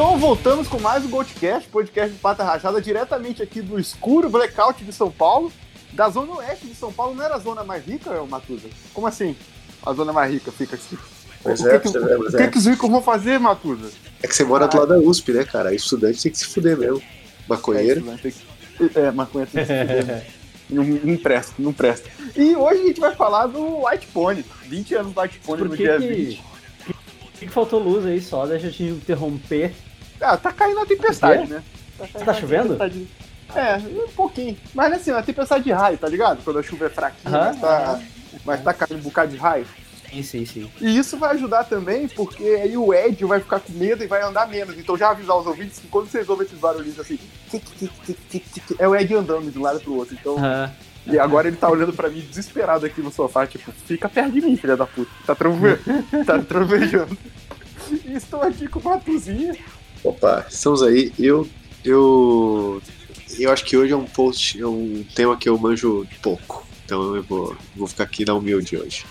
Então 0.00 0.16
voltamos 0.16 0.66
com 0.66 0.80
mais 0.80 1.04
um 1.04 1.10
Goldcast, 1.10 1.68
podcast 1.68 2.10
de 2.10 2.18
Pata 2.18 2.42
Rachada, 2.42 2.80
diretamente 2.80 3.42
aqui 3.42 3.60
do 3.60 3.78
escuro 3.78 4.30
blackout 4.30 4.82
de 4.82 4.94
São 4.94 5.10
Paulo, 5.10 5.52
da 5.92 6.08
zona 6.08 6.36
oeste 6.36 6.66
de 6.66 6.74
São 6.74 6.90
Paulo. 6.90 7.14
Não 7.14 7.22
era 7.22 7.34
a 7.34 7.38
zona 7.38 7.62
mais 7.64 7.84
rica, 7.84 8.10
Matuza? 8.24 8.66
Como 8.94 9.06
assim? 9.06 9.36
A 9.84 9.92
zona 9.92 10.10
mais 10.10 10.32
rica 10.32 10.50
fica 10.50 10.76
assim. 10.76 10.96
Pois 11.42 11.60
o 11.60 11.68
é, 11.68 11.78
que, 11.78 11.92
que, 11.92 11.98
vê, 11.98 12.14
o 12.14 12.30
que, 12.30 12.36
é. 12.38 12.48
que 12.48 12.56
os 12.56 12.64
ricos 12.64 12.88
vão 12.88 13.02
fazer, 13.02 13.38
Matuza? 13.38 13.90
É 14.22 14.26
que 14.26 14.34
você 14.34 14.42
mora 14.42 14.66
do 14.66 14.78
lado 14.78 14.88
da 14.88 14.98
USP, 14.98 15.32
né, 15.32 15.44
cara? 15.44 15.68
Aí 15.68 15.76
Estudante 15.76 16.22
tem 16.22 16.32
que 16.32 16.38
se 16.38 16.46
fuder 16.46 16.78
mesmo. 16.78 17.02
Maconheiro. 17.46 18.02
É, 18.10 18.30
que- 18.30 18.98
é, 18.98 19.10
maconha 19.10 19.46
tem 19.46 19.66
que 19.66 19.70
se 19.70 19.86
fuder? 19.86 20.26
Não, 20.70 20.82
não 20.82 21.16
presta, 21.18 21.52
não 21.58 21.74
presta. 21.74 22.08
E 22.34 22.56
hoje 22.56 22.80
a 22.80 22.86
gente 22.86 23.00
vai 23.00 23.14
falar 23.14 23.48
do 23.48 23.84
White 23.86 24.06
Pony. 24.06 24.46
20 24.64 24.94
anos 24.94 25.12
do 25.12 25.20
White 25.20 25.40
Pony 25.40 25.58
Por 25.58 25.68
no 25.68 25.76
dia 25.76 25.98
que, 25.98 26.08
20. 26.08 26.42
que, 26.86 27.46
que 27.46 27.48
faltou 27.48 27.78
luz 27.78 28.06
aí 28.06 28.22
só? 28.22 28.46
Deixa 28.46 28.68
eu 28.68 28.72
te 28.72 28.84
interromper. 28.84 29.74
Ah, 30.20 30.36
tá 30.36 30.52
caindo 30.52 30.80
a 30.80 30.86
tempestade, 30.86 31.50
né? 31.50 31.62
Tá 32.24 32.30
a 32.30 32.34
chovendo? 32.34 32.76
É, 33.54 33.76
um 33.76 34.08
pouquinho. 34.14 34.56
Mas 34.74 34.92
assim, 34.92 35.10
uma 35.10 35.22
tempestade 35.22 35.64
de 35.64 35.72
raio, 35.72 35.98
tá 35.98 36.08
ligado? 36.08 36.42
Quando 36.44 36.58
a 36.58 36.62
chuva 36.62 36.86
é 36.86 36.88
fraquinha, 36.88 37.30
mas, 37.30 37.60
tá, 37.60 38.00
mas 38.44 38.62
tá 38.62 38.72
caindo 38.72 39.00
um 39.00 39.02
bocado 39.02 39.32
de 39.32 39.36
raio. 39.36 39.66
Sim, 40.10 40.22
sim, 40.22 40.44
sim. 40.44 40.70
E 40.80 40.98
isso 40.98 41.16
vai 41.16 41.34
ajudar 41.34 41.64
também, 41.64 42.08
porque 42.08 42.42
aí 42.42 42.76
o 42.76 42.92
Ed 42.92 43.24
vai 43.24 43.40
ficar 43.40 43.60
com 43.60 43.72
medo 43.72 44.02
e 44.02 44.08
vai 44.08 44.22
andar 44.22 44.48
menos. 44.48 44.76
Então 44.76 44.96
já 44.96 45.10
avisar 45.10 45.36
os 45.36 45.46
ouvintes 45.46 45.78
que 45.78 45.86
quando 45.88 46.08
vocês 46.08 46.28
ouvem 46.28 46.46
esses 46.46 46.58
barulhinhos 46.58 46.98
assim, 46.98 47.18
tic, 47.48 47.64
tic, 47.78 47.92
tic, 48.04 48.18
tic, 48.28 48.44
tic, 48.52 48.80
é 48.80 48.88
o 48.88 48.94
Ed 48.96 49.14
andando 49.14 49.50
de 49.50 49.58
um 49.58 49.62
lado 49.62 49.80
pro 49.80 49.94
outro. 49.94 50.16
Então, 50.18 50.36
e 51.06 51.18
agora 51.18 51.48
ele 51.48 51.56
tá 51.56 51.68
olhando 51.68 51.92
pra 51.92 52.08
mim 52.08 52.20
desesperado 52.20 52.84
aqui 52.84 53.00
no 53.00 53.12
sofá, 53.12 53.46
tipo, 53.46 53.70
fica 53.72 54.08
perto 54.08 54.32
de 54.32 54.40
mim, 54.40 54.56
filha 54.56 54.76
da 54.76 54.86
puta. 54.86 55.10
Tá, 55.26 55.34
trove... 55.34 55.78
tá 56.26 56.38
trovejando. 56.40 57.16
E 58.04 58.14
estou 58.14 58.42
aqui 58.42 58.66
com 58.68 58.80
o 58.80 58.84
Matuzinha. 58.84 59.56
Opa, 60.02 60.46
estamos 60.48 60.82
aí. 60.82 61.12
Eu, 61.18 61.46
eu, 61.84 62.82
eu 63.38 63.52
acho 63.52 63.64
que 63.64 63.76
hoje 63.76 63.92
é 63.92 63.96
um 63.96 64.04
post, 64.04 64.60
é 64.60 64.66
um 64.66 65.04
tema 65.14 65.36
que 65.36 65.48
eu 65.48 65.58
manjo 65.58 66.06
pouco. 66.22 66.66
Então 66.84 67.14
eu 67.14 67.22
vou, 67.22 67.56
vou 67.76 67.86
ficar 67.86 68.04
aqui 68.04 68.24
na 68.24 68.34
humilde 68.34 68.76
hoje. 68.76 69.04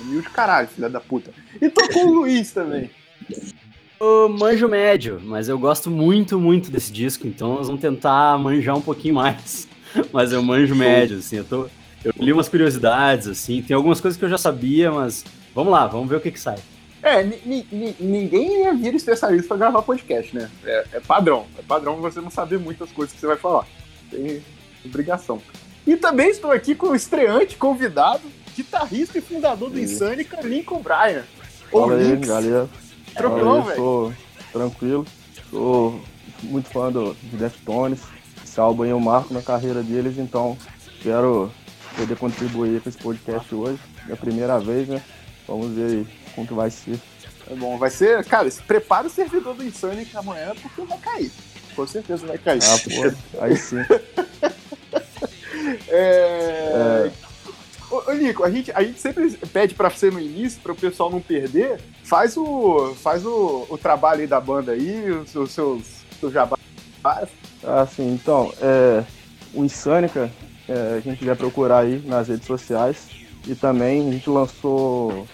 Humilde 0.00 0.28
caralho, 0.30 0.68
filha 0.68 0.88
da 0.88 1.00
puta. 1.00 1.30
E 1.60 1.68
tô 1.68 1.88
com 1.88 2.06
o 2.06 2.14
Luiz 2.14 2.52
também. 2.52 2.90
Eu 4.00 4.28
manjo 4.28 4.68
médio, 4.68 5.20
mas 5.24 5.48
eu 5.48 5.58
gosto 5.58 5.90
muito, 5.90 6.38
muito 6.38 6.70
desse 6.70 6.92
disco, 6.92 7.26
então 7.26 7.56
nós 7.56 7.66
vamos 7.66 7.82
tentar 7.82 8.38
manjar 8.38 8.76
um 8.76 8.80
pouquinho 8.80 9.16
mais. 9.16 9.66
Mas 10.12 10.32
eu 10.32 10.40
manjo 10.40 10.72
médio, 10.76 11.18
assim, 11.18 11.36
eu 11.38 11.44
tô. 11.44 11.66
Eu 12.04 12.12
li 12.20 12.32
umas 12.32 12.48
curiosidades, 12.48 13.26
assim, 13.26 13.60
tem 13.60 13.74
algumas 13.74 14.00
coisas 14.00 14.16
que 14.16 14.24
eu 14.24 14.28
já 14.28 14.38
sabia, 14.38 14.92
mas 14.92 15.24
vamos 15.54 15.72
lá, 15.72 15.86
vamos 15.86 16.08
ver 16.08 16.16
o 16.16 16.20
que 16.20 16.30
que 16.30 16.38
sai. 16.38 16.58
É, 17.02 17.22
ni- 17.22 17.40
ni- 17.46 17.66
ni- 17.70 17.96
ninguém 18.00 18.62
ia 18.64 18.74
vir 18.74 18.94
especialista 18.94 19.48
pra 19.48 19.56
gravar 19.56 19.82
podcast, 19.82 20.34
né? 20.34 20.50
É, 20.64 20.84
é 20.94 21.00
padrão. 21.00 21.46
É 21.58 21.62
padrão 21.62 21.96
você 22.00 22.20
não 22.20 22.30
saber 22.30 22.58
muitas 22.58 22.90
coisas 22.90 23.14
que 23.14 23.20
você 23.20 23.26
vai 23.26 23.36
falar. 23.36 23.66
Tem 24.10 24.42
obrigação. 24.84 25.40
E 25.86 25.96
também 25.96 26.28
estou 26.28 26.50
aqui 26.50 26.74
com 26.74 26.88
o 26.88 26.96
estreante, 26.96 27.56
convidado, 27.56 28.22
guitarrista 28.56 29.18
e 29.18 29.20
fundador 29.20 29.70
do. 29.70 29.78
Insânica, 29.78 30.40
Lincoln 30.42 30.80
Bryan. 30.82 31.22
Fala 31.70 31.94
aí, 31.94 32.16
galera. 32.16 32.68
Tranquilão, 33.14 33.62
velho? 33.62 33.76
Sou 33.76 34.12
tranquilo. 34.52 35.06
Sou 35.50 36.00
muito 36.42 36.68
fã 36.68 36.90
do, 36.90 37.14
de 37.14 37.36
Deftones. 37.36 38.00
Esse 38.44 38.58
álbum 38.60 38.82
aí 38.82 38.90
eu 38.90 39.00
marco 39.00 39.32
na 39.32 39.40
carreira 39.42 39.82
deles, 39.82 40.18
então 40.18 40.58
quero 41.02 41.50
poder 41.96 42.16
contribuir 42.16 42.80
com 42.80 42.88
esse 42.88 42.98
podcast 42.98 43.54
hoje. 43.54 43.78
É 44.08 44.12
a 44.12 44.16
primeira 44.16 44.58
vez, 44.58 44.88
né? 44.88 45.02
Vamos 45.46 45.68
ver 45.74 45.84
aí 45.86 46.06
como 46.38 46.46
que 46.46 46.54
vai 46.54 46.70
ser. 46.70 47.00
É 47.50 47.54
bom, 47.54 47.76
vai 47.78 47.90
ser. 47.90 48.24
Cara, 48.24 48.48
se 48.50 48.62
prepara 48.62 49.06
o 49.06 49.10
servidor 49.10 49.54
do 49.54 49.64
Insânica 49.64 50.20
amanhã, 50.20 50.52
porque 50.60 50.82
vai 50.82 50.98
cair. 50.98 51.32
Com 51.74 51.86
certeza 51.86 52.26
vai 52.26 52.38
cair. 52.38 52.60
Ah, 52.62 52.78
pô, 52.78 53.42
aí 53.42 53.56
sim. 53.56 53.76
É... 55.88 57.10
Ô, 57.90 58.10
ô, 58.10 58.12
Nico, 58.12 58.42
a 58.42 58.50
gente, 58.50 58.72
a 58.72 58.82
gente 58.82 58.98
sempre 59.00 59.30
pede 59.52 59.74
pra 59.74 59.90
ser 59.90 60.10
no 60.12 60.20
início, 60.20 60.60
para 60.62 60.72
o 60.72 60.76
pessoal 60.76 61.10
não 61.10 61.20
perder. 61.20 61.80
Faz 62.04 62.36
o, 62.36 62.94
faz 62.94 63.26
o, 63.26 63.66
o 63.68 63.76
trabalho 63.76 64.22
aí 64.22 64.26
da 64.26 64.40
banda 64.40 64.72
aí, 64.72 65.10
os, 65.10 65.34
os 65.34 65.50
seus, 65.50 65.82
seus 66.18 66.32
jabá. 66.32 66.56
Ah, 67.04 67.86
sim, 67.86 68.14
então, 68.14 68.52
é, 68.62 69.04
o 69.52 69.64
Insânica, 69.64 70.30
é, 70.68 70.96
a 70.96 71.00
gente 71.00 71.24
vai 71.24 71.36
procurar 71.36 71.80
aí 71.80 72.02
nas 72.06 72.28
redes 72.28 72.46
sociais. 72.46 73.08
E 73.46 73.54
também 73.54 74.08
a 74.08 74.12
gente 74.12 74.28
lançou 74.28 75.26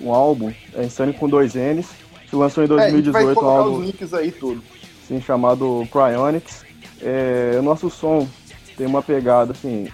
um 0.00 0.12
álbum, 0.12 0.52
é 0.74 0.84
Insânica 0.84 1.18
com 1.18 1.28
dois 1.28 1.54
N's. 1.54 1.86
Gente 2.22 2.36
lançou 2.36 2.64
em 2.64 2.68
É, 2.70 2.74
a 2.74 2.90
gente 2.90 3.10
vai 3.10 3.24
2018 3.24 3.30
um 3.30 3.34
colocar 3.34 3.58
álbum 3.58 3.82
links 3.82 4.14
aí 4.14 4.32
tudo. 4.32 4.62
assim, 5.04 5.20
chamado 5.20 5.86
Cryonics. 5.90 6.64
É, 7.02 7.56
o 7.58 7.62
nosso 7.62 7.90
som 7.90 8.28
tem 8.76 8.86
uma 8.86 9.02
pegada 9.02 9.52
assim, 9.52 9.88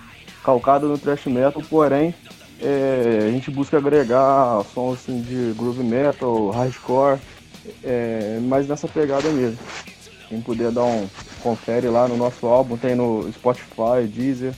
calcada 0.45 0.87
no 0.87 0.99
thrash 0.99 1.27
metal, 1.27 1.62
porém 1.69 2.15
é, 2.61 3.27
a 3.28 3.31
gente 3.31 3.50
busca 3.50 3.77
agregar 3.78 4.62
sons 4.72 5.00
assim, 5.00 5.21
de 5.21 5.53
groove 5.56 5.83
metal, 5.83 6.50
hardcore, 6.50 7.19
é, 7.83 8.39
mas 8.43 8.66
nessa 8.66 8.89
pegada 8.89 9.28
mesmo. 9.31 9.59
Quem 10.28 10.41
puder 10.41 10.72
dar 10.72 10.84
um 10.84 11.09
confere 11.41 11.89
lá 11.89 12.09
no 12.09 12.16
nosso 12.16 12.47
álbum, 12.47 12.77
tem 12.77 12.95
no 12.95 13.31
Spotify, 13.33 14.06
Deezer. 14.09 14.53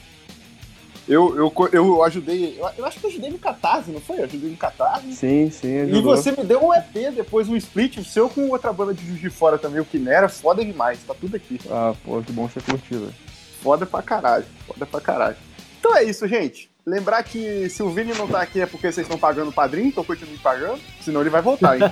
Eu, 1.09 1.35
eu, 1.35 1.53
eu 1.73 2.05
ajudei, 2.05 2.59
eu, 2.59 2.69
eu 2.77 2.85
acho 2.85 3.01
que 3.01 3.07
eu 3.07 3.11
ajudei 3.11 3.31
no 3.31 3.39
Catarse, 3.39 3.91
não 3.91 4.01
foi? 4.01 4.21
Eu 4.21 4.25
ajudei 4.25 4.51
no 4.51 4.57
Catarse. 4.57 5.15
Sim, 5.15 5.51
sim, 5.51 5.69
E 5.69 5.81
ajudou. 5.93 6.17
você 6.17 6.33
me 6.33 6.45
deu 6.45 6.63
um 6.63 6.75
EP, 6.75 7.15
depois 7.15 7.49
um 7.49 7.57
split, 7.57 7.97
o 7.97 8.05
seu 8.05 8.29
com 8.29 8.51
outra 8.51 8.73
banda 8.75 8.93
de 8.93 9.07
Juiz 9.07 9.21
de 9.21 9.31
Fora 9.31 9.57
também, 9.57 9.81
o 9.81 9.87
Quimera, 9.87 10.29
foda 10.29 10.63
demais, 10.63 10.99
tá 11.07 11.15
tudo 11.19 11.37
aqui. 11.37 11.59
Ah, 11.71 11.95
pô, 12.05 12.21
que 12.21 12.31
bom 12.31 12.47
você 12.47 12.61
curtiu, 12.61 13.01
velho. 13.01 13.15
Foda 13.63 13.87
pra 13.87 14.03
caralho, 14.03 14.45
foda 14.67 14.85
pra 14.85 15.01
caralho. 15.01 15.37
Então 15.81 15.97
é 15.97 16.05
isso, 16.05 16.29
gente. 16.29 16.69
Lembrar 16.85 17.23
que 17.23 17.69
se 17.69 17.83
o 17.83 17.91
Vini 17.91 18.15
não 18.15 18.27
tá 18.27 18.41
aqui 18.41 18.61
é 18.61 18.67
porque 18.67 18.91
vocês 18.91 19.07
estão 19.07 19.19
pagando 19.19 19.49
o 19.49 19.53
padrinho, 19.53 19.89
então 19.89 20.05
continue 20.05 20.39
pagando, 20.39 20.81
senão 21.03 21.21
ele 21.21 21.31
vai 21.31 21.43
voltar, 21.43 21.77
hein? 21.77 21.83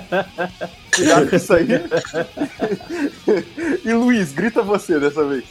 Cuidado 0.95 1.29
com 1.29 1.35
isso 1.35 1.53
aí. 1.53 1.67
e 3.85 3.93
Luiz, 3.93 4.31
grita 4.31 4.63
você 4.63 4.99
dessa 4.99 5.23
vez. 5.23 5.43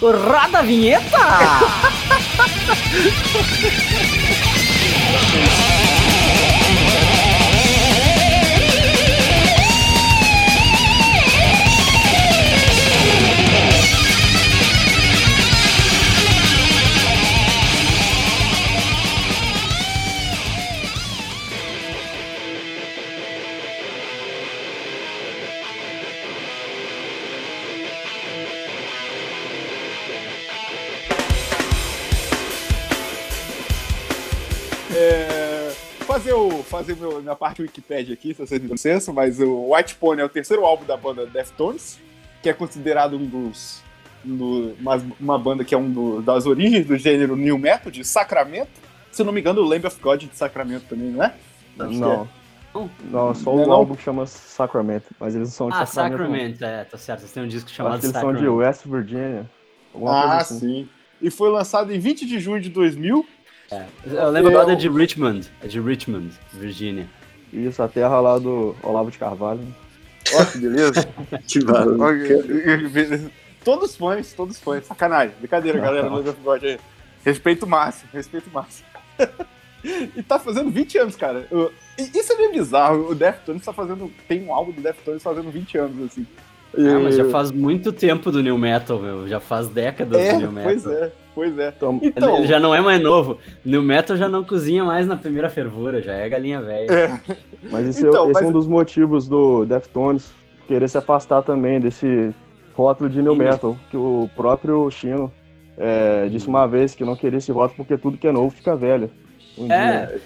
Roda 0.00 0.58
a 0.58 0.62
vinheta! 0.62 1.38
fazer 36.28 36.32
o, 36.32 36.62
fazer 36.62 36.96
meu, 36.96 37.20
minha 37.22 37.34
parte 37.34 37.62
Wikipedia 37.62 38.14
aqui, 38.14 38.34
se 38.34 38.40
vocês 38.46 38.60
me 38.60 38.68
dão 38.68 38.74
licença, 38.74 39.12
mas 39.12 39.40
o 39.40 39.74
White 39.74 39.94
Pony 39.96 40.20
é 40.20 40.24
o 40.24 40.28
terceiro 40.28 40.64
álbum 40.64 40.84
da 40.84 40.96
banda 40.96 41.26
Deftones, 41.26 41.98
que 42.42 42.48
é 42.48 42.52
considerado 42.52 43.16
um 43.16 43.24
dos. 43.26 43.82
um 44.26 44.36
do- 44.36 44.74
uma, 44.80 45.02
uma 45.20 45.38
banda 45.38 45.64
que 45.64 45.74
é 45.74 45.78
um 45.78 45.90
do- 45.90 46.20
das 46.22 46.44
origens 46.44 46.84
do 46.86 46.96
gênero 46.98 47.36
New 47.36 47.56
Metal, 47.58 47.90
de 47.90 48.04
Sacramento. 48.04 48.68
Se 49.12 49.22
eu 49.22 49.26
não 49.26 49.32
me 49.32 49.40
engano, 49.40 49.60
o 49.62 49.64
Lamb 49.64 49.86
of 49.86 49.98
God 50.00 50.22
de 50.24 50.36
Sacramento 50.36 50.84
também, 50.88 51.10
não 51.10 51.22
é? 51.24 51.34
Acho 51.78 51.88
que 51.90 51.96
Não. 51.98 52.28
Não, 53.10 53.34
só 53.34 53.52
Não 53.54 53.60
é 53.60 53.64
o 53.64 53.66
não? 53.68 53.72
álbum 53.74 53.94
que 53.96 54.02
chama 54.02 54.26
Sacramento, 54.26 55.06
mas 55.18 55.34
eles 55.34 55.48
não 55.48 55.52
são 55.54 55.68
de 55.70 55.76
Ah, 55.76 55.86
Sacramento. 55.86 56.18
não. 56.20 56.26
Sacramento, 56.36 56.64
é, 56.64 56.84
tá 56.84 56.98
certo. 56.98 57.20
Vocês 57.20 57.32
têm 57.32 57.42
um 57.42 57.48
disco 57.48 57.70
chamado 57.70 57.98
que 58.00 58.06
eles 58.06 58.12
são 58.12 58.32
de 58.32 58.38
Sacramento. 58.40 58.56
West 58.56 58.82
Virginia. 58.86 59.50
Ah, 60.06 60.36
assim. 60.38 60.58
sim. 60.60 60.88
E 61.20 61.30
foi 61.30 61.50
lançado 61.50 61.92
em 61.92 61.98
20 61.98 62.26
de 62.26 62.38
junho 62.38 62.60
de 62.60 62.68
2000. 62.68 63.26
Eu 64.06 64.30
lembro 64.30 64.50
É, 64.50 64.54
agora 64.54 64.72
é 64.72 64.74
o- 64.74 64.78
de 64.78 64.88
Richmond, 64.88 65.50
é 65.62 65.66
de 65.66 65.80
Richmond, 65.80 66.32
Virgínia. 66.52 67.06
Isso, 67.52 67.82
a 67.82 67.88
terra 67.88 68.20
lá 68.20 68.38
do 68.38 68.74
Olavo 68.82 69.10
de 69.10 69.18
Carvalho. 69.18 69.60
Ó, 70.34 70.44
que 70.44 70.58
beleza. 70.58 71.08
Que 71.46 71.64
barulho. 71.64 71.98
Todos 73.64 73.96
fãs, 73.96 74.32
todos 74.32 74.58
fãs. 74.58 74.86
Sacanagem. 74.86 75.34
Brincadeira, 75.38 75.78
galera. 75.78 76.08
Aí. 76.08 76.78
Respeito 77.24 77.66
máximo, 77.66 78.08
respeito 78.12 78.50
máximo. 78.52 78.86
e 79.84 80.22
tá 80.22 80.38
fazendo 80.38 80.70
20 80.70 80.98
anos, 80.98 81.16
cara. 81.16 81.46
Eu- 81.50 81.72
Isso 81.98 82.32
é 82.32 82.36
meio 82.36 82.52
bizarro. 82.52 83.10
O 83.10 83.14
Deftones 83.14 83.64
tá 83.64 83.72
fazendo. 83.72 84.10
Tem 84.26 84.42
um 84.44 84.52
álbum 84.54 84.72
do 84.72 84.80
Deftones 84.80 85.22
fazendo 85.22 85.50
20 85.50 85.76
anos, 85.78 86.06
assim. 86.12 86.26
Ah, 86.76 87.00
mas 87.02 87.16
já 87.16 87.24
E- 87.24 87.30
faz 87.30 87.50
muito 87.50 87.92
tempo 87.92 88.30
do 88.30 88.42
New 88.42 88.58
Metal, 88.58 88.98
meu. 88.98 89.26
Já 89.26 89.40
faz 89.40 89.68
décadas 89.68 90.20
É, 90.20 90.32
do 90.34 90.38
New 90.40 90.52
Metal. 90.52 90.70
pois 90.72 90.86
é, 90.86 91.12
pois 91.34 91.58
é. 91.58 91.72
Então, 91.76 91.98
Então, 92.02 92.36
Ele 92.38 92.46
já 92.46 92.60
não 92.60 92.74
é 92.74 92.80
mais 92.80 93.00
novo. 93.02 93.38
New 93.64 93.82
Metal 93.82 94.16
já 94.16 94.28
não 94.28 94.44
cozinha 94.44 94.84
mais 94.84 95.06
na 95.06 95.16
primeira 95.16 95.48
fervura, 95.48 96.02
já 96.02 96.12
é 96.12 96.28
galinha 96.28 96.60
velha. 96.60 96.86
é, 96.92 97.20
mas 97.70 97.88
esse, 97.88 98.06
Então, 98.06 98.26
é, 98.26 98.30
esse 98.30 98.34
mas- 98.34 98.42
é 98.44 98.46
um 98.48 98.52
dos 98.52 98.66
motivos 98.66 99.26
do 99.28 99.64
Deftones 99.64 100.30
querer 100.66 100.88
se 100.88 100.98
afastar 100.98 101.42
também 101.42 101.80
desse 101.80 102.34
rótulo 102.74 103.08
de 103.10 103.22
new 103.22 103.34
metal, 103.34 103.76
que 103.90 103.96
o 103.96 104.28
próprio 104.36 104.90
Chino 104.90 105.32
é, 105.76 106.28
disse 106.28 106.46
uma 106.48 106.66
vez 106.66 106.94
que 106.94 107.04
não 107.04 107.16
queria 107.16 107.38
esse 107.38 107.50
rótulo 107.50 107.76
porque 107.78 107.96
tudo 107.96 108.18
que 108.18 108.26
é 108.28 108.32
novo 108.32 108.50
fica 108.50 108.76
velho. 108.76 109.10
Um 109.56 109.72
É. 109.72 110.06
dia. 110.06 110.20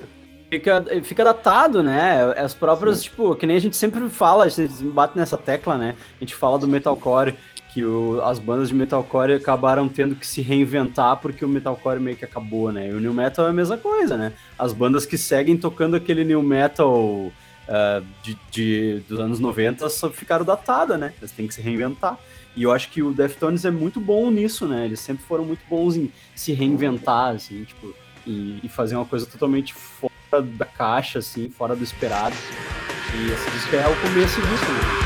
Fica, 0.52 0.84
fica 1.02 1.24
datado, 1.24 1.82
né? 1.82 2.34
As 2.36 2.52
próprias, 2.52 3.02
tipo, 3.02 3.34
que 3.34 3.46
nem 3.46 3.56
a 3.56 3.58
gente 3.58 3.74
sempre 3.74 4.06
fala, 4.10 4.44
a 4.44 4.48
gente 4.50 4.84
bate 4.84 5.16
nessa 5.16 5.38
tecla, 5.38 5.78
né? 5.78 5.94
A 6.20 6.22
gente 6.22 6.34
fala 6.34 6.58
do 6.58 6.68
metalcore, 6.68 7.34
que 7.72 7.82
o- 7.82 8.20
as 8.22 8.38
bandas 8.38 8.68
de 8.68 8.74
metalcore 8.74 9.32
acabaram 9.32 9.88
tendo 9.88 10.14
que 10.14 10.26
se 10.26 10.42
reinventar 10.42 11.16
porque 11.22 11.42
o 11.42 11.48
metalcore 11.48 11.98
meio 11.98 12.18
que 12.18 12.24
acabou, 12.26 12.70
né? 12.70 12.90
E 12.90 12.92
o 12.92 13.00
new 13.00 13.14
metal 13.14 13.46
é 13.46 13.48
a 13.48 13.52
mesma 13.54 13.78
coisa, 13.78 14.18
né? 14.18 14.34
As 14.58 14.74
bandas 14.74 15.06
que 15.06 15.16
seguem 15.16 15.56
tocando 15.56 15.96
aquele 15.96 16.22
new 16.22 16.42
metal 16.42 17.32
ah, 17.66 18.02
de, 18.22 18.36
de- 18.50 19.00
dos 19.08 19.18
anos 19.20 19.40
90 19.40 19.88
só 19.88 20.10
ficaram 20.10 20.44
datadas, 20.44 21.00
né? 21.00 21.14
Eles 21.18 21.32
têm 21.32 21.46
que 21.46 21.54
se 21.54 21.62
reinventar. 21.62 22.18
E 22.54 22.64
eu 22.64 22.72
acho 22.72 22.90
que 22.90 23.02
o 23.02 23.14
Deftones 23.14 23.64
é 23.64 23.70
muito 23.70 23.98
bom 23.98 24.30
nisso, 24.30 24.68
né? 24.68 24.84
Eles 24.84 25.00
sempre 25.00 25.24
foram 25.24 25.46
muito 25.46 25.62
bons 25.66 25.96
em 25.96 26.12
se 26.34 26.52
reinventar, 26.52 27.36
assim, 27.36 27.64
tipo, 27.64 27.94
e, 28.26 28.60
e 28.62 28.68
fazer 28.68 28.96
uma 28.96 29.06
coisa 29.06 29.24
totalmente 29.24 29.72
fora 29.72 30.11
da 30.40 30.64
caixa, 30.64 31.18
assim, 31.18 31.50
fora 31.50 31.76
do 31.76 31.84
esperado. 31.84 32.36
E 33.14 33.30
esse 33.30 33.50
disco 33.50 33.76
é 33.76 33.86
o 33.86 33.96
começo 33.96 34.40
disso, 34.40 34.72
né? 34.72 35.02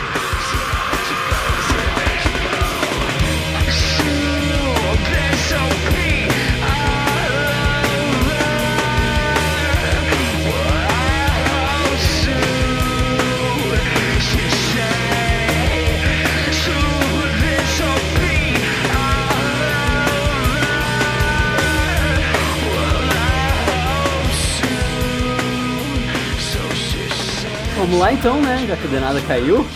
Vamos 27.96 28.08
lá 28.10 28.12
então, 28.12 28.42
né? 28.42 28.66
Já 28.66 28.76
que 28.76 28.86
o 28.86 28.90
Denada 28.90 29.18
caiu. 29.22 29.66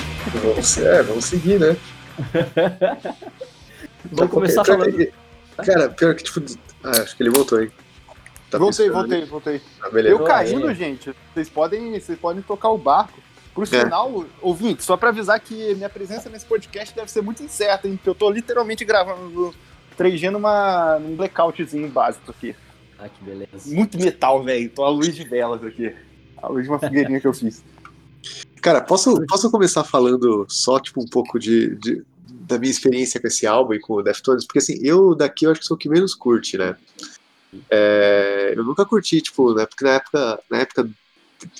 Vamos, 0.42 0.76
é, 0.76 1.02
vamos 1.02 1.24
seguir, 1.24 1.58
né? 1.58 1.74
Vamos 4.12 4.30
começar 4.30 4.62
Pior 4.62 4.78
falando. 4.78 4.94
que- 4.94 5.12
Cara, 5.56 5.88
pior 5.88 6.14
que, 6.14 6.24
tipo. 6.24 6.42
Ah, 6.84 7.00
acho 7.00 7.16
que 7.16 7.22
ele 7.22 7.30
voltou, 7.30 7.62
hein? 7.62 7.70
Tá 8.50 8.58
voltei, 8.58 8.90
voltei, 8.90 9.18
ali. 9.22 9.26
voltei. 9.26 9.62
Ah, 9.82 9.88
beleza. 9.88 10.14
Eu 10.14 10.22
caindo, 10.22 10.68
é. 10.70 10.74
gente, 10.74 11.14
vocês 11.32 11.48
podem, 11.48 11.98
vocês 11.98 12.18
podem 12.18 12.42
tocar 12.42 12.68
o 12.68 12.76
barco. 12.76 13.18
Por 13.54 13.66
sinal, 13.66 14.26
ouvinte, 14.42 14.84
só 14.84 14.98
pra 14.98 15.08
avisar 15.08 15.40
que 15.40 15.74
minha 15.74 15.88
presença 15.88 16.28
nesse 16.28 16.44
podcast 16.44 16.94
deve 16.94 17.10
ser 17.10 17.22
muito 17.22 17.42
incerta, 17.42 17.88
hein? 17.88 17.96
Porque 17.96 18.10
eu 18.10 18.14
tô 18.14 18.28
literalmente 18.28 18.84
gravando 18.84 19.30
no 19.30 19.54
3G 19.98 20.28
numa, 20.28 20.98
num 20.98 21.16
blackoutzinho 21.16 21.88
básico 21.88 22.30
aqui. 22.30 22.54
Ah, 22.98 23.08
que 23.08 23.24
beleza. 23.24 23.74
Muito 23.74 23.98
metal, 23.98 24.44
velho. 24.44 24.68
Tô 24.68 24.84
a 24.84 24.90
luz 24.90 25.14
de 25.16 25.24
velas 25.24 25.64
aqui. 25.64 25.94
A 26.36 26.48
luz 26.48 26.64
de 26.64 26.70
uma 26.70 26.78
fogueirinha 26.78 27.18
que 27.18 27.26
eu 27.26 27.32
fiz. 27.32 27.64
Cara, 28.60 28.80
posso, 28.80 29.24
posso 29.26 29.50
começar 29.50 29.84
falando 29.84 30.46
só, 30.48 30.78
tipo, 30.78 31.02
um 31.02 31.06
pouco 31.08 31.38
de, 31.38 31.74
de- 31.76 32.02
da 32.28 32.58
minha 32.58 32.70
experiência 32.70 33.20
com 33.20 33.26
esse 33.26 33.46
álbum 33.46 33.74
e 33.74 33.80
com 33.80 33.94
o 33.94 34.02
Deftones? 34.02 34.44
Porque, 34.44 34.58
assim, 34.58 34.78
eu 34.82 35.14
daqui 35.14 35.44
eu 35.46 35.50
acho 35.50 35.60
que 35.60 35.66
sou 35.66 35.76
o 35.76 35.78
que 35.78 35.88
menos 35.88 36.14
curte, 36.14 36.58
né? 36.58 36.76
É, 37.68 38.54
eu 38.56 38.64
nunca 38.64 38.84
curti, 38.84 39.20
tipo, 39.20 39.54
né? 39.54 39.66
Porque 39.66 39.84
na 39.84 39.92
época, 39.92 40.40
na 40.50 40.58
época 40.58 40.88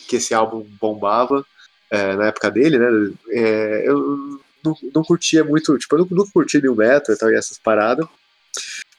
que 0.06 0.16
esse 0.16 0.34
álbum 0.34 0.64
bombava, 0.80 1.44
é, 1.90 2.14
na 2.16 2.26
época 2.26 2.50
dele, 2.50 2.78
né? 2.78 3.12
é, 3.30 3.88
eu 3.88 4.40
não, 4.64 4.76
não 4.94 5.02
curtia 5.02 5.42
muito, 5.42 5.76
tipo, 5.78 5.96
eu 5.96 6.06
nunca 6.10 6.30
curti 6.32 6.60
New 6.60 6.76
Metal 6.76 7.14
e 7.14 7.18
tal, 7.18 7.30
e 7.30 7.34
essas 7.34 7.58
paradas. 7.58 8.06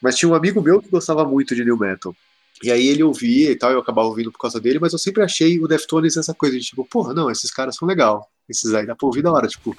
Mas 0.01 0.15
tinha 0.17 0.29
um 0.29 0.35
amigo 0.35 0.61
meu 0.61 0.81
que 0.81 0.89
gostava 0.89 1.23
muito 1.23 1.55
de 1.55 1.63
New 1.63 1.77
Metal. 1.77 2.15
E 2.63 2.71
aí 2.71 2.87
ele 2.87 3.03
ouvia 3.03 3.51
e 3.51 3.55
tal, 3.55 3.71
eu 3.71 3.79
acabava 3.79 4.07
ouvindo 4.07 4.31
por 4.31 4.37
causa 4.39 4.59
dele, 4.59 4.79
mas 4.79 4.93
eu 4.93 4.99
sempre 4.99 5.23
achei 5.23 5.59
o 5.59 5.67
Deftones 5.67 6.15
essa 6.17 6.33
coisa 6.33 6.57
de 6.57 6.63
tipo, 6.65 6.85
porra, 6.85 7.13
não, 7.13 7.29
esses 7.31 7.51
caras 7.51 7.75
são 7.75 7.87
legal. 7.87 8.29
Esses 8.47 8.73
aí 8.73 8.85
dá 8.85 8.95
pra 8.95 9.07
ouvir 9.07 9.21
da 9.21 9.31
hora, 9.31 9.47
tipo. 9.47 9.75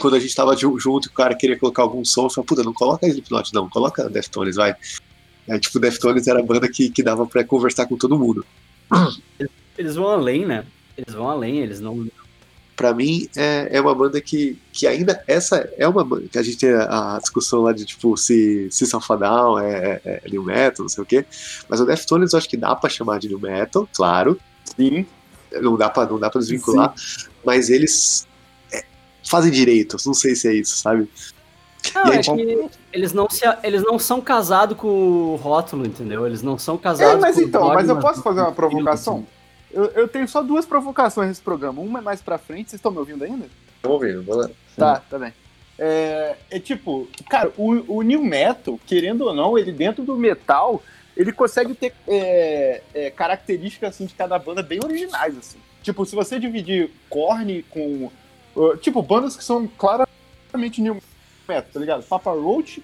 Quando 0.00 0.14
a 0.16 0.20
gente 0.20 0.34
tava 0.34 0.56
ju- 0.56 0.78
junto 0.78 1.08
e 1.08 1.10
o 1.10 1.14
cara 1.14 1.34
queria 1.34 1.58
colocar 1.58 1.82
algum 1.82 2.04
som, 2.04 2.26
eu 2.26 2.30
falei, 2.30 2.46
puta, 2.46 2.62
não 2.62 2.72
coloca 2.74 3.06
Slipknot, 3.06 3.54
não, 3.54 3.68
coloca 3.68 4.08
Deftones, 4.10 4.56
vai. 4.56 4.74
Aí, 5.48 5.58
tipo, 5.58 5.78
Deftones 5.80 6.26
era 6.26 6.40
a 6.40 6.42
banda 6.42 6.68
que, 6.68 6.90
que 6.90 7.02
dava 7.02 7.26
pra 7.26 7.42
conversar 7.44 7.86
com 7.86 7.96
todo 7.96 8.18
mundo. 8.18 8.44
Eles 9.78 9.94
vão 9.96 10.08
além, 10.08 10.44
né? 10.44 10.66
Eles 10.96 11.14
vão 11.14 11.28
além, 11.28 11.58
eles 11.58 11.80
não. 11.80 12.06
Pra 12.80 12.94
mim, 12.94 13.28
é, 13.36 13.68
é 13.72 13.78
uma 13.78 13.94
banda 13.94 14.18
que, 14.22 14.58
que 14.72 14.86
ainda. 14.86 15.22
Essa 15.26 15.70
é 15.76 15.86
uma 15.86 16.02
banda 16.02 16.26
que 16.32 16.38
a 16.38 16.42
gente 16.42 16.56
tem 16.56 16.72
a, 16.72 17.16
a 17.16 17.18
discussão 17.18 17.60
lá 17.60 17.74
de 17.74 17.84
tipo 17.84 18.16
se, 18.16 18.68
se 18.70 18.86
Down 18.90 19.58
é, 19.58 20.00
é, 20.02 20.22
é 20.24 20.30
New 20.30 20.42
Metal, 20.42 20.82
não 20.84 20.88
sei 20.88 21.02
o 21.02 21.06
quê. 21.06 21.26
Mas 21.68 21.78
o 21.78 21.84
Deftones 21.84 22.32
eu 22.32 22.38
acho 22.38 22.48
que 22.48 22.56
dá 22.56 22.74
pra 22.74 22.88
chamar 22.88 23.18
de 23.18 23.28
New 23.28 23.38
Metal, 23.38 23.86
claro. 23.94 24.40
Sim. 24.64 25.04
Não 25.60 25.76
dá 25.76 25.90
pra, 25.90 26.06
não 26.06 26.18
dá 26.18 26.30
pra 26.30 26.40
desvincular. 26.40 26.94
Mas 27.44 27.68
eles 27.68 28.26
é, 28.72 28.82
fazem 29.28 29.52
direito, 29.52 29.98
não 30.06 30.14
sei 30.14 30.34
se 30.34 30.48
é 30.48 30.54
isso, 30.54 30.78
sabe? 30.78 31.06
Não, 31.94 32.06
aí, 32.06 32.18
é 32.18 32.22
que 32.22 32.70
eles 32.94 33.12
não, 33.12 33.28
se, 33.28 33.42
eles 33.62 33.82
não 33.82 33.98
são 33.98 34.22
casados 34.22 34.74
com 34.74 34.88
o 34.88 35.36
rótulo, 35.36 35.84
entendeu? 35.84 36.26
Eles 36.26 36.40
não 36.40 36.56
são 36.58 36.76
É, 36.76 36.78
casados 36.78 37.20
mas 37.20 37.36
com 37.36 37.42
o 37.42 37.44
então, 37.44 37.68
mas 37.68 37.90
eu 37.90 37.98
posso 37.98 38.22
fazer 38.22 38.40
uma 38.40 38.52
provocação? 38.52 39.18
estilo, 39.18 39.39
Eu, 39.72 39.84
eu 39.86 40.08
tenho 40.08 40.26
só 40.28 40.42
duas 40.42 40.66
provocações 40.66 41.28
nesse 41.28 41.42
programa. 41.42 41.80
Uma 41.80 42.00
é 42.00 42.02
mais 42.02 42.20
pra 42.20 42.38
frente, 42.38 42.70
vocês 42.70 42.78
estão 42.78 42.90
me 42.90 42.98
ouvindo 42.98 43.24
ainda? 43.24 43.46
Vamos 43.82 44.00
ver, 44.00 44.20
vamos 44.20 44.46
lá. 44.46 44.50
Tá, 44.76 45.02
tá 45.08 45.18
bem. 45.18 45.32
É, 45.78 46.36
é 46.50 46.60
tipo, 46.60 47.08
cara, 47.28 47.50
o, 47.56 47.96
o 47.96 48.02
New 48.02 48.22
Metal, 48.22 48.78
querendo 48.86 49.22
ou 49.22 49.34
não, 49.34 49.58
ele 49.58 49.72
dentro 49.72 50.04
do 50.04 50.14
metal, 50.14 50.82
ele 51.16 51.32
consegue 51.32 51.74
ter 51.74 51.94
é, 52.06 52.82
é, 52.92 53.10
características 53.10 53.94
assim, 53.94 54.06
de 54.06 54.14
cada 54.14 54.38
banda 54.38 54.62
bem 54.62 54.78
originais. 54.82 55.36
Assim. 55.38 55.58
Tipo, 55.82 56.04
se 56.04 56.14
você 56.14 56.38
dividir 56.38 56.90
Korn 57.08 57.62
com. 57.70 58.10
uh, 58.54 58.76
tipo, 58.76 59.00
bandas 59.00 59.36
que 59.36 59.44
são 59.44 59.66
claramente 59.66 60.82
New 60.82 61.00
Metal, 61.48 61.70
tá 61.72 61.80
ligado? 61.80 62.02
Papa 62.04 62.30
Roach, 62.32 62.82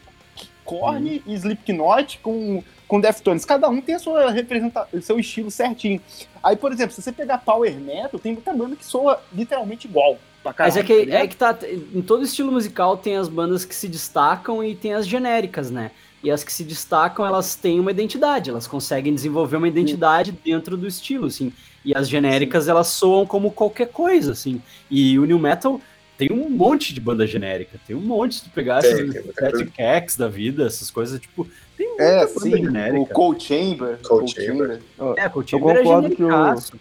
Korn 0.64 1.22
e 1.26 1.34
Slipknot 1.34 2.18
com, 2.20 2.64
com 2.86 3.00
Deftones. 3.00 3.44
Cada 3.44 3.68
um 3.68 3.80
tem 3.80 3.94
a 3.94 3.98
sua 3.98 4.30
representa 4.30 4.86
seu 5.00 5.18
estilo 5.18 5.50
certinho. 5.50 6.00
Aí, 6.42 6.56
por 6.56 6.72
exemplo, 6.72 6.94
se 6.94 7.02
você 7.02 7.12
pegar 7.12 7.38
Power 7.38 7.74
Metal, 7.78 8.18
tem 8.20 8.32
muita 8.32 8.52
banda 8.52 8.76
que 8.76 8.84
soa 8.84 9.20
literalmente 9.32 9.86
igual. 9.86 10.18
Mas 10.58 10.76
é 10.76 10.82
que, 10.82 11.06
tá 11.06 11.16
é 11.16 11.26
que 11.26 11.36
tá. 11.36 11.58
Em 11.92 12.02
todo 12.02 12.22
estilo 12.22 12.52
musical 12.52 12.96
tem 12.96 13.16
as 13.16 13.28
bandas 13.28 13.64
que 13.64 13.74
se 13.74 13.88
destacam 13.88 14.62
e 14.62 14.76
tem 14.76 14.94
as 14.94 15.06
genéricas, 15.06 15.70
né? 15.70 15.90
E 16.22 16.30
as 16.30 16.44
que 16.44 16.52
se 16.52 16.64
destacam, 16.64 17.26
elas 17.26 17.54
têm 17.56 17.78
uma 17.80 17.90
identidade, 17.90 18.50
elas 18.50 18.66
conseguem 18.66 19.14
desenvolver 19.14 19.56
uma 19.56 19.68
identidade 19.68 20.32
dentro 20.32 20.76
do 20.76 20.86
estilo, 20.86 21.26
assim. 21.26 21.52
E 21.84 21.96
as 21.96 22.08
genéricas, 22.08 22.68
elas 22.68 22.88
soam 22.88 23.26
como 23.26 23.50
qualquer 23.50 23.88
coisa, 23.88 24.32
assim. 24.32 24.60
E 24.90 25.18
o 25.18 25.24
New 25.24 25.38
Metal 25.38 25.80
tem 26.16 26.28
um 26.32 26.48
monte 26.50 26.94
de 26.94 27.00
banda 27.00 27.26
genérica, 27.26 27.78
tem 27.86 27.94
um 27.96 28.00
monte. 28.00 28.36
Se 28.36 28.44
tu 28.44 28.50
pegar 28.50 28.82
coisa. 28.82 29.66
Cats 29.76 30.16
da 30.16 30.28
vida, 30.28 30.66
essas 30.66 30.90
coisas, 30.90 31.20
tipo, 31.20 31.46
tem 31.76 31.86
muita 31.88 32.02
É, 32.02 32.26
banda 32.26 32.40
sim, 32.40 32.50
genérica. 32.56 32.98
o 33.02 33.06
Cold 33.14 33.42
Chamber. 33.42 33.98
Cold 34.06 34.32
Chamber. 34.34 34.80
É, 35.16 35.26
o 35.34 35.40
Eu 35.40 35.42
Timber 35.42 35.76
é 35.76 35.82
concordo 35.82 36.10
que 36.16 36.22
o- 36.24 36.30
genericaço. 36.30 36.72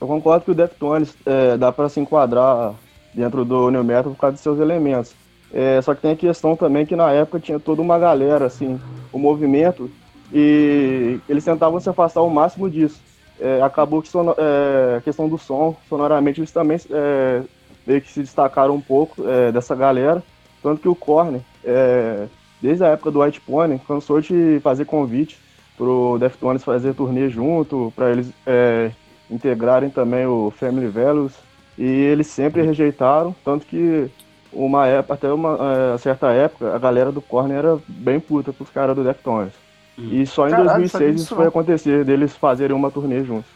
Eu 0.00 0.06
concordo 0.08 0.44
que 0.44 0.50
o 0.50 0.54
Deftones 0.54 1.14
é, 1.24 1.56
dá 1.56 1.70
para 1.70 1.88
se 1.88 2.00
enquadrar 2.00 2.74
dentro 3.14 3.44
do 3.44 3.70
New 3.70 3.84
Metal 3.84 4.10
por 4.12 4.18
causa 4.18 4.36
de 4.36 4.42
seus 4.42 4.58
elementos. 4.58 5.12
É, 5.52 5.80
só 5.82 5.94
que 5.94 6.00
tem 6.00 6.12
a 6.12 6.16
questão 6.16 6.56
também 6.56 6.86
que 6.86 6.96
na 6.96 7.10
época 7.12 7.38
tinha 7.38 7.60
toda 7.60 7.82
uma 7.82 7.98
galera, 7.98 8.46
assim, 8.46 8.80
o 9.12 9.18
movimento, 9.18 9.90
e 10.32 11.20
eles 11.28 11.44
tentavam 11.44 11.78
se 11.78 11.88
afastar 11.90 12.20
ao 12.20 12.30
máximo 12.30 12.70
disso. 12.70 13.00
É, 13.38 13.60
acabou 13.60 14.00
que 14.00 14.08
é, 14.38 14.96
a 14.96 15.00
questão 15.02 15.28
do 15.28 15.36
som, 15.36 15.76
sonoramente, 15.88 16.40
eles 16.40 16.50
também 16.50 16.78
é, 16.90 17.42
meio 17.86 18.00
que 18.00 18.10
se 18.10 18.20
destacaram 18.20 18.74
um 18.74 18.80
pouco 18.80 19.28
é, 19.28 19.52
dessa 19.52 19.74
galera. 19.74 20.22
Tanto 20.62 20.80
que 20.80 20.88
o 20.88 20.94
Korn, 20.94 21.40
é, 21.64 22.26
desde 22.60 22.84
a 22.84 22.88
época 22.88 23.10
do 23.10 23.20
White 23.20 23.40
Pony, 23.40 23.80
cansou 23.86 24.20
de 24.20 24.60
fazer 24.62 24.84
convite 24.84 25.38
pro 25.76 26.18
Deftones 26.18 26.62
fazer 26.62 26.94
turnê 26.94 27.28
junto, 27.28 27.92
para 27.96 28.10
eles 28.10 28.30
é, 28.46 28.90
integrarem 29.30 29.90
também 29.90 30.26
o 30.26 30.52
Family 30.56 30.88
Values 30.88 31.32
e 31.76 31.84
eles 31.84 32.26
sempre 32.26 32.62
rejeitaram, 32.62 33.34
tanto 33.44 33.66
que 33.66 34.10
uma 34.52 34.86
época, 34.86 35.14
até 35.14 35.32
uma 35.32 35.58
é, 35.94 35.98
certa 35.98 36.30
época, 36.30 36.74
a 36.74 36.78
galera 36.78 37.10
do 37.10 37.22
Korn 37.22 37.52
era 37.52 37.78
bem 37.88 38.20
puta 38.20 38.52
pros 38.52 38.70
caras 38.70 38.94
do 38.94 39.02
Deftones. 39.02 39.54
Hum. 39.98 40.08
E 40.12 40.26
só 40.26 40.46
em 40.46 40.50
Caralho, 40.50 40.68
2006 40.68 40.90
sabia 40.92 41.10
isso 41.10 41.34
foi 41.34 41.46
acontecer, 41.46 42.04
deles 42.04 42.36
fazerem 42.36 42.76
uma 42.76 42.90
turnê 42.90 43.24
juntos. 43.24 43.50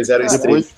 Eles 0.00 0.08
eram 0.08 0.24
Ah, 0.24 0.26
estrelas. 0.26 0.74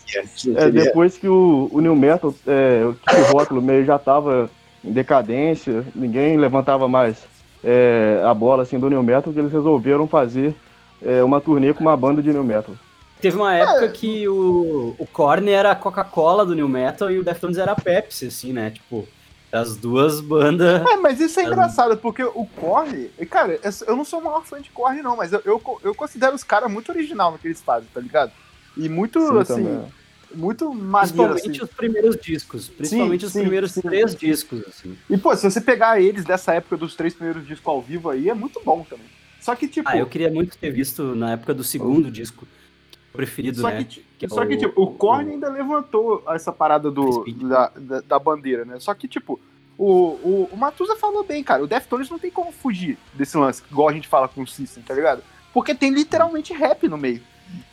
É, 0.56 0.70
depois 0.70 1.16
que 1.16 1.28
o, 1.28 1.68
o 1.72 1.80
New 1.80 1.94
Metal, 1.96 2.34
é, 2.46 2.92
que 3.08 3.16
o 3.20 3.24
rótulo 3.32 3.62
meio 3.62 3.84
já 3.84 3.98
tava 3.98 4.50
em 4.84 4.92
decadência, 4.92 5.84
ninguém 5.94 6.36
levantava 6.36 6.88
mais 6.88 7.16
é, 7.62 8.20
a 8.24 8.34
bola 8.34 8.64
assim 8.64 8.78
do 8.78 8.90
New 8.90 9.02
Metal, 9.02 9.32
que 9.32 9.38
eles 9.38 9.52
resolveram 9.52 10.06
fazer 10.08 10.54
é, 11.00 11.22
uma 11.22 11.40
turnê 11.40 11.72
com 11.72 11.80
uma 11.80 11.96
banda 11.96 12.22
de 12.22 12.32
New 12.32 12.44
Metal. 12.44 12.74
Teve 13.20 13.36
uma 13.36 13.54
época 13.54 13.88
que 13.90 14.26
o, 14.26 14.96
o 14.98 15.06
Korn 15.06 15.48
era 15.48 15.70
a 15.70 15.76
Coca-Cola 15.76 16.44
do 16.44 16.56
New 16.56 16.68
Metal 16.68 17.08
e 17.08 17.20
o 17.20 17.24
Deftones 17.24 17.56
era 17.56 17.70
a 17.70 17.76
Pepsi, 17.76 18.26
assim, 18.26 18.52
né? 18.52 18.70
Tipo, 18.70 19.06
as 19.52 19.76
duas 19.76 20.20
bandas. 20.20 20.82
É, 20.90 20.96
mas 20.96 21.20
isso 21.20 21.38
é 21.38 21.44
engraçado, 21.44 21.96
porque 21.98 22.24
o 22.24 22.44
Korn, 22.60 23.08
cara, 23.30 23.60
eu 23.86 23.94
não 23.94 24.04
sou 24.04 24.18
o 24.18 24.24
maior 24.24 24.42
fã 24.44 24.60
de 24.60 24.70
Korn, 24.70 25.00
não, 25.02 25.16
mas 25.16 25.32
eu, 25.32 25.40
eu, 25.44 25.62
eu 25.84 25.94
considero 25.94 26.34
os 26.34 26.42
caras 26.42 26.68
muito 26.68 26.90
original 26.90 27.30
no 27.30 27.38
que 27.38 27.46
eles 27.46 27.60
fazem, 27.60 27.88
tá 27.94 28.00
ligado? 28.00 28.32
E 28.76 28.88
muito, 28.88 29.20
Sim, 29.20 29.38
assim, 29.38 29.54
também. 29.54 29.92
muito 30.34 30.72
maneiro, 30.74 31.32
Principalmente 31.32 31.62
assim. 31.62 31.64
os 31.64 31.70
primeiros 31.70 32.16
discos. 32.16 32.68
Principalmente 32.68 33.20
Sim, 33.20 33.26
os 33.26 33.32
sim, 33.32 33.40
primeiros 33.40 33.72
sim. 33.72 33.80
três 33.82 34.16
discos, 34.16 34.62
assim. 34.66 34.96
E, 35.10 35.18
pô, 35.18 35.34
se 35.36 35.50
você 35.50 35.60
pegar 35.60 36.00
eles 36.00 36.24
dessa 36.24 36.54
época 36.54 36.76
dos 36.76 36.94
três 36.94 37.14
primeiros 37.14 37.46
discos 37.46 37.66
ao 37.66 37.82
vivo 37.82 38.08
aí, 38.10 38.28
é 38.30 38.34
muito 38.34 38.60
bom 38.64 38.82
também. 38.88 39.06
Só 39.40 39.54
que, 39.54 39.68
tipo, 39.68 39.88
Ah, 39.88 39.98
eu 39.98 40.06
queria 40.06 40.30
muito 40.30 40.56
ter 40.56 40.70
visto 40.70 41.14
na 41.14 41.32
época 41.32 41.52
do 41.52 41.64
segundo 41.64 42.10
disco. 42.10 42.46
Preferido, 43.12 43.60
só, 43.60 43.68
né? 43.68 43.84
que, 43.84 44.02
Que 44.18 44.26
é 44.26 44.28
só 44.28 44.46
que, 44.46 44.54
o- 44.54 44.58
tipo, 44.58 44.82
o 44.82 44.86
Korn 44.94 45.28
o- 45.28 45.32
ainda 45.34 45.50
levantou 45.50 46.22
essa 46.28 46.50
parada 46.50 46.90
do, 46.90 47.24
da, 47.46 47.68
da, 47.76 48.00
da 48.00 48.18
bandeira, 48.18 48.64
né? 48.64 48.80
Só 48.80 48.94
que, 48.94 49.06
tipo, 49.06 49.38
o, 49.76 49.84
o, 49.86 50.48
o 50.50 50.56
Matusa 50.56 50.96
falou 50.96 51.22
bem, 51.24 51.44
cara. 51.44 51.62
O 51.62 51.66
Deftones 51.66 52.08
não 52.08 52.18
tem 52.18 52.30
como 52.30 52.52
fugir 52.52 52.96
desse 53.12 53.36
lance, 53.36 53.62
igual 53.70 53.88
a 53.88 53.92
gente 53.92 54.08
fala 54.08 54.28
com 54.28 54.42
o 54.42 54.46
System, 54.46 54.82
tá 54.82 54.94
ligado? 54.94 55.22
Porque 55.52 55.74
tem 55.74 55.90
literalmente 55.90 56.54
rap 56.54 56.88
no 56.88 56.96
meio 56.96 57.20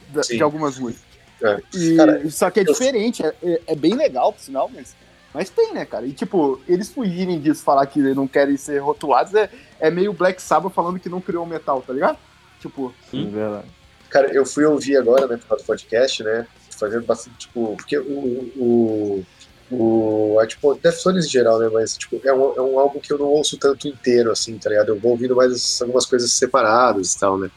da- 0.09 0.21
de 0.21 0.41
algumas 0.43 0.77
músicas. 0.77 1.07
É. 1.41 1.61
E, 1.73 1.95
Cara, 1.95 2.29
só 2.29 2.49
que 2.49 2.59
é 2.59 2.63
eu- 2.63 2.73
diferente, 2.73 3.23
é, 3.25 3.33
é- 3.43 3.61
é 3.67 3.75
bem 3.75 3.95
legal, 3.95 4.33
por 4.33 4.41
sinal, 4.41 4.69
mas, 4.73 4.93
mas 5.33 5.49
tem, 5.49 5.73
né, 5.73 5.85
cara? 5.85 6.05
E, 6.05 6.11
tipo, 6.11 6.59
eles 6.67 6.89
fugirem 6.89 7.39
disso, 7.39 7.63
falar 7.63 7.85
que 7.85 7.99
não 8.13 8.27
querem 8.27 8.57
ser 8.57 8.79
rotulados, 8.79 9.33
é, 9.33 9.49
é 9.79 9.89
meio 9.89 10.11
Black 10.11 10.41
Sabbath 10.41 10.73
falando 10.73 10.99
que 10.99 11.07
não 11.09 11.21
criou 11.21 11.45
metal, 11.45 11.81
tá 11.81 11.93
ligado? 11.93 12.17
Tipo, 12.59 12.93
Sim, 13.09 13.29
verdade. 13.31 13.67
Cara, 14.09 14.33
eu 14.33 14.45
fui 14.45 14.65
ouvir 14.65 14.97
agora, 14.97 15.27
né, 15.27 15.37
por 15.37 15.47
causa 15.47 15.63
do 15.63 15.67
podcast, 15.67 16.23
né, 16.23 16.45
fazendo 16.77 17.05
bastante, 17.05 17.37
tipo, 17.37 17.75
porque 17.77 17.97
o, 17.97 18.03
o, 18.57 19.25
o, 19.71 20.41
é, 20.41 20.47
tipo, 20.47 20.73
Deftones 20.75 21.25
em 21.25 21.29
geral, 21.29 21.59
né, 21.59 21.69
mas, 21.71 21.95
tipo, 21.95 22.19
é 22.25 22.33
um, 22.33 22.53
é 22.55 22.61
um 22.61 22.79
álbum 22.79 22.99
que 22.99 23.13
eu 23.13 23.17
não 23.19 23.27
ouço 23.27 23.55
tanto 23.57 23.87
inteiro, 23.87 24.31
assim, 24.31 24.57
tá 24.57 24.69
ligado? 24.69 24.89
Eu 24.89 24.99
vou 24.99 25.11
ouvindo 25.11 25.35
mais 25.35 25.79
algumas 25.81 26.05
coisas 26.05 26.31
separadas 26.33 27.13
e 27.13 27.19
tal, 27.19 27.37
né, 27.37 27.49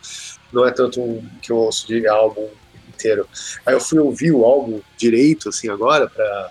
não 0.52 0.66
é 0.66 0.70
tanto 0.70 1.00
um 1.00 1.24
que 1.40 1.50
eu 1.50 1.56
ouço 1.56 1.86
de 1.86 2.06
álbum 2.06 2.48
inteiro. 2.88 3.26
Aí 3.64 3.74
eu 3.74 3.80
fui 3.80 3.98
ouvir 3.98 4.32
o 4.32 4.44
álbum 4.44 4.80
direito, 4.96 5.48
assim, 5.48 5.68
agora, 5.68 6.08
pra, 6.08 6.50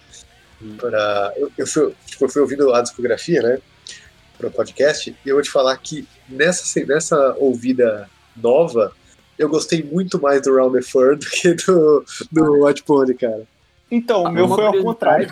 pra 0.77 1.33
eu, 1.37 1.51
eu, 1.57 1.67
fui, 1.67 1.93
tipo, 2.05 2.25
eu 2.25 2.29
fui 2.29 2.41
ouvindo 2.41 2.73
a 2.73 2.81
discografia, 2.81 3.41
né, 3.41 3.59
pro 4.37 4.51
podcast, 4.51 5.15
e 5.25 5.29
eu 5.29 5.35
vou 5.35 5.43
te 5.43 5.51
falar 5.51 5.77
que 5.77 6.07
nessa, 6.27 6.85
nessa 6.85 7.35
ouvida 7.37 8.09
nova, 8.35 8.93
eu 9.37 9.49
gostei 9.49 9.83
muito 9.83 10.21
mais 10.21 10.41
do 10.41 10.55
Round 10.55 10.77
the 10.77 10.81
Fur 10.81 11.17
do 11.17 11.25
que 11.25 11.53
do, 11.53 12.05
do 12.31 12.65
White 12.65 12.83
Pony, 12.83 13.13
cara. 13.13 13.43
então, 13.89 14.23
o 14.23 14.27
Ah, 14.27 14.31
meu 14.31 14.47
foi 14.47 14.65
ao 14.65 14.81
contrário. 14.81 15.29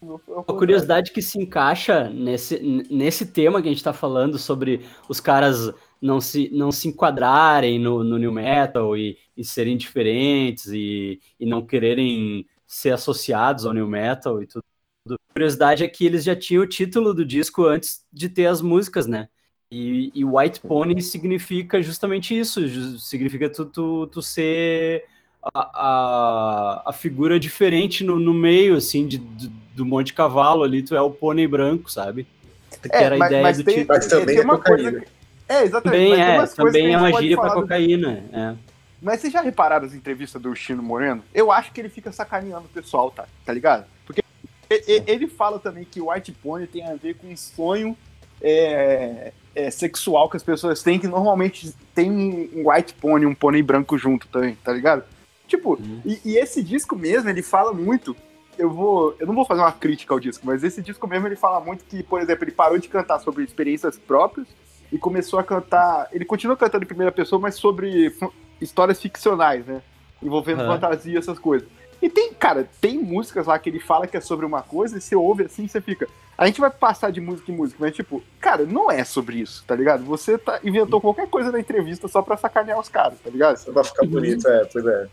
O 0.00 0.20
Uma 0.28 0.44
curiosidade 0.44 1.10
que 1.10 1.20
se 1.20 1.40
encaixa 1.40 2.08
nesse, 2.08 2.58
nesse 2.88 3.26
tema 3.26 3.60
que 3.60 3.68
a 3.68 3.72
gente 3.72 3.82
tá 3.82 3.92
falando 3.92 4.38
sobre 4.38 4.86
os 5.08 5.18
caras 5.18 5.72
não 6.00 6.20
se, 6.20 6.48
não 6.52 6.70
se 6.72 6.88
enquadrarem 6.88 7.78
no, 7.78 8.02
no 8.04 8.18
New 8.18 8.32
Metal 8.32 8.96
e, 8.96 9.16
e 9.36 9.44
serem 9.44 9.76
diferentes 9.76 10.66
e, 10.66 11.20
e 11.38 11.44
não 11.46 11.64
quererem 11.64 12.46
ser 12.66 12.90
associados 12.90 13.66
ao 13.66 13.72
New 13.72 13.88
Metal 13.88 14.42
e 14.42 14.46
tudo. 14.46 14.64
A 15.10 15.32
curiosidade 15.32 15.82
é 15.82 15.88
que 15.88 16.04
eles 16.04 16.22
já 16.24 16.36
tinham 16.36 16.62
o 16.62 16.66
título 16.66 17.14
do 17.14 17.24
disco 17.24 17.64
antes 17.64 18.04
de 18.12 18.28
ter 18.28 18.46
as 18.46 18.60
músicas, 18.60 19.06
né? 19.06 19.28
E, 19.70 20.10
e 20.14 20.24
White 20.24 20.60
Pony 20.60 21.00
significa 21.02 21.82
justamente 21.82 22.38
isso, 22.38 22.60
significa 22.98 23.48
tu, 23.50 23.64
tu, 23.66 24.06
tu 24.06 24.22
ser 24.22 25.04
a, 25.54 25.60
a, 25.60 26.82
a 26.90 26.92
figura 26.92 27.38
diferente 27.38 28.02
no, 28.04 28.18
no 28.18 28.32
meio, 28.34 28.76
assim, 28.76 29.06
de, 29.06 29.18
do, 29.18 29.48
do 29.76 29.86
monte 29.86 30.08
de 30.08 30.12
cavalo 30.14 30.62
ali, 30.62 30.82
tu 30.82 30.94
é 30.94 31.00
o 31.00 31.10
pônei 31.10 31.46
branco, 31.46 31.90
sabe? 31.90 32.26
Que 32.82 32.88
É, 32.96 33.02
era 33.02 33.14
a 33.14 33.18
mas- 33.18 33.28
ideia 33.28 33.42
mas 33.42 33.58
do 33.58 33.64
tem- 33.64 33.74
título. 33.78 33.96
Mas 33.98 34.06
também 34.06 34.26
tem 34.26 34.38
é 34.38 34.42
uma 34.42 34.56
cocaína. 34.58 34.90
coisa 34.90 35.04
que- 35.06 35.17
É, 35.48 35.62
exatamente. 35.64 36.00
Também 36.10 36.20
é, 36.22 36.46
também 36.46 36.94
é 36.94 36.98
pode 36.98 37.12
magia 37.12 37.36
pra 37.36 37.48
falar 37.48 37.54
do- 37.56 37.62
cocaína. 37.62 38.24
É. 38.32 38.54
Mas 39.00 39.20
vocês 39.20 39.32
já 39.32 39.40
repararam 39.40 39.86
as 39.86 39.94
entrevistas 39.94 40.40
do 40.42 40.54
Chino 40.54 40.82
Moreno? 40.82 41.22
Eu 41.32 41.50
acho 41.52 41.72
que 41.72 41.80
ele 41.80 41.88
fica 41.88 42.10
sacaneando 42.12 42.66
o 42.66 42.68
pessoal, 42.68 43.10
tá? 43.10 43.26
Tá 43.46 43.52
ligado? 43.52 43.86
Porque 44.04 44.22
e- 44.70 45.02
ele 45.06 45.26
fala 45.28 45.58
também 45.58 45.84
que 45.84 46.00
o 46.00 46.10
White 46.12 46.32
Pony 46.32 46.66
tem 46.66 46.84
a 46.84 46.94
ver 46.94 47.14
com 47.14 47.28
um 47.28 47.36
sonho 47.36 47.96
é, 48.42 49.32
é, 49.54 49.70
sexual 49.70 50.28
que 50.28 50.36
as 50.36 50.42
pessoas 50.42 50.82
têm, 50.82 50.98
que 50.98 51.06
normalmente 51.08 51.72
tem 51.94 52.10
um 52.54 52.70
White 52.70 52.94
Pony, 52.94 53.26
um 53.26 53.34
pônei 53.34 53.62
branco 53.62 53.96
junto 53.98 54.26
também, 54.28 54.56
tá 54.62 54.72
ligado? 54.72 55.04
Tipo, 55.46 55.74
Uhum. 55.74 56.00
e, 56.04 56.20
e 56.24 56.36
esse 56.36 56.62
disco 56.62 56.94
mesmo, 56.96 57.28
ele 57.30 57.42
fala 57.42 57.72
muito. 57.72 58.14
Eu 58.58 58.70
vou. 58.70 59.14
Eu 59.20 59.26
não 59.26 59.34
vou 59.34 59.44
fazer 59.44 59.60
uma 59.60 59.72
crítica 59.72 60.12
ao 60.12 60.18
disco, 60.20 60.44
mas 60.44 60.62
esse 60.64 60.82
disco 60.82 61.06
mesmo 61.06 61.26
ele 61.28 61.36
fala 61.36 61.60
muito 61.60 61.84
que, 61.84 62.02
por 62.02 62.20
exemplo, 62.20 62.44
ele 62.44 62.50
parou 62.52 62.76
de 62.78 62.88
cantar 62.88 63.20
sobre 63.20 63.44
experiências 63.44 63.96
próprias 63.96 64.46
e 64.92 64.98
começou 64.98 65.38
a 65.38 65.44
cantar. 65.44 66.08
Ele 66.12 66.24
continua 66.24 66.56
cantando 66.56 66.84
em 66.84 66.88
primeira 66.88 67.12
pessoa, 67.12 67.40
mas 67.40 67.54
sobre 67.56 68.12
histórias 68.60 69.00
ficcionais, 69.00 69.66
né? 69.66 69.82
Envolvendo 70.22 70.62
Aham. 70.62 70.74
fantasia, 70.74 71.18
essas 71.18 71.38
coisas. 71.38 71.68
E 72.00 72.08
tem, 72.08 72.32
cara, 72.32 72.68
tem 72.80 72.96
músicas 72.96 73.46
lá 73.46 73.58
que 73.58 73.68
ele 73.68 73.80
fala 73.80 74.06
que 74.06 74.16
é 74.16 74.20
sobre 74.20 74.46
uma 74.46 74.62
coisa 74.62 74.96
e 74.98 75.00
você 75.00 75.16
ouve 75.16 75.44
assim 75.44 75.64
e 75.64 75.68
você 75.68 75.80
fica. 75.80 76.06
A 76.36 76.46
gente 76.46 76.60
vai 76.60 76.70
passar 76.70 77.10
de 77.10 77.20
música 77.20 77.50
em 77.50 77.56
música, 77.56 77.76
mas 77.80 77.92
tipo, 77.92 78.22
cara, 78.40 78.64
não 78.64 78.88
é 78.88 79.02
sobre 79.02 79.38
isso, 79.40 79.64
tá 79.66 79.74
ligado? 79.74 80.04
Você 80.04 80.38
tá, 80.38 80.60
inventou 80.62 81.00
qualquer 81.00 81.28
coisa 81.28 81.50
na 81.50 81.58
entrevista 81.58 82.06
só 82.06 82.22
pra 82.22 82.36
sacanear 82.36 82.78
os 82.78 82.88
caras, 82.88 83.18
tá 83.18 83.28
ligado? 83.28 83.56
Só 83.56 83.72
pra 83.72 83.82
ficar 83.82 84.06
bonito, 84.06 84.46
é, 84.46 84.64
pois 84.72 84.86
é. 84.86 85.08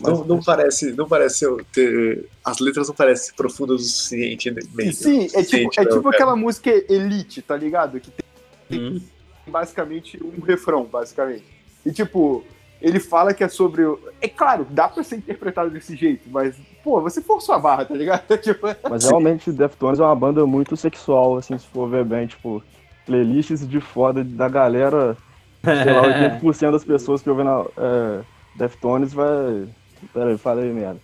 Não, 0.00 0.24
não 0.24 0.40
parece, 0.40 0.92
não 0.92 1.08
parece 1.08 1.44
ter. 1.72 2.28
As 2.44 2.60
letras 2.60 2.86
não 2.86 2.94
parecem 2.94 3.34
profundas 3.34 3.80
o 3.80 3.84
suficiente. 3.84 4.54
nem- 4.74 4.92
Sim, 4.92 5.22
é 5.24 5.26
tipo, 5.26 5.32
suficiente 5.42 5.80
é 5.80 5.84
tipo 5.86 6.08
aquela 6.08 6.36
música 6.36 6.70
Elite, 6.88 7.42
tá 7.42 7.56
ligado? 7.56 7.98
Que 7.98 8.12
tem 8.12 8.24
Hum. 8.70 9.00
basicamente 9.46 10.22
um 10.22 10.40
refrão, 10.40 10.84
basicamente. 10.84 11.44
E 11.84 11.92
tipo, 11.92 12.44
ele 12.80 13.00
fala 13.00 13.32
que 13.32 13.42
é 13.42 13.48
sobre. 13.48 13.82
É 14.20 14.28
claro, 14.28 14.66
dá 14.70 14.88
pra 14.88 15.02
ser 15.02 15.16
interpretado 15.16 15.70
desse 15.70 15.96
jeito, 15.96 16.28
mas, 16.30 16.56
pô, 16.84 17.00
você 17.00 17.22
forçou 17.22 17.54
a 17.54 17.58
barra, 17.58 17.84
tá 17.84 17.94
ligado? 17.94 18.24
tipo, 18.38 18.66
Mas 18.88 19.04
realmente 19.04 19.50
Deftones 19.50 19.98
é 19.98 20.02
uma 20.02 20.14
banda 20.14 20.44
muito 20.46 20.76
sexual, 20.76 21.36
assim, 21.36 21.56
se 21.56 21.66
for 21.66 21.88
ver 21.88 22.04
bem, 22.04 22.26
tipo, 22.26 22.62
playlists 23.06 23.66
de 23.66 23.80
foda 23.80 24.22
da 24.22 24.48
galera, 24.48 25.16
sei 25.64 25.92
lá, 25.92 26.40
80% 26.40 26.72
das 26.72 26.84
pessoas 26.84 27.22
que 27.22 27.30
ouvem 27.30 27.44
na, 27.44 27.64
é, 27.76 28.20
Deftones 28.56 29.12
vai. 29.12 29.68
Pera 30.12 30.30
aí, 30.30 30.38
falei 30.38 30.72
merda. 30.72 31.00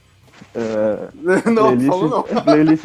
É, 0.55 1.09
não, 1.51 1.69
playlist, 1.69 1.89
falou 1.89 2.09
não. 2.11 2.23
playlist, 2.45 2.85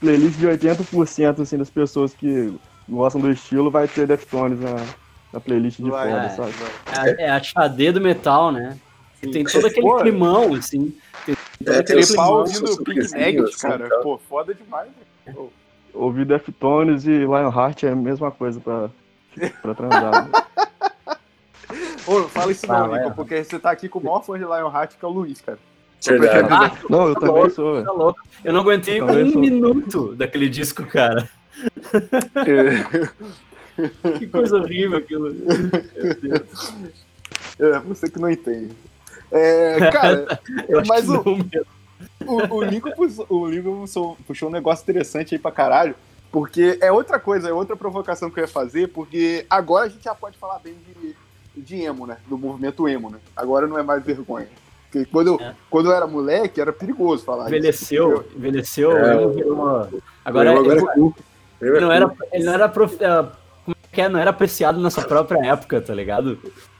playlist 0.00 0.38
de 0.38 0.46
80% 0.46 1.40
assim, 1.40 1.56
das 1.56 1.70
pessoas 1.70 2.14
que 2.14 2.52
gostam 2.88 3.20
do 3.20 3.30
estilo 3.30 3.70
vai 3.70 3.86
ter 3.88 4.06
Deftones 4.06 4.60
na, 4.60 4.76
na 5.32 5.40
playlist 5.40 5.78
de 5.80 5.90
Vai, 5.90 6.10
foda, 6.10 6.22
é. 6.24 6.28
sabe? 6.30 6.52
É, 7.20 7.24
é 7.26 7.30
a 7.30 7.42
xadê 7.42 7.92
do 7.92 8.00
metal, 8.00 8.50
né? 8.52 8.78
E 9.22 9.28
tem 9.30 9.44
todo 9.44 9.66
aquele 9.66 9.86
Pô. 9.86 9.96
climão, 9.98 10.54
assim. 10.54 10.94
Tem 11.24 11.36
todo 11.64 11.74
É, 11.74 11.78
aquele 11.78 12.04
tem 12.06 12.16
sons, 12.16 12.28
ouvindo 12.28 12.66
sons 12.68 12.82
Pink 12.84 13.00
assim, 13.00 13.60
cara. 13.60 13.88
tá? 13.88 13.96
Pô, 13.98 14.18
foda 14.28 14.52
demais. 14.54 14.88
né? 15.26 15.34
Ouvir 15.94 16.24
Deftones 16.24 17.04
e 17.06 17.10
Lionheart 17.18 17.82
é 17.84 17.90
a 17.90 17.94
mesma 17.96 18.30
coisa 18.30 18.58
pra, 18.60 18.90
pra 19.60 19.74
transar. 19.74 20.28
né? 20.28 20.42
Ô, 22.06 22.18
não 22.18 22.28
fala 22.28 22.50
isso 22.50 22.66
Ah, 22.70 22.80
não, 22.80 22.88
vai. 22.88 23.04
Nico, 23.04 23.14
porque 23.14 23.44
você 23.44 23.58
tá 23.58 23.70
aqui 23.70 23.88
com 23.88 24.00
o 24.00 24.04
maior 24.04 24.22
fã 24.24 24.36
de 24.36 24.44
Lionheart, 24.44 24.94
que 24.98 25.04
é 25.04 25.08
o 25.08 25.12
Luiz, 25.12 25.40
cara. 25.40 25.58
Ah, 26.50 26.72
Não, 26.90 27.06
eu 27.08 27.14
também 27.14 27.48
sou. 27.50 27.84
tá 27.84 27.92
louco. 27.92 28.20
Eu 28.42 28.52
não 28.52 28.60
aguentei 28.62 29.00
Eu 29.00 29.06
um 29.06 29.30
sou. 29.30 29.40
minuto 29.40 30.14
daquele 30.16 30.48
disco, 30.48 30.84
cara. 30.84 31.28
Que 34.18 34.26
coisa 34.26 34.56
horrível 34.56 34.98
aquilo. 34.98 35.34
É, 37.58 37.78
você 37.80 38.10
que 38.10 38.18
não 38.18 38.30
entende. 38.30 38.74
É, 39.30 39.90
cara, 39.90 40.38
Eu 40.68 40.82
Mas 40.86 41.08
o- 41.08 41.22
o, 42.26 42.54
o 42.56 42.62
Lincoln, 42.62 42.92
puxou, 42.92 43.26
o 43.30 43.46
Lincoln 43.46 43.80
puxou- 43.80 44.16
puxou 44.26 44.48
um 44.48 44.52
negócio 44.52 44.82
interessante 44.82 45.34
aí 45.34 45.38
pra 45.40 45.50
caralho, 45.50 45.94
porque 46.30 46.76
é 46.82 46.92
outra 46.92 47.18
coisa, 47.18 47.48
é 47.48 47.52
outra 47.52 47.74
provocação 47.76 48.30
que 48.30 48.38
eu 48.40 48.44
ia 48.44 48.48
fazer, 48.48 48.88
porque 48.88 49.46
agora 49.48 49.86
a 49.86 49.88
gente 49.88 50.04
já 50.04 50.14
pode 50.14 50.36
falar 50.36 50.58
bem 50.58 50.74
de, 51.00 51.16
de 51.62 51.76
emo, 51.82 52.06
né? 52.06 52.18
Do 52.26 52.36
movimento 52.36 52.86
emo, 52.86 53.08
né? 53.10 53.18
Agora 53.34 53.66
não 53.66 53.78
é 53.78 53.82
mais 53.82 54.04
vergonha. 54.04 54.48
Porque 54.90 55.06
quando 55.10 55.28
eu, 55.28 55.40
É. 55.40 55.54
quando 55.70 55.86
eu 55.90 55.96
era 55.96 56.06
moleque, 56.06 56.60
era 56.60 56.72
perigoso 56.72 57.24
falar 57.24 57.46
Envelheceu, 57.46 58.28
envelheceu. 58.36 58.94
É, 58.98 59.14
emo 59.22 59.30
virou- 59.30 59.88
Agora, 60.22 60.52
Eu 60.52 60.72
é 60.72 60.94
cool. 60.94 61.14
Ele 61.62 61.76
é 61.76 61.80
não 61.80 61.88
cool. 61.88 61.92
era, 61.92 62.14
ele 62.32 62.44
não 62.44 62.52
era, 62.54 62.68
prof- 62.68 62.96
eh, 63.00 63.26
como 63.64 63.76
é 63.82 63.94
que 63.94 64.00
é? 64.00 64.08
Não 64.08 64.18
era 64.20 64.30
apreciado 64.30 64.80
na 64.80 64.90
sua 64.90 65.04
própria 65.04 65.38
época, 65.46 65.80
tá 65.80 65.94
ligado? 65.94 66.38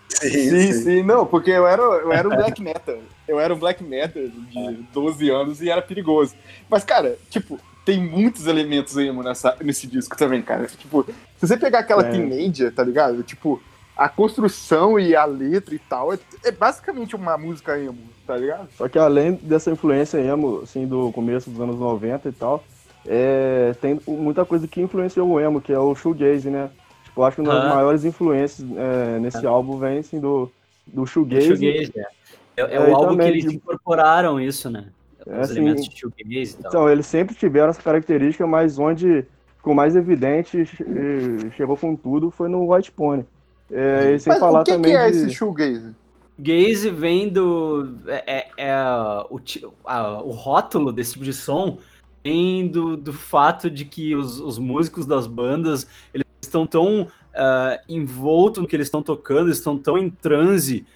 Sim, 0.09 0.29
Sim, 0.31 0.73
sim. 0.73 0.83
sim, 0.83 1.03
não, 1.03 1.25
porque 1.27 1.51
eu 1.51 1.67
era, 1.67 1.83
eu 1.83 2.13
era 2.13 2.29
um 2.29 2.37
black 2.37 2.61
metal. 2.63 2.99
Eu 3.27 3.41
era 3.41 3.55
um 3.55 3.59
black 3.59 3.83
metal 3.83 4.23
de 4.23 4.73
12 4.93 5.31
anos 5.31 5.63
e 5.63 5.71
era 5.71 5.81
perigoso. 5.81 6.35
Mas, 6.69 6.85
cara, 6.85 7.17
tipo, 7.31 7.59
tem 7.85 7.99
muitos 8.01 8.47
elementos 8.47 8.97
emo 8.97 9.23
nessa, 9.23 9.57
nesse 9.63 9.87
disco 9.87 10.17
também, 10.17 10.43
cara. 10.43 10.67
Tipo, 10.67 11.05
se 11.39 11.47
você 11.49 11.57
pegar 11.57 11.79
aquela 11.81 12.07
É. 12.07 12.11
Teenager, 12.11 12.73
tá 12.73 12.85
ligado? 12.85 13.23
Tipo, 13.23 13.61
a 13.97 14.09
construção 14.09 14.99
e 14.99 15.17
a 15.17 15.25
letra 15.25 15.75
e 15.75 15.79
tal 15.79 16.13
é, 16.13 16.19
é 16.45 16.51
basicamente 16.53 17.17
uma 17.17 17.37
música 17.39 17.79
emo, 17.79 17.99
tá 18.27 18.37
ligado? 18.37 18.69
Só 18.77 18.89
que 18.89 18.99
além 18.99 19.35
dessa 19.35 19.71
influência 19.71 20.19
emo, 20.19 20.61
assim, 20.63 20.87
do 20.87 21.11
começo 21.13 21.51
dos 21.51 21.61
anos 21.61 21.79
90 21.79 22.29
e 22.29 22.33
tal, 22.33 22.63
é, 23.07 23.75
tem 23.81 24.01
muita 24.07 24.45
coisa 24.45 24.67
que 24.69 24.81
influenciou 24.81 25.29
o 25.29 25.41
emo, 25.41 25.61
que 25.61 25.73
é 25.73 25.79
o 25.79 25.95
shoegaze, 25.95 26.49
né? 26.51 26.71
Tipo, 27.05 27.21
eu 27.21 27.25
acho 27.25 27.37
que 27.37 27.43
uma 27.43 27.55
das 27.55 27.65
Ah. 27.65 27.75
maiores 27.75 28.05
influências 28.05 28.67
é, 28.77 29.19
nesse 29.19 29.47
álbum 29.47 29.79
vem, 29.79 29.99
assim, 29.99 30.21
do, 30.21 30.51
do 30.87 31.07
shoegaze. 31.07 31.49
Shoegaze, 31.49 31.93
é. 31.97 32.07
É, 32.57 32.63
é 32.63 32.75
É, 32.77 32.81
o 32.81 32.95
álbum 32.95 32.99
que 33.01 33.11
também, 33.13 33.29
eles 33.29 33.45
tipo- 33.45 33.55
incorporaram 33.57 34.41
isso, 34.41 34.69
né? 34.71 34.87
É, 35.27 35.35
Os 35.41 35.51
assim, 35.51 35.61
elementos 35.61 35.89
de 35.89 35.99
shoegaze 35.99 36.57
e 36.59 36.63
tal. 36.63 36.69
Então, 36.71 36.91
eles 36.91 37.07
sempre 37.07 37.35
tiveram 37.35 37.71
essa 37.71 37.83
característica, 37.83 38.47
mas 38.47 38.79
onde 38.79 39.25
ficou 39.57 39.75
mais 39.75 39.95
evidente 39.97 40.59
e 40.61 41.51
chegou 41.57 41.77
com 41.77 41.95
tudo 41.95 42.31
foi 42.31 42.49
no 42.49 42.73
White 42.75 42.91
Pony. 42.93 43.25
É, 43.71 44.13
e 44.15 44.19
sem 44.19 44.33
Mas 44.33 44.41
falar 44.41 44.61
o 44.61 44.65
que, 44.65 44.73
também 44.73 44.91
que 44.93 44.97
é 44.99 45.11
de... 45.11 45.17
esse 45.17 45.31
shoegaze? 45.31 45.95
Gaze 46.39 46.91
vem 46.91 47.29
do. 47.29 47.95
É, 48.07 48.39
é- 48.39 48.49
é 48.59 48.75
o, 49.31 49.41
a- 49.85 50.21
o 50.23 50.31
rótulo 50.31 50.93
desse 50.93 51.13
tipo 51.13 51.25
de 51.25 51.33
som 51.33 51.79
vem 52.25 52.69
do, 52.69 52.97
do 52.97 53.13
fato 53.13 53.71
de 53.71 53.85
que 53.85 54.15
os, 54.15 54.41
os 54.41 54.59
músicos 54.59 55.07
das 55.07 55.27
bandas 55.27 55.87
eles 56.13 56.27
estão 56.41 56.67
tão 56.67 57.09
ah, 57.35 57.81
envoltos 57.89 58.63
no 58.63 58.69
que 58.69 58.77
eles 58.77 58.87
estão 58.87 59.03
tocando, 59.03 59.49
eles 59.49 59.59
estão 59.59 59.77
tão 59.77 59.99
em 59.99 60.11
transe 60.11 60.87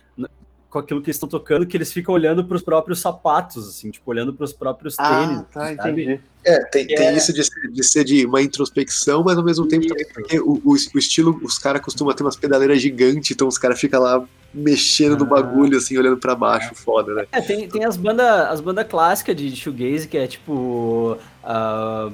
com 0.76 0.80
aquilo 0.80 1.00
que 1.00 1.06
eles 1.08 1.16
estão 1.16 1.28
tocando 1.28 1.64
que 1.66 1.74
eles 1.74 1.90
ficam 1.90 2.14
olhando 2.14 2.44
para 2.44 2.54
os 2.54 2.62
próprios 2.62 3.00
sapatos, 3.00 3.66
assim, 3.66 3.90
tipo, 3.90 4.10
olhando 4.10 4.34
para 4.34 4.44
os 4.44 4.52
próprios 4.52 4.94
tênis. 4.94 5.42
tá, 5.50 5.74
sabe? 5.74 6.02
entendi. 6.02 6.20
É, 6.44 6.64
tem, 6.66 6.86
tem 6.86 7.06
É. 7.08 7.16
isso 7.16 7.32
de 7.32 7.42
ser, 7.42 7.70
de 7.72 7.82
ser 7.82 8.04
de 8.04 8.26
uma 8.26 8.42
introspecção, 8.42 9.24
mas 9.24 9.38
ao 9.38 9.42
mesmo 9.44 9.66
tempo 9.66 9.86
também 9.86 10.06
porque 10.12 10.38
o, 10.38 10.60
o, 10.64 10.72
o 10.94 10.98
estilo, 10.98 11.40
os 11.42 11.58
caras 11.58 11.80
costumam 11.80 12.14
ter 12.14 12.22
umas 12.22 12.36
pedaleiras 12.36 12.80
gigantes, 12.80 13.30
então 13.30 13.48
os 13.48 13.56
caras 13.56 13.80
ficam 13.80 14.00
lá 14.02 14.22
mexendo 14.52 15.16
no 15.16 15.24
Ah. 15.24 15.28
bagulho, 15.40 15.78
assim, 15.78 15.96
olhando 15.96 16.18
pra 16.18 16.34
baixo, 16.34 16.74
foda, 16.74 17.14
né? 17.14 17.26
É, 17.32 17.40
tem, 17.40 17.66
tem 17.68 17.84
as 17.84 17.96
bandas 17.96 18.26
as 18.48 18.60
banda 18.60 18.84
clássicas 18.84 19.34
de 19.34 19.56
shoegaze, 19.56 20.06
que 20.06 20.18
é 20.18 20.26
tipo 20.26 21.16
ah, 21.42 22.10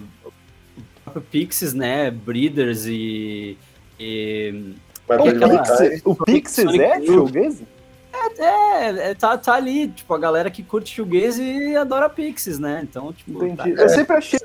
o 1.14 1.20
Pixies, 1.20 1.74
né, 1.74 2.10
Breeders 2.12 2.86
e... 2.86 3.58
e 3.98 4.72
Mas 5.08 5.20
aquela- 5.26 5.58
Pixies, 5.62 6.02
o 6.04 6.14
Pixies 6.14 6.74
é 6.78 7.04
shoegaze? 7.04 7.66
É, 8.38 9.10
é, 9.10 9.14
tá, 9.14 9.36
tá 9.38 9.54
ali, 9.54 9.88
tipo, 9.88 10.12
a 10.14 10.18
galera 10.18 10.50
que 10.50 10.62
curte 10.62 10.94
shoegaze 10.94 11.42
e 11.42 11.76
adora 11.76 12.08
Pixies, 12.08 12.58
né, 12.58 12.80
então, 12.82 13.12
tipo... 13.12 13.44
Entendi. 13.44 13.74
tá- 13.76 13.82
Eu 13.82 13.88
sempre 13.88 14.16
achei 14.16 14.38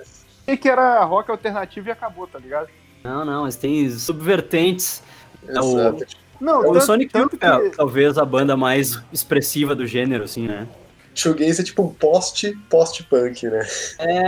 que 0.60 0.68
era 0.70 1.04
rock 1.04 1.30
alternativo 1.32 1.88
e 1.88 1.92
acabou, 1.92 2.28
tá 2.28 2.40
ligado? 2.40 2.68
não, 3.04 3.24
não, 3.24 3.44
eles 3.44 3.56
têm 3.56 3.90
subvertentes. 3.90 5.02
É 5.48 5.60
o- 5.62 5.80
Exato. 5.80 6.06
Não, 6.42 6.60
O 6.60 6.74
tanto- 6.74 6.82
Sonic 6.86 7.12
tanto 7.14 7.34
Youth 7.36 7.44
é 7.44 7.70
que- 7.70 7.78
talvez 7.78 8.18
a 8.18 8.26
banda 8.26 8.56
mais 8.58 9.02
expressiva 9.14 9.74
do 9.74 9.88
gênero, 9.88 10.24
assim, 10.26 10.48
né? 10.48 10.68
Shoegaze 11.16 11.62
é 11.62 11.64
tipo 11.64 11.82
um 11.84 11.90
post, 11.94 12.52
post-punk, 12.70 13.48
né? 13.48 13.66
É, 13.98 14.12
é, 14.18 14.22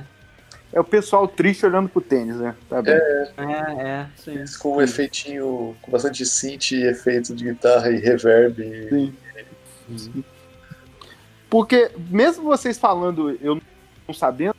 é 0.00 0.02
o 0.80 0.84
pessoal 0.84 1.26
triste 1.26 1.64
olhando 1.64 1.88
pro 1.88 2.00
tênis, 2.00 2.36
né? 2.36 2.54
Tá 2.68 2.82
bem. 2.82 2.94
é. 2.94 3.30
É, 3.38 3.82
é, 3.88 4.06
sim. 4.16 4.44
Com 4.58 4.76
um 4.76 4.82
efeitinho, 4.82 5.74
com 5.80 5.90
bastante 5.90 6.24
synth, 6.26 6.72
e 6.72 6.84
efeito 6.86 7.34
de 7.34 7.44
guitarra 7.44 7.90
e 7.90 7.96
reverb. 7.98 8.60
e- 8.62 9.12
Sim. 9.96 10.24
Porque 11.48 11.90
mesmo 12.10 12.44
vocês 12.44 12.76
falando, 12.78 13.30
eu 13.40 13.60
não 14.06 14.14
sabendo 14.14 14.54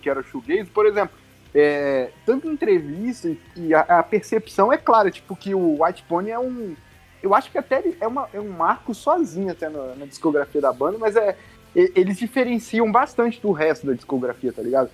que 0.00 0.08
era 0.10 0.22
shoegaze, 0.22 0.68
por 0.70 0.86
exemplo, 0.86 1.16
é, 1.54 2.10
tanto 2.26 2.46
em 2.46 2.52
entrevista 2.52 3.34
e- 3.56 3.74
a, 3.74 3.80
a 3.80 4.02
percepção 4.02 4.72
é 4.72 4.76
clara, 4.76 5.10
tipo, 5.10 5.34
que 5.34 5.54
o 5.54 5.82
White 5.82 6.04
Pony 6.08 6.30
é 6.30 6.38
um. 6.38 6.76
Eu 7.22 7.34
acho 7.34 7.50
que 7.50 7.58
até 7.58 7.78
ele 7.78 7.96
é, 8.00 8.06
uma- 8.06 8.28
é 8.32 8.38
um 8.38 8.50
marco 8.50 8.94
sozinho 8.94 9.50
até 9.50 9.68
na, 9.68 9.94
na 9.96 10.06
discografia 10.06 10.60
da 10.60 10.72
banda, 10.72 10.98
mas 10.98 11.16
é. 11.16 11.36
Eles 11.74 12.16
diferenciam 12.16 12.90
bastante 12.90 13.40
do 13.40 13.52
resto 13.52 13.86
da 13.86 13.92
discografia, 13.92 14.52
tá 14.52 14.62
ligado? 14.62 14.90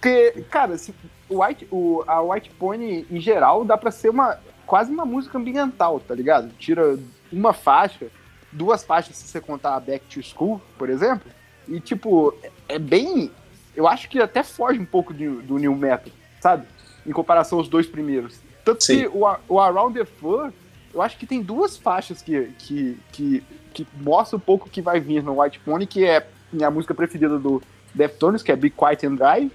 Porque, 0.00 0.42
cara, 0.50 0.78
se- 0.78 0.94
White, 1.28 1.68
o, 1.70 2.02
a 2.06 2.22
White 2.22 2.50
Pony, 2.58 3.06
em 3.10 3.20
geral, 3.20 3.64
dá 3.64 3.76
pra 3.76 3.90
ser 3.90 4.08
uma 4.08 4.38
quase 4.66 4.90
uma 4.90 5.04
música 5.04 5.36
ambiental, 5.36 6.00
tá 6.00 6.14
ligado? 6.14 6.50
Tira 6.58 6.98
uma 7.32 7.52
faixa, 7.52 8.06
duas 8.52 8.82
faixas 8.84 9.16
se 9.16 9.26
você 9.28 9.40
contar 9.40 9.74
a 9.74 9.80
Back 9.80 10.04
to 10.06 10.22
School, 10.22 10.60
por 10.78 10.88
exemplo, 10.88 11.30
e, 11.68 11.80
tipo, 11.80 12.34
é- 12.68 12.78
bem... 12.78 13.30
Eu 13.76 13.86
acho 13.86 14.08
que 14.08 14.20
até 14.20 14.42
foge 14.42 14.78
um 14.80 14.84
pouco 14.84 15.12
do, 15.14 15.42
do 15.42 15.58
New 15.58 15.74
Metal, 15.76 16.12
sabe? 16.40 16.66
Em 17.06 17.12
comparação 17.12 17.58
aos 17.58 17.68
dois 17.68 17.86
primeiros. 17.86 18.40
Tanto 18.64 18.82
Sim. 18.84 18.98
que 19.00 19.06
o, 19.08 19.20
o 19.48 19.60
Around 19.60 19.98
the 19.98 20.04
Fur, 20.04 20.52
eu 20.92 21.00
acho 21.02 21.16
que 21.16 21.26
tem 21.26 21.40
duas 21.42 21.76
faixas 21.76 22.20
que, 22.22 22.50
que, 22.58 22.98
que, 23.12 23.44
que 23.72 23.86
mostram 24.00 24.38
um 24.38 24.40
pouco 24.40 24.66
o 24.66 24.70
que 24.70 24.82
vai 24.82 24.98
vir 24.98 25.22
no 25.22 25.40
White 25.40 25.60
Pony, 25.60 25.86
que 25.86 26.04
é 26.04 26.26
minha 26.52 26.70
música 26.70 26.94
preferida 26.94 27.38
do 27.38 27.62
Deftones, 27.94 28.42
que 28.42 28.50
é 28.50 28.56
Be 28.56 28.70
Quiet 28.70 29.06
and 29.06 29.14
Drive, 29.14 29.50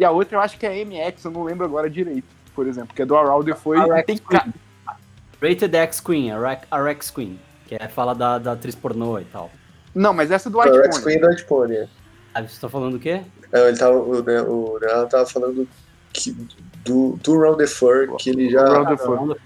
e 0.00 0.04
a 0.04 0.10
outra 0.10 0.36
eu 0.38 0.40
acho 0.40 0.58
que 0.58 0.64
é 0.66 0.82
MX, 0.84 1.24
eu 1.26 1.30
não 1.30 1.44
lembro 1.44 1.64
agora 1.66 1.88
direito, 1.90 2.26
por 2.54 2.66
exemplo, 2.66 2.94
que 2.94 3.02
é 3.02 3.06
do 3.06 3.14
Around 3.14 3.50
e 3.50 3.52
Rex 3.52 4.04
tem 4.06 4.16
Queen. 4.16 4.54
Rated 5.42 5.76
X 5.76 6.00
Queen, 6.00 6.32
a 6.32 6.38
Rex, 6.40 6.62
a 6.70 6.82
Rex 6.82 7.10
Queen, 7.10 7.38
que 7.66 7.74
é 7.74 7.86
fala 7.86 8.14
da, 8.14 8.38
da 8.38 8.52
atriz 8.52 8.74
pornô 8.74 9.18
e 9.18 9.24
tal. 9.26 9.50
Não, 9.94 10.12
mas 10.14 10.30
essa 10.30 10.48
é 10.48 10.52
do 10.52 10.58
White 10.58 10.76
Rex 10.76 10.98
Pony. 10.98 11.04
Queen 11.04 11.16
é 11.16 11.20
do 11.20 11.28
White 11.28 11.44
Pony. 11.44 11.76
é. 11.76 11.88
Ah, 12.34 12.42
você 12.42 12.60
tá 12.60 12.68
falando 12.68 12.94
o 12.94 12.98
quê? 12.98 13.22
Não, 13.52 13.60
ele 13.68 13.76
tava, 13.76 13.96
o, 13.96 14.10
o 14.12 14.78
Leonardo 14.78 15.10
tava 15.10 15.26
falando 15.26 15.68
que, 16.12 16.30
do, 16.84 17.18
do 17.22 17.38
Round 17.38 17.58
the 17.58 17.66
Fur, 17.66 18.16
que 18.16 18.30
ele 18.30 18.48
já. 18.50 18.64
Round 18.64 18.96
the 18.96 19.04
Fur. 19.04 19.36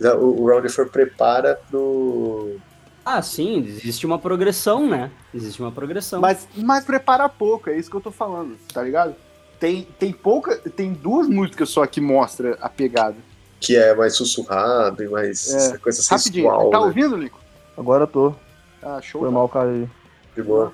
já- 0.00 0.14
o, 0.16 0.40
o 0.42 0.46
Round 0.48 0.62
the 0.62 0.68
Fur 0.72 0.88
prepara 0.88 1.60
pro. 1.70 2.56
Ah, 3.04 3.20
sim, 3.22 3.58
existe 3.58 4.06
uma 4.06 4.18
progressão, 4.18 4.86
né? 4.88 5.10
Existe 5.34 5.60
uma 5.60 5.72
progressão. 5.72 6.20
Mas, 6.20 6.46
mas 6.56 6.84
prepara 6.84 7.28
pouco, 7.28 7.68
é 7.70 7.76
isso 7.76 7.90
que 7.90 7.96
eu 7.96 8.00
tô 8.00 8.10
falando, 8.10 8.56
tá 8.72 8.82
ligado? 8.82 9.14
Tem, 9.60 9.86
tem 9.98 10.10
pouca. 10.12 10.56
Tem 10.56 10.92
duas 10.92 11.28
músicas 11.28 11.68
só 11.68 11.86
que 11.86 12.00
mostra 12.00 12.56
a 12.60 12.68
pegada. 12.68 13.16
que 13.60 13.76
é 13.76 13.94
mais 13.94 14.16
sussurrado 14.16 15.02
e 15.04 15.08
mais 15.08 15.52
É. 15.52 15.76
coisa 15.76 16.02
Rapidinho, 16.10 16.46
sensual. 16.48 16.70
tá 16.70 16.80
né? 16.80 16.86
ouvindo, 16.86 17.16
Nico? 17.18 17.38
Agora 17.76 18.04
eu 18.04 18.06
tô. 18.08 18.34
Ah, 18.82 18.98
show. 19.02 19.20
Foi 19.20 19.28
tá. 19.28 19.34
mal 19.34 19.48
cair. 19.50 19.88
De 20.34 20.42
boa. 20.42 20.72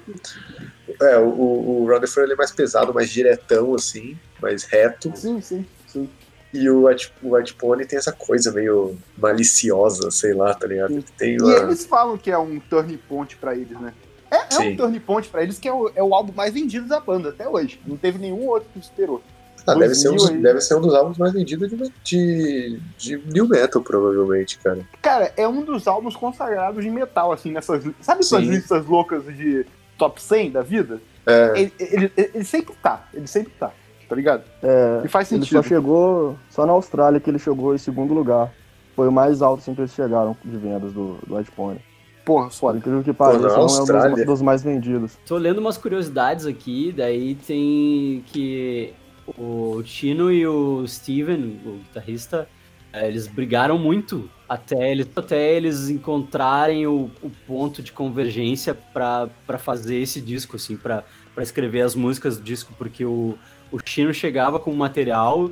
É, 1.02 1.18
o, 1.18 1.26
o, 1.28 2.06
Fur 2.06 2.22
ele 2.22 2.34
é 2.34 2.36
mais 2.36 2.52
pesado, 2.52 2.94
mais 2.94 3.10
diretão, 3.10 3.74
assim, 3.74 4.16
mais 4.40 4.62
reto. 4.62 5.12
Sim, 5.16 5.40
sim, 5.40 5.66
sim. 5.88 6.08
E 6.54 6.70
o 6.70 6.86
White, 6.86 7.12
o 7.22 7.34
White 7.34 7.54
Pony 7.54 7.84
tem 7.84 7.98
essa 7.98 8.12
coisa 8.12 8.52
meio 8.52 8.96
maliciosa, 9.18 10.10
sei 10.12 10.32
lá, 10.32 10.54
tá 10.54 10.66
ligado? 10.68 10.92
Sim. 10.94 11.04
Tem 11.18 11.34
E 11.34 11.42
uma... 11.42 11.52
eles 11.54 11.84
falam 11.84 12.16
que 12.16 12.30
é 12.30 12.38
um 12.38 12.60
turning 12.60 12.98
point 13.08 13.36
pra 13.36 13.54
eles, 13.56 13.78
né? 13.80 13.92
É, 14.30 14.54
é 14.54 14.58
um 14.58 14.76
turning 14.76 15.00
point 15.00 15.28
pra 15.28 15.42
eles 15.42 15.58
que 15.58 15.68
é 15.68 15.72
o, 15.72 15.90
é 15.94 16.02
o 16.02 16.14
álbum 16.14 16.32
mais 16.34 16.52
vendido 16.52 16.86
da 16.88 16.98
banda 17.00 17.28
até 17.30 17.48
hoje. 17.48 17.80
Não 17.86 17.96
teve 17.96 18.18
nenhum 18.18 18.46
outro 18.46 18.68
que 18.72 18.84
superou. 18.84 19.22
Ah, 19.68 19.74
deve, 19.74 19.96
ser 19.96 20.10
um 20.10 20.14
dos, 20.14 20.22
2000 20.22 20.36
aí. 20.38 20.42
deve 20.44 20.60
ser 20.60 20.74
um 20.76 20.80
dos 20.80 20.94
álbuns 20.94 21.18
mais 21.18 21.32
vendidos 21.32 21.68
de, 21.68 21.90
de, 22.04 22.78
de 22.96 23.16
New 23.32 23.48
Metal, 23.48 23.82
provavelmente, 23.82 24.58
cara. 24.58 24.78
Cara, 25.02 25.32
é 25.36 25.46
um 25.48 25.62
dos 25.64 25.88
álbuns 25.88 26.14
consagrados 26.14 26.84
de 26.84 26.88
metal, 26.90 27.32
assim, 27.32 27.50
nessas. 27.50 27.82
Sabe 28.00 28.20
essas 28.20 28.44
Sim. 28.44 28.50
listas 28.50 28.86
loucas 28.86 29.24
de 29.24 29.66
top 29.98 30.22
100 30.22 30.52
da 30.52 30.62
vida? 30.62 31.00
É, 31.26 31.52
Ele, 31.60 31.72
ele- 31.80 32.12
ele 32.16 32.44
sempre 32.44 32.76
tá, 32.80 33.08
ele 33.12 33.26
sempre 33.26 33.52
tá, 33.58 33.72
tá 34.08 34.14
ligado? 34.14 34.44
É, 34.62 35.02
E 35.04 35.08
faz 35.08 35.32
ele 35.32 35.40
sentido. 35.42 35.60
só 35.60 35.68
chegou. 35.68 36.36
Só 36.48 36.64
na 36.64 36.72
Austrália 36.72 37.18
que 37.18 37.28
ele 37.28 37.38
chegou 37.40 37.74
em 37.74 37.78
segundo 37.78 38.14
lugar. 38.14 38.52
Foi 38.94 39.08
o 39.08 39.12
mais 39.12 39.42
alto 39.42 39.60
assim, 39.62 39.74
que 39.74 39.80
eles 39.80 39.92
chegaram 39.92 40.36
de 40.44 40.56
vendas 40.56 40.92
do, 40.92 41.18
do 41.26 41.36
White 41.36 41.50
Pony. 41.50 41.80
Porra, 42.26 42.48
Por 42.48 42.52
foda. 42.52 42.78
incrível 42.78 43.04
que 43.04 43.12
pareça, 43.12 43.46
não 43.46 43.54
é 43.54 44.10
um 44.10 44.14
dos, 44.14 44.26
dos 44.26 44.42
mais 44.42 44.60
vendidos. 44.60 45.16
Tô 45.24 45.38
lendo 45.38 45.58
umas 45.58 45.78
curiosidades 45.78 46.44
aqui, 46.44 46.92
daí 46.92 47.36
tem 47.36 48.24
que 48.26 48.92
o 49.38 49.80
Chino 49.84 50.32
e 50.32 50.44
o 50.44 50.84
Steven, 50.88 51.60
o 51.64 51.78
guitarrista, 51.78 52.48
eh, 52.92 53.06
eles 53.06 53.28
brigaram 53.28 53.78
muito 53.78 54.28
até 54.48 54.90
eles, 54.90 55.08
até 55.14 55.54
eles 55.54 55.88
encontrarem 55.88 56.84
o, 56.86 57.08
o 57.22 57.30
ponto 57.46 57.80
de 57.80 57.92
convergência 57.92 58.74
pra 58.74 59.28
pra 59.46 59.56
fazer 59.56 59.96
esse 59.96 60.20
disco, 60.20 60.56
assim, 60.56 60.76
pra 60.76 61.04
pra 61.32 61.44
escrever 61.44 61.82
as 61.82 61.94
músicas 61.94 62.38
do 62.38 62.42
disco, 62.42 62.72
porque 62.76 63.04
o, 63.04 63.38
o 63.70 63.78
Chino 63.84 64.12
chegava 64.12 64.58
com 64.58 64.72
o 64.72 64.76
material 64.76 65.48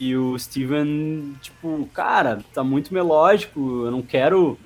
e 0.00 0.16
o 0.16 0.36
Steven, 0.36 1.34
tipo, 1.40 1.88
cara, 1.94 2.40
tá 2.52 2.64
muito 2.64 2.92
melódico, 2.92 3.84
eu 3.84 3.90
não 3.92 4.02
quero 4.02 4.58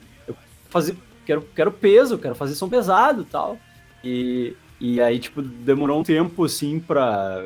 fazer, 0.70 0.96
quero, 1.30 1.42
quero 1.54 1.70
peso, 1.70 2.18
quero 2.18 2.34
fazer 2.34 2.56
som 2.56 2.68
pesado 2.68 3.24
tal. 3.24 3.56
E, 4.02 4.56
e 4.80 5.00
aí, 5.00 5.18
tipo, 5.20 5.40
demorou 5.40 6.00
um 6.00 6.02
tempo, 6.02 6.44
assim, 6.44 6.80
pra. 6.80 7.40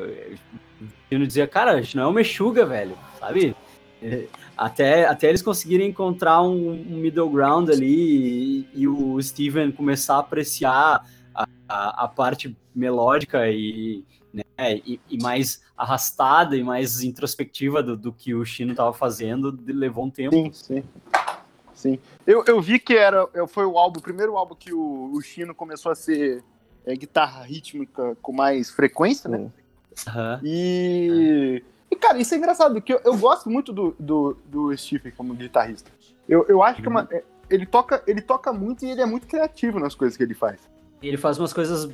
Eu 1.11 1.19
não 1.19 1.27
dizia, 1.27 1.47
cara, 1.47 1.73
a 1.73 1.81
gente 1.81 1.95
não 1.95 2.03
é 2.03 2.07
o 2.07 2.11
Meshuga, 2.11 2.65
velho, 2.65 2.97
sabe? 3.19 3.55
É, 4.01 4.25
Até, 4.57 5.05
até 5.05 5.29
eles 5.29 5.41
conseguirem 5.41 5.89
encontrar 5.89 6.41
um, 6.41 6.71
um 6.71 6.97
middle 6.97 7.29
ground 7.29 7.69
ali 7.69 8.65
e, 8.73 8.81
e 8.81 8.87
o 8.87 9.21
Steven 9.21 9.71
começar 9.71 10.15
a 10.15 10.19
apreciar 10.19 11.05
a, 11.33 11.47
a, 11.67 12.05
a 12.05 12.07
parte 12.07 12.55
melódica 12.73 13.49
e, 13.49 14.03
né, 14.33 14.43
e, 14.85 14.99
e 15.09 15.21
mais 15.21 15.61
arrastada 15.77 16.55
e 16.55 16.63
mais 16.63 17.03
introspectiva 17.03 17.83
do, 17.83 17.95
do 17.95 18.11
que 18.11 18.33
o 18.33 18.45
Chino 18.45 18.73
tava 18.73 18.93
fazendo, 18.93 19.57
levou 19.67 20.05
um 20.05 20.09
tempo. 20.09 20.35
Sim, 20.35 20.51
sim. 20.53 20.83
Sim. 21.85 21.99
Eu, 22.25 22.43
eu 22.47 22.59
vi 22.61 22.79
que 22.79 22.95
era, 22.95 23.27
foi 23.47 23.65
o 23.65 23.77
álbum, 23.77 23.99
o 23.99 24.03
primeiro 24.03 24.35
álbum 24.37 24.55
que 24.55 24.73
o, 24.73 25.11
o 25.13 25.21
Chino 25.21 25.53
começou 25.53 25.91
a 25.91 25.95
ser 25.95 26.43
é, 26.85 26.95
guitarra 26.95 27.43
rítmica 27.43 28.17
com 28.21 28.31
mais 28.33 28.69
frequência, 28.71 29.29
né? 29.29 29.49
Aham. 30.07 30.39
E, 30.43 31.63
e, 31.89 31.95
cara, 31.95 32.17
isso 32.19 32.33
é 32.33 32.37
engraçado, 32.37 32.73
porque 32.73 32.93
eu, 32.93 33.01
eu 33.05 33.17
gosto 33.17 33.49
muito 33.49 33.71
do, 33.71 33.95
do, 33.99 34.37
do 34.45 34.77
Stephen 34.77 35.11
como 35.15 35.33
guitarrista. 35.33 35.89
Eu, 36.27 36.45
eu 36.49 36.61
acho 36.63 36.81
que 36.81 36.87
é 36.87 36.89
uma- 36.89 37.07
é, 37.11 37.23
ele, 37.49 37.65
toca, 37.65 38.03
ele 38.07 38.21
toca 38.21 38.51
muito 38.51 38.83
e 38.83 38.89
ele 38.89 39.01
é 39.01 39.05
muito 39.05 39.27
criativo 39.27 39.79
nas 39.79 39.93
coisas 39.95 40.17
que 40.17 40.23
ele 40.23 40.33
faz. 40.33 40.59
Ele 41.01 41.17
faz 41.17 41.37
umas 41.37 41.53
coisas 41.53 41.87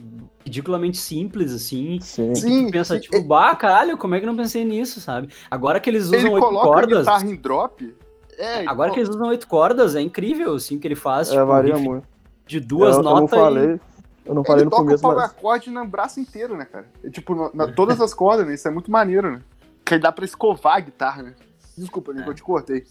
ridiculamente 0.46 0.98
simples, 0.98 1.52
assim. 1.52 2.00
Sim. 2.00 2.34
Sim, 2.36 2.72
pensa, 2.72 2.96
sim, 2.96 3.02
tipo, 3.02 3.22
bah, 3.22 3.54
caralho, 3.56 3.98
como 3.98 4.16
é 4.16 4.20
que 4.20 4.26
eu 4.26 4.30
não 4.32 4.38
pensei 4.38 4.64
nisso, 4.64 5.02
sabe? 5.02 5.30
Agora 5.50 5.80
que 5.80 5.90
eles 5.90 6.06
usam 6.06 6.20
ele 6.20 6.30
oito 6.30 6.46
coloca 6.46 6.68
a 6.68 6.74
cordas. 6.74 7.00
guitarra 7.00 7.26
em 7.26 7.36
drop. 7.36 7.96
É, 8.38 8.60
ele 8.60 8.68
Agora 8.70 8.92
que 8.92 9.00
eles 9.00 9.10
usam 9.10 9.28
oito 9.30 9.48
cordas, 9.48 9.96
é 9.96 10.02
incrível, 10.02 10.56
assim, 10.56 10.78
que 10.80 10.88
ele 10.88 10.96
faz, 10.96 11.30
É, 11.30 11.34
tipo, 11.34 11.46
varia 11.46 11.76
riff 11.76 11.88
muito. 11.88 12.08
de 12.48 12.60
duas 12.60 12.96
eu, 12.96 13.00
eu 13.00 13.04
não 13.04 13.12
notas 13.16 13.30
falei, 13.40 13.80
eu 14.26 14.34
não 14.36 14.44
falei 14.44 14.60
ele 14.62 14.66
no 14.66 14.72
toca 14.72 14.84
começo, 14.84 15.00
o 15.00 15.02
power 15.10 15.18
mas 15.18 15.32
acorde 15.32 15.70
no 15.70 15.86
braço 15.86 16.20
inteiro, 16.20 16.56
né, 16.56 16.66
cara? 16.66 16.86
É, 17.04 17.10
tipo, 17.10 17.36
na, 17.36 17.50
na- 17.68 17.74
todas 17.74 18.00
as 18.02 18.14
cordas, 18.14 18.46
né? 18.48 18.54
Isso 18.54 18.68
é 18.68 18.72
muito 18.72 18.90
maneiro, 18.92 19.32
né? 19.32 19.42
Que 19.86 19.98
dá 19.98 20.12
pra 20.12 20.26
escovar 20.26 20.76
a 20.78 20.80
guitarra, 20.80 21.24
né? 21.24 21.34
Desculpa, 21.78 22.14
Nico, 22.14 22.28
É. 22.28 22.30
eu 22.32 22.36
te 22.36 22.44
cortei. 22.44 22.84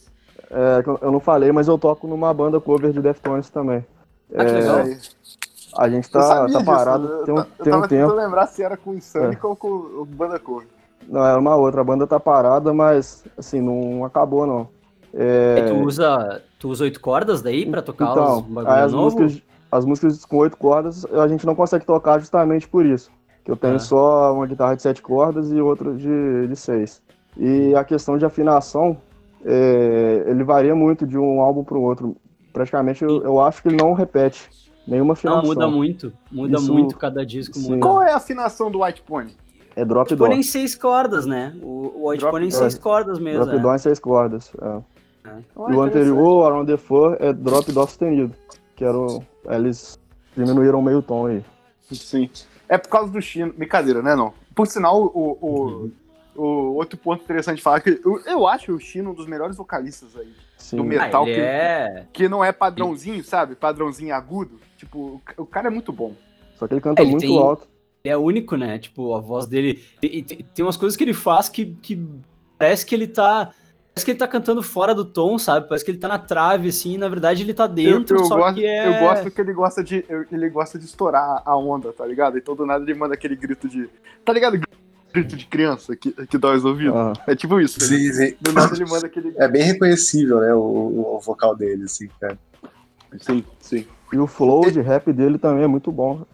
é, 0.50 0.82
eu- 0.86 0.98
eu 1.02 1.12
não 1.12 1.20
falei, 1.20 1.52
mas 1.52 1.68
eu 1.68 1.78
toco 1.78 2.06
numa 2.08 2.32
banda 2.34 2.60
cover 2.60 2.92
de 2.92 3.00
Deftones 3.00 3.48
também. 3.50 3.84
Ah, 4.34 4.44
que 4.44 4.50
É, 4.50 4.52
legal. 4.54 4.78
a 5.76 5.88
gente 5.88 6.06
Eu 6.06 6.12
tá, 6.20 6.28
tá 6.40 6.46
disso, 6.46 6.64
parado 6.64 7.06
eu, 7.06 7.24
tem 7.24 7.34
um, 7.34 7.38
eu 7.38 7.44
tem 7.44 7.72
um 7.72 7.76
tava 7.76 7.88
tempo. 7.88 8.08
tentando 8.08 8.14
lembrar 8.24 8.46
se 8.46 8.62
era 8.62 8.76
com 8.76 8.90
o 8.90 8.94
Insanic 8.94 9.44
ou 9.44 9.54
com 9.54 9.68
o 9.68 10.04
Banda 10.04 10.38
Cor. 10.38 10.64
Não, 11.08 11.24
era 11.24 11.38
uma 11.38 11.54
outra. 11.56 11.80
A 11.80 11.84
banda 11.84 12.06
tá 12.06 12.18
parada, 12.20 12.72
mas 12.72 13.24
assim, 13.36 13.60
não 13.60 14.04
acabou 14.04 14.46
não. 14.46 14.68
É, 15.12 15.62
tu 15.68 15.74
usa, 15.84 16.42
tu 16.58 16.68
usa 16.68 16.84
oito 16.84 17.00
cordas 17.00 17.42
daí 17.42 17.66
pra 17.66 17.82
tocar 17.82 18.12
os 18.12 18.12
então, 18.12 18.42
bagulho 18.42 18.74
as 18.74 18.92
novo? 18.92 19.04
músicas, 19.20 19.42
as 19.72 19.84
músicas 19.84 20.24
com 20.24 20.36
oito 20.38 20.56
cordas 20.56 21.04
a 21.06 21.26
gente 21.28 21.44
não 21.46 21.54
consegue 21.54 21.84
tocar 21.84 22.18
justamente 22.20 22.68
por 22.68 22.86
isso. 22.86 23.10
Que 23.44 23.50
eu 23.50 23.56
tenho 23.56 23.76
Ah. 23.76 23.78
só 23.80 24.34
uma 24.34 24.46
guitarra 24.46 24.74
de 24.76 24.82
sete 24.82 25.00
cordas 25.02 25.50
e 25.50 25.60
outra 25.60 25.92
de, 25.94 26.46
de 26.46 26.56
seis. 26.56 27.02
E 27.36 27.74
a 27.74 27.82
questão 27.84 28.18
de 28.18 28.24
afinação, 28.24 28.96
é, 29.44 30.24
ele 30.26 30.44
varia 30.44 30.74
muito 30.74 31.06
de 31.06 31.18
um 31.18 31.40
álbum 31.40 31.64
pro 31.64 31.80
outro. 31.80 32.16
Praticamente 32.52 33.02
eu, 33.04 33.22
eu 33.22 33.40
acho 33.40 33.62
que 33.62 33.68
ele 33.68 33.76
não 33.76 33.92
repete 33.92 34.48
nenhuma 34.86 35.14
afinação. 35.14 35.40
Não, 35.42 35.48
muda 35.48 35.68
muito. 35.68 36.12
Muda 36.30 36.56
Isso- 36.58 36.72
muito 36.72 36.96
cada 36.96 37.24
disco. 37.24 37.58
Muda. 37.58 37.78
Qual 37.80 38.02
é 38.02 38.12
a 38.12 38.16
afinação 38.16 38.70
do 38.70 38.82
White 38.84 39.02
Pony? 39.02 39.34
É 39.76 39.84
drop 39.84 40.08
Tipo, 40.08 40.24
dó. 40.24 40.28
nem 40.28 40.42
seis 40.42 40.74
cordas, 40.74 41.26
né? 41.26 41.56
O, 41.62 41.92
o 42.04 42.08
White 42.10 42.20
Drop 42.20 42.32
Pony 42.32 42.46
em 42.46 42.50
dó. 42.50 42.56
seis 42.56 42.76
cordas 42.76 43.18
mesmo. 43.20 43.44
Drop 43.44 43.56
é. 43.56 43.62
dó 43.62 43.74
em 43.74 43.78
seis 43.78 43.98
cordas. 44.00 44.52
é. 44.60 44.78
E 45.68 45.72
o 45.74 45.80
anterior, 45.82 46.46
Around 46.46 46.70
the 46.70 46.76
Four, 46.78 47.16
é 47.20 47.32
drop 47.32 47.70
dó 47.72 47.86
sustenido. 47.86 48.34
Que 48.76 48.84
era 48.84 48.96
o, 48.96 49.22
eles 49.48 49.98
diminuíram 50.36 50.80
meio 50.82 51.02
tom 51.02 51.26
aí. 51.26 51.44
Sim. 51.92 52.30
É 52.68 52.78
por 52.78 52.88
causa 52.88 53.10
do 53.12 53.20
Chino. 53.20 53.52
Brincadeira, 53.52 54.00
né, 54.02 54.14
não? 54.14 54.32
Por 54.54 54.66
sinal, 54.66 55.02
o, 55.02 55.90
o, 56.36 56.40
o 56.40 56.74
outro 56.74 56.96
ponto 56.98 57.22
interessante 57.22 57.56
de 57.56 57.62
falar 57.62 57.78
é 57.78 57.80
que 57.80 58.00
eu, 58.04 58.20
eu 58.26 58.46
acho 58.46 58.72
o 58.72 58.78
Chino 58.80 59.10
um 59.10 59.14
dos 59.14 59.26
melhores 59.26 59.56
vocalistas 59.56 60.16
aí. 60.16 60.32
Sim. 60.56 60.76
Do 60.76 60.82
Ah, 60.82 60.86
metal 60.86 61.26
ele 61.26 61.34
que- 61.34 61.40
é... 61.40 62.06
Que 62.12 62.28
não 62.28 62.44
é 62.44 62.52
padrãozinho, 62.52 63.24
sabe? 63.24 63.54
Padrãozinho 63.54 64.14
agudo. 64.14 64.58
Tipo, 64.76 64.98
o 65.16 65.20
ca- 65.24 65.34
o 65.36 65.46
cara 65.46 65.66
é 65.66 65.70
muito 65.70 65.92
bom. 65.92 66.14
Só 66.56 66.68
que 66.68 66.74
ele 66.74 66.80
canta 66.80 67.02
Ele 67.02 67.10
muito 67.10 67.22
tem- 67.26 67.38
alto. 67.38 67.66
ele 68.04 68.12
é 68.14 68.16
único, 68.16 68.56
né? 68.56 68.78
Tipo, 68.78 69.14
a 69.14 69.20
voz 69.20 69.46
dele. 69.46 69.82
Tem, 70.00 70.22
tem 70.22 70.64
umas 70.64 70.76
coisas 70.76 70.96
que 70.96 71.02
ele 71.04 71.14
faz 71.14 71.48
que, 71.48 71.66
que 71.82 72.06
parece 72.58 72.84
que 72.86 72.94
ele 72.94 73.08
tá. 73.08 73.50
Parece 74.00 74.04
que 74.06 74.10
ele 74.12 74.18
tá 74.18 74.28
cantando 74.28 74.62
fora 74.62 74.94
do 74.94 75.04
tom, 75.04 75.38
sabe? 75.38 75.68
Parece 75.68 75.84
que 75.84 75.90
ele 75.90 75.98
tá 75.98 76.08
na 76.08 76.18
trave, 76.18 76.68
assim, 76.70 76.94
e 76.94 76.98
na 76.98 77.08
verdade 77.08 77.42
ele 77.42 77.52
tá 77.52 77.66
dentro, 77.66 78.16
eu, 78.16 78.20
eu 78.20 78.24
só 78.26 78.36
gosto, 78.36 78.54
que 78.54 78.64
é. 78.64 78.88
eu 78.88 79.00
gosto 79.08 79.30
que 79.30 79.40
ele 79.40 79.52
gosta 79.52 79.84
de. 79.84 80.04
ele 80.32 80.48
gosta 80.48 80.78
de 80.78 80.84
estourar 80.86 81.42
a 81.44 81.56
onda, 81.56 81.92
tá 81.92 82.06
ligado? 82.06 82.38
Então 82.38 82.56
do 82.56 82.64
nada 82.64 82.82
ele 82.82 82.94
manda 82.98 83.12
aquele 83.14 83.36
grito 83.36 83.68
de. 83.68 83.88
Tá 84.24 84.32
ligado? 84.32 84.58
Grito 85.12 85.36
de 85.36 85.44
criança 85.46 85.94
que, 85.96 86.12
que 86.26 86.38
dói 86.38 86.56
os 86.56 86.64
ouvidos. 86.64 86.94
Ah, 86.96 87.12
É 87.26 87.34
tipo 87.36 87.60
isso. 87.60 87.78
ele- 87.82 88.12
Sim, 88.12 88.28
sim. 88.30 88.36
do 88.40 88.52
nada 88.52 88.74
ele 88.74 88.84
manda 88.88 89.06
aquele. 89.06 89.34
É 89.36 89.46
bem 89.48 89.62
reconhecível, 89.64 90.40
né, 90.40 90.54
o, 90.54 90.60
o- 91.16 91.20
vocal 91.20 91.54
dele, 91.54 91.84
assim, 91.84 92.08
cara. 92.20 92.38
Sim, 93.18 93.44
sim. 93.58 93.86
e 94.12 94.18
o 94.18 94.26
flow 94.26 94.70
de 94.70 94.80
rap 94.80 95.12
dele 95.12 95.36
também 95.36 95.64
é 95.64 95.66
muito 95.66 95.90
bom. 95.92 96.24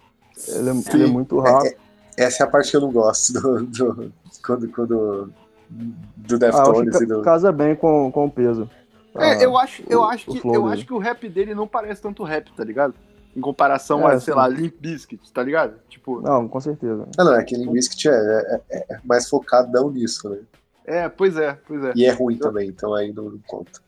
Ele 0.49 0.69
é, 0.71 0.95
ele 0.95 1.05
é 1.05 1.07
muito 1.07 1.39
rápido. 1.41 1.75
Essa 2.17 2.45
é 2.45 2.47
a 2.47 2.51
parte 2.51 2.71
que 2.71 2.77
eu 2.77 2.81
não 2.83 2.93
gosto 2.93 3.33
do, 3.33 3.63
do- 3.67 4.13
quando, 4.45 4.69
quando 4.69 5.31
do 5.69 6.35
Ah, 6.35 6.39
Deftones 6.39 6.97
que 6.99 7.05
e 7.05 7.07
do... 7.07 7.23
casa 7.23 7.51
bem 7.53 7.75
com, 7.77 8.11
com 8.13 8.27
o 8.27 8.31
peso. 8.31 8.69
É, 9.15 9.25
Ah, 9.31 9.43
eu 9.43 9.57
acho, 9.57 9.83
eu 9.89 10.01
o- 10.01 10.05
acho 10.05 10.27
que 10.27 10.39
eu 10.47 10.63
dele. 10.63 10.73
acho 10.75 10.87
que 10.87 10.93
o 10.93 10.99
rap 10.99 11.29
dele 11.29 11.55
não 11.55 11.67
parece 11.67 12.01
tanto 12.03 12.23
rap, 12.23 12.53
tá 12.55 12.63
ligado? 12.65 12.95
Em 13.35 13.41
comparação 13.41 14.09
É, 14.09 14.15
a, 14.15 14.21
sei 14.21 14.33
sim. 14.33 14.39
lá, 14.39 14.49
Limp 14.49 14.75
Bizkit, 14.81 15.33
tá 15.33 15.43
ligado? 15.43 15.75
Tipo, 15.89 16.21
Não, 16.21 16.49
com 16.49 16.61
certeza. 16.61 17.07
Ah, 17.19 17.25
não, 17.25 17.35
é 17.35 17.43
que 17.45 17.55
Linguistic 17.57 18.07
é, 18.07 18.61
é, 18.71 18.95
é 18.95 18.99
mais 19.05 19.29
focadão 19.29 19.91
nisso, 19.91 20.29
né? 20.31 20.39
é, 20.87 21.09
pois 21.09 21.37
é, 21.37 21.59
pois 21.67 21.83
é. 21.85 21.93
E 21.97 22.05
é 22.07 22.13
ruim 22.13 22.37
também, 22.39 22.69
então 22.69 22.95
aí 22.95 23.13
não, 23.13 23.25
não 23.25 23.41
conta. 23.47 23.81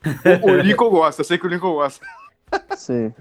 O, 0.42 0.50
o 0.50 0.56
Lincoln 0.56 0.90
gosta, 0.90 1.20
eu 1.20 1.24
sei 1.24 1.38
que 1.38 1.46
o 1.46 1.48
Lincoln 1.48 1.74
gosta. 1.74 2.04
Sim. 2.76 3.14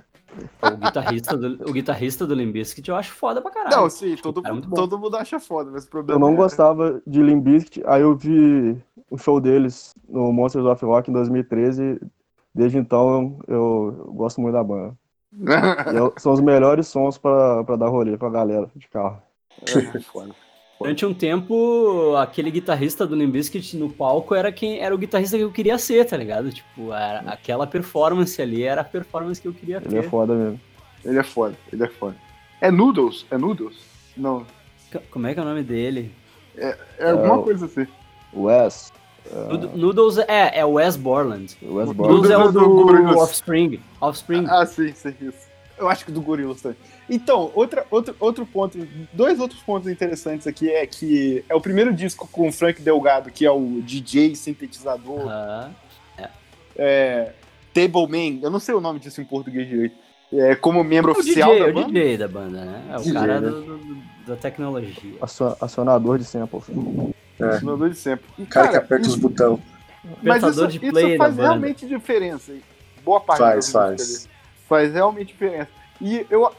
O 0.62 0.78
guitarrista 0.78 1.38
do, 1.38 1.70
o 1.70 1.74
guitarrista 1.74 2.28
do 2.28 2.34
Limp 2.36 2.54
Bizkit 2.54 2.90
eu 2.90 2.96
acho 2.96 3.14
foda 3.14 3.42
pra 3.42 3.50
caralho. 3.52 3.76
Não, 3.76 3.90
sim, 3.90 4.16
todo, 4.18 4.42
é 4.46 4.62
todo 4.76 5.00
mundo 5.00 5.16
acha 5.18 5.40
foda, 5.40 5.72
mas 5.72 5.86
o 5.86 5.90
problema 5.90 6.16
Eu 6.18 6.20
não 6.28 6.34
é- 6.34 6.38
gostava 6.38 7.02
de 7.08 7.22
Limp 7.24 7.44
Bizkit, 7.44 7.84
aí 7.88 8.02
eu 8.02 8.16
vi 8.16 8.78
o 9.10 9.18
show 9.18 9.40
deles 9.40 9.96
no 10.08 10.32
Monsters 10.32 10.66
of 10.66 10.84
Rock 10.86 11.10
em 11.10 11.14
2013. 11.14 12.00
Desde 12.54 12.78
então 12.80 13.40
eu, 13.48 13.56
eu 13.56 14.12
gosto 14.14 14.42
muito 14.42 14.54
da 14.54 14.64
banda. 14.64 14.96
Eu- 15.94 16.14
são 16.18 16.34
os 16.34 16.42
melhores 16.42 16.88
sons 16.88 17.18
pra, 17.18 17.64
pra 17.64 17.76
dar 17.76 17.90
rolê 17.90 18.18
pra 18.18 18.30
galera 18.30 18.68
de 18.76 18.88
carro. 18.88 19.22
É, 19.62 20.00
foda. 20.02 20.34
Durante 20.80 21.06
um 21.06 21.14
tempo, 21.14 22.16
aquele 22.18 22.52
guitarrista 22.52 23.06
do 23.08 23.16
Limp 23.16 23.32
Bizkit 23.34 23.76
no 23.78 23.90
palco 23.90 24.36
era 24.36 24.52
quem 24.52 24.80
era 24.80 24.94
o 24.94 24.98
guitarrista 24.98 25.36
que 25.36 25.44
eu 25.44 25.52
queria 25.52 25.78
ser, 25.80 26.06
tá 26.06 26.16
ligado? 26.16 26.52
Tipo, 26.52 26.94
era- 26.94 27.22
aquela 27.22 27.66
performance 27.66 28.40
ali 28.40 28.62
era 28.64 28.82
a 28.82 28.84
performance 28.84 29.42
que 29.42 29.48
eu 29.48 29.54
queria 29.54 29.78
Ele 29.84 29.98
é 29.98 30.02
ter. 30.02 30.10
foda 30.10 30.36
mesmo. 30.36 30.60
Ele 31.04 31.18
é 31.18 31.24
foda, 31.24 31.56
ele 31.74 31.84
é 31.84 31.88
foda. 31.88 32.16
É 32.62 32.70
Noodles? 32.70 33.26
É 33.32 33.38
Noodles? 33.38 33.76
Não, 34.16 34.46
C- 34.92 35.00
Como 35.12 35.26
é 35.28 35.34
que 35.34 35.40
é 35.40 35.44
o 35.44 35.46
nome 35.46 35.64
dele? 35.64 36.12
é 36.56 36.78
alguma 37.12 37.38
o- 37.40 37.44
coisa 37.44 37.66
assim. 37.66 37.88
Wes. 38.34 38.92
Nud- 39.50 39.76
Noodles 39.76 40.18
é, 40.20 40.60
é 40.60 40.64
Wes 40.66 40.96
Borland. 40.96 41.58
Wes 41.62 41.88
Noodles 41.88 41.98
Noodles 41.98 42.30
Borland. 42.30 42.32
é 42.32 42.38
o 42.38 42.52
do 42.52 43.14
do. 43.14 43.20
Offspring. 43.20 43.80
Offspring. 44.00 44.46
Ah, 44.48 44.66
sim, 44.66 44.94
sim, 44.94 45.14
isso. 45.22 45.48
Eu 45.78 45.90
acho 45.90 46.06
que 46.06 46.12
do 46.12 46.22
Gorillaz 46.22 46.62
também. 46.62 46.78
Então, 47.10 47.52
outra, 47.56 47.86
outro, 47.90 48.16
outro 48.20 48.46
ponto, 48.46 48.78
dois 49.14 49.40
outros 49.40 49.62
pontos 49.62 49.90
interessantes 49.90 50.46
aqui 50.46 50.70
é 50.70 50.86
que 50.86 51.44
é 51.48 51.56
o 51.56 51.62
primeiro 51.62 51.94
disco 51.94 52.28
com 52.32 52.50
o 52.50 52.52
Frank 52.52 52.82
Delgado, 52.82 53.32
que 53.32 53.46
é 53.46 53.52
o 53.52 53.82
DJ, 53.82 54.36
sintetizador, 54.36 55.22
Aham. 55.22 55.72
é, 56.76 57.32
Tableman, 57.74 58.40
eu 58.44 58.50
não 58.50 58.60
sei 58.60 58.76
o 58.76 58.82
nome 58.82 59.00
disso 59.00 59.22
em 59.22 59.26
português 59.26 59.68
direito, 59.68 59.96
é, 60.34 60.56
como 60.56 60.84
membro 60.84 61.12
O 61.12 61.18
oficial 61.18 61.52
DJ, 61.52 61.64
da 61.66 61.70
o 61.72 61.74
banda. 61.74 61.88
DJ 61.94 62.18
da 62.18 62.28
banda, 62.28 62.66
né? 62.66 62.84
É 62.92 62.96
o 62.96 63.00
DJ, 63.00 63.14
cara 63.14 63.40
né? 63.42 63.50
do- 63.50 63.62
do- 63.78 63.98
da 64.28 64.36
tecnologia. 64.36 65.16
Acion- 65.22 65.56
Acionador 65.62 66.18
de 66.18 66.26
samples. 66.26 66.66
Acionador 67.40 67.90
de 67.90 67.96
sempre. 67.96 68.26
E, 68.38 68.44
O 68.44 68.48
cara 68.48 68.68
que 68.68 68.76
aperta 68.76 69.04
os 69.08 69.14
isso- 69.14 69.22
botões. 69.22 69.60
Mas 70.24 70.44
isso, 70.44 70.68
de 70.68 70.78
isso 70.78 70.92
play 70.92 71.12
da 71.18 71.24
faz 71.24 71.36
banda. 71.36 71.50
realmente 71.50 71.86
diferença. 71.86 72.54
Boa 73.04 73.20
parte 73.22 73.40
Faz, 73.40 73.72
faz. 73.72 74.30
Faz 74.68 74.94
realmente 74.94 75.28
diferença. 75.30 75.70
E 76.02 76.26
eu, 76.30 76.50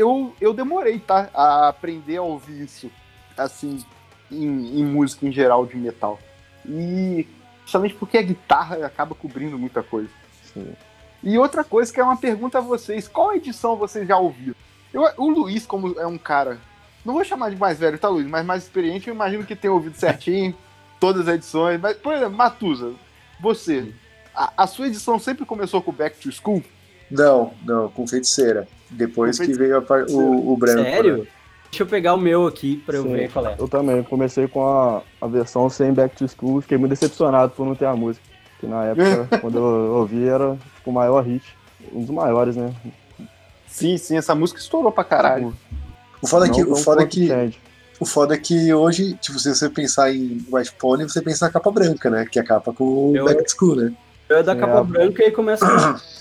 eu, 0.00 0.34
eu 0.40 0.54
demorei, 0.54 0.98
tá? 0.98 1.28
A 1.34 1.68
aprender 1.68 2.16
a 2.16 2.22
ouvir 2.22 2.62
isso, 2.64 2.90
assim, 3.36 3.84
em, 4.30 4.80
em 4.80 4.84
música 4.84 5.26
em 5.26 5.32
geral 5.32 5.66
de 5.66 5.76
metal. 5.76 6.18
E 6.66 7.26
justamente 7.64 7.94
porque 7.94 8.16
a 8.16 8.22
guitarra 8.22 8.86
acaba 8.86 9.14
cobrindo 9.14 9.58
muita 9.58 9.82
coisa. 9.82 10.08
Sim. 10.52 10.72
E 11.22 11.38
outra 11.38 11.62
coisa 11.62 11.92
que 11.92 12.00
é 12.00 12.04
uma 12.04 12.16
pergunta 12.16 12.58
a 12.58 12.62
vocês: 12.62 13.06
qual 13.06 13.34
edição 13.34 13.76
vocês 13.76 14.08
já 14.08 14.16
ouviram? 14.16 14.54
Eu, 14.92 15.06
o 15.18 15.28
Luiz, 15.28 15.66
como 15.66 15.98
é 15.98 16.06
um 16.06 16.18
cara. 16.18 16.58
Não 17.04 17.14
vou 17.14 17.24
chamar 17.24 17.50
de 17.50 17.56
mais 17.56 17.78
velho, 17.78 17.98
tá, 17.98 18.08
Luiz? 18.08 18.26
Mas 18.26 18.44
mais 18.44 18.62
experiente, 18.64 19.08
eu 19.08 19.14
imagino 19.14 19.44
que 19.44 19.56
tenha 19.56 19.72
ouvido 19.72 19.96
certinho 19.96 20.54
todas 20.98 21.28
as 21.28 21.34
edições. 21.34 21.80
Mas, 21.80 21.96
por 21.96 22.14
exemplo, 22.14 22.36
Matusa, 22.36 22.94
você. 23.38 23.92
A, 24.34 24.52
a 24.56 24.66
sua 24.66 24.86
edição 24.86 25.18
sempre 25.18 25.44
começou 25.44 25.82
com 25.82 25.92
Back 25.92 26.18
to 26.18 26.32
School? 26.32 26.62
Não, 27.10 27.52
não, 27.64 27.88
com 27.88 28.06
feiticeira. 28.06 28.66
Depois 28.90 29.38
Com 29.38 29.44
que 29.46 29.52
veio 29.52 29.76
a 29.78 29.82
par- 29.82 30.06
o, 30.08 30.52
o 30.52 30.56
branco. 30.56 30.82
Sério? 30.82 31.18
né? 31.18 31.26
Deixa 31.70 31.82
eu 31.84 31.86
pegar 31.86 32.14
o 32.14 32.18
meu 32.18 32.46
aqui 32.48 32.82
pra 32.84 32.96
eu 32.96 33.04
Sim. 33.04 33.12
ver 33.12 33.30
qual 33.30 33.46
é. 33.46 33.54
Eu 33.58 33.68
também 33.68 34.02
comecei 34.02 34.48
com 34.48 34.66
a, 34.66 35.02
a 35.20 35.26
versão 35.28 35.70
sem 35.70 35.92
Back 35.92 36.16
to 36.16 36.26
School, 36.28 36.60
fiquei 36.60 36.76
muito 36.76 36.90
decepcionado 36.90 37.52
por 37.52 37.64
não 37.64 37.74
ter 37.76 37.84
a 37.86 37.94
música. 37.94 38.24
Que 38.58 38.66
na 38.66 38.84
época, 38.86 39.38
quando 39.40 39.58
eu 39.58 39.92
ouvi, 39.94 40.26
era 40.26 40.56
tipo, 40.76 40.90
o 40.90 40.92
maior 40.92 41.20
hit. 41.24 41.44
Um 41.92 42.00
dos 42.02 42.10
maiores, 42.10 42.56
né? 42.56 42.72
Sim, 43.66 43.96
sim, 43.96 44.16
essa 44.16 44.34
música 44.34 44.58
estourou 44.60 44.90
pra 44.90 45.04
caralho. 45.04 45.54
O 46.20 46.26
foda 46.26 46.46
é 46.46 46.50
que, 46.50 46.62
Não 46.64 46.72
o 46.72 46.76
foda 46.76 47.02
é 47.02 47.06
que, 47.06 47.28
Change. 47.28 47.58
o 48.00 48.04
foda 48.04 48.34
é 48.34 48.38
que 48.38 48.74
hoje, 48.74 49.14
tipo, 49.14 49.38
se 49.38 49.54
você 49.54 49.68
pensar 49.70 50.12
em 50.12 50.44
White 50.52 50.72
Pony, 50.78 51.04
você 51.04 51.22
pensa 51.22 51.46
na 51.46 51.52
capa 51.52 51.70
branca, 51.70 52.10
né? 52.10 52.26
Que 52.30 52.38
é 52.38 52.42
a 52.42 52.44
capa 52.44 52.72
com 52.72 53.12
o 53.12 53.16
Eu- 53.16 53.24
Back 53.24 53.44
to 53.44 53.50
School, 53.56 53.76
né? 53.76 53.92
Eu 54.28 54.38
é 54.38 54.42
da 54.42 54.54
Sim, 54.54 54.60
capa 54.60 54.74
é 54.74 54.78
a- 54.80 54.82
branca 54.84 55.24
e 55.24 55.30
começa 55.30 55.64
com 55.64 56.00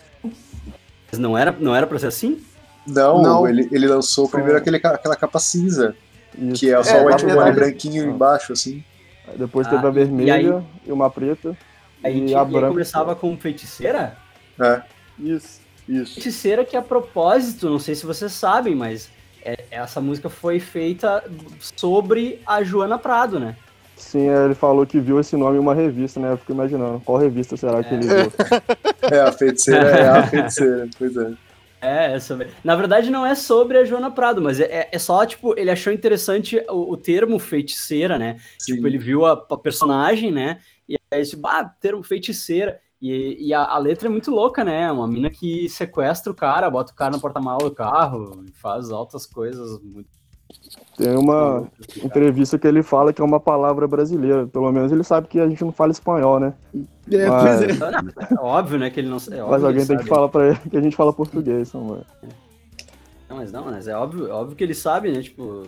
Mas 1.11 1.19
não 1.19 1.37
era, 1.37 1.51
não 1.59 1.75
era 1.75 1.85
pra 1.87 1.97
ser 1.99 2.07
assim? 2.07 2.41
Não, 2.87 3.21
Não. 3.21 3.47
Ele, 3.47 3.67
ele 3.71 3.87
lançou 3.87 4.27
primeiro 4.29 4.57
aquele, 4.57 4.79
ca- 4.79 4.95
aquela 4.95 5.15
capa 5.15 5.39
cinza, 5.39 5.95
Isso. 6.37 6.59
que 6.59 6.71
é 6.73 6.81
só 6.83 6.97
É, 6.97 7.01
o 7.03 7.07
White 7.07 7.25
branquinho 7.55 8.03
embaixo, 8.09 8.53
assim. 8.53 8.83
Aí 9.27 9.37
Depois 9.37 9.67
Ah, 9.67 9.71
teve 9.71 9.85
a 9.85 9.89
e- 9.89 9.93
vermelha 9.93 10.63
e, 10.85 10.91
uma 10.91 11.09
preta. 11.09 11.55
Aí, 12.03 12.19
E 12.19 12.33
a 12.35 12.37
e 12.39 12.45
aí 12.45 12.45
branca. 12.51 12.67
começava 12.69 13.15
com 13.15 13.35
feiticeira? 13.37 14.17
É. 14.59 14.81
Isso, 15.19 15.59
isso. 15.87 16.13
Feiticeira 16.15 16.63
que 16.65 16.75
a 16.77 16.81
propósito, 16.81 17.69
não 17.69 17.79
sei 17.79 17.93
se 17.95 18.05
vocês 18.05 18.31
sabem, 18.31 18.73
mas 18.75 19.09
é- 19.43 19.65
essa 19.69 19.99
música 20.01 20.29
foi 20.29 20.59
feita 20.59 21.23
sobre 21.75 22.41
a 22.45 22.63
Joana 22.63 22.97
Prado, 22.97 23.39
né? 23.39 23.55
Sim, 23.99 24.29
aí 24.29 24.45
ele 24.45 24.55
falou 24.55 24.85
que 24.87 24.99
viu 24.99 25.19
esse 25.19 25.35
nome 25.35 25.57
em 25.57 25.59
uma 25.59 25.75
revista, 25.75 26.19
né? 26.19 26.31
Eu 26.31 26.37
fico 26.37 26.53
imaginando, 26.53 27.01
qual 27.01 27.17
revista 27.17 27.57
será 27.57 27.83
que 27.83 27.93
ele 27.93 28.07
viu? 28.07 28.31
É, 29.11 29.21
a 29.21 29.31
feiticeira 29.31 29.89
é 29.89 30.07
a 30.07 30.27
feiticeira, 30.27 30.87
pois 30.97 31.17
é. 31.17 31.33
É, 31.81 32.13
é 32.13 32.19
sobre... 32.19 32.49
Na 32.63 32.75
verdade, 32.75 33.09
não 33.09 33.25
é 33.25 33.33
sobre 33.35 33.77
a 33.77 33.83
Joana 33.85 34.11
Prado, 34.11 34.41
mas 34.41 34.59
é, 34.59 34.65
é- 34.65 34.89
é 34.91 34.99
só, 34.99 35.25
tipo, 35.25 35.57
ele 35.57 35.71
achou 35.71 35.91
interessante 35.91 36.63
o, 36.69 36.91
o 36.93 36.97
termo 36.97 37.39
feiticeira, 37.39 38.19
né? 38.19 38.37
Sim. 38.57 38.75
Tipo, 38.75 38.87
ele 38.87 38.97
viu 38.97 39.25
a, 39.25 39.33
a 39.33 39.57
personagem, 39.57 40.31
né? 40.31 40.59
E 40.87 40.95
aí, 41.11 41.25
tipo, 41.25 41.47
ah, 41.47 41.63
termo 41.79 42.03
feiticeira. 42.03 42.79
E, 43.01 43.47
e 43.47 43.53
a, 43.53 43.63
a 43.63 43.77
letra 43.77 44.07
é 44.09 44.11
muito 44.11 44.29
louca, 44.29 44.63
né? 44.63 44.91
Uma 44.91 45.07
mina 45.07 45.29
que 45.29 45.67
sequestra 45.69 46.31
o 46.31 46.35
cara, 46.35 46.69
bota 46.69 46.91
o 46.91 46.95
cara 46.95 47.11
no 47.11 47.21
porta-malas 47.21 47.63
do 47.63 47.73
carro, 47.73 48.43
e 48.47 48.51
faz 48.51 48.91
altas 48.91 49.25
coisas 49.25 49.81
muito. 49.81 50.18
Tem 50.97 51.15
uma 51.17 51.65
entrevista 52.03 52.59
que 52.59 52.67
ele 52.67 52.83
fala 52.83 53.13
que 53.13 53.21
é 53.21 53.25
uma 53.25 53.39
palavra 53.39 53.87
brasileira. 53.87 54.45
Pelo 54.47 54.69
menos 54.71 54.91
ele 54.91 55.03
sabe 55.03 55.27
que 55.27 55.39
a 55.39 55.47
gente 55.47 55.63
não 55.63 55.71
fala 55.71 55.91
espanhol, 55.91 56.39
né? 56.39 56.53
É, 57.09 57.29
Mas- 57.29 57.61
é. 57.61 57.67
É 58.31 58.39
óbvio, 58.39 58.77
né? 58.77 58.89
Que 58.89 58.99
ele 58.99 59.07
não. 59.09 59.17
É 59.17 59.41
óbvio 59.41 59.47
Mas 59.49 59.63
alguém 59.63 59.79
ele 59.79 59.87
tem 59.87 59.97
que 59.97 60.05
falar 60.05 60.27
pra 60.27 60.47
ele 60.49 60.57
que 60.69 60.75
a 60.77 60.81
gente 60.81 60.95
fala 60.95 61.13
português, 61.13 61.71
não 61.73 61.95
é? 61.95 62.27
Não, 63.29 63.37
mas 63.37 63.51
não, 63.51 63.63
mas 63.65 63.87
é 63.87 63.95
óbvio, 63.95 64.27
é 64.27 64.31
óbvio 64.31 64.55
que 64.57 64.63
ele 64.63 64.73
sabe, 64.73 65.11
né? 65.11 65.21
Tipo. 65.21 65.63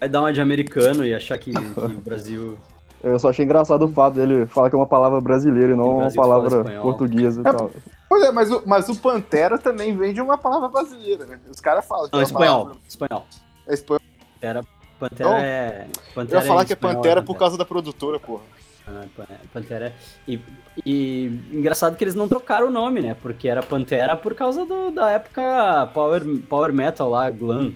Vai 0.00 0.08
dar 0.08 0.20
uma 0.20 0.32
de 0.32 0.40
americano 0.40 1.06
e 1.06 1.14
achar 1.14 1.38
que, 1.38 1.52
que 1.52 1.80
o 1.80 2.00
Brasil. 2.00 2.58
Eu 3.04 3.18
só 3.18 3.28
achei 3.30 3.44
engraçado 3.44 3.84
o 3.84 3.88
fato 3.92 4.14
dele 4.14 4.46
falar 4.46 4.68
que 4.70 4.74
é 4.74 4.78
uma 4.78 4.86
palavra 4.86 5.20
brasileira 5.20 5.72
e 5.72 5.76
não 5.76 5.98
uma 5.98 6.10
palavra 6.10 6.64
portuguesa 6.82 7.42
e 7.42 7.48
É, 7.48 7.52
tal. 7.52 7.70
Pois 8.08 8.22
é, 8.24 8.32
mas 8.32 8.50
o, 8.50 8.62
mas 8.66 8.88
o 8.88 8.96
Pantera 8.96 9.56
também 9.58 9.96
vem 9.96 10.12
de 10.12 10.20
uma 10.20 10.36
palavra 10.36 10.68
brasileira, 10.68 11.24
né? 11.26 11.38
Os 11.50 11.60
caras 11.60 11.84
falam 11.86 12.06
que 12.08 12.12
Não, 12.14 12.20
é 12.20 12.24
espanhol. 12.24 12.62
palavra- 12.64 12.82
Espanhol. 12.88 13.26
É 13.66 13.74
espanhol. 13.74 14.00
Pantera, 14.34 14.64
Pantera 14.98 15.28
Não. 15.30 15.36
é. 15.36 15.86
Eu 15.88 16.12
Pantera 16.14 16.40
ia 16.42 16.46
falar 16.46 16.64
que 16.64 16.72
é 16.72 16.74
espanhol, 16.74 16.96
Pantera 16.96 17.22
por 17.22 17.36
causa 17.36 17.56
da 17.58 17.64
produtora, 17.64 18.18
porra. 18.20 18.42
Ah, 18.88 19.04
Pan- 19.16 19.26
Pantera. 19.52 19.92
E, 20.28 20.38
e 20.84 21.26
engraçado 21.52 21.96
que 21.96 22.04
eles 22.04 22.14
não 22.14 22.28
trocaram 22.28 22.68
o 22.68 22.70
nome, 22.70 23.00
né? 23.00 23.16
Porque 23.20 23.48
era 23.48 23.62
Pantera 23.62 24.16
por 24.16 24.34
causa 24.34 24.64
do- 24.64 24.90
da 24.92 25.10
época 25.10 25.90
Power, 25.92 26.22
power 26.48 26.72
Metal 26.72 27.08
lá, 27.10 27.28
Glam. 27.30 27.72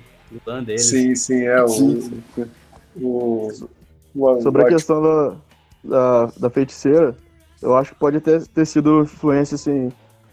Glam 0.47 0.63
deles. 0.63 0.85
Sim, 0.87 1.15
sim, 1.17 1.43
é 1.45 1.63
o. 1.65 1.69
Sim, 1.69 2.23
o, 2.97 3.49
o 4.15 4.41
Sobre 4.43 4.63
a 4.63 4.65
White- 4.67 4.77
questão 4.77 5.03
da, 5.03 5.35
da, 5.83 6.27
da 6.39 6.51
feiticeira, 6.51 7.17
eu 7.61 7.77
acho 7.77 7.93
que 7.93 7.99
pode 7.99 8.21
ter, 8.21 8.47
ter 8.47 8.65
sido 8.67 9.01
influência, 9.03 9.57
assim, 9.57 9.91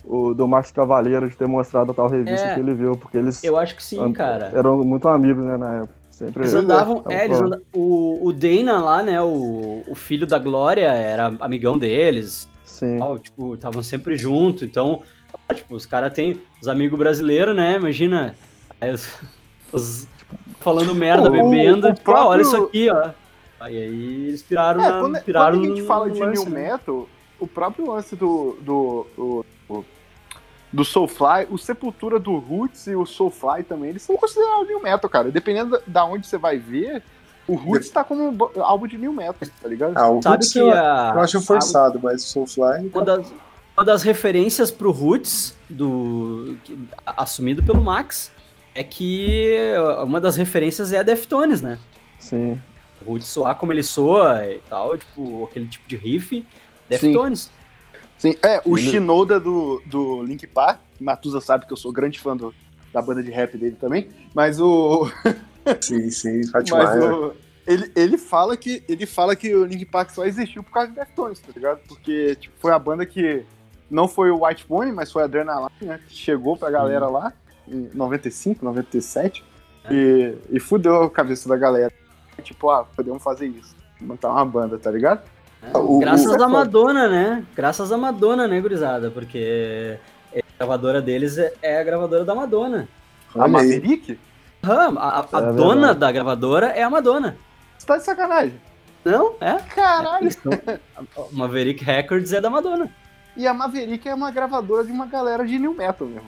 o, 0.07 0.33
do 0.33 0.47
Max 0.47 0.71
Cavaleiro 0.71 1.29
de 1.29 1.35
ter 1.35 1.47
mostrado 1.47 1.91
a 1.91 1.93
tal 1.93 2.07
revista 2.07 2.47
É. 2.47 2.53
que 2.53 2.59
ele 2.61 2.73
viu, 2.73 2.95
porque 2.97 3.17
eles 3.17 3.43
Eu 3.43 3.57
acho 3.57 3.75
que 3.75 3.83
sim, 3.83 4.11
cara. 4.13 4.51
eram 4.55 4.77
muito 4.83 5.07
amigos, 5.07 5.43
né, 5.43 5.57
na 5.57 5.73
época. 5.75 5.93
Sempre 6.09 6.43
Eles 6.43 6.53
andavam. 6.55 6.97
Então, 6.97 7.11
É, 7.11 7.25
eles 7.25 7.37
pô. 7.37 7.45
anda- 7.45 7.61
o, 7.73 8.27
o 8.27 8.33
Dana 8.33 8.79
lá, 8.81 9.03
né? 9.03 9.21
O, 9.21 9.83
o 9.87 9.93
filho 9.93 10.25
da 10.25 10.39
Glória 10.39 10.87
era 10.87 11.31
amigão 11.39 11.77
deles. 11.77 12.47
Sim. 12.65 12.97
tal, 12.99 13.19
tipo, 13.19 13.53
estavam 13.55 13.83
sempre 13.83 14.17
junto. 14.17 14.63
Então, 14.65 15.01
tipo, 15.53 15.75
os 15.75 15.85
caras 15.85 16.13
têm 16.13 16.39
os 16.61 16.67
amigos 16.67 16.97
brasileiros, 16.97 17.55
né? 17.55 17.75
Imagina. 17.75 18.35
os- 18.93 19.13
os- 19.71 20.07
falando 20.59 20.95
merda, 20.95 21.29
O- 21.29 21.31
bebendo. 21.31 21.87
o 21.89 21.93
tipo, 21.93 22.11
ah, 22.11 22.27
olha 22.27 22.41
isso 22.41 22.51
próprio- 22.51 22.67
aqui, 22.69 22.89
ó. 22.89 23.11
Aí, 23.59 23.77
aí 23.77 24.25
eles 24.27 24.41
piraram 24.43 24.83
É, 24.83 24.89
na. 24.89 24.99
quando, 24.99 25.21
piraram 25.21 25.57
quando 25.59 25.65
a 25.65 25.75
gente 25.75 25.87
fala 25.87 26.09
de 26.11 26.19
lance, 26.19 26.45
New 26.45 26.53
né? 26.53 26.71
Metal, 26.71 27.07
o 27.39 27.47
próprio 27.47 27.91
lance 27.91 28.15
do, 28.15 28.57
do, 28.61 29.05
do, 29.15 29.45
do, 29.67 29.85
do 30.71 30.83
Soulfly, 30.83 31.47
o 31.49 31.57
Sepultura 31.57 32.19
do 32.19 32.37
Roots 32.37 32.87
e 32.87 32.95
o 32.95 33.05
Soulfly 33.05 33.63
também, 33.63 33.89
eles 33.91 34.01
são 34.01 34.17
considerados 34.17 34.67
New 34.67 34.81
Metal, 34.81 35.09
cara. 35.09 35.31
Dependendo 35.31 35.81
da- 35.87 36.05
onde 36.05 36.27
você 36.27 36.37
vai 36.37 36.57
ver, 36.57 37.01
o 37.47 37.55
Roots 37.55 37.89
tá 37.89 38.03
como 38.03 38.29
um 38.29 38.61
álbum 38.63 38.85
de 38.87 38.97
New 38.97 39.13
Metal, 39.13 39.35
tá 39.61 39.67
ligado? 39.69 39.93
Ah, 39.97 40.09
o 40.09 40.21
Sabe 40.21 40.35
Roots 40.35 40.51
que 40.53 40.59
eu, 40.59 40.71
a, 40.71 41.13
eu 41.15 41.21
acho 41.21 41.37
a- 41.37 41.41
forçado, 41.41 41.99
mas 42.03 42.23
o 42.23 42.27
Soulfly. 42.27 42.91
uma, 42.93 43.03
das, 43.05 43.33
uma 43.77 43.85
das 43.85 44.03
referências 44.03 44.69
pro 44.69 44.91
Roots, 44.91 45.55
do, 45.69 46.57
assumido 47.05 47.63
pelo 47.63 47.81
Max, 47.81 48.31
é 48.75 48.83
que 48.83 49.55
uma 50.03 50.19
das 50.19 50.35
referências 50.35 50.91
é 50.91 50.99
a 50.99 51.03
Deftones, 51.03 51.61
né? 51.61 51.79
Sim. 52.19 52.61
O 53.05 53.11
Roots 53.11 53.27
soar 53.27 53.55
como 53.55 53.71
ele 53.71 53.83
soa 53.83 54.45
e 54.45 54.59
tal, 54.69 54.97
tipo, 54.97 55.45
aquele 55.45 55.67
tipo 55.67 55.87
de 55.87 55.95
riff, 55.95 56.45
Deftones. 56.89 57.41
Sim, 57.43 57.49
é, 58.43 58.61
o 58.65 58.77
Ele- 58.77 58.89
Shinoda 58.89 59.39
do, 59.39 59.81
do 59.85 60.23
Link 60.23 60.45
Park, 60.47 60.79
Matusa 60.99 61.39
sabe 61.41 61.65
que 61.65 61.73
eu 61.73 61.77
sou 61.77 61.91
grande 61.91 62.19
fã 62.19 62.35
do- 62.35 62.53
da 62.93 63.01
banda 63.01 63.21
de 63.21 63.29
rap 63.31 63.57
dele 63.57 63.75
também, 63.79 64.09
mas 64.33 64.59
o, 64.59 65.07
Sim, 65.81 66.09
sim, 66.09 66.41
Mas 66.53 66.71
o- 67.03 67.33
ele, 67.67 67.91
ele, 67.95 68.17
fala 68.17 68.55
que, 68.55 68.81
ele 68.87 69.05
fala 69.05 69.35
que 69.35 69.53
o 69.53 69.65
Link 69.65 69.83
Park 69.85 70.09
só 70.11 70.25
existiu 70.25 70.63
por 70.63 70.71
causa 70.71 70.89
do 70.89 70.95
Deftones, 70.95 71.39
tá 71.39 71.51
ligado? 71.53 71.79
Porque 71.87 72.35
tipo, 72.35 72.55
foi 72.59 72.71
a 72.71 72.79
banda 72.79 73.05
que 73.05 73.43
não 73.91 74.07
foi 74.07 74.31
o 74.31 74.45
White 74.45 74.65
Pony, 74.65 74.91
mas 74.93 75.11
foi 75.11 75.21
a 75.21 75.25
Adrenaline, 75.25 75.69
né? 75.81 75.99
Que 76.07 76.15
chegou 76.15 76.55
pra 76.55 76.69
galera 76.71 77.07
lá 77.07 77.33
em 77.67 77.89
95, 77.93 78.63
97 78.63 79.43
e, 79.91 80.33
e 80.49 80.59
fudeu 80.59 81.03
a 81.03 81.09
cabeça 81.11 81.49
da 81.49 81.57
galera. 81.57 81.91
Tipo, 82.41 82.69
ah, 82.69 82.85
podemos 82.85 83.21
fazer 83.21 83.47
isso. 83.47 83.75
Montar 83.99 84.31
uma 84.31 84.45
banda, 84.45 84.77
tá 84.79 84.89
ligado? 84.89 85.21
Né? 85.61 85.69
O- 85.73 85.99
Graças 85.99 86.31
o- 86.31 86.43
à 86.43 86.47
Madonna, 86.47 87.07
né? 87.07 87.43
Graças 87.55 87.91
à 87.91 87.97
Madonna, 87.97 88.47
né, 88.47 88.59
gurizada? 88.61 89.09
Porque 89.11 89.97
a 90.35 90.41
gravadora 90.59 91.01
deles 91.01 91.37
é, 91.37 91.53
é 91.61 91.79
a 91.79 91.83
gravadora 91.83 92.23
da 92.25 92.35
Madonna. 92.35 92.87
A 93.35 93.39
Olha. 93.39 93.47
Maverick? 93.49 94.19
Ah, 94.63 94.91
a, 94.97 95.19
a 95.19 95.49
É 95.49 95.51
dona 95.53 95.75
verdade. 95.75 95.99
da 95.99 96.11
gravadora 96.11 96.67
é 96.67 96.83
a 96.83 96.89
Madonna. 96.89 97.37
Você 97.77 97.85
tá 97.85 97.97
de 97.97 98.03
sacanagem. 98.03 98.53
Não? 99.05 99.35
É? 99.39 99.53
Caralho! 99.73 100.29
A 100.97 101.03
Maverick 101.31 101.83
Records 101.83 102.33
é 102.33 102.41
da 102.41 102.49
Madonna. 102.49 102.89
E 103.37 103.47
a 103.47 103.53
Maverick 103.53 104.07
é 104.09 104.13
uma 104.13 104.31
gravadora 104.31 104.83
de 104.83 104.91
uma 104.91 105.05
galera 105.05 105.45
de 105.45 105.57
New 105.59 105.73
Metal 105.73 106.07
mesmo. 106.07 106.27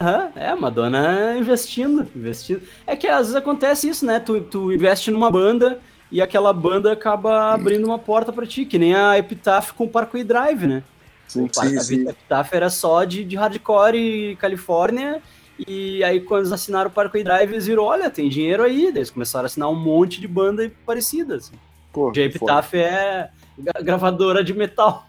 Aham, 0.00 0.30
é, 0.34 0.48
a 0.48 0.56
Madonna 0.56 1.36
investindo, 1.38 2.06
investindo. 2.16 2.62
É 2.86 2.96
que 2.96 3.06
às 3.06 3.18
vezes 3.28 3.36
acontece 3.36 3.88
isso, 3.88 4.04
né? 4.04 4.18
Tu, 4.18 4.40
tu 4.42 4.72
investe 4.72 5.10
numa 5.10 5.30
banda 5.30 5.78
e 6.10 6.20
aquela 6.20 6.52
banda 6.52 6.92
acaba 6.92 7.52
abrindo 7.54 7.84
uma 7.86 7.98
porta 7.98 8.32
pra 8.32 8.46
ti, 8.46 8.64
que 8.64 8.78
nem 8.78 8.94
a 8.94 9.18
Epitaph 9.18 9.72
com 9.72 9.84
o 9.84 9.88
Parkway 9.88 10.24
Drive, 10.24 10.66
né? 10.66 10.82
Sim, 11.28 11.44
o 11.44 11.50
Par- 11.52 11.66
sim, 11.68 11.76
a 11.76 11.80
sim. 11.80 12.08
Epitaph 12.08 12.52
era 12.52 12.68
só 12.70 13.04
de, 13.04 13.24
de 13.24 13.36
hardcore 13.36 13.96
e 13.96 14.36
Califórnia, 14.36 15.22
e 15.68 16.02
aí 16.02 16.20
quando 16.20 16.40
eles 16.40 16.52
assinaram 16.52 16.90
o 16.90 16.92
Parkway 16.92 17.22
Drive, 17.22 17.50
eles 17.52 17.66
viram, 17.66 17.84
olha, 17.84 18.10
tem 18.10 18.28
dinheiro 18.28 18.62
aí, 18.62 18.86
daí 18.86 18.98
eles 18.98 19.10
começaram 19.10 19.44
a 19.44 19.46
assinar 19.46 19.68
um 19.68 19.74
monte 19.76 20.20
de 20.20 20.26
banda 20.26 20.70
parecidas. 20.84 21.52
Pô, 21.92 22.08
Hoje 22.10 22.22
a. 22.22 22.24
Epitaph 22.24 22.74
é 22.74 23.30
gra- 23.58 23.82
gravadora 23.82 24.42
de 24.42 24.54
metal. 24.54 25.06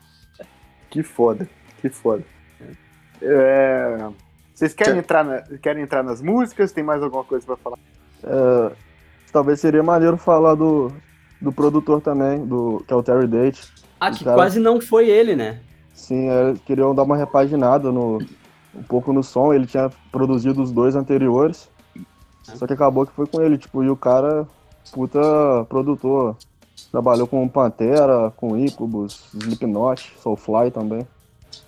Que 0.90 1.02
foda, 1.04 1.50
que 1.82 1.90
foda. 1.90 2.24
É, 3.22 4.10
Vocês 4.54 4.74
querem 4.74 4.98
entrar, 5.00 5.24
na- 5.24 5.42
querem 5.62 5.84
entrar 5.84 6.04
nas 6.04 6.22
músicas? 6.22 6.72
Tem 6.72 6.84
mais 6.84 7.02
alguma 7.02 7.24
coisa 7.24 7.46
pra 7.46 7.58
falar? 7.58 7.78
É, 8.24 8.72
talvez 9.32 9.60
seria 9.60 9.84
maneiro 9.84 10.18
falar 10.18 10.56
do, 10.56 10.92
do 11.40 11.52
produtor 11.52 12.02
também, 12.02 12.46
do, 12.46 12.84
que 12.86 12.94
é 12.94 12.96
o 12.96 13.04
Terry 13.04 13.28
Date. 13.28 13.72
Ah, 14.00 14.12
que 14.12 14.24
Cara. 14.24 14.36
quase 14.36 14.60
não 14.60 14.82
foi 14.82 15.10
ele, 15.10 15.36
né? 15.36 15.60
Sim, 15.94 16.30
é, 16.30 16.54
queriam 16.66 16.96
dar 16.96 17.04
uma 17.04 17.18
repaginada 17.18 17.92
no, 17.92 18.18
um 18.74 18.84
pouco 18.84 19.14
no 19.14 19.24
som. 19.24 19.54
Ele 19.54 19.68
tinha 19.68 19.92
produzido 20.12 20.62
os 20.62 20.72
dois 20.72 20.96
anteriores. 20.96 21.70
Só 22.44 22.66
que 22.66 22.74
acabou 22.74 23.06
que 23.06 23.14
foi 23.14 23.28
com 23.28 23.42
ele, 23.42 23.58
tipo, 23.58 23.84
e 23.84 23.90
o 23.90 23.96
cara, 23.96 24.48
puta 24.92 25.20
produtor. 25.70 26.36
Trabalhou 26.92 27.28
com 27.28 27.48
Pantera, 27.48 28.34
com 28.36 28.58
Incubus, 28.58 29.30
Slipknot, 29.34 30.14
Soulfly 30.22 30.72
também. 30.72 31.08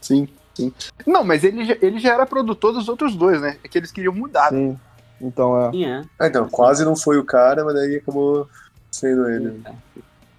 Sim, 0.01 0.27
sim. 0.53 0.73
Não, 1.05 1.23
mas 1.23 1.43
ele, 1.43 1.77
ele 1.81 1.99
já 1.99 2.13
era 2.13 2.25
produtor 2.25 2.73
dos 2.73 2.89
outros 2.89 3.15
dois, 3.15 3.39
né? 3.39 3.57
É 3.63 3.67
que 3.67 3.77
eles 3.77 3.91
queriam 3.91 4.13
mudar. 4.13 4.49
Sim. 4.49 4.77
Então 5.21 5.59
é. 5.67 5.71
Sim, 5.71 5.85
é. 5.85 6.01
Ah, 6.19 6.27
então, 6.27 6.47
quase 6.49 6.83
não 6.85 6.95
foi 6.95 7.17
o 7.17 7.23
cara, 7.25 7.63
mas 7.63 7.73
daí 7.75 7.95
acabou 7.97 8.47
sendo 8.91 9.27
ele. 9.29 9.61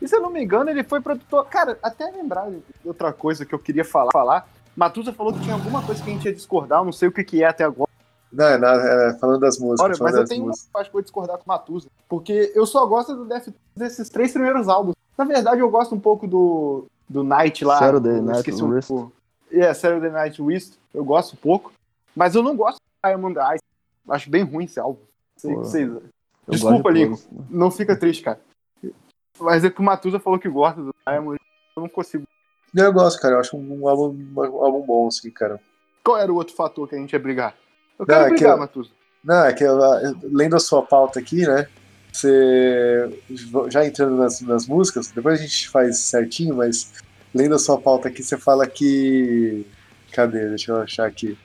E 0.00 0.06
se 0.08 0.14
eu 0.16 0.20
não 0.20 0.30
me 0.30 0.42
engano, 0.44 0.68
ele 0.70 0.84
foi 0.84 1.00
produtor. 1.00 1.46
Cara, 1.46 1.78
até 1.82 2.10
lembrar 2.10 2.50
de 2.50 2.60
outra 2.84 3.12
coisa 3.12 3.44
que 3.46 3.54
eu 3.54 3.58
queria 3.58 3.84
falar. 3.84 4.10
falar. 4.12 4.46
Matusa 4.76 5.12
falou 5.12 5.32
que 5.32 5.40
tinha 5.40 5.54
alguma 5.54 5.82
coisa 5.82 6.02
que 6.02 6.10
a 6.10 6.12
gente 6.12 6.24
ia 6.26 6.34
discordar, 6.34 6.80
eu 6.80 6.84
não 6.84 6.92
sei 6.92 7.08
o 7.08 7.12
que, 7.12 7.22
que 7.22 7.42
é 7.44 7.46
até 7.46 7.62
agora, 7.62 7.88
Não, 8.32 8.44
é, 8.44 8.58
na- 8.58 8.74
é, 8.74 9.14
falando 9.20 9.38
das 9.38 9.56
músicas. 9.56 9.88
mas 9.90 9.98
falando 9.98 10.16
eu 10.16 10.28
tenho 10.28 10.42
uma 10.42 10.48
músicas. 10.48 10.68
parte 10.72 10.86
que 10.86 10.90
eu 10.90 10.92
vou 10.94 11.02
discordar 11.02 11.38
com 11.38 11.44
o 11.44 11.48
Matusa. 11.48 11.88
Porque 12.08 12.52
eu 12.54 12.66
só 12.66 12.84
gosto 12.84 13.14
do 13.14 13.24
Death 13.24 13.48
desses 13.76 14.08
três 14.10 14.32
primeiros 14.32 14.68
álbuns. 14.68 14.94
Na 15.16 15.24
verdade, 15.24 15.60
eu 15.60 15.70
gosto 15.70 15.94
um 15.94 16.00
pouco 16.00 16.26
do, 16.26 16.86
do 17.08 17.22
Night 17.22 17.64
lá. 17.64 17.78
Saturday 17.78 18.20
Night 18.20 18.38
esqueci 18.40 18.62
um 18.64 18.68
Wrist. 18.70 18.90
É, 19.52 19.72
Saturday 19.72 20.10
Night 20.10 20.42
Wrist, 20.42 20.74
eu 20.92 21.04
gosto 21.04 21.34
um 21.34 21.36
pouco. 21.36 21.72
Mas 22.16 22.34
eu 22.34 22.42
não 22.42 22.56
gosto 22.56 22.78
de 22.78 23.08
Diamond 23.08 23.38
Eyes. 23.38 23.60
Acho 24.08 24.30
bem 24.30 24.42
ruim 24.42 24.64
esse 24.64 24.78
álbum. 24.78 25.00
Sei- 25.36 25.54
Desculpa, 26.48 26.92
de. 26.92 27.10
Não 27.50 27.70
fica 27.70 27.96
triste, 27.96 28.22
cara. 28.22 28.40
Mas 29.40 29.64
é 29.64 29.70
que 29.70 29.80
o 29.80 29.84
Matusa 29.84 30.20
falou 30.20 30.38
que 30.38 30.48
gosta 30.48 30.82
do 30.82 30.94
Diamond. 31.06 31.38
Eu 31.76 31.82
não 31.82 31.88
consigo. 31.88 32.24
Eu 32.74 32.92
gosto, 32.92 33.20
cara. 33.20 33.34
Eu 33.36 33.40
acho 33.40 33.56
um 33.56 33.88
álbum, 33.88 34.16
um 34.36 34.40
álbum 34.64 34.86
bom, 34.86 35.08
assim, 35.08 35.30
cara. 35.30 35.60
Qual 36.04 36.18
era 36.18 36.30
o 36.32 36.36
outro 36.36 36.54
fator 36.54 36.88
que 36.88 36.94
a 36.94 36.98
gente 36.98 37.12
ia 37.12 37.18
brigar? 37.18 37.56
Eu 37.98 38.04
quero 38.04 38.18
Não, 38.18 38.26
é 38.26 38.28
que 38.28 38.34
brigar, 38.36 38.58
Matusa. 38.58 38.90
Não, 39.24 39.44
é 39.46 39.52
que 39.52 39.64
eu, 39.64 39.78
eu- 39.78 40.16
lendo 40.24 40.54
a 40.54 40.60
sua 40.60 40.82
pauta 40.82 41.18
aqui, 41.18 41.46
né? 41.46 41.66
Você. 42.12 43.20
Já 43.70 43.84
entrando 43.84 44.16
nas, 44.16 44.40
nas 44.40 44.66
músicas, 44.66 45.10
depois 45.10 45.40
a 45.40 45.42
gente 45.42 45.68
faz 45.68 45.98
certinho, 45.98 46.54
mas 46.54 46.92
lendo 47.34 47.54
a 47.54 47.58
sua 47.58 47.80
pauta 47.80 48.08
aqui, 48.08 48.22
você 48.22 48.36
fala 48.36 48.66
que. 48.66 49.66
Cadê? 50.12 50.48
Deixa 50.50 50.70
eu 50.72 50.76
achar 50.80 51.06
aqui. 51.06 51.36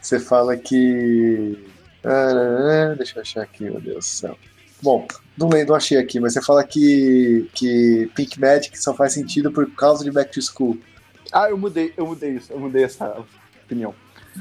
Você 0.00 0.20
fala 0.20 0.56
que. 0.56 1.66
Ah, 2.04 2.94
deixa 2.96 3.18
eu 3.18 3.22
achar 3.22 3.42
aqui, 3.42 3.64
meu 3.64 3.80
Deus 3.80 3.96
do 3.96 4.02
céu. 4.02 4.38
Bom, 4.82 5.06
não, 5.38 5.48
lembro, 5.48 5.68
não 5.68 5.76
achei 5.76 5.96
aqui, 5.98 6.20
mas 6.20 6.34
você 6.34 6.42
fala 6.42 6.62
que, 6.64 7.48
que 7.54 8.10
Pink 8.14 8.38
Magic 8.38 8.78
só 8.78 8.92
faz 8.92 9.14
sentido 9.14 9.50
por 9.50 9.70
causa 9.74 10.04
de 10.04 10.10
Back 10.10 10.32
to 10.32 10.42
School. 10.42 10.78
Ah, 11.32 11.48
eu 11.48 11.56
mudei, 11.56 11.92
eu 11.96 12.06
mudei 12.06 12.32
isso. 12.32 12.52
Eu 12.52 12.60
mudei 12.60 12.84
essa 12.84 13.16
opinião. 13.64 13.94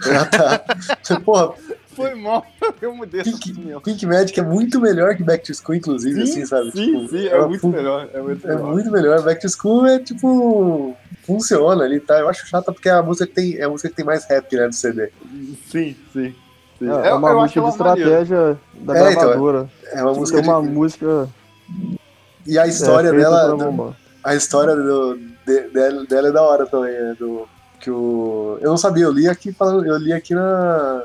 Ah, 0.06 0.26
tá. 0.26 0.66
Porra, 1.24 1.54
Foi 1.96 2.14
mal. 2.16 2.46
Eu 2.82 2.94
mudei 2.96 3.22
essa 3.22 3.32
Pink, 3.32 3.52
opinião. 3.52 3.80
Pink 3.82 4.06
Magic 4.06 4.38
é 4.40 4.44
muito 4.44 4.82
melhor 4.82 5.16
que 5.16 5.24
Back 5.24 5.46
to 5.46 5.54
School, 5.54 5.76
inclusive, 5.76 6.24
assim, 6.24 6.46
sabe? 6.46 6.72
Sim, 6.72 6.86
Tipo, 6.86 7.08
sim, 7.10 7.28
é 7.28 7.36
uma 7.38 7.48
muito 7.48 7.68
melhor. 7.70 8.10
É 8.14 8.22
muito 8.22 8.46
É 8.46 8.56
melhor. 8.56 8.72
muito 8.74 8.92
melhor. 8.92 9.22
Back 9.24 9.40
to 9.42 9.50
School 9.50 9.86
é 9.86 10.00
tipo. 10.00 10.96
Funciona 11.26 11.86
ali, 11.86 12.02
tá? 12.02 12.20
Eu 12.20 12.28
acho 12.28 12.46
chata 12.48 12.74
porque 12.74 12.90
a 12.90 13.02
música 13.02 13.26
que 13.28 13.34
tem, 13.34 13.56
é 13.58 13.64
a 13.64 13.70
música 13.70 13.88
que 13.90 13.96
tem 13.96 14.04
mais 14.04 14.26
rap, 14.26 14.54
né, 14.54 14.68
do 14.68 14.76
CD. 14.76 15.10
Sim, 15.72 15.96
sim. 16.12 16.36
Sim. 16.86 16.92
É, 17.04 17.08
é 17.10 17.14
uma 17.14 17.30
eu 17.30 17.40
música 17.42 17.62
de 17.62 17.66
maneira. 17.78 18.00
estratégia 18.22 18.58
da 18.76 18.98
É, 18.98 19.12
então, 19.12 19.22
gravadora. 19.24 19.70
É 19.92 20.02
uma 20.02 20.12
Tem 20.12 20.20
música 20.20 20.42
uma 20.42 20.62
de... 20.62 20.70
música 20.70 21.30
E 22.46 22.58
a 22.60 22.68
história 22.68 23.10
é, 23.10 23.12
dela. 23.14 23.56
do- 23.56 23.96
a 24.24 24.36
história 24.36 24.76
do, 24.76 25.18
de- 25.46 25.70
dela, 25.70 26.06
dela 26.06 26.28
é 26.28 26.32
da 26.32 26.42
hora 26.42 26.66
também, 26.66 26.94
né? 26.94 27.16
Do, 27.20 27.48
que 27.80 27.92
o. 27.92 28.58
Eu 28.62 28.70
não 28.70 28.78
sabia, 28.78 29.04
eu 29.06 29.12
li 29.12 29.28
aqui 29.28 29.52
falando, 29.52 29.86
eu 29.86 29.98
li 29.98 30.14
aqui 30.14 30.34
na. 30.34 31.04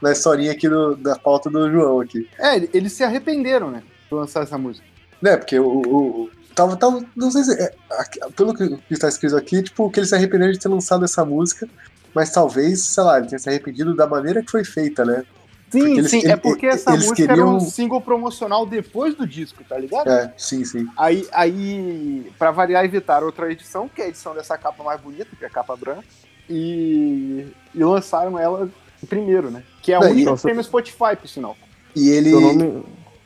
Na 0.00 0.12
historinha 0.12 0.52
aqui 0.52 0.66
do- 0.68 0.96
da 0.96 1.14
pauta 1.16 1.50
do 1.50 1.70
João 1.70 2.00
aqui. 2.00 2.26
É, 2.38 2.56
eles 2.72 2.92
se 2.92 3.04
arrependeram, 3.04 3.70
né? 3.70 3.82
De 4.08 4.14
lançar 4.14 4.42
essa 4.44 4.56
música. 4.56 4.86
Né, 5.20 5.36
porque 5.36 5.58
o. 5.58 5.66
o- 5.66 6.22
o- 6.24 6.30
tava, 6.54 6.74
tava, 6.76 7.02
não 7.14 7.30
sei 7.30 7.42
se. 7.44 7.52
é, 7.60 7.72
aqui- 7.98 8.18
pelo 8.34 8.54
que 8.54 8.78
está 8.90 9.08
escrito 9.08 9.36
aqui, 9.36 9.62
tipo, 9.62 9.90
que 9.90 10.00
ele 10.00 10.06
se 10.06 10.14
arrependeu 10.14 10.50
de 10.52 10.58
ter 10.58 10.68
lançado 10.68 11.04
essa 11.04 11.24
música, 11.24 11.68
mas 12.14 12.30
talvez, 12.32 12.80
sei 12.82 13.02
lá, 13.04 13.18
ele 13.18 13.28
tenha 13.28 13.38
se 13.38 13.48
arrependido 13.48 13.94
da 13.94 14.06
maneira 14.06 14.42
que 14.42 14.50
foi 14.50 14.64
feita, 14.64 15.04
né? 15.04 15.24
Sim, 15.70 15.78
Porque 15.80 15.98
eles- 16.00 16.10
sim. 16.10 16.18
ele- 16.18 16.32
é 16.32 16.36
porque 16.36 16.66
essa 16.66 16.90
música 16.90 17.22
era 17.22 17.32
um 17.46 17.58
queriam- 17.58 17.60
single 17.60 18.00
promocional 18.00 18.66
depois 18.66 19.14
do 19.14 19.24
disco, 19.26 19.62
tá 19.68 19.78
ligado? 19.78 20.08
É, 20.10 20.32
sim, 20.36 20.64
sim. 20.64 20.88
Aí, 20.96 21.26
aí, 21.32 22.32
pra 22.38 22.50
variar, 22.50 22.84
evitaram 22.84 23.26
outra 23.26 23.50
edição, 23.52 23.88
que 23.88 24.02
é 24.02 24.06
a 24.06 24.08
edição 24.08 24.34
dessa 24.34 24.58
capa 24.58 24.82
mais 24.82 25.00
bonita, 25.00 25.28
que 25.38 25.44
é 25.44 25.46
a 25.46 25.50
capa 25.50 25.76
branca, 25.76 26.02
e, 26.48 27.46
e 27.74 27.78
lançaram 27.84 28.36
ela 28.38 28.68
primeiro, 29.08 29.50
né? 29.50 29.62
Que 29.80 29.92
é 29.92 29.96
a 29.96 30.00
Não, 30.00 30.08
e- 30.08 30.10
única 30.12 30.36
que 30.36 30.42
tem 30.42 30.54
no 30.54 30.62
Spotify, 30.64 31.14
por 31.18 31.28
sinal. 31.28 31.56
E 31.94 32.08
ele. 32.10 32.30
Nome. 32.32 32.82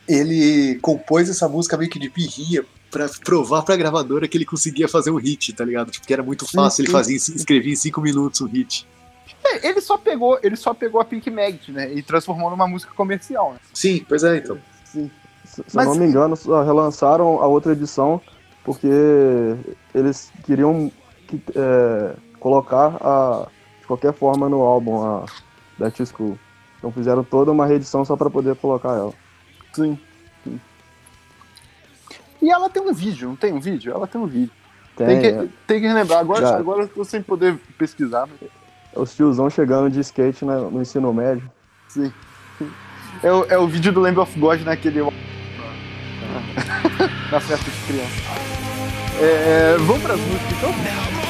ele 0.07 0.79
compôs 0.83 1.31
essa 1.31 1.49
música 1.49 1.79
meio 1.79 1.91
que 1.91 1.99
de 1.99 2.11
birrinha 2.11 2.63
pra 2.95 3.09
provar 3.25 3.63
pra 3.63 3.77
gravadora 3.77 4.29
que 4.29 4.39
ele 4.39 4.45
conseguia 4.45 4.89
fazer 4.89 5.11
um 5.11 5.17
hit, 5.17 5.53
tá 5.53 5.65
ligado? 5.65 5.91
Tipo, 5.91 6.07
que 6.07 6.13
era 6.13 6.23
muito 6.23 6.47
fácil, 6.51 6.83
ele 6.83 6.87
sim. 6.89 6.93
fazia, 6.93 7.17
escrevia 7.17 7.73
em 7.73 7.77
cinco 7.77 8.01
minutos 8.01 8.41
um 8.41 8.47
hit. 8.47 8.87
É, 9.45 9.69
ele 9.69 9.81
só 9.81 9.99
pegou, 9.99 10.39
ele 10.43 10.55
só 10.57 10.73
pegou 10.73 11.01
a 11.01 11.05
Pink 11.05 11.29
Magnet, 11.31 11.73
né? 11.73 11.93
E 11.93 12.03
transformou 12.03 12.51
numa 12.51 12.67
música 12.69 12.93
comercial, 12.95 13.53
né? 13.55 13.59
Sim, 13.73 14.05
pois 14.09 14.23
é, 14.23 14.37
então. 14.39 14.57
Sim. 14.85 15.11
Se 15.45 15.57
se 15.67 15.77
Mas- 15.77 15.87
eu 15.87 15.95
não 15.95 16.01
me 16.01 16.07
engano, 16.09 16.37
só 16.37 16.63
relançaram 16.63 17.41
a 17.43 17.47
outra 17.47 17.73
edição 17.73 18.21
porque 18.65 18.87
eles 19.95 20.31
queriam 20.47 20.91
que- 21.29 21.41
é, 21.55 22.15
colocar 22.39 22.97
a, 23.01 23.47
de 23.81 23.87
qualquer 23.87 24.13
forma 24.15 24.49
no 24.49 24.63
álbum 24.63 25.03
a 25.05 25.91
to 25.91 26.07
School. 26.07 26.39
Então 26.79 26.93
fizeram 26.93 27.25
toda 27.25 27.51
uma 27.51 27.67
reedição 27.67 28.05
só 28.05 28.17
pra 28.17 28.31
poder 28.31 28.55
colocar 28.57 28.91
ela. 28.91 29.13
Sim. 29.73 29.99
E 32.45 32.51
ela 32.51 32.69
tem 32.69 32.83
um 32.83 32.93
vídeo, 32.93 33.29
não 33.31 33.37
tem 33.37 33.53
um 33.55 33.59
vídeo? 33.61 33.91
Ela 33.93 34.07
tem 34.07 34.21
um 34.21 34.27
vídeo. 34.27 34.51
Tem, 34.95 35.07
Tem, 35.07 35.21
que, 35.21 35.27
é, 35.27 35.49
tem 35.67 35.81
que 35.81 35.89
lembrar. 35.93 36.19
Agora, 36.21 36.43
Já. 36.47 36.57
agora 36.59 36.83
eu 36.83 36.89
tô 36.89 37.03
sem 37.05 37.23
poder 37.23 37.57
pesquisar. 37.79 38.27
mas- 38.29 38.51
é 38.95 39.01
os 39.01 39.15
tiozão 39.17 39.49
chegando 39.49 39.91
de 39.91 39.99
skate 40.01 40.45
na- 40.45 40.59
no 40.61 40.83
ensino 40.83 41.13
médio. 41.13 41.51
Sim. 41.89 42.13
É 43.23 43.33
o, 43.33 43.45
é 43.47 43.59
o 43.59 43.67
vídeo 43.67 43.93
do 43.93 44.01
Lamb 44.01 44.19
of 44.21 44.39
God 44.39 44.61
naquele. 44.61 45.01
Na 47.33 47.41
festa 47.41 47.71
de 47.71 47.77
criança. 47.87 48.13
É, 49.21 49.77
vamos 49.79 50.03
pras 50.03 50.21
músicas 50.21 50.53
então? 50.59 51.24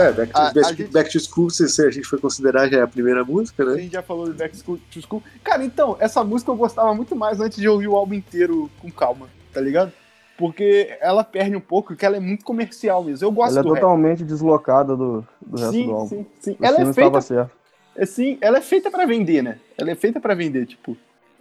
É, 0.00 0.12
Back 0.12 0.32
to, 0.32 0.38
A- 0.38 0.48
a 0.48 0.52
Back, 0.52 0.68
gente- 0.76 0.90
Back 0.92 1.10
to 1.12 1.20
School, 1.20 1.50
se, 1.50 1.68
se 1.68 1.84
a 1.86 1.90
gente 1.90 2.06
for 2.06 2.20
considerar, 2.20 2.68
já 2.68 2.78
é 2.78 2.82
a 2.82 2.86
primeira 2.88 3.24
música, 3.24 3.62
A 3.62 3.66
né? 3.66 3.78
gente 3.82 3.92
já 3.92 4.02
falou 4.02 4.26
de 4.26 4.32
Back 4.36 4.56
to 4.62 4.78
School. 5.00 5.22
Cara, 5.44 5.64
então, 5.64 5.96
essa 6.00 6.22
música 6.24 6.50
eu 6.50 6.56
gostava 6.56 6.94
muito 6.94 7.14
mais 7.16 7.40
antes 7.40 7.58
de 7.58 7.68
ouvir 7.68 7.88
o 7.88 7.96
álbum 7.96 8.14
inteiro 8.14 8.70
com 8.80 8.90
calma, 8.90 9.28
tá 9.52 9.60
ligado? 9.60 9.92
Porque 10.36 10.96
ela 11.02 11.22
perde 11.22 11.54
um 11.54 11.60
pouco, 11.60 11.94
que 11.94 12.04
ela 12.06 12.16
é 12.16 12.20
muito 12.20 12.44
comercial 12.44 13.04
mesmo. 13.04 13.26
Eu 13.26 13.30
gosto 13.30 13.50
Ela 13.52 13.60
é 13.60 13.62
do 13.62 13.72
rap. 13.74 13.80
totalmente 13.82 14.24
deslocada 14.24 14.96
do, 14.96 15.26
do 15.44 15.56
resto 15.58 15.72
Sim, 15.72 15.86
do 15.86 15.92
álbum. 15.92 16.08
sim, 16.08 16.26
sim. 16.40 16.56
O 16.58 16.64
Ela 16.64 16.80
é 16.80 16.92
feita 16.94 17.20
certo. 17.20 17.50
assim, 17.98 18.38
ela 18.40 18.56
é 18.58 18.60
feita 18.62 18.90
pra 18.90 19.04
vender, 19.04 19.42
né? 19.42 19.58
Ela 19.76 19.90
é 19.90 19.94
feita 19.94 20.18
pra 20.18 20.34
vender, 20.34 20.64
tipo, 20.64 20.96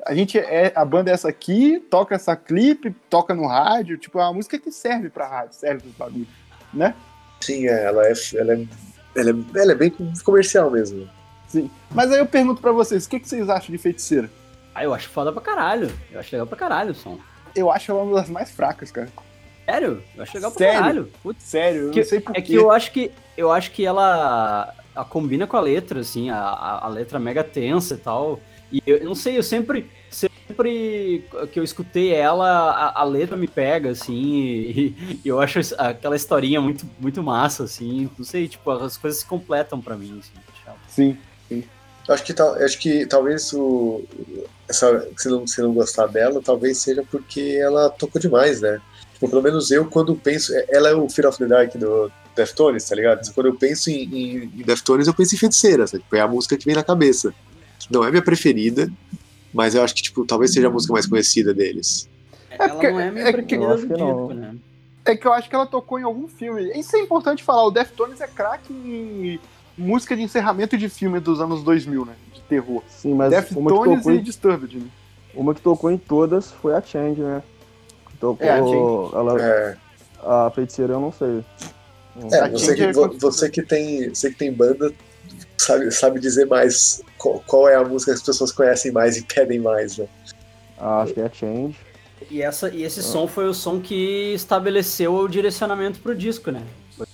a 0.06 0.14
gente 0.14 0.38
é 0.38 0.72
a 0.76 0.84
banda 0.84 1.12
é 1.12 1.14
essa 1.14 1.30
aqui, 1.30 1.80
toca 1.90 2.14
essa 2.16 2.36
clipe, 2.36 2.94
toca 3.10 3.34
no 3.34 3.46
rádio, 3.48 3.98
tipo, 3.98 4.20
é 4.20 4.24
uma 4.24 4.34
música 4.34 4.60
que 4.60 4.70
serve 4.72 5.10
pra 5.10 5.28
rádio, 5.28 5.54
serve 5.56 5.82
pro 5.82 5.92
bagulho, 6.06 6.28
né? 6.74 6.94
Sim, 7.42 7.68
é, 7.68 7.86
ela 7.86 8.06
é, 8.08 8.14
ela 8.36 8.54
é, 8.54 8.66
ela 9.16 9.30
é, 9.32 9.60
ela 9.62 9.72
é 9.72 9.76
bem 9.76 9.94
comercial 10.24 10.70
mesmo. 10.70 11.08
Sim. 11.48 11.70
Mas 11.92 12.12
aí 12.12 12.20
eu 12.20 12.26
pergunto 12.26 12.62
pra 12.62 12.72
vocês, 12.72 13.06
o 13.06 13.10
que, 13.10 13.20
que 13.20 13.28
vocês 13.28 13.50
acham 13.50 13.72
de 13.72 13.78
Feiticeira? 13.78 14.30
Ah, 14.76 14.84
eu 14.84 14.94
acho 14.94 15.10
foda 15.10 15.32
pra 15.32 15.42
caralho. 15.42 15.92
Eu 16.12 16.20
acho 16.20 16.30
legal 16.32 16.46
pra 16.48 16.58
caralho 16.58 16.92
o 16.92 16.96
som. 16.96 17.18
Eu 17.56 17.72
acho 17.72 17.92
ela 17.92 18.04
uma 18.04 18.16
das 18.20 18.30
mais 18.30 18.52
fracas, 18.52 18.92
cara. 18.92 19.10
Sério? 19.66 20.04
Eu 20.16 20.24
acho 20.24 20.34
legal 20.36 20.52
pra 20.52 20.58
Sério? 20.60 20.80
caralho. 20.80 21.12
Putz, 21.24 21.44
Sério, 21.44 21.82
eu 21.88 21.92
que- 21.92 22.00
não 22.02 22.08
sei 22.08 22.20
porquê. 22.20 22.40
é 22.40 22.44
que 22.44 22.54
eu 22.56 22.72
acho 22.72 22.92
que 22.92 23.12
eu 23.38 23.52
acho 23.52 23.72
que 23.72 23.86
ela, 23.86 24.74
a 24.96 25.04
combina 25.06 25.48
com 25.48 25.56
a 25.58 25.62
letra, 25.62 26.02
assim, 26.02 26.30
a, 26.30 26.38
a, 26.38 26.86
a 26.86 26.88
letra 26.90 27.18
mega 27.20 27.44
tensa 27.44 27.96
e 27.96 27.98
tal. 27.98 28.40
E 28.72 28.82
eu, 28.86 28.98
eu 28.98 29.06
não 29.06 29.16
sei, 29.16 29.38
eu 29.38 29.44
sempre, 29.44 29.90
sempre 30.50 31.24
que 31.54 31.60
eu 31.60 31.64
escutei 31.64 32.12
ela, 32.12 32.72
a, 32.72 33.02
a 33.02 33.04
letra 33.04 33.38
me 33.38 33.48
pega, 33.48 33.92
assim, 33.92 34.14
e, 34.16 34.96
e, 35.24 35.28
eu 35.28 35.40
acho 35.40 35.60
aquela 35.78 36.16
historinha 36.16 36.60
muito, 36.60 36.90
muito 37.00 37.22
massa, 37.22 37.64
assim. 37.66 38.10
Não 38.18 38.26
sei, 38.26 38.48
tipo, 38.48 38.70
as 38.72 38.98
coisas 38.98 39.20
se 39.20 39.26
completam 39.26 39.80
para 39.80 39.96
mim, 39.96 40.20
assim. 40.20 40.34
Sim, 40.88 41.18
sim. 41.48 41.64
Acho 42.08 42.24
que, 42.24 42.42
acho 42.42 42.80
que 42.80 43.06
talvez 43.06 43.54
o, 43.54 44.04
essa, 44.68 45.08
se, 45.16 45.30
não, 45.30 45.46
se 45.46 45.62
não 45.62 45.72
gostar 45.72 46.08
dela, 46.08 46.42
talvez 46.44 46.80
seja 46.80 47.04
porque 47.12 47.60
ela 47.62 47.90
tocou 47.92 48.20
demais, 48.20 48.62
né? 48.62 48.82
Tipo, 49.14 49.30
pelo 49.30 49.44
menos 49.44 49.70
eu, 49.70 49.86
quando 49.86 50.16
penso. 50.16 50.52
Ela 50.70 50.90
é 50.90 50.96
o 50.96 51.08
Fear 51.08 51.30
of 51.30 51.38
the 51.38 51.46
Dark 51.46 51.76
do 51.76 52.12
Deftones, 52.36 52.90
tá 52.90 52.96
ligado? 52.96 53.32
Quando 53.36 53.48
eu 53.48 53.56
penso 53.56 53.92
em, 53.92 54.04
em, 54.04 54.36
em 54.44 54.64
Deftones, 54.64 55.06
eu 55.06 55.14
penso 55.14 55.36
em 55.36 55.38
Feiticeira, 55.38 55.86
sabe? 55.86 56.02
Tipo, 56.02 56.16
é 56.16 56.22
a 56.22 56.28
música 56.28 56.58
que 56.58 56.66
vem 56.66 56.76
na 56.76 56.84
cabeça. 56.84 57.32
Não 57.92 58.04
é 58.04 58.10
minha 58.10 58.24
preferida, 58.24 58.92
mas 59.54 59.76
eu 59.76 59.84
acho 59.84 59.96
que, 59.96 60.02
tipo, 60.02 60.26
talvez 60.26 60.54
seja 60.54 60.68
a 60.68 60.72
música 60.72 60.94
mais 60.94 61.06
conhecida 61.06 61.54
deles. 61.54 62.10
É 62.50 62.56
ela 62.56 62.70
porque, 62.70 62.90
não 62.90 63.00
é 63.00 63.12
minha 63.12 63.28
é 63.28 63.32
preferida 63.32 63.78
do 63.78 63.88
disco, 63.88 64.34
né? 64.34 64.56
É 65.06 65.16
que 65.16 65.26
eu 65.26 65.34
acho 65.34 65.50
que 65.50 65.56
ela 65.56 65.66
tocou 65.66 66.00
em 66.00 66.04
algum 66.04 66.28
filme. 66.28 66.72
Isso 66.78 66.96
é 66.96 67.00
importante 67.00 67.44
falar, 67.44 67.66
o 67.66 67.72
Deftones 67.72 68.22
é 68.22 68.28
craque 68.28 68.72
em 68.72 69.40
música 69.78 70.16
de 70.16 70.22
encerramento 70.22 70.78
de 70.78 70.90
filme 70.90 71.20
dos 71.20 71.40
anos 71.40 71.64
2000, 71.64 72.06
né? 72.06 72.14
De 72.34 72.42
terror. 72.42 72.84
Sim, 72.88 73.16
mas 73.16 73.32
Deftones 73.32 74.06
e 74.06 74.12
em... 74.12 74.22
Disturbed, 74.22 74.78
né? 74.78 74.88
Uma 75.34 75.54
que 75.56 75.62
tocou 75.62 75.92
em 75.92 75.98
todas 75.98 76.52
foi 76.52 76.74
a 76.74 76.82
Change, 76.82 77.22
né? 77.22 77.42
Tocou, 78.20 78.46
é, 78.46 78.52
a 78.52 78.58
Change. 78.58 79.16
Ela, 79.16 79.42
é. 79.42 79.78
A 80.22 80.52
feiticeira 80.54 80.94
eu 80.94 81.00
não 81.00 81.12
sei. 81.12 81.44
É, 82.32 82.50
você 82.50 82.76
que, 82.76 82.92
você 82.92 83.50
que 83.50 83.62
tem, 83.62 84.10
você 84.10 84.30
que 84.30 84.38
tem 84.38 84.52
banda 84.52 84.94
sabe, 85.60 85.92
sabe 85.92 86.20
dizer 86.20 86.46
mais 86.48 87.04
qual, 87.18 87.44
qual, 87.46 87.68
é 87.68 87.76
a 87.76 87.84
música 87.84 88.12
que 88.12 88.18
as 88.18 88.24
pessoas 88.24 88.52
conhecem 88.52 88.92
mais 88.92 89.18
e 89.18 89.24
pedem 89.24 89.60
mais, 89.60 89.98
né? 89.98 90.08
Ah, 90.78 91.02
acho 91.02 91.14
que 91.14 91.22
é 91.22 91.30
Change. 91.30 91.78
E, 92.32 92.42
essa, 92.42 92.70
e 92.70 92.84
esse 92.84 93.00
ah. 93.00 93.04
som 93.04 93.28
foi 93.28 93.48
o 93.48 93.54
som 93.54 93.80
que 93.80 94.34
estabeleceu 94.34 95.14
o 95.14 95.28
direcionamento 95.28 96.00
pro 96.00 96.16
disco, 96.16 96.52
né? 96.52 96.64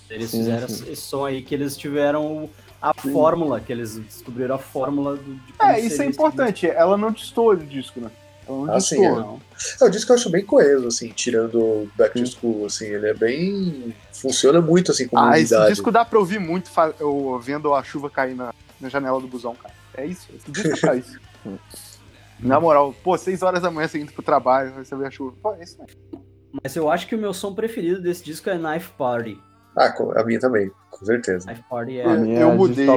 Eles 0.10 0.30
sim, 0.30 0.40
fizeram 0.40 0.68
sim. 0.68 0.92
esse 0.92 1.02
som 1.02 1.26
aí 1.26 1.42
que 1.42 1.54
eles 1.54 1.76
tiveram 1.76 2.50
a 2.82 2.94
sim. 2.94 3.12
fórmula, 3.12 3.60
que 3.60 3.72
eles 3.72 3.98
descobriram 3.98 4.56
a 4.56 4.60
fórmula 4.60 5.16
do, 5.16 5.36
de 5.36 5.54
É, 5.60 5.80
isso 5.80 6.02
é 6.02 6.06
importante. 6.06 6.68
Ela 6.68 6.98
não 6.98 7.12
destoa 7.12 7.54
o 7.54 7.58
disco, 7.58 8.00
né? 8.00 8.10
Ela 8.48 8.66
não 8.68 8.74
ah, 8.74 8.80
sim, 8.80 9.04
é. 9.04 9.10
não. 9.10 9.42
É, 9.82 9.86
o 9.86 9.90
disco 9.90 10.12
eu 10.12 10.16
acho 10.16 10.30
bem 10.30 10.46
coeso, 10.46 10.88
assim, 10.88 11.10
tirando 11.10 11.90
Back 11.96 12.22
to 12.22 12.28
School, 12.28 12.66
assim, 12.66 12.86
ele 12.86 13.08
é 13.08 13.14
bem... 13.14 13.94
Funciona 14.14 14.62
muito, 14.62 14.92
assim, 14.92 15.08
como 15.08 15.22
ah, 15.22 15.32
unidade. 15.32 15.44
esse 15.44 15.68
disco 15.74 15.92
dá 15.92 16.04
pra 16.06 16.20
ouvir 16.20 16.40
muito 16.40 16.70
eu, 17.00 17.40
vendo 17.42 17.74
a 17.74 17.84
chuva 17.84 18.10
cair 18.10 18.36
na, 18.36 18.54
na 18.80 18.90
janela 18.90 19.20
do 19.20 19.28
busão, 19.28 19.56
cara. 19.56 19.74
É 19.96 20.06
isso, 20.06 20.28
esse 20.36 20.52
disco 20.52 20.78
faz 20.78 21.06
isso. 21.46 22.00
Na 22.40 22.60
moral, 22.60 22.94
pô, 23.04 23.18
seis 23.18 23.42
horas 23.42 23.62
da 23.62 23.72
manhã 23.72 23.88
seguindo 23.88 24.12
pro 24.12 24.22
trabalho, 24.22 24.74
você 24.74 24.96
vê 24.96 25.08
a 25.08 25.12
chuva. 25.12 25.36
Pô, 25.42 25.54
é 25.54 25.64
isso 25.64 25.78
mesmo. 25.80 26.26
Mas 26.64 26.76
eu 26.76 26.90
acho 26.90 27.08
que 27.08 27.16
o 27.16 27.18
meu 27.18 27.34
som 27.34 27.54
preferido 27.54 28.02
desse 28.02 28.24
disco 28.24 28.50
é 28.50 28.58
Knife 28.58 28.92
Party. 28.98 29.40
Ah, 29.78 29.94
a 30.16 30.24
minha 30.24 30.40
também, 30.40 30.72
com 30.90 31.06
certeza. 31.06 31.48
Knife 31.48 31.64
Party 31.70 32.00
é. 32.00 32.06
A 32.06 32.16
minha 32.16 32.40
eu 32.40 32.52
é 32.52 32.56
mudei. 32.56 32.88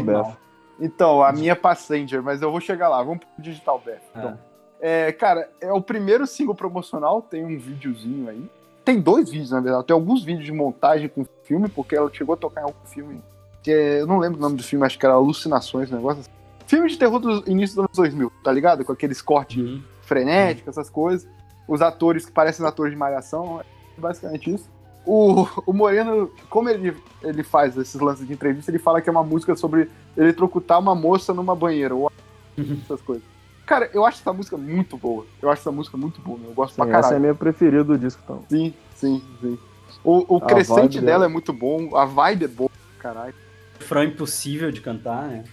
Então, 0.81 1.23
a 1.23 1.33
minha 1.33 1.53
é 1.53 1.55
Passenger, 1.57 2.23
mas 2.23 2.41
eu 2.41 2.53
vou 2.53 2.61
chegar 2.61 2.89
lá. 2.89 3.03
Vamos 3.03 3.25
pro 3.25 3.43
Digital 3.43 3.83
Bath. 3.85 3.95
É. 3.95 4.19
Então. 4.19 4.39
É, 4.81 5.13
cara, 5.13 5.49
é 5.61 5.73
o 5.73 5.81
primeiro 5.81 6.27
single 6.27 6.55
promocional, 6.55 7.21
tem 7.23 7.45
um 7.45 7.59
videozinho 7.59 8.29
aí. 8.29 8.49
Tem 8.85 9.01
dois 9.01 9.29
vídeos, 9.31 9.51
na 9.51 9.61
verdade. 9.61 9.87
Tem 9.87 9.95
alguns 9.95 10.25
vídeos 10.25 10.47
de 10.47 10.53
montagem 10.53 11.09
com 11.09 11.27
filme, 11.45 11.69
porque 11.69 11.97
ela 11.97 12.11
chegou 12.13 12.35
a 12.35 12.37
tocar 12.37 12.63
em 12.63 12.65
algum 12.65 12.87
filme. 12.87 13.21
Que 13.63 13.71
é, 13.71 14.01
eu 14.01 14.07
não 14.07 14.19
lembro 14.19 14.39
o 14.39 14.41
nome 14.41 14.57
do 14.57 14.63
filme, 14.63 14.87
acho 14.87 14.99
que 14.99 15.05
era 15.05 15.15
Alucinações, 15.15 15.91
negócio 15.91 16.21
assim. 16.21 16.31
Filme 16.67 16.89
de 16.89 16.99
terror 16.99 17.19
do 17.19 17.51
início 17.51 17.77
dos 17.77 17.85
anos 17.85 17.97
2000, 17.97 18.33
tá 18.45 18.53
ligado? 18.53 18.85
Com 18.85 18.93
aqueles 18.93 19.21
cortes 19.21 19.59
uhum. 19.59 19.83
frenéticos, 20.03 20.69
essas 20.69 20.89
coisas. 20.89 21.29
Os 21.67 21.83
atores 21.83 22.25
que 22.25 22.33
parecem 22.33 22.65
atores 22.65 22.93
de 22.93 22.99
malhação. 22.99 23.61
É 23.61 24.01
basicamente 24.01 24.55
isso. 24.55 24.71
O, 25.05 25.47
o 25.67 25.73
Moreno, 25.73 26.31
como 26.51 26.69
ele, 26.69 26.95
ele 27.23 27.43
faz 27.43 27.77
esses 27.77 27.99
lances 28.01 28.27
de 28.27 28.33
entrevista, 28.33 28.71
ele 28.71 28.79
fala 28.79 29.01
que 29.01 29.09
é 29.09 29.13
uma 29.13 29.23
música 29.23 29.57
sobre 29.57 29.91
eletrocutar 30.17 30.79
uma 30.79 30.95
moça 30.95 31.33
numa 31.33 31.57
banheira, 31.57 31.95
ou 31.95 32.13
uhum. 32.57 32.79
essas 32.85 33.01
coisas. 33.01 33.25
Cara, 33.69 33.91
eu 33.93 34.07
acho 34.07 34.21
essa 34.21 34.33
música 34.33 34.57
muito 34.57 34.97
boa. 34.97 35.27
Eu 35.43 35.51
acho 35.51 35.61
essa 35.61 35.71
música 35.71 35.95
muito 35.99 36.23
boa, 36.23 36.39
eu 36.43 36.55
gosto 36.55 36.71
sim, 36.71 36.77
pra 36.77 36.87
caralho. 36.87 37.05
Essa 37.05 37.15
é 37.15 37.17
a 37.19 37.21
minha 37.21 37.35
preferida 37.35 37.85
do 37.85 37.99
disco, 37.99 38.23
então. 38.25 38.43
Sim, 38.49 38.73
sim, 38.95 39.23
sim. 39.43 39.59
O, 40.03 40.37
o 40.37 40.41
crescente 40.41 41.03
dela 41.03 41.27
é 41.27 41.29
muito 41.29 41.53
bom, 41.53 41.95
a 41.95 42.07
vibe 42.07 42.47
é 42.47 42.49
boa, 42.49 42.71
caralho. 42.99 43.35
O 43.77 43.79
refrão 43.79 44.05
impossível 44.05 44.73
de 44.73 44.81
cantar, 44.81 45.25
né? 45.25 45.45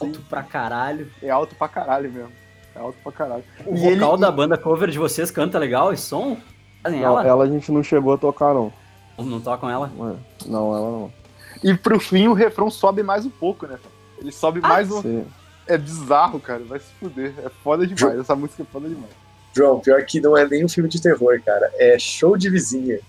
Alto 0.00 0.20
pra 0.28 0.42
caralho. 0.42 1.08
É 1.22 1.30
alto 1.30 1.54
pra 1.54 1.68
caralho 1.68 2.10
mesmo. 2.10 2.32
É 2.74 2.80
alto 2.80 2.98
pra 3.04 3.12
caralho. 3.12 3.44
O 3.64 3.76
e 3.76 3.94
vocal 3.94 4.14
ele... 4.14 4.20
da 4.20 4.32
banda 4.32 4.58
cover 4.58 4.90
de 4.90 4.98
vocês 4.98 5.30
canta 5.30 5.56
legal 5.56 5.92
esse 5.92 6.02
som? 6.02 6.36
Não, 6.82 6.92
ela? 6.92 7.24
ela 7.24 7.44
a 7.44 7.48
gente 7.48 7.70
não 7.70 7.84
chegou 7.84 8.14
a 8.14 8.18
tocar, 8.18 8.52
não. 8.52 8.72
Não 9.16 9.40
tocam 9.40 9.70
ela? 9.70 9.88
Não, 10.44 10.74
ela 10.74 10.90
não. 10.90 11.12
E 11.62 11.72
pro 11.76 12.00
fim 12.00 12.26
o 12.26 12.32
refrão 12.32 12.68
sobe 12.68 13.04
mais 13.04 13.24
um 13.24 13.30
pouco, 13.30 13.68
né? 13.68 13.78
Ele 14.18 14.32
sobe 14.32 14.58
ah, 14.60 14.68
mais 14.68 14.90
um. 14.90 15.02
Sim 15.02 15.26
é 15.70 15.78
bizarro, 15.78 16.40
cara. 16.40 16.62
Vai 16.64 16.78
se 16.78 16.92
fuder. 16.98 17.32
É 17.44 17.48
foda 17.62 17.86
demais. 17.86 18.18
Essa 18.18 18.34
música 18.34 18.62
é 18.62 18.66
foda 18.66 18.88
demais. 18.88 19.10
João, 19.54 19.80
pior 19.80 20.02
que 20.04 20.20
não 20.20 20.36
é 20.36 20.46
nem 20.46 20.64
um 20.64 20.68
filme 20.68 20.88
de 20.88 21.00
terror, 21.00 21.40
cara. 21.44 21.70
É 21.76 21.98
show 21.98 22.36
de 22.36 22.48
vizinha. 22.48 23.00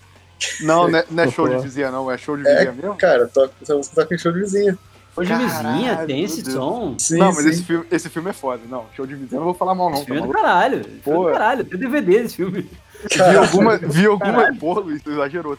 Não, 0.60 0.88
não 0.90 0.98
é, 0.98 1.04
não 1.10 1.24
é 1.24 1.30
show 1.30 1.48
de 1.48 1.58
vizinha, 1.58 1.90
não. 1.90 2.10
É 2.10 2.18
show 2.18 2.36
de 2.36 2.42
vizinha 2.42 2.60
é, 2.60 2.72
mesmo? 2.72 2.94
Cara, 2.96 3.28
toca, 3.28 3.52
essa 3.60 3.74
música 3.74 4.02
toca 4.02 4.14
em 4.14 4.18
show 4.18 4.32
de 4.32 4.40
vizinha. 4.40 4.78
Show 5.14 5.24
de 5.24 5.34
vizinha? 5.34 6.06
Tem 6.06 6.24
esse 6.24 6.50
som? 6.50 6.94
Sim, 6.98 7.18
não, 7.18 7.26
mas 7.26 7.42
sim. 7.42 7.50
Esse, 7.50 7.62
filme, 7.62 7.86
esse 7.90 8.08
filme 8.08 8.30
é 8.30 8.32
foda. 8.32 8.62
Não, 8.68 8.86
show 8.96 9.06
de 9.06 9.14
vizinha 9.14 9.36
eu 9.36 9.40
não 9.40 9.46
vou 9.46 9.54
falar 9.54 9.74
mal, 9.74 9.90
não. 9.90 9.98
Esse 9.98 10.06
filme 10.06 10.20
tá 10.20 10.26
é 10.26 10.28
do 10.28 10.34
caralho. 10.34 10.84
Pô, 11.04 11.28
é 11.28 11.32
caralho. 11.32 11.64
Tem 11.64 11.78
DVD 11.78 12.22
desse 12.22 12.36
filme. 12.36 12.70
Vi 13.10 13.36
alguma, 13.36 13.76
vi 13.78 14.06
alguma 14.06 14.54
pô, 14.54 14.78
Luiz, 14.80 15.02
tu 15.02 15.10
exagerou. 15.10 15.58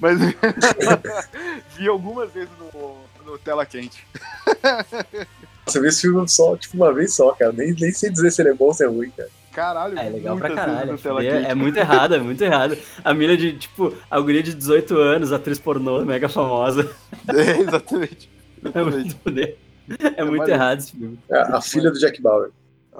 Mas 0.00 0.18
vi 1.76 1.88
algumas 1.88 2.30
vezes 2.32 2.48
no, 2.58 2.96
no 3.24 3.38
Tela 3.38 3.66
Quente. 3.66 4.06
Você 5.66 5.80
vê 5.80 5.88
esse 5.88 6.02
filme 6.02 6.28
só, 6.28 6.56
tipo, 6.56 6.76
uma 6.76 6.92
vez 6.92 7.14
só, 7.14 7.32
cara. 7.32 7.52
Nem, 7.52 7.74
nem 7.74 7.92
sei 7.92 8.08
dizer 8.08 8.30
se 8.30 8.40
ele 8.40 8.50
é 8.50 8.54
bom 8.54 8.66
ou 8.66 8.74
se 8.74 8.84
é 8.84 8.86
ruim, 8.86 9.10
cara. 9.10 9.28
Caralho, 9.52 9.98
é 9.98 10.08
legal 10.10 10.36
pra 10.36 10.54
caralho. 10.54 10.98
É, 11.22 11.50
é, 11.50 11.54
muito 11.54 11.78
errado, 11.78 12.14
é 12.14 12.18
muito 12.18 12.42
errado. 12.42 12.76
A 13.02 13.14
mina 13.14 13.36
de, 13.36 13.56
tipo, 13.56 13.92
a 14.10 14.20
guria 14.20 14.42
de 14.42 14.54
18 14.54 14.94
anos, 14.98 15.32
atriz 15.32 15.58
pornô, 15.58 16.04
mega 16.04 16.28
famosa. 16.28 16.88
É, 17.28 17.60
exatamente. 17.60 18.30
É 18.72 18.82
muito 18.82 19.16
poder. 19.16 19.58
É, 19.88 20.20
é 20.20 20.24
muito 20.24 20.46
errado 20.48 20.78
esse 20.78 20.92
filme. 20.92 21.18
É, 21.28 21.38
a 21.38 21.60
filha 21.60 21.90
do 21.90 21.98
Jack 21.98 22.20
Bauer. 22.20 22.50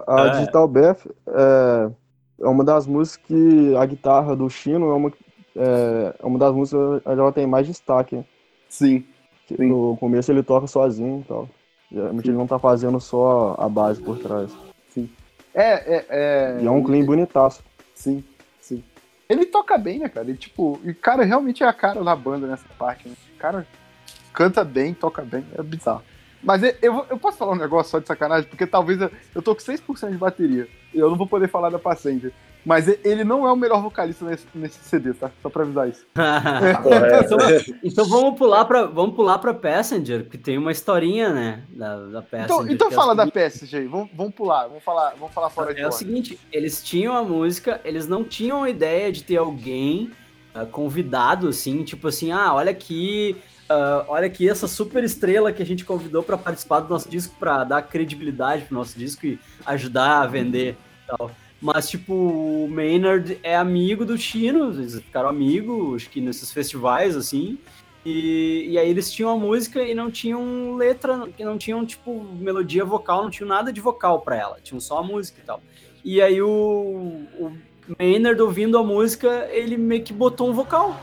A 0.06 0.22
ah, 0.22 0.28
Digital 0.30 0.66
Beth 0.66 0.98
é, 1.28 1.90
é 2.40 2.46
uma 2.46 2.64
das 2.64 2.86
músicas 2.86 3.22
que 3.26 3.76
a 3.76 3.86
guitarra 3.86 4.34
do 4.34 4.48
Chino 4.48 4.90
é 4.90 4.94
uma, 4.94 5.12
é, 5.56 6.14
é 6.18 6.26
uma 6.26 6.38
das 6.38 6.54
músicas 6.54 7.02
que 7.02 7.08
ela 7.08 7.32
tem 7.32 7.46
mais 7.46 7.66
destaque. 7.66 8.24
Sim. 8.68 9.04
sim. 9.46 9.56
No 9.58 9.96
começo 9.98 10.32
ele 10.32 10.42
toca 10.42 10.66
sozinho 10.66 11.20
e 11.20 11.28
tal. 11.28 11.48
Geralmente 11.90 12.28
ele 12.28 12.36
não 12.36 12.46
tá 12.46 12.58
fazendo 12.58 13.00
só 13.00 13.54
a 13.58 13.68
base 13.68 14.02
por 14.02 14.18
trás. 14.18 14.50
Sim. 14.90 15.08
É, 15.54 15.96
é, 15.96 16.06
é... 16.08 16.58
E 16.62 16.66
é 16.66 16.70
um 16.70 16.82
clean 16.82 17.04
bonitaço. 17.04 17.62
Sim, 17.94 18.22
sim. 18.60 18.82
Ele 19.28 19.46
toca 19.46 19.78
bem, 19.78 19.98
né, 19.98 20.08
cara? 20.08 20.28
Ele, 20.28 20.36
tipo, 20.36 20.80
e 20.84 20.92
cara, 20.92 21.24
realmente 21.24 21.62
é 21.62 21.66
a 21.66 21.72
cara 21.72 22.02
da 22.02 22.14
banda 22.14 22.46
nessa 22.46 22.68
parte, 22.78 23.08
né? 23.08 23.14
O 23.34 23.38
cara 23.38 23.66
canta 24.32 24.62
bem, 24.64 24.92
toca 24.92 25.22
bem, 25.22 25.44
é 25.56 25.62
bizarro. 25.62 26.02
Mas 26.42 26.62
eu, 26.62 26.74
eu, 26.82 27.06
eu, 27.10 27.18
posso 27.18 27.38
falar 27.38 27.52
um 27.52 27.56
negócio 27.56 27.90
só 27.90 27.98
de 27.98 28.06
sacanagem, 28.06 28.48
porque 28.48 28.66
talvez 28.66 29.00
eu, 29.00 29.10
eu 29.34 29.42
tô 29.42 29.54
com 29.54 29.60
6% 29.60 30.10
de 30.10 30.16
bateria. 30.16 30.68
E 30.94 30.98
eu 30.98 31.10
não 31.10 31.16
vou 31.16 31.26
poder 31.26 31.48
falar 31.48 31.70
da 31.70 31.78
Passenger. 31.78 32.32
Mas 32.66 32.88
ele 33.04 33.22
não 33.22 33.46
é 33.46 33.52
o 33.52 33.54
melhor 33.54 33.80
vocalista 33.80 34.24
nesse, 34.24 34.44
nesse 34.52 34.80
CD, 34.80 35.14
tá? 35.14 35.30
Só 35.40 35.48
pra 35.48 35.62
avisar 35.62 35.88
isso. 35.88 36.04
então, 37.24 37.38
então, 37.84 38.04
vamos 38.06 38.36
pular 38.36 38.64
para 38.64 38.86
vamos 38.86 39.14
pular 39.14 39.38
para 39.38 39.54
Passenger, 39.54 40.28
que 40.28 40.36
tem 40.36 40.58
uma 40.58 40.72
historinha, 40.72 41.32
né, 41.32 41.62
da, 41.68 41.96
da 42.06 42.22
Passenger. 42.22 42.44
Então, 42.44 42.68
então 42.68 42.88
é 42.88 42.90
fala 42.90 43.12
é 43.12 43.16
da 43.18 43.30
Passenger, 43.30 43.88
vamos, 43.88 44.10
vamos 44.12 44.34
pular, 44.34 44.66
vamos 44.66 44.82
falar, 44.82 45.14
vamos 45.16 45.32
falar 45.32 45.48
fora 45.48 45.70
é 45.70 45.74
de 45.74 45.80
É 45.80 45.86
o 45.86 45.92
seguinte, 45.92 46.40
eles 46.52 46.82
tinham 46.82 47.16
a 47.16 47.22
música, 47.22 47.80
eles 47.84 48.08
não 48.08 48.24
tinham 48.24 48.64
a 48.64 48.68
ideia 48.68 49.12
de 49.12 49.22
ter 49.22 49.36
alguém 49.36 50.10
uh, 50.52 50.66
convidado 50.66 51.46
assim, 51.46 51.84
tipo 51.84 52.08
assim, 52.08 52.32
ah, 52.32 52.52
olha 52.52 52.72
aqui, 52.72 53.36
uh, 53.70 54.06
olha 54.08 54.26
aqui 54.26 54.50
essa 54.50 54.66
super 54.66 55.04
estrela 55.04 55.52
que 55.52 55.62
a 55.62 55.66
gente 55.66 55.84
convidou 55.84 56.24
para 56.24 56.36
participar 56.36 56.80
do 56.80 56.88
nosso 56.88 57.08
disco, 57.08 57.32
para 57.38 57.62
dar 57.62 57.82
credibilidade 57.82 58.64
pro 58.64 58.74
nosso 58.74 58.98
disco 58.98 59.24
e 59.24 59.38
ajudar 59.64 60.22
a 60.22 60.26
vender, 60.26 60.76
tal. 61.06 61.30
Mas, 61.60 61.88
tipo, 61.88 62.12
o 62.12 62.68
Maynard 62.68 63.38
é 63.42 63.56
amigo 63.56 64.04
do 64.04 64.18
Chino, 64.18 64.70
eles 64.70 64.96
ficaram 64.96 65.28
amigos, 65.28 66.02
acho 66.02 66.10
que 66.10 66.20
nesses 66.20 66.52
festivais, 66.52 67.16
assim. 67.16 67.58
E, 68.04 68.68
e 68.70 68.78
aí 68.78 68.88
eles 68.88 69.10
tinham 69.10 69.30
a 69.30 69.36
música 69.36 69.82
e 69.82 69.94
não 69.94 70.10
tinham 70.10 70.76
letra, 70.76 71.28
não 71.38 71.58
tinham, 71.58 71.84
tipo, 71.84 72.22
melodia 72.38 72.84
vocal, 72.84 73.24
não 73.24 73.30
tinham 73.30 73.48
nada 73.48 73.72
de 73.72 73.80
vocal 73.80 74.20
para 74.20 74.36
ela, 74.36 74.58
tinham 74.62 74.78
só 74.78 74.98
a 74.98 75.02
música 75.02 75.40
e 75.42 75.44
tal. 75.44 75.60
E 76.04 76.22
aí 76.22 76.40
o, 76.40 76.48
o 77.38 77.52
Maynard, 77.98 78.40
ouvindo 78.40 78.78
a 78.78 78.84
música, 78.84 79.48
ele 79.50 79.76
meio 79.76 80.04
que 80.04 80.12
botou 80.12 80.48
um 80.48 80.52
vocal. 80.52 80.96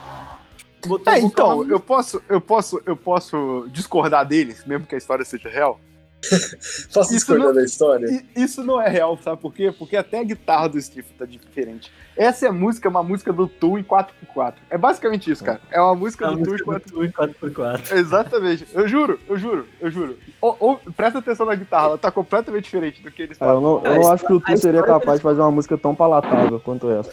Botou 0.85 1.11
é, 1.11 1.17
um 1.17 1.21
vocal 1.23 1.63
então, 1.63 1.71
eu 1.71 1.79
posso, 1.79 2.21
eu, 2.29 2.39
posso, 2.39 2.81
eu 2.85 2.95
posso 2.95 3.67
discordar 3.69 4.25
deles, 4.25 4.63
mesmo 4.65 4.85
que 4.85 4.95
a 4.95 4.97
história 4.97 5.25
seja 5.25 5.49
real. 5.49 5.79
Posso 6.93 7.09
Isso 7.09 7.13
discordar 7.13 7.47
não- 7.47 7.53
da 7.55 7.63
história? 7.63 8.23
Isso 8.35 8.63
não 8.63 8.81
é 8.81 8.87
real, 8.89 9.17
sabe 9.23 9.41
por 9.41 9.53
quê? 9.53 9.73
Porque 9.77 9.97
até 9.97 10.19
a 10.19 10.23
guitarra 10.23 10.69
do 10.69 10.81
Steve 10.81 11.07
tá 11.17 11.25
diferente. 11.25 11.91
Essa 12.15 12.45
é 12.45 12.49
a 12.49 12.53
música, 12.53 12.87
uma 12.89 13.03
música 13.03 13.33
do 13.33 13.47
Tu 13.47 13.77
em 13.79 13.83
4x4. 13.83 14.53
É 14.69 14.77
basicamente 14.77 15.29
isso, 15.31 15.43
cara. 15.43 15.59
É 15.71 15.81
uma 15.81 15.95
música 15.95 16.25
É 16.25 16.27
do 16.29 16.35
uma 16.35 16.43
Tu 16.43 16.49
em 16.49 16.51
música 16.51 16.65
4 16.71 16.91
do 16.91 16.97
Tu 16.99 17.05
em 17.05 17.11
4x4. 17.11 17.91
Exatamente. 17.97 18.67
Eu 18.73 18.87
juro, 18.87 19.19
eu 19.27 19.37
juro, 19.37 19.67
eu 19.81 19.89
juro. 19.91 20.17
Ô, 20.41 20.77
presta 20.95 21.19
atenção 21.19 21.45
na 21.45 21.55
guitarra, 21.55 21.87
ela 21.87 21.97
tá 21.97 22.11
completamente 22.11 22.65
diferente 22.65 23.01
do 23.01 23.11
que 23.11 23.23
eles 23.23 23.41
É, 23.41 23.45
eu 23.45 23.59
não, 23.61 23.83
eu 23.83 23.95
não 23.95 24.11
acho 24.11 24.25
que 24.25 24.33
o 24.33 24.39
Tu 24.39 24.57
seria 24.57 24.83
capaz 24.83 25.19
de 25.19 25.23
fazer 25.23 25.41
uma 25.41 25.51
música 25.51 25.77
tão 25.77 25.93
palatável 25.95 26.59
quanto 26.59 26.89
essa. 26.89 27.11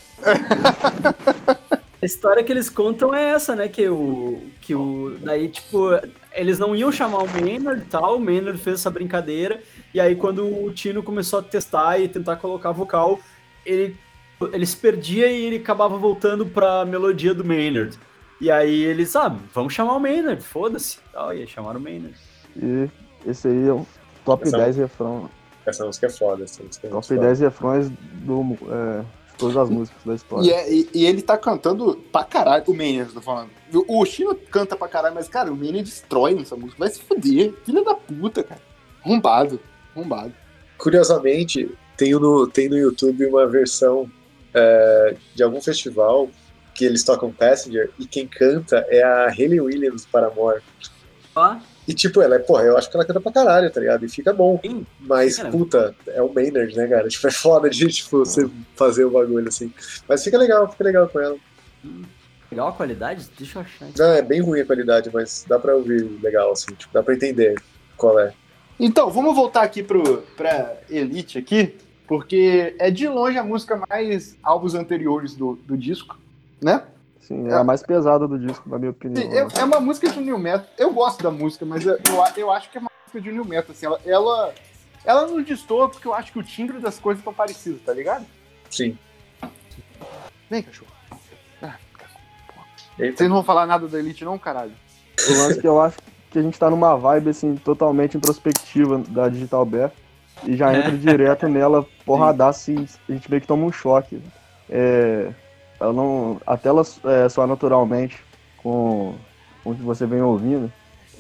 A 2.03 2.07
história 2.07 2.43
que 2.43 2.51
eles 2.51 2.71
contam 2.71 3.15
é 3.15 3.31
essa, 3.33 3.55
né? 3.55 3.69
Que 3.69 3.89
o. 3.89 4.41
Que 4.61 4.75
o. 4.75 5.17
Daí, 5.21 5.49
tipo, 5.49 5.91
eles 6.33 6.59
não 6.59 6.75
iam 6.77 6.91
chamar 6.93 7.19
o 7.23 7.29
Maynard 7.29 7.83
e 7.83 7.85
tal, 7.87 8.17
o 8.17 8.21
Maynard 8.21 8.59
fez 8.59 8.81
essa 8.81 8.91
brincadeira, 8.91 9.61
e 9.93 10.01
aí 10.01 10.15
quando 10.17 10.45
o 10.47 10.71
Tino 10.73 11.03
começou 11.03 11.39
a 11.39 11.43
testar 11.43 11.99
e 11.99 12.09
tentar 12.09 12.37
colocar 12.37 12.71
vocal, 12.73 13.19
ele, 13.67 13.97
ele 14.53 14.67
se 14.67 14.77
perdia 14.77 15.27
e 15.29 15.45
ele 15.47 15.57
acabava 15.57 15.97
voltando 15.97 16.47
pra 16.47 16.85
melodia 16.85 17.35
do 17.35 17.45
Maynard. 17.45 17.99
E 18.41 18.51
aí 18.51 18.85
eles, 18.85 19.15
ah, 19.17 19.37
vamos 19.53 19.75
chamar 19.75 19.95
o 19.95 20.01
Maynard, 20.01 20.43
foda-se. 20.43 20.99
Tal, 21.13 21.35
E 21.35 21.41
aí 21.41 21.47
chamaram 21.47 21.79
o 21.79 21.83
Maynard. 21.83 22.17
E 22.57 22.89
esse 23.27 23.49
aí 23.49 23.69
é 23.69 23.73
o 23.73 23.87
top 24.25 24.45
Essa- 24.45 24.57
10 24.57 24.77
refrão. 24.79 25.29
Essa 25.67 25.85
música 25.85 26.07
é 26.07 26.11
foda. 26.11 26.45
Essa 26.45 26.63
música 26.63 26.87
é 26.87 26.91
Top 26.91 27.07
foda. 27.07 27.21
10 27.21 27.41
refrões 27.41 27.91
do, 27.91 28.57
é, 28.73 29.05
todas 29.41 29.57
as 29.57 29.69
músicas 29.71 30.03
da 30.05 30.15
história. 30.15 30.47
E, 30.47 30.51
é- 30.53 30.73
e- 30.73 30.89
e 30.95 31.07
ele 31.07 31.23
tá 31.23 31.37
cantando 31.37 31.97
pra 32.13 32.23
caralho. 32.25 32.65
O 32.69 32.75
Maynard, 32.75 33.13
tô 33.13 33.21
falando. 33.21 33.51
O, 33.75 34.01
o 34.01 34.07
Chino 34.07 34.35
canta 34.35 34.77
pra 34.77 34.87
caralho, 34.89 35.15
mas, 35.15 35.29
cara, 35.29 35.53
o 35.53 35.57
Maynard 35.57 35.83
destrói 35.83 36.35
nessa 36.35 36.55
música. 36.57 36.77
Vai 36.79 36.89
se 36.91 37.01
fuder. 37.03 37.53
Filha 37.65 37.83
da 37.83 37.95
puta, 37.95 38.43
cara. 38.45 38.61
Arrombado. 39.05 39.59
Arrombado. 39.97 40.33
Curiosamente, 40.79 41.71
tem 41.97 42.13
no, 42.13 42.47
tem 42.47 42.69
no 42.69 42.77
YouTube 42.77 43.27
uma 43.27 43.47
versão 43.47 44.11
é, 44.55 45.17
de 45.35 45.43
algum 45.43 45.61
festival 45.61 46.29
que 46.75 46.85
eles 46.85 47.05
tocam 47.05 47.31
Passenger 47.31 47.91
e 47.99 48.07
quem 48.07 48.27
canta 48.27 48.85
é 48.89 49.03
a 49.03 49.27
Hayley 49.29 49.61
Williams 49.61 50.05
do 50.05 50.11
Paramore. 50.11 50.63
Ó, 51.37 51.57
E 51.91 51.93
tipo, 51.93 52.23
ela 52.23 52.37
é, 52.37 52.39
porra, 52.39 52.63
eu 52.63 52.79
acho 52.79 52.89
que 52.89 52.97
ela 52.97 53.05
canta 53.05 53.21
pra 53.21 53.33
caralho, 53.33 53.69
tá 53.69 53.81
ligado? 53.81 54.07
E 54.07 54.09
fica 54.09 54.33
bom. 54.33 54.61
Sim. 54.65 54.87
Mas, 55.01 55.39
Cara. 55.39 55.51
puta, 55.51 55.97
é 56.07 56.23
o 56.23 56.33
Maynard, 56.33 56.77
né, 56.77 56.87
cara? 56.87 57.09
Tipo, 57.11 57.27
é 57.27 57.31
foda 57.33 57.69
de 57.69 57.89
tipo, 57.89 58.21
você 58.21 58.49
fazer 58.77 59.05
o 59.05 59.11
bagulho 59.11 59.49
assim. 59.49 59.73
Mas 60.09 60.23
fica 60.23 60.39
legal, 60.39 60.71
fica 60.71 60.85
legal 60.85 61.09
com 61.09 61.19
ela. 61.19 61.37
legal 62.49 62.69
a 62.69 62.73
qualidade? 62.73 63.29
Deixa 63.37 63.59
eu 63.59 63.63
achar. 63.63 63.89
Não, 63.99 64.13
é 64.13 64.23
bem 64.23 64.41
ruim 64.41 64.61
a 64.61 64.65
qualidade, 64.65 65.11
mas 65.13 65.45
dá 65.49 65.59
pra 65.59 65.75
ouvir 65.75 66.05
legal, 66.23 66.53
assim, 66.53 66.73
tipo, 66.77 66.95
dá 66.95 67.03
pra 67.03 67.13
entender 67.13 67.61
qual 67.97 68.21
é. 68.21 68.33
Então, 68.79 69.11
vamos 69.11 69.35
voltar 69.35 69.63
aqui 69.63 69.83
pro, 69.83 70.23
pra 70.37 70.77
Elite 70.89 71.39
aqui, 71.39 71.75
porque 72.07 72.77
é 72.79 72.89
de 72.89 73.09
longe 73.09 73.37
a 73.37 73.43
música 73.43 73.83
mais 73.89 74.37
álbuns 74.45 74.77
anteriores 74.77 75.35
do, 75.35 75.59
do 75.67 75.77
disco, 75.77 76.17
né? 76.63 76.85
Sim, 77.31 77.47
é 77.49 77.55
a 77.55 77.63
mais 77.63 77.81
pesada 77.81 78.27
do 78.27 78.37
disco, 78.37 78.69
na 78.69 78.77
minha 78.77 78.91
opinião. 78.91 79.23
Sim, 79.23 79.33
é, 79.33 79.61
é 79.61 79.65
uma 79.65 79.79
música 79.79 80.11
de 80.11 80.19
New 80.21 80.37
Metal. 80.37 80.67
Eu 80.77 80.93
gosto 80.93 81.23
da 81.23 81.31
música, 81.31 81.65
mas 81.65 81.87
eu, 81.87 81.97
eu, 82.37 82.51
acho 82.51 82.69
que 82.69 82.77
é 82.77 82.81
uma 82.81 82.91
música 83.05 83.21
de 83.21 83.31
New 83.31 83.45
Metal. 83.45 83.71
Assim, 83.71 83.87
ela, 83.87 84.01
ela, 84.05 84.55
ela 85.05 85.27
não 85.29 85.41
destoa 85.41 85.89
porque 85.89 86.09
eu 86.09 86.13
acho 86.13 86.33
que 86.33 86.41
o 86.41 86.43
timbre 86.43 86.81
das 86.81 86.99
coisas 86.99 87.21
estão 87.21 87.33
parecidos, 87.33 87.83
tá 87.83 87.95
ligado? 87.95 88.27
Sim. 88.69 88.99
Vem, 90.51 90.61
cachorro. 90.61 90.91
Eita. 92.99 93.17
Vocês 93.17 93.31
não 93.31 93.37
vão 93.37 93.45
falar 93.45 93.65
nada 93.65 93.87
da 93.87 93.99
Elite, 93.99 94.25
não, 94.25 94.37
caralho? 94.37 94.73
O 95.29 95.33
lance 95.39 95.61
que 95.61 95.69
eu 95.69 95.81
acho 95.81 95.99
que 96.31 96.39
a 96.39 96.43
gente 96.43 96.59
tá 96.59 96.69
numa 96.69 96.97
vibe, 96.97 97.31
assim, 97.31 97.55
totalmente 97.55 98.17
introspectiva 98.17 98.99
da 99.09 99.29
Digital 99.29 99.65
Bear. 99.65 99.93
E 100.45 100.57
já 100.57 100.75
entra 100.75 100.91
direto 100.99 101.49
nela, 101.49 101.87
porradaço, 102.05 102.73
e 102.73 102.89
a 103.09 103.13
gente 103.13 103.31
meio 103.31 103.41
que 103.41 103.47
toma 103.47 103.65
um 103.65 103.73
choque. 103.73 104.21
É, 104.69 105.33
ela 105.81 105.93
não, 105.93 106.41
até 106.47 106.69
ela 106.69 106.83
é, 107.05 107.29
soar 107.29 107.49
naturalmente 107.49 108.23
com, 108.59 109.15
com 109.65 109.71
o 109.71 109.75
que 109.75 109.83
você 109.83 110.07
vem 110.07 110.21
ouvindo, 110.21 110.71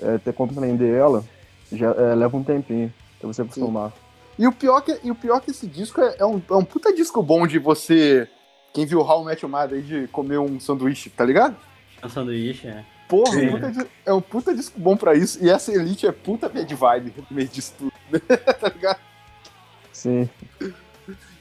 é, 0.01 0.19
ter 0.19 0.33
compreender 0.35 0.95
ela, 0.95 1.25
já 1.73 1.91
é, 1.93 2.15
leva 2.15 2.37
um 2.37 2.45
tempinho 2.45 2.93
pra 3.19 3.29
você 3.29 3.43
acostumar. 3.43 3.93
E 4.39 4.47
o 4.47 4.53
pior 4.53 4.81
que, 4.83 4.99
e 5.03 5.11
o 5.11 5.15
pior 5.15 5.41
que 5.41 5.51
esse 5.51 5.67
disco 5.67 6.01
é, 6.01 6.17
é 6.19 6.27
um, 6.27 6.41
é 6.51 6.55
um 6.55 6.65
puta 6.65 6.95
disco 6.95 7.23
bom 7.23 7.47
de 7.47 7.59
você. 7.59 8.29
Quem 8.73 8.87
viu 8.87 9.01
How 9.01 9.29
Your 9.31 9.49
Mother 9.49 9.79
aí 9.79 9.83
de 9.83 10.09
comer 10.09 10.39
um 10.39 10.61
sanduíche, 10.61 11.11
tá 11.11 11.25
ligado? 11.25 11.57
É 12.01 12.07
um 12.07 12.09
sanduíche, 12.09 12.69
é. 12.69 12.85
Porra, 13.09 13.37
um 13.37 13.51
puta 13.51 13.89
é 14.07 14.13
um 14.13 14.21
puta 14.21 14.55
disco 14.55 14.79
bom 14.79 14.97
pra 14.97 15.15
isso. 15.15 15.45
E 15.45 15.51
essa 15.51 15.73
Elite 15.73 16.07
é 16.07 16.13
puta 16.13 16.49
bad 16.49 16.73
vibe 16.73 17.13
no 17.17 17.37
meio 17.37 17.49
disso 17.49 17.75
tudo, 17.77 17.93
tá 18.61 18.69
ligado? 18.69 19.01
Sim, 19.93 20.31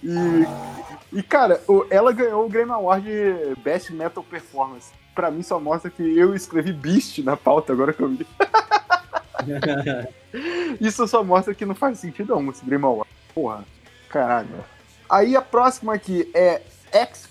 E, 0.03 1.17
e 1.17 1.23
cara, 1.23 1.61
ela 1.89 2.11
ganhou 2.11 2.45
o 2.45 2.49
Grammy 2.49 2.71
Award 2.71 3.05
de 3.05 3.61
Best 3.61 3.93
Metal 3.93 4.23
Performance. 4.23 4.91
Pra 5.13 5.29
mim 5.29 5.43
só 5.43 5.59
mostra 5.59 5.89
que 5.89 6.17
eu 6.17 6.33
escrevi 6.33 6.71
Beast 6.71 7.19
na 7.19 7.35
pauta 7.35 7.73
agora 7.73 7.93
que 7.93 8.01
eu 8.01 8.09
vi. 8.09 8.25
Isso 10.79 11.07
só 11.07 11.23
mostra 11.23 11.53
que 11.53 11.65
não 11.65 11.75
faz 11.75 11.99
sentido 11.99 12.33
algum 12.33 12.51
esse 12.51 12.65
Grammy 12.65 12.85
Award. 12.85 13.09
Porra, 13.33 13.65
caralho. 14.09 14.63
Aí 15.09 15.35
a 15.35 15.41
próxima 15.41 15.93
aqui 15.93 16.29
é 16.33 16.61
X. 16.91 17.29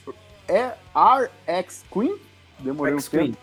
É 0.48 0.72
RX 0.94 1.84
Queen? 1.92 2.16
Demorei 2.58 2.94
um 2.94 2.98
X-Queen. 2.98 3.36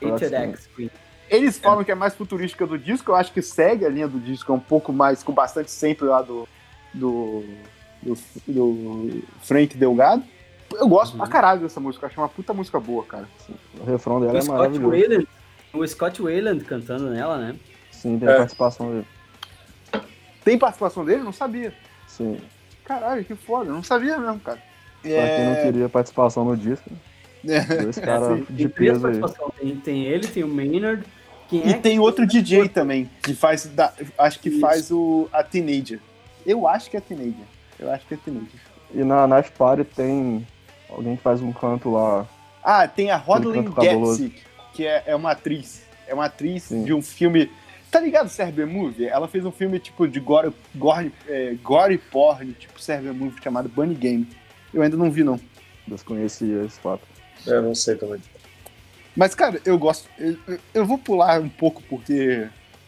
tempo. 0.00 0.18
X-Queen. 0.18 0.52
X-Queen. 0.52 0.90
Eles 1.28 1.58
falam 1.58 1.82
que 1.82 1.90
é 1.90 1.94
mais 1.94 2.14
futurística 2.14 2.66
do 2.66 2.78
disco, 2.78 3.10
eu 3.10 3.16
acho 3.16 3.32
que 3.32 3.40
segue 3.40 3.86
a 3.86 3.88
linha 3.88 4.06
do 4.06 4.20
disco, 4.20 4.52
é 4.52 4.54
um 4.54 4.60
pouco 4.60 4.92
mais, 4.92 5.22
com 5.22 5.32
bastante 5.32 5.70
sempre 5.70 6.06
lá 6.06 6.20
do. 6.20 6.46
do. 6.92 7.44
Do, 8.02 8.16
do 8.46 9.22
Frank 9.42 9.76
Delgado. 9.76 10.22
Eu 10.74 10.88
gosto 10.88 11.12
Uhum. 11.12 11.18
pra 11.18 11.26
caralho 11.28 11.60
dessa 11.60 11.78
música, 11.80 12.04
eu 12.06 12.10
acho 12.10 12.20
uma 12.20 12.28
puta 12.28 12.52
música 12.54 12.80
boa, 12.80 13.04
cara. 13.04 13.28
o 13.78 13.84
refrão 13.84 14.20
dela 14.20 14.32
O 14.32 14.36
é 14.36 14.40
Scott 14.40 14.58
maravilhoso. 14.58 14.90
Wayland, 14.90 15.28
o 15.74 15.86
Scott 15.86 16.22
Wayland 16.22 16.64
cantando 16.64 17.10
nela, 17.10 17.36
né? 17.38 17.56
Sim, 17.90 18.18
tem 18.18 18.28
É. 18.28 18.32
a 18.32 18.36
participação 18.38 18.90
dele. 18.90 19.06
Tem 20.44 20.58
participação 20.58 21.04
dele? 21.04 21.22
Não 21.22 21.32
sabia. 21.32 21.72
Sim, 22.08 22.38
Caralho, 22.84 23.24
que 23.24 23.34
foda, 23.36 23.70
eu 23.70 23.74
não 23.74 23.82
sabia 23.82 24.18
mesmo, 24.18 24.40
cara. 24.40 24.58
pra 25.02 25.10
quem 25.10 25.44
não 25.46 25.62
queria 25.62 25.88
participação 25.88 26.44
no 26.44 26.56
disco, 26.56 26.90
dois 27.44 27.96
caras 27.98 28.38
Sim, 28.38 28.46
de 28.50 28.68
peso 28.68 29.06
aí. 29.06 29.20
Tem, 29.60 29.76
tem 29.76 30.02
ele, 30.04 30.26
tem 30.26 30.42
o 30.42 30.48
Maynard. 30.48 31.04
Quem 31.48 31.66
E 31.66 31.70
é 31.70 31.74
tem 31.74 31.98
outro 32.00 32.26
DJ 32.26 32.68
também, 32.68 33.08
que 33.22 33.34
faz. 33.34 33.66
da- 33.66 33.92
acho 34.18 34.40
que 34.40 34.48
Isso. 34.48 34.60
faz 34.60 34.90
o. 34.90 35.28
a 35.32 35.42
Teenager. 35.44 36.00
Eu 36.46 36.66
acho 36.66 36.90
que 36.90 36.96
é 36.96 37.00
Teenager. 37.00 37.44
Eu 37.82 37.90
acho 37.92 38.06
que 38.06 38.14
é 38.14 38.16
Teenager. 38.16 38.60
E 38.94 39.02
na 39.04 39.26
Knife 39.26 39.52
Party 39.52 39.84
tem 39.84 40.46
alguém 40.88 41.16
que 41.16 41.22
faz 41.22 41.40
um 41.40 41.52
canto 41.52 41.90
lá. 41.90 42.26
Ah, 42.62 42.86
tem 42.86 43.10
a 43.10 43.16
Rodlin. 43.16 43.64
Getzik, 43.80 44.40
que 44.72 44.86
é, 44.86 45.02
é 45.06 45.16
uma 45.16 45.32
atriz. 45.32 45.82
É 46.06 46.14
uma 46.14 46.26
atriz 46.26 46.64
Sim. 46.64 46.84
de 46.84 46.92
um 46.94 47.02
filme. 47.02 47.50
Tá 47.90 48.00
ligado 48.00 48.28
Serbian 48.28 48.66
Movie? 48.66 49.06
Ela 49.06 49.26
fez 49.28 49.44
um 49.44 49.50
filme 49.52 49.78
tipo 49.78 50.06
de 50.06 50.20
gore, 50.20 50.52
gore, 50.74 51.12
é, 51.28 51.54
gore 51.62 51.98
porn, 51.98 52.52
tipo 52.52 52.80
Serbian 52.80 53.12
Movie, 53.12 53.42
chamado 53.42 53.68
Bunny 53.68 53.94
Game. 53.94 54.28
Eu 54.72 54.80
ainda 54.82 54.96
não 54.96 55.10
vi, 55.10 55.24
não. 55.24 55.38
Desconhecia 55.86 56.62
esse 56.64 56.78
fato. 56.78 57.02
Eu 57.46 57.60
não 57.62 57.74
sei 57.74 57.96
também. 57.96 58.20
Mas, 59.16 59.34
cara, 59.34 59.60
eu 59.64 59.76
gosto. 59.78 60.08
Eu, 60.18 60.36
eu- 60.46 60.58
eu 60.72 60.86
vou 60.86 60.96
pular 60.98 61.40
um 61.40 61.48
pouco 61.48 61.82
porque. 61.88 62.46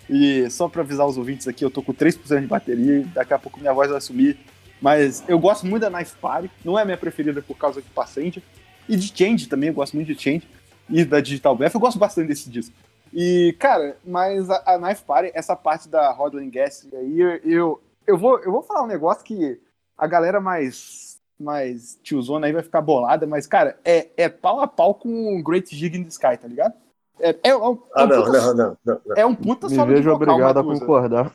E 0.09 0.49
só 0.51 0.68
pra 0.68 0.82
avisar 0.82 1.07
os 1.07 1.16
ouvintes 1.16 1.49
aqui, 1.49 1.64
eu 1.64 1.70
tô 1.70 1.82
com 1.82 1.92
3% 1.92 2.40
de 2.42 2.47
bateria 2.47 2.99
e 2.99 3.05
daqui 3.05 3.32
a 3.34 3.38
pouco 3.38 3.59
minha 3.59 3.72
voz 3.72 3.90
vai 3.90 4.01
sumir. 4.01 4.38
Mas 4.85 5.24
eu 5.26 5.39
gosto 5.39 5.64
muito 5.64 5.80
da 5.80 5.91
Knife 5.91 6.14
Party. 6.18 6.51
Não 6.62 6.78
é 6.78 6.82
a 6.82 6.85
minha 6.85 6.99
preferida 6.99 7.41
por 7.41 7.57
causa 7.57 7.80
de 7.80 7.89
Passenger. 7.89 8.43
E 8.87 8.99
de 8.99 9.16
Change 9.16 9.49
também, 9.49 9.70
eu 9.70 9.74
gosto 9.74 9.95
muito 9.95 10.12
de 10.12 10.22
Change. 10.22 10.47
E 10.91 11.03
da 11.07 11.20
Digital 11.20 11.57
Breath, 11.57 11.72
eu 11.72 11.80
gosto 11.80 11.99
bastante 11.99 12.28
desse 12.28 12.51
disco. 12.51 12.74
E, 13.11 13.57
cara, 13.59 13.97
mas 14.05 14.51
a, 14.51 14.62
a 14.66 14.78
Knife 14.78 15.03
Party, 15.05 15.30
essa 15.32 15.57
parte 15.57 15.89
da 15.89 16.11
Rodland 16.11 16.51
Gas 16.51 16.87
aí, 16.93 17.18
eu, 17.18 17.30
eu, 17.45 17.82
eu, 18.07 18.18
vou, 18.18 18.39
eu 18.41 18.53
vou 18.53 18.62
falar 18.62 18.82
um 18.82 18.87
negócio 18.87 19.24
que 19.24 19.59
a 19.97 20.07
galera 20.07 20.39
mais, 20.39 21.18
mais 21.41 21.99
tiozona 22.03 22.47
aí 22.47 22.53
vai 22.53 22.62
ficar 22.62 22.82
bolada, 22.82 23.26
mas, 23.26 23.47
cara, 23.47 23.78
é, 23.87 24.09
é 24.18 24.28
pau 24.28 24.61
a 24.61 24.66
pau 24.66 24.95
com 24.95 25.39
o 25.39 25.43
Great 25.43 25.74
Gig 25.74 25.97
in 25.97 26.03
the 26.03 26.11
Sky, 26.11 26.37
tá 26.37 26.47
ligado? 26.47 26.74
É, 27.18 27.30
é, 27.30 27.39
é 27.43 27.57
um, 27.57 27.72
é 27.72 27.78
Ah, 27.95 28.05
um 28.05 28.09
não, 28.09 28.22
puta, 28.22 28.39
não, 28.39 28.55
não, 28.55 28.76
não, 28.85 29.01
não. 29.07 29.16
É 29.16 29.24
um 29.24 29.35
puta 29.35 29.68
Me 29.68 29.76
solo 29.76 29.89
de 29.89 29.95
vejo 29.95 30.11
vocal, 30.11 30.35
obrigado 30.35 30.59
a 30.59 30.62
concordar. 30.62 31.32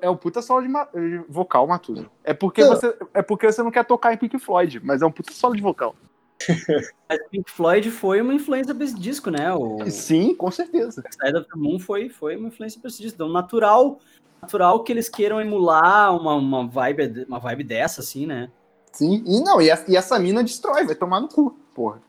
É 0.00 0.10
um 0.10 0.16
puta 0.16 0.42
solo 0.42 0.62
de, 0.62 0.68
ma- 0.68 0.88
de 0.94 1.18
vocal, 1.28 1.66
Matusa. 1.66 2.06
É 2.24 2.34
porque, 2.34 2.62
Não. 2.62 2.70
você, 2.70 2.96
é 3.14 3.22
porque 3.22 3.50
você 3.50 3.62
não 3.62 3.70
quer 3.70 3.84
tocar 3.84 4.12
em 4.12 4.16
Pink 4.16 4.38
Floyd, 4.38 4.80
mas 4.84 5.02
é 5.02 5.06
um 5.06 5.10
puta 5.12 5.32
solo 5.32 5.54
de 5.54 5.62
vocal. 5.62 5.94
Mas 7.08 7.18
Pink 7.30 7.50
Floyd 7.50 7.90
foi 7.90 8.20
uma 8.20 8.32
influência 8.32 8.72
pra 8.74 8.84
esse 8.84 8.94
disco, 8.94 9.28
né? 9.28 9.52
O 9.52 9.78
Sim, 9.90 10.34
com 10.36 10.50
certeza. 10.52 11.02
Side 11.10 11.36
of 11.36 11.48
the 11.48 11.56
Moon 11.56 11.80
foi, 11.80 12.08
foi 12.08 12.36
uma 12.36 12.46
influência 12.48 12.80
pra 12.80 12.88
esse 12.88 13.02
disco. 13.02 13.16
Então, 13.16 13.28
natural, 13.28 13.98
natural 14.40 14.84
que 14.84 14.92
eles 14.92 15.08
queiram 15.08 15.40
emular 15.40 16.14
uma, 16.16 16.34
uma, 16.36 16.66
vibe, 16.68 17.24
uma 17.28 17.40
vibe 17.40 17.64
dessa, 17.64 18.02
assim, 18.02 18.24
né? 18.26 18.50
Sim, 18.92 19.22
e 19.26 19.40
não, 19.42 19.60
e, 19.60 19.68
essa- 19.68 19.90
e 19.90 19.96
essa 19.96 20.16
mina 20.18 20.44
destrói, 20.44 20.84
vai 20.86 20.94
tomar 20.94 21.20
no 21.20 21.28
cu, 21.28 21.58
porra. 21.74 22.00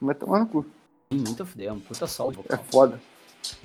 Vai 0.00 0.14
tomar 0.14 0.38
no 0.40 0.46
cu. 0.46 0.64
Sim, 1.12 1.18
Muito 1.18 1.42
a 1.42 1.46
fuder, 1.46 1.68
é 1.68 1.72
um 1.72 1.80
puta 1.80 2.06
solo 2.06 2.30
de 2.32 2.38
É 2.38 2.42
vocal. 2.42 2.64
foda. 2.70 3.00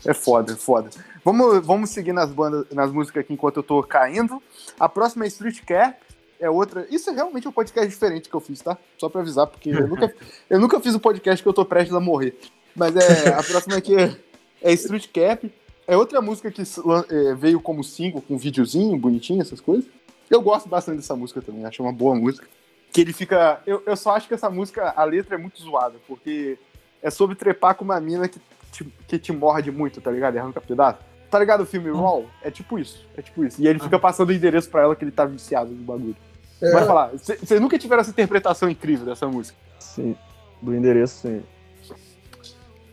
É 0.05 0.13
foda, 0.13 0.53
é 0.53 0.55
foda. 0.55 0.89
Vamos, 1.23 1.65
vamos 1.65 1.89
seguir 1.89 2.13
nas 2.13 2.31
bandas, 2.31 2.65
nas 2.71 2.91
músicas 2.91 3.21
aqui 3.21 3.33
enquanto 3.33 3.57
eu 3.57 3.63
tô 3.63 3.83
caindo. 3.83 4.41
A 4.79 4.87
próxima 4.87 5.25
é 5.25 5.27
Street 5.27 5.61
Cap, 5.65 5.97
é 6.39 6.49
outra. 6.49 6.87
Isso 6.89 7.09
é 7.09 7.13
realmente 7.13 7.47
um 7.47 7.51
podcast 7.51 7.89
diferente 7.89 8.29
que 8.29 8.35
eu 8.35 8.39
fiz, 8.39 8.61
tá? 8.61 8.77
Só 8.97 9.09
pra 9.09 9.21
avisar, 9.21 9.47
porque 9.47 9.69
eu 9.69 9.87
nunca, 9.87 10.13
eu 10.49 10.59
nunca 10.59 10.79
fiz 10.79 10.95
um 10.95 10.99
podcast 10.99 11.41
que 11.41 11.49
eu 11.49 11.53
tô 11.53 11.65
prestes 11.65 11.95
a 11.95 11.99
morrer. 11.99 12.37
Mas 12.75 12.95
é, 12.95 13.29
a 13.29 13.43
próxima 13.43 13.75
aqui 13.77 13.95
é, 13.95 14.15
é 14.61 14.73
Street 14.73 15.07
Cap. 15.11 15.51
É 15.87 15.95
outra 15.95 16.21
música 16.21 16.51
que 16.51 16.61
é, 16.61 17.33
veio 17.33 17.59
como 17.59 17.83
single, 17.83 18.21
com 18.21 18.35
um 18.35 18.37
videozinho 18.37 18.97
bonitinho, 18.97 19.41
essas 19.41 19.61
coisas. 19.61 19.85
Eu 20.29 20.41
gosto 20.41 20.67
bastante 20.67 20.97
dessa 20.97 21.15
música 21.15 21.41
também, 21.41 21.65
acho 21.65 21.81
uma 21.81 21.93
boa 21.93 22.13
música. 22.13 22.47
Que 22.91 23.01
ele 23.01 23.13
fica. 23.13 23.61
Eu, 23.65 23.81
eu 23.85 23.95
só 23.95 24.15
acho 24.15 24.27
que 24.27 24.33
essa 24.33 24.49
música, 24.49 24.93
a 24.95 25.03
letra 25.03 25.35
é 25.35 25.37
muito 25.37 25.61
zoada, 25.61 25.95
porque 26.07 26.57
é 27.01 27.09
sobre 27.09 27.35
trepar 27.35 27.75
com 27.75 27.85
uma 27.85 27.99
mina 27.99 28.27
que 28.27 28.39
te, 28.71 28.83
que 29.07 29.19
te 29.19 29.31
morde 29.31 29.71
muito, 29.71 30.01
tá 30.01 30.11
ligado? 30.11 30.35
E 30.35 30.39
arranca 30.39 30.61
pedaço. 30.61 30.99
Tá 31.29 31.39
ligado 31.39 31.61
o 31.61 31.65
filme 31.65 31.91
Raw? 31.91 32.25
É 32.41 32.49
tipo 32.49 32.79
isso. 32.79 33.05
É 33.15 33.21
tipo 33.21 33.43
isso. 33.43 33.61
E 33.61 33.67
ele 33.67 33.79
fica 33.79 33.99
passando 33.99 34.29
o 34.29 34.33
endereço 34.33 34.69
pra 34.69 34.81
ela 34.81 34.95
que 34.95 35.03
ele 35.03 35.11
tá 35.11 35.25
viciado 35.25 35.71
no 35.71 35.83
bagulho. 35.83 36.15
É. 36.61 36.71
Vai 36.71 36.85
falar, 36.85 37.11
vocês 37.11 37.61
nunca 37.61 37.77
tiveram 37.77 38.01
essa 38.01 38.09
interpretação 38.09 38.69
incrível 38.69 39.05
dessa 39.05 39.27
música? 39.27 39.57
Sim. 39.79 40.15
Do 40.61 40.73
endereço, 40.73 41.27
sim. 41.27 41.43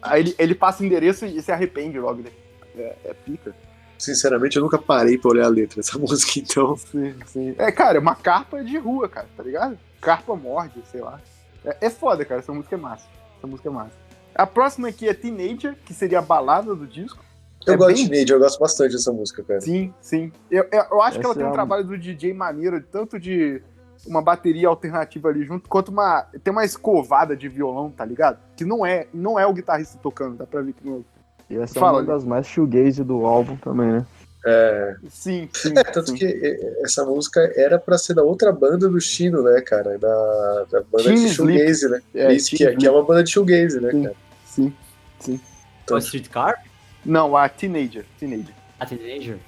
Aí 0.02 0.20
ele, 0.20 0.34
ele 0.38 0.54
passa 0.54 0.82
o 0.82 0.86
endereço 0.86 1.24
e 1.24 1.40
se 1.40 1.50
arrepende 1.50 1.98
logo. 1.98 2.22
Né? 2.22 2.30
É, 2.76 2.96
é 3.04 3.14
pica. 3.14 3.54
Sinceramente, 3.96 4.56
eu 4.56 4.62
nunca 4.62 4.76
parei 4.76 5.16
pra 5.16 5.30
olhar 5.30 5.46
a 5.46 5.48
letra 5.48 5.76
dessa 5.76 5.96
música, 5.98 6.32
então. 6.38 6.76
Sim, 6.76 7.14
sim. 7.26 7.54
É, 7.56 7.72
cara, 7.72 7.96
é 7.96 8.00
uma 8.00 8.14
carpa 8.14 8.62
de 8.62 8.76
rua, 8.76 9.08
cara, 9.08 9.28
tá 9.34 9.42
ligado? 9.42 9.78
Carpa 10.00 10.36
morde, 10.36 10.82
sei 10.90 11.00
lá. 11.00 11.20
É, 11.64 11.86
é 11.86 11.90
foda, 11.90 12.24
cara, 12.24 12.40
essa 12.40 12.52
música 12.52 12.74
é 12.74 12.78
massa. 12.78 13.06
Essa 13.38 13.46
música 13.46 13.68
é 13.68 13.72
massa. 13.72 14.03
A 14.34 14.46
próxima 14.46 14.88
aqui 14.88 15.08
é 15.08 15.14
Teenager, 15.14 15.76
que 15.84 15.94
seria 15.94 16.18
a 16.18 16.22
balada 16.22 16.74
do 16.74 16.86
disco. 16.86 17.22
Eu 17.66 17.74
é 17.74 17.76
gosto 17.76 17.94
bem... 17.94 18.04
de 18.04 18.10
Teenager, 18.10 18.36
eu 18.36 18.40
gosto 18.40 18.58
bastante 18.58 18.92
dessa 18.92 19.12
música, 19.12 19.42
cara. 19.42 19.60
Sim, 19.60 19.92
sim. 20.00 20.32
Eu, 20.50 20.66
eu, 20.72 20.84
eu 20.90 21.02
acho 21.02 21.12
Essa 21.12 21.20
que 21.20 21.26
ela 21.26 21.34
tem 21.34 21.44
um 21.44 21.50
é 21.50 21.52
trabalho 21.52 21.84
do 21.84 21.96
DJ 21.96 22.34
maneiro, 22.34 22.82
tanto 22.82 23.18
de 23.18 23.62
uma 24.06 24.20
bateria 24.20 24.68
alternativa 24.68 25.28
ali 25.28 25.44
junto, 25.44 25.68
quanto 25.68 25.90
uma. 25.90 26.26
Tem 26.42 26.52
uma 26.52 26.64
escovada 26.64 27.36
de 27.36 27.48
violão, 27.48 27.90
tá 27.90 28.04
ligado? 28.04 28.38
Que 28.56 28.64
não 28.64 28.84
é, 28.84 29.06
não 29.14 29.38
é 29.38 29.46
o 29.46 29.52
guitarrista 29.52 29.98
tocando, 30.02 30.36
dá 30.36 30.46
pra 30.46 30.62
ver 30.62 30.72
que 30.72 30.86
não 30.86 30.98
é. 30.98 31.14
E 31.50 31.56
essa 31.58 31.78
Fala, 31.78 31.98
é 31.98 32.02
uma 32.02 32.12
das 32.12 32.24
mais 32.24 32.46
shoegaze 32.46 33.04
do 33.04 33.24
álbum 33.26 33.56
também, 33.56 33.92
né? 33.92 34.06
É... 34.46 34.96
Sim, 35.08 35.48
sim. 35.54 35.72
É, 35.76 35.84
tanto 35.84 36.10
sim. 36.10 36.16
que 36.16 36.74
essa 36.82 37.04
música 37.04 37.40
era 37.56 37.78
pra 37.78 37.96
ser 37.96 38.14
da 38.14 38.22
outra 38.22 38.52
banda 38.52 38.88
do 38.88 39.00
Chino, 39.00 39.42
né, 39.42 39.60
cara? 39.60 39.98
Da, 39.98 40.66
da 40.70 40.82
banda 40.82 41.04
Team 41.04 41.14
de 41.16 41.28
shoegaze, 41.30 41.88
né? 41.88 42.02
É, 42.14 42.32
Isso, 42.32 42.54
que 42.56 42.64
é, 42.64 42.74
que 42.74 42.86
é 42.86 42.90
uma 42.90 43.02
banda 43.02 43.22
de 43.22 43.30
shoegaze, 43.30 43.80
né, 43.80 43.90
sim, 43.90 44.02
cara? 44.04 44.16
Sim, 44.54 44.72
sim. 45.18 45.40
Então, 45.82 45.98
Streetcar? 45.98 46.62
Não, 47.04 47.36
a 47.36 47.48
Teenager. 47.48 48.06
Teenager. 48.20 48.54
A 48.78 48.86
Teenager? 48.86 49.38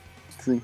Sim. 0.40 0.61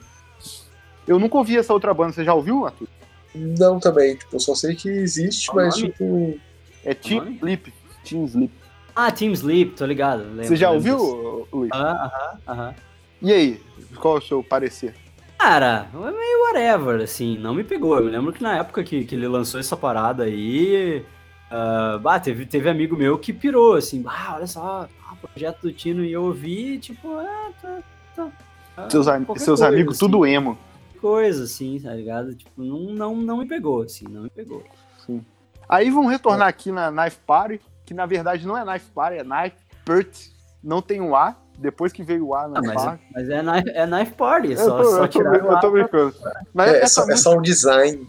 Eu 1.07 1.21
nunca 1.21 1.39
ouvi 1.39 1.57
essa 1.57 1.73
outra 1.73 1.95
banda, 1.95 2.13
você 2.13 2.25
já 2.25 2.35
ouviu, 2.35 2.67
Arthur? 2.67 2.89
Não, 3.35 3.79
também. 3.79 4.17
Tipo, 4.17 4.35
eu 4.37 4.41
só 4.41 4.55
sei 4.57 4.75
que 4.75 4.89
existe, 4.89 5.47
Qual 5.47 5.65
mas 5.65 5.77
nome? 5.77 5.89
tipo. 5.89 6.41
É 6.85 6.93
Team 6.93 7.37
Sleep. 7.39 7.73
Team 8.05 8.25
Sleep. 8.25 8.53
Ah, 8.97 9.13
Team 9.13 9.33
Sleep, 9.33 9.77
tô 9.77 9.87
ligado. 9.87 10.25
Lembro, 10.25 10.45
você 10.45 10.57
já 10.57 10.71
ouviu, 10.71 11.49
Luiz? 11.53 11.71
Aham, 11.73 12.11
aham. 12.49 12.75
E 13.23 13.33
aí, 13.33 13.63
qual 14.01 14.17
é 14.17 14.19
o 14.19 14.23
seu 14.23 14.43
parecer? 14.43 14.95
Cara, 15.39 15.89
é 15.95 16.11
meio 16.11 16.43
whatever, 16.47 17.01
assim, 17.01 17.39
não 17.39 17.55
me 17.55 17.63
pegou. 17.63 17.97
Eu 17.97 18.05
me 18.05 18.11
lembro 18.11 18.33
que 18.33 18.43
na 18.43 18.59
época 18.59 18.83
que, 18.83 19.05
que 19.05 19.15
ele 19.15 19.29
lançou 19.29 19.59
essa 19.61 19.77
parada 19.77 20.25
aí. 20.25 21.05
Uh, 21.53 21.99
bah, 21.99 22.19
teve, 22.19 22.47
teve 22.47 22.71
amigo 22.71 22.97
meu 22.97 23.19
que 23.19 23.31
pirou, 23.31 23.75
assim, 23.75 24.03
ah, 24.07 24.37
olha 24.37 24.47
só, 24.47 24.89
o 25.13 25.29
projeto 25.29 25.61
do 25.61 25.73
Tino, 25.73 26.03
e 26.03 26.11
eu 26.11 26.25
ouvi, 26.25 26.79
tipo, 26.79 27.19
ah, 27.19 27.51
tá, 27.61 27.79
tá. 28.17 28.29
Ah, 28.75 28.89
seus, 28.89 29.05
seus 29.05 29.61
coisa, 29.61 29.69
amigos, 29.69 29.97
assim, 29.97 30.07
tudo 30.07 30.25
emo. 30.25 30.57
Coisa, 30.99 31.45
assim, 31.45 31.79
tá 31.79 31.93
ligado? 31.93 32.35
Tipo, 32.35 32.63
não, 32.63 32.79
não, 32.95 33.17
não 33.17 33.37
me 33.37 33.47
pegou, 33.47 33.83
assim, 33.83 34.07
não 34.09 34.23
me 34.23 34.31
pegou. 34.31 34.65
Sim. 35.05 35.23
Aí 35.69 35.91
vamos 35.91 36.11
retornar 36.11 36.49
aqui 36.49 36.73
na 36.73 36.91
Knife 36.91 37.19
Party, 37.27 37.61
que 37.85 37.93
na 37.93 38.07
verdade 38.07 38.47
não 38.47 38.57
é 38.57 38.65
Knife 38.65 38.91
Party, 38.91 39.19
é 39.19 39.23
Knife 39.23 39.57
Pert, 39.85 40.31
não 40.65 40.81
tem 40.81 41.03
um 41.03 41.15
A, 41.15 41.37
depois 41.59 41.93
que 41.93 42.03
veio 42.03 42.29
o 42.29 42.35
A 42.35 42.49
na 42.49 42.61
ah, 42.61 42.63
mas, 42.63 42.87
é, 42.87 42.99
mas 43.15 43.29
é, 43.29 43.43
knife, 43.43 43.71
é 43.71 43.87
Knife 43.87 44.13
Party, 44.13 44.57
só, 44.57 44.63
eu 44.63 44.85
tô, 44.85 44.91
só 44.91 45.05
eu 45.05 45.09
tô, 45.09 45.21
eu 45.21 45.61
tô 45.61 45.71
brincando. 45.71 46.15
Mas 46.55 46.73
é, 46.73 46.87
só, 46.87 47.03
música, 47.03 47.15
é 47.15 47.17
só 47.19 47.37
um 47.37 47.43
design. 47.43 48.07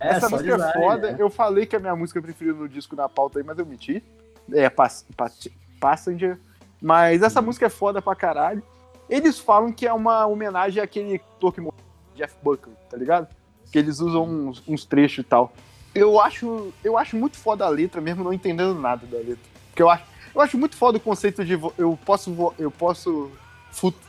É, 0.00 0.10
essa 0.10 0.28
música 0.28 0.54
é 0.54 0.72
foda. 0.72 1.16
Eu 1.18 1.30
falei 1.30 1.66
que 1.66 1.74
é 1.74 1.78
a 1.78 1.80
minha 1.80 1.96
música 1.96 2.20
preferida 2.22 2.56
no 2.56 2.68
disco 2.68 2.94
na 2.94 3.08
pauta 3.08 3.38
aí, 3.38 3.44
mas 3.44 3.58
eu 3.58 3.66
menti. 3.66 4.02
É 4.52 4.70
Pass, 4.70 5.04
Pass, 5.16 5.48
Passenger. 5.80 6.38
Mas 6.80 7.22
essa 7.22 7.40
hum. 7.40 7.44
música 7.44 7.66
é 7.66 7.70
foda 7.70 8.00
pra 8.00 8.14
caralho. 8.14 8.62
Eles 9.08 9.38
falam 9.38 9.72
que 9.72 9.86
é 9.86 9.92
uma 9.92 10.26
homenagem 10.26 10.82
àquele 10.82 11.16
ator 11.16 11.52
que 11.52 11.60
morreu, 11.60 11.80
Jeff 12.14 12.34
Buckley, 12.42 12.76
tá 12.90 12.96
ligado? 12.96 13.26
Que 13.72 13.78
eles 13.78 14.00
usam 14.00 14.24
uns, 14.24 14.62
uns, 14.68 14.84
trechos 14.84 15.24
e 15.24 15.28
tal. 15.28 15.52
Eu 15.94 16.20
acho, 16.20 16.72
eu 16.84 16.98
acho 16.98 17.16
muito 17.16 17.38
foda 17.38 17.64
a 17.64 17.68
letra, 17.68 18.00
mesmo 18.00 18.22
não 18.22 18.32
entendendo 18.32 18.74
nada 18.74 19.06
da 19.06 19.16
letra. 19.16 19.38
Porque 19.70 19.82
eu 19.82 19.88
acho, 19.88 20.04
eu 20.34 20.40
acho 20.42 20.58
muito 20.58 20.76
foda 20.76 20.98
o 20.98 21.00
conceito 21.00 21.42
de 21.42 21.58
eu 21.78 21.98
posso, 22.04 22.54
eu 22.58 22.70
posso 22.70 23.30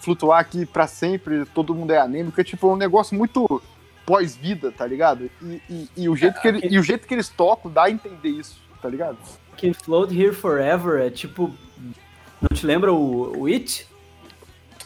flutuar 0.02 0.40
aqui 0.40 0.66
para 0.66 0.86
sempre, 0.86 1.46
todo 1.46 1.74
mundo 1.74 1.92
é 1.92 2.00
anêmico, 2.00 2.40
é 2.40 2.44
tipo 2.44 2.72
um 2.72 2.76
negócio 2.76 3.18
muito 3.18 3.62
pós-vida, 4.10 4.72
tá 4.72 4.88
ligado? 4.88 5.30
E, 5.40 5.62
e, 5.70 5.90
e 5.96 6.10
o 6.10 6.16
jeito 6.16 6.42
que 6.42 6.48
ele, 6.48 6.68
e 6.68 6.80
o 6.80 6.84
jeito 6.84 7.08
que 7.08 7.14
eles 7.14 7.30
tocam 7.30 7.70
dá 7.70 7.84
a 7.84 7.92
entender 7.92 8.30
isso, 8.30 8.60
tá 8.82 8.90
ligado? 8.90 9.18
Can 9.56 9.72
Float 9.74 10.20
Here 10.20 10.34
Forever 10.34 11.00
é 11.00 11.12
tipo. 11.12 11.54
Não 12.42 12.50
te 12.56 12.66
lembra 12.66 12.92
o, 12.92 13.42
o 13.42 13.46
It? 13.46 13.88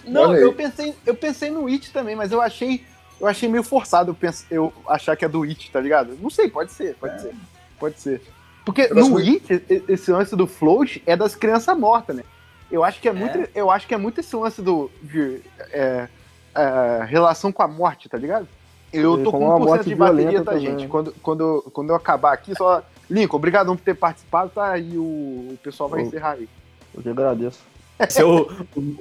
Não, 0.06 0.36
eu 0.36 0.52
pensei, 0.52 0.94
eu 1.06 1.16
pensei 1.16 1.50
no 1.50 1.68
It 1.68 1.94
também, 1.94 2.18
mas 2.18 2.34
eu 2.34 2.42
achei. 2.42 2.84
Eu 3.22 3.28
achei 3.28 3.48
meio 3.48 3.64
forçado 3.64 4.12
eu, 4.12 4.16
penso, 4.16 4.46
eu 4.52 4.74
achar 4.86 5.16
que 5.16 5.24
é 5.24 5.30
do 5.30 5.44
It, 5.44 5.72
tá 5.72 5.80
ligado? 5.80 6.18
Não 6.20 6.30
sei, 6.30 6.50
pode 6.50 6.74
ser, 6.74 6.96
pode 6.96 7.16
é. 7.16 7.20
ser. 7.20 7.36
Pode 7.80 8.02
ser. 8.02 8.22
Porque 8.66 8.90
no 8.90 9.18
It, 9.20 9.64
esse 9.88 10.12
lance 10.12 10.36
do 10.36 10.48
float 10.48 11.02
é 11.06 11.16
das 11.16 11.34
crianças 11.34 11.78
mortas, 11.78 12.18
né? 12.18 12.24
Eu 12.70 12.84
acho 12.84 13.00
que 13.00 13.08
é, 13.08 13.12
é. 13.12 13.14
muito. 13.14 13.50
Eu 13.56 13.72
acho 13.72 13.88
que 13.88 13.94
é 13.94 13.98
muito 13.98 14.20
esse 14.20 14.36
lance 14.36 14.62
do. 14.62 14.92
De, 15.02 15.40
é, 15.72 16.10
é, 16.56 17.06
relação 17.08 17.52
com 17.52 17.64
a 17.64 17.68
morte, 17.68 18.10
tá 18.10 18.18
ligado? 18.18 18.48
Eu 18.94 19.24
tô 19.24 19.32
com 19.32 19.40
1% 19.40 19.84
de 19.84 19.96
bateria, 19.96 20.44
tá, 20.44 20.58
gente? 20.58 20.88
Quando, 20.88 21.14
quando, 21.22 21.72
quando 21.74 21.90
eu 21.90 21.96
acabar 21.96 22.34
aqui, 22.34 22.56
só. 22.56 22.84
Lincoln, 23.10 23.38
obrigado 23.38 23.68
por 23.68 23.82
ter 23.82 23.96
participado, 23.96 24.52
tá? 24.52 24.78
E 24.78 24.98
o, 24.98 25.04
o 25.04 25.60
pessoal 25.62 25.90
vai 25.90 26.02
eu, 26.02 26.06
encerrar 26.06 26.32
aí. 26.32 26.48
Eu 26.94 27.02
que 27.02 27.10
agradeço. 27.10 27.60
Esse 28.00 28.22
é 28.22 28.26
o, 28.26 28.50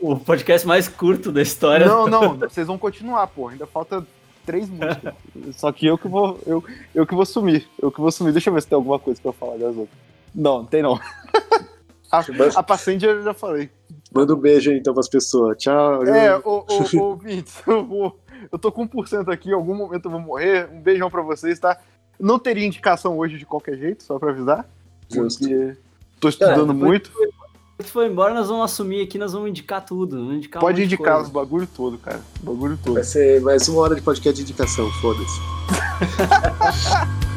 o, 0.00 0.18
podcast 0.18 0.66
mais 0.66 0.88
curto 0.88 1.30
da 1.30 1.42
história. 1.42 1.86
Não, 1.86 2.06
não, 2.06 2.36
vocês 2.36 2.66
vão 2.66 2.78
continuar, 2.78 3.26
pô. 3.26 3.48
Ainda 3.48 3.66
falta 3.66 4.04
três 4.44 4.68
músicas. 4.68 5.14
Só 5.56 5.70
que 5.72 5.86
eu 5.86 5.96
que 5.96 6.08
vou. 6.08 6.38
Eu, 6.46 6.64
eu 6.94 7.06
que 7.06 7.14
vou 7.14 7.24
sumir. 7.24 7.68
Eu 7.80 7.90
que 7.90 8.00
vou 8.00 8.10
sumir. 8.10 8.32
Deixa 8.32 8.50
eu 8.50 8.54
ver 8.54 8.62
se 8.62 8.68
tem 8.68 8.76
alguma 8.76 8.98
coisa 8.98 9.20
pra 9.20 9.30
eu 9.30 9.34
falar 9.34 9.56
das 9.56 9.76
outras. 9.76 9.98
Não, 10.34 10.58
não 10.58 10.66
tem 10.66 10.82
não. 10.82 10.98
a, 12.10 12.24
a 12.56 12.62
Passenger 12.62 13.10
eu 13.10 13.22
já 13.22 13.34
falei. 13.34 13.70
Manda 14.14 14.34
um 14.34 14.38
beijo 14.38 14.70
aí 14.70 14.78
então 14.78 14.94
pras 14.94 15.08
pessoas. 15.08 15.56
Tchau. 15.58 16.04
É, 16.04 16.36
ô, 16.38 16.64
ô, 16.68 17.02
ouvintes, 17.02 17.62
eu 17.66 17.84
vou 17.84 18.18
eu 18.50 18.58
tô 18.58 18.72
com 18.72 18.88
1% 18.88 19.32
aqui, 19.32 19.50
em 19.50 19.54
algum 19.54 19.74
momento 19.74 20.06
eu 20.06 20.10
vou 20.10 20.20
morrer. 20.20 20.68
Um 20.72 20.80
beijão 20.80 21.10
pra 21.10 21.22
vocês, 21.22 21.58
tá? 21.58 21.78
Não 22.18 22.38
teria 22.38 22.66
indicação 22.66 23.18
hoje 23.18 23.38
de 23.38 23.46
qualquer 23.46 23.76
jeito, 23.76 24.02
só 24.02 24.18
pra 24.18 24.30
avisar. 24.30 24.66
Justo. 25.10 25.40
Porque 25.40 25.76
tô 26.20 26.28
estudando 26.28 26.74
muito. 26.74 27.10
Se 27.80 27.90
for 27.90 28.06
embora, 28.06 28.32
nós 28.32 28.48
vamos 28.48 28.64
assumir 28.64 29.02
aqui, 29.02 29.18
nós 29.18 29.32
vamos 29.32 29.48
indicar 29.50 29.84
tudo. 29.84 30.16
Vamos 30.16 30.36
indicar 30.36 30.60
Pode 30.60 30.80
um 30.80 30.84
indicar 30.84 31.20
os 31.20 31.28
bagulho 31.28 31.66
todo, 31.66 31.98
cara. 31.98 32.20
O 32.42 32.46
bagulho 32.46 32.78
todo. 32.82 32.94
Vai 32.94 33.04
ser 33.04 33.40
mais 33.40 33.68
uma 33.68 33.80
hora 33.80 33.94
de 33.94 34.02
podcast 34.02 34.36
de 34.36 34.42
indicação, 34.42 34.88
foda-se. 35.00 35.40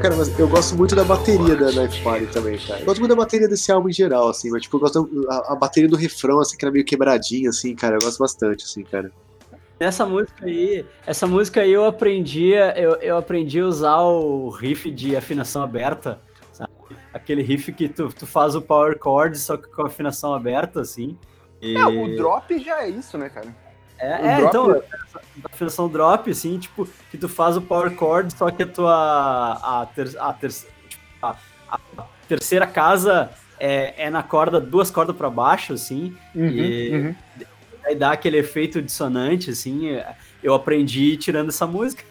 Cara, 0.00 0.16
mas 0.16 0.38
eu 0.38 0.48
gosto 0.48 0.74
muito 0.76 0.94
da 0.96 1.04
bateria 1.04 1.54
da 1.56 1.70
Knife 1.70 2.02
Party 2.02 2.26
também, 2.26 2.58
cara. 2.58 2.80
Eu 2.80 2.86
gosto 2.86 2.98
muito 3.00 3.10
da 3.10 3.16
bateria 3.16 3.48
desse 3.48 3.70
álbum 3.70 3.88
em 3.88 3.92
geral, 3.92 4.28
assim, 4.28 4.50
mas 4.50 4.62
tipo, 4.62 4.76
eu 4.76 4.80
gosto 4.80 5.02
da 5.26 5.34
a, 5.34 5.52
a 5.52 5.56
bateria 5.56 5.88
do 5.88 5.96
refrão, 5.96 6.40
assim, 6.40 6.56
que 6.56 6.64
era 6.64 6.72
meio 6.72 6.84
quebradinha, 6.84 7.50
assim, 7.50 7.74
cara. 7.74 7.96
Eu 7.96 8.00
gosto 8.00 8.18
bastante, 8.18 8.64
assim, 8.64 8.82
cara. 8.84 9.10
Essa 9.78 10.06
música 10.06 10.44
aí, 10.44 10.84
essa 11.06 11.26
música 11.26 11.60
aí 11.62 11.72
eu 11.72 11.84
aprendi, 11.84 12.54
a- 12.54 12.72
eu, 12.78 12.92
eu 12.96 13.16
aprendi 13.16 13.58
a 13.60 13.66
usar 13.66 14.00
o 14.00 14.48
riff 14.48 14.90
de 14.90 15.16
afinação 15.16 15.62
aberta, 15.62 16.20
sabe? 16.52 16.70
Aquele 17.12 17.42
riff 17.42 17.72
que 17.72 17.88
tu, 17.88 18.08
tu 18.08 18.26
faz 18.26 18.54
o 18.54 18.62
power 18.62 18.96
chord, 19.02 19.36
só 19.38 19.56
que 19.56 19.68
com 19.68 19.82
a 19.82 19.86
afinação 19.86 20.32
aberta, 20.34 20.80
assim. 20.80 21.16
E- 21.60 21.76
É, 21.76 21.84
o 21.84 22.14
drop 22.16 22.56
já 22.62 22.82
é 22.84 22.90
isso, 22.90 23.18
né, 23.18 23.28
cara? 23.28 23.48
É, 24.04 24.20
o 24.20 24.26
é, 24.26 24.40
então, 24.42 24.70
a 24.72 25.46
afinação 25.52 25.88
drop, 25.88 26.28
assim, 26.30 26.58
tipo, 26.58 26.88
que 27.10 27.16
tu 27.16 27.28
faz 27.28 27.56
o 27.56 27.62
power 27.62 27.96
chord, 27.96 28.32
só 28.36 28.50
que 28.50 28.64
a 28.64 28.66
tua. 28.66 28.92
A, 29.62 29.86
ter, 29.94 30.10
a, 30.18 30.32
ter, 30.32 30.50
tipo, 30.88 31.04
a, 31.22 31.36
a 31.70 31.78
terceira 32.26 32.66
casa 32.66 33.30
é, 33.60 34.06
é 34.06 34.10
na 34.10 34.22
corda, 34.24 34.60
duas 34.60 34.90
cordas 34.90 35.14
pra 35.16 35.30
baixo, 35.30 35.72
assim, 35.74 36.16
E- 36.34 36.90
uhum. 36.92 37.14
aí 37.84 37.94
dá 37.94 38.10
aquele 38.12 38.38
efeito 38.38 38.82
dissonante, 38.82 39.50
assim. 39.50 40.00
Eu 40.42 40.52
aprendi 40.54 41.16
tirando 41.16 41.50
essa 41.50 41.66
música. 41.66 42.02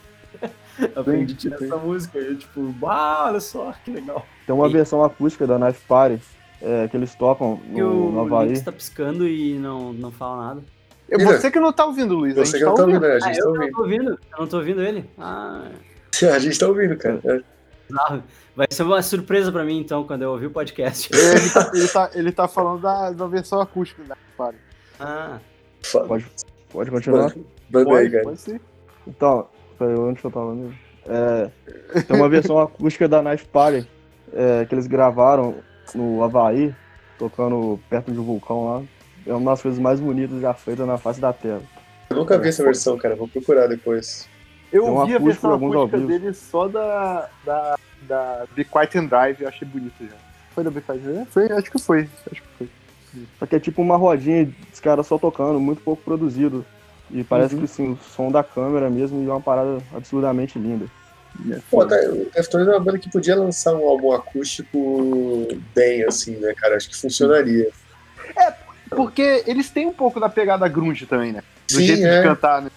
Eu 0.80 0.90
aprendi 1.02 1.36
tirando 1.36 1.60
sim. 1.60 1.66
essa 1.66 1.76
música. 1.76 2.18
Eu, 2.18 2.38
tipo, 2.38 2.74
olha 2.82 3.40
só, 3.42 3.74
que 3.84 3.92
legal. 3.92 4.26
Tem 4.48 4.56
uma 4.56 4.70
E- 4.70 4.72
versão 4.72 5.04
acústica 5.04 5.46
da 5.46 5.60
Knife 5.60 5.82
Party 5.86 6.22
é, 6.62 6.88
que 6.88 6.96
eles 6.96 7.14
tocam 7.16 7.60
no, 7.68 8.08
o 8.08 8.12
no 8.14 8.22
Havaí. 8.22 8.48
Lynx 8.48 8.62
tá 8.62 8.72
piscando 8.72 9.28
e 9.28 9.56
não, 9.60 9.92
não 9.92 10.10
fala 10.12 10.48
nada. 10.48 10.62
É 11.12 11.18
Você 11.26 11.52
que 11.52 11.60
não 11.60 11.74
tá 11.74 11.86
ouvindo, 11.86 12.16
Luiz. 12.16 12.36
Você 12.36 12.58
que 12.58 12.64
não 12.64 12.72
tá 12.74 12.78
tá 12.78 12.84
ouvindo. 12.84 13.04
ouvindo, 13.04 13.14
né? 13.20 13.20
A 13.22 13.28
Ah, 13.28 13.34
gente 13.34 13.40
tá 13.40 13.46
eu 13.46 13.54
não 13.54 13.60
ouvindo. 13.62 13.72
tô 13.76 13.82
ouvindo. 13.82 14.10
Eu 14.12 14.40
não 14.40 14.48
tô 14.48 14.58
ouvindo 14.58 14.82
ele. 14.82 15.10
Ah, 15.20 15.68
A 16.36 16.40
gente 16.40 16.58
tá 16.60 16.68
ouvindo, 16.68 16.98
cara. 16.98 17.20
É. 17.26 17.42
Vai 18.56 18.68
ser 18.70 18.84
uma 18.84 19.02
surpresa 19.02 19.52
pra 19.52 19.64
mim, 19.66 19.80
então, 19.80 20.04
quando 20.06 20.22
eu 20.22 20.32
ouvir 20.32 20.46
o 20.48 20.52
podcast. 20.52 21.10
Ele 21.14 21.50
tá, 21.50 21.72
ele, 21.74 21.88
tá, 21.88 22.10
ele 22.14 22.32
tá 22.32 22.48
falando 22.48 22.82
da, 22.82 23.12
da 23.12 23.28
versão 23.28 23.60
acústica 23.60 24.04
da 24.04 24.16
Party. 24.38 24.58
Ah, 25.00 25.40
Fa- 25.84 26.02
Pode, 26.06 26.26
pode 26.70 26.92
continuar? 26.92 27.34
Pode, 27.72 28.10
cara. 28.12 28.24
pode 28.24 28.40
ser. 28.40 28.62
Então, 29.08 29.48
peraí, 29.80 29.96
onde 29.96 30.22
que 30.22 30.26
eu 30.28 30.32
tava 30.32 30.54
mesmo? 30.54 30.76
É, 31.08 31.50
tem 32.02 32.16
uma 32.16 32.30
versão 32.30 32.60
acústica 32.60 33.08
da 33.08 33.22
Knife 33.24 33.48
Party 33.48 33.88
é, 34.32 34.66
que 34.66 34.76
eles 34.76 34.86
gravaram 34.88 35.56
no 35.96 36.24
Havaí, 36.24 36.74
tocando 37.18 37.80
perto 37.90 38.12
de 38.12 38.20
um 38.20 38.24
vulcão 38.24 38.66
lá. 38.66 38.84
É 39.26 39.34
uma 39.34 39.52
das 39.52 39.62
coisas 39.62 39.80
mais 39.80 40.00
bonitas 40.00 40.42
já 40.42 40.54
feitas 40.54 40.86
na 40.88 40.98
face 40.98 41.20
da 41.22 41.32
Terra. 41.32 41.62
Eu 42.10 42.16
nunca 42.18 42.38
vi 42.38 42.50
essa 42.50 42.64
versão, 42.64 42.98
cara. 42.98 43.16
Vou 43.16 43.28
procurar 43.28 43.68
depois. 43.68 44.28
Eu 44.72 44.86
um 44.86 44.96
ouvi 44.98 45.16
a 45.16 45.20
versão 45.20 45.54
acústica 45.54 45.98
dele 46.00 46.34
só 46.34 46.68
da, 46.68 47.30
da, 47.46 47.76
da 48.04 48.46
Be 48.56 48.64
Quiet 48.64 48.98
and 48.98 49.06
Drive, 49.06 49.42
eu 49.42 49.48
achei 49.48 49.68
bonito 49.68 49.94
já. 50.02 50.16
Foi 50.56 50.64
da 50.64 50.72
Be 50.72 50.82
Quiet 50.82 51.00
and 51.06 51.12
Drive? 51.12 51.28
Foi, 51.28 51.52
acho 51.52 51.72
que 51.72 51.80
foi. 51.80 52.10
Acho 52.32 52.42
que 52.42 52.48
foi. 52.58 52.70
Só 53.40 53.46
que 53.46 53.56
é 53.56 53.60
tipo 53.60 53.82
uma 53.82 53.98
rodinha 53.98 54.46
dos 54.70 54.80
caras 54.80 55.06
só 55.06 55.18
tocando, 55.18 55.60
muito 55.60 55.82
pouco 55.82 56.02
produzido. 56.02 56.66
E 57.10 57.24
parece 57.26 57.56
Uhum. 57.56 57.62
que 57.62 57.68
sim, 57.68 57.92
o 57.92 57.98
som 58.16 58.32
da 58.32 58.42
câmera 58.42 58.90
mesmo 58.90 59.22
e 59.22 59.28
é 59.28 59.32
uma 59.32 59.42
parada 59.42 59.80
absurdamente 59.94 60.58
linda. 60.58 60.86
Pô, 61.70 61.86
tá, 61.86 61.96
o 62.10 62.30
Deftones 62.34 62.68
é 62.68 62.72
uma 62.72 62.80
banda 62.80 63.00
que 63.00 63.10
podia 63.10 63.36
lançar 63.36 63.74
um 63.74 63.86
álbum 63.88 64.14
acústico 64.14 65.48
bem, 65.76 66.04
assim, 66.06 66.38
né, 66.38 66.54
cara? 66.56 66.76
Acho 66.78 66.90
que 66.90 66.96
funcionaria. 66.96 67.70
Porque 68.96 69.44
eles 69.48 69.70
têm 69.70 69.88
um 69.88 69.94
pouco 69.94 70.20
da 70.20 70.30
pegada 70.30 70.68
grunge 70.68 71.06
também, 71.06 71.32
né? 71.32 71.44
Do 71.68 71.76
Sim, 71.76 71.86
jeito 71.86 72.06
é. 72.06 72.18
de 72.22 72.28
cantar, 72.28 72.62
né? 72.62 72.70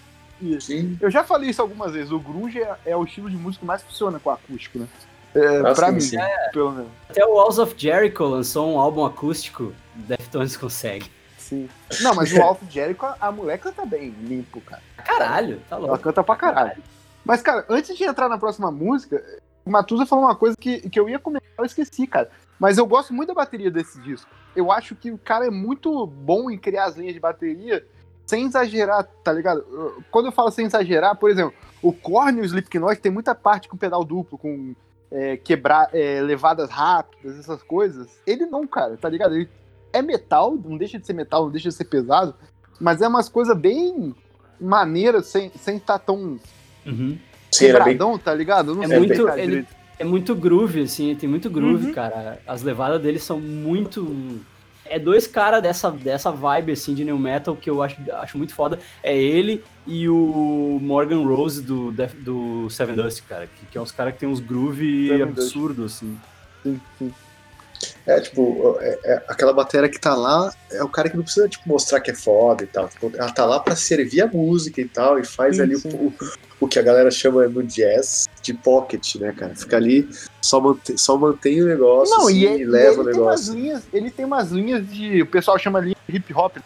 Sim. 0.59 0.97
Eu 1.01 1.09
já 1.09 1.23
falei 1.23 1.49
isso 1.49 1.61
algumas 1.61 1.93
vezes, 1.93 2.11
o 2.11 2.19
grunge 2.19 2.61
é, 2.61 2.75
é 2.85 2.95
o 2.95 3.03
estilo 3.03 3.29
de 3.29 3.37
música 3.37 3.61
que 3.61 3.65
mais 3.65 3.81
funciona 3.83 4.19
com 4.19 4.29
acústico, 4.29 4.79
né? 4.79 4.87
É, 5.33 5.73
pra 5.73 5.91
mim, 5.91 5.99
sim. 5.99 6.17
pelo 6.53 6.71
menos. 6.71 6.91
até 7.09 7.25
o 7.25 7.33
Walls 7.33 7.59
of 7.59 7.73
Jericho 7.77 8.23
lançou 8.23 8.73
um 8.73 8.79
álbum 8.79 9.03
acústico. 9.03 9.73
Deftones 9.93 10.55
consegue. 10.55 11.11
Sim. 11.37 11.69
Não, 12.01 12.15
mas 12.15 12.33
o 12.33 12.41
Alf 12.41 12.59
Jericho, 12.69 13.05
a, 13.05 13.17
a 13.19 13.31
mulher 13.31 13.59
canta 13.59 13.85
bem, 13.85 14.09
limpo, 14.23 14.59
cara. 14.61 14.81
Caralho, 14.97 15.61
tá 15.69 15.75
Ela 15.75 15.87
louco. 15.87 16.03
canta 16.03 16.23
pra 16.23 16.35
caralho. 16.35 16.81
Mas, 17.23 17.41
cara, 17.41 17.63
antes 17.69 17.95
de 17.95 18.03
entrar 18.03 18.27
na 18.27 18.37
próxima 18.37 18.71
música, 18.71 19.23
o 19.63 19.69
Matusa 19.69 20.07
falou 20.07 20.25
uma 20.25 20.35
coisa 20.35 20.55
que, 20.59 20.89
que 20.89 20.99
eu 20.99 21.07
ia 21.07 21.19
comentar, 21.19 21.49
eu 21.59 21.65
esqueci, 21.65 22.07
cara. 22.07 22.31
Mas 22.59 22.77
eu 22.77 22.85
gosto 22.85 23.13
muito 23.13 23.29
da 23.29 23.33
bateria 23.33 23.69
desse 23.69 23.99
disco. 24.01 24.29
Eu 24.55 24.71
acho 24.71 24.95
que 24.95 25.11
o 25.11 25.17
cara 25.17 25.45
é 25.47 25.49
muito 25.51 26.05
bom 26.07 26.49
em 26.49 26.57
criar 26.57 26.85
as 26.85 26.95
linhas 26.95 27.13
de 27.13 27.19
bateria 27.19 27.85
sem 28.25 28.45
exagerar, 28.45 29.03
tá 29.23 29.31
ligado? 29.33 29.63
Quando 30.09 30.27
eu 30.27 30.31
falo 30.31 30.49
sem 30.49 30.65
exagerar, 30.65 31.15
por 31.17 31.29
exemplo, 31.29 31.53
o 31.81 31.91
Korn 31.93 32.39
e 32.39 32.41
o 32.41 32.45
Slipknot 32.45 32.99
tem 32.99 33.11
muita 33.11 33.35
parte 33.35 33.67
com 33.67 33.77
pedal 33.77 34.03
duplo, 34.03 34.37
com 34.37 34.73
é, 35.11 35.37
quebrar 35.37 35.89
é, 35.93 36.21
levadas 36.21 36.69
rápidas, 36.69 37.37
essas 37.37 37.61
coisas. 37.61 38.19
Ele 38.25 38.45
não, 38.45 38.65
cara, 38.65 38.97
tá 38.97 39.07
ligado? 39.09 39.35
Ele 39.35 39.49
é 39.93 40.01
metal, 40.01 40.55
não 40.55 40.77
deixa 40.77 40.97
de 40.97 41.05
ser 41.05 41.13
metal, 41.13 41.43
não 41.43 41.51
deixa 41.51 41.69
de 41.69 41.75
ser 41.75 41.85
pesado, 41.85 42.33
mas 42.79 43.01
é 43.01 43.07
umas 43.07 43.29
coisas 43.29 43.55
bem 43.55 44.15
maneiras, 44.59 45.27
sem 45.27 45.47
estar 45.47 45.59
sem 45.59 45.79
tá 45.79 45.99
tão 45.99 46.39
Uhum. 46.85 47.17
Sim, 47.51 47.65
bem. 47.65 47.73
quebradão, 47.73 48.17
tá 48.17 48.33
ligado? 48.33 48.71
Eu 48.71 48.75
não 48.75 48.83
É 48.83 48.87
sei 48.87 48.97
muito- 48.99 49.29
ele-. 49.29 49.67
É 49.97 50.03
muito 50.03 50.35
groove, 50.35 50.81
assim, 50.81 51.15
tem 51.15 51.27
muito 51.29 51.49
groove, 51.49 51.87
Uhum. 51.87 51.93
cara. 51.93 52.39
As 52.45 52.61
levadas 52.61 53.01
deles 53.01 53.23
são 53.23 53.39
muito. 53.39 54.39
É 54.87 54.99
dois 54.99 55.25
caras 55.25 55.63
dessa, 55.63 55.89
dessa 55.89 56.31
vibe, 56.31 56.73
assim, 56.73 56.93
de 56.93 57.03
new 57.03 57.17
metal 57.17 57.55
que 57.55 57.69
eu 57.69 57.81
acho, 57.81 57.97
acho 58.13 58.37
muito 58.37 58.53
foda. 58.53 58.77
É 59.01 59.17
ele 59.17 59.63
e 59.87 60.07
o 60.07 60.79
Morgan 60.81 61.23
Rose 61.25 61.61
do, 61.61 61.91
do 62.19 62.69
Seven 62.69 62.95
Dust, 62.95 63.23
cara. 63.27 63.47
Que, 63.47 63.65
que 63.65 63.77
é 63.77 63.81
uns 63.81 63.91
caras 63.91 64.13
que 64.13 64.19
tem 64.19 64.29
uns 64.29 64.39
groove 64.39 65.07
Seven 65.07 65.27
Dust. 65.27 65.39
absurdos, 65.39 65.85
assim. 65.95 66.17
Sim, 66.61 66.79
sim. 66.99 67.13
É, 68.07 68.19
tipo, 68.21 68.77
é- 68.79 68.99
é- 69.03 69.23
aquela 69.27 69.51
bateria 69.51 69.89
que 69.89 69.99
tá 69.99 70.13
lá 70.13 70.53
é 70.71 70.83
o 70.83 70.89
cara 70.89 71.09
que 71.09 71.17
não 71.17 71.23
precisa, 71.23 71.49
tipo, 71.49 71.67
mostrar 71.67 71.99
que 71.99 72.11
é 72.11 72.13
foda 72.13 72.63
e 72.63 72.67
tal. 72.67 72.87
Tipo, 72.87 73.11
ela 73.15 73.31
tá 73.31 73.45
lá 73.45 73.59
pra 73.59 73.75
servir 73.75 74.21
a 74.21 74.27
música 74.27 74.79
e 74.79 74.87
tal, 74.87 75.17
e 75.19 75.25
faz 75.25 75.55
Sim, 75.55 75.63
ali 75.63 75.75
sim. 75.77 75.89
O, 75.89 76.13
o 76.59 76.67
que 76.67 76.77
a 76.77 76.83
galera 76.83 77.09
chama 77.09 77.47
no 77.47 77.63
jazz 77.63 78.29
de 78.43 78.53
pocket, 78.53 79.15
né, 79.15 79.33
cara? 79.35 79.55
Fica 79.55 79.75
ali, 79.77 80.07
só 80.39 80.59
mantém, 80.61 80.95
só 80.97 81.17
mantém 81.17 81.63
o 81.63 81.65
negócio, 81.65 82.15
Não, 82.15 82.27
assim, 82.27 82.35
e 82.35 82.41
e, 82.41 82.45
ele, 82.45 82.65
leva 82.65 83.01
ele 83.01 83.09
o 83.09 83.13
tem 83.13 83.21
umas 83.21 83.47
negócio. 83.49 83.53
linhas, 83.53 83.83
ele 83.91 84.11
tem 84.11 84.25
umas 84.25 84.51
linhas 84.51 84.87
de. 84.87 85.21
O 85.23 85.25
pessoal 85.25 85.57
chama 85.57 85.79
linha 85.79 85.95
de 86.07 86.15
hip 86.15 86.31
hop, 86.33 86.57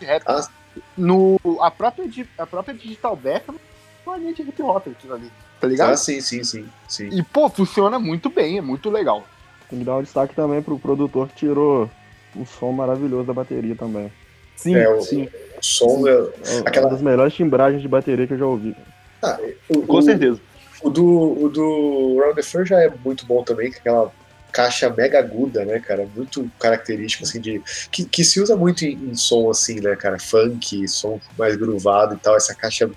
de 0.00 0.06
rap. 0.06 0.22
Ah. 0.26 0.48
No, 0.96 1.38
a, 1.60 1.70
própria, 1.70 2.06
a 2.38 2.46
própria 2.46 2.74
Digital 2.74 3.16
Beckham 3.16 3.54
é 3.54 4.08
uma 4.08 4.16
linha 4.18 4.32
de 4.34 4.42
hip 4.42 4.62
hop 4.62 4.86
aquilo 4.88 5.14
ali. 5.14 5.30
Tá 5.60 5.66
ligado? 5.66 5.92
Ah, 5.92 5.96
sim, 5.96 6.20
sim, 6.20 6.42
sim, 6.44 6.66
sim. 6.88 7.08
E, 7.10 7.22
pô, 7.22 7.48
funciona 7.48 7.98
muito 7.98 8.28
bem, 8.30 8.58
é 8.58 8.60
muito 8.62 8.90
legal. 8.90 9.24
Tem 9.68 9.78
que 9.80 9.84
dar 9.84 9.96
um 9.96 10.02
destaque 10.02 10.34
também 10.34 10.62
pro 10.62 10.78
produtor 10.78 11.28
que 11.28 11.34
tirou 11.36 11.90
um 12.36 12.46
som 12.46 12.70
maravilhoso 12.72 13.26
da 13.26 13.32
bateria 13.32 13.74
também. 13.74 14.10
Sim, 14.56 14.74
É, 14.76 14.88
o- 14.88 15.00
sim. 15.00 15.28
O 15.58 15.62
som 15.64 16.06
é. 16.06 16.12
É 16.12 16.58
Aquela- 16.64 16.86
uma 16.86 16.92
das 16.92 17.02
melhores 17.02 17.34
timbragens 17.34 17.82
de 17.82 17.88
bateria 17.88 18.26
que 18.26 18.34
eu 18.34 18.38
já 18.38 18.46
ouvi. 18.46 18.74
O, 19.68 19.82
Com 19.82 19.98
o- 19.98 20.02
certeza. 20.02 20.40
O 20.82 20.90
do, 20.90 21.44
o 21.44 21.48
do 21.48 22.18
Round 22.20 22.36
the 22.36 22.42
Fur 22.42 22.64
já 22.64 22.80
é 22.80 22.92
muito 23.04 23.26
bom 23.26 23.42
também, 23.42 23.72
com 23.72 23.78
aquela 23.78 24.12
caixa 24.52 24.88
mega 24.90 25.18
aguda, 25.18 25.64
né, 25.64 25.80
cara? 25.80 26.06
Muito 26.14 26.48
característico, 26.60 27.24
assim, 27.24 27.40
de. 27.40 27.60
Que, 27.90 28.04
que 28.04 28.22
se 28.22 28.40
usa 28.40 28.54
muito 28.56 28.84
em, 28.84 28.92
em 28.94 29.14
som, 29.14 29.50
assim, 29.50 29.80
né, 29.80 29.96
cara? 29.96 30.18
Funk, 30.18 30.86
som 30.86 31.18
mais 31.38 31.56
groovado 31.56 32.14
e 32.14 32.18
tal. 32.18 32.36
Essa 32.36 32.54
caixa 32.54 32.88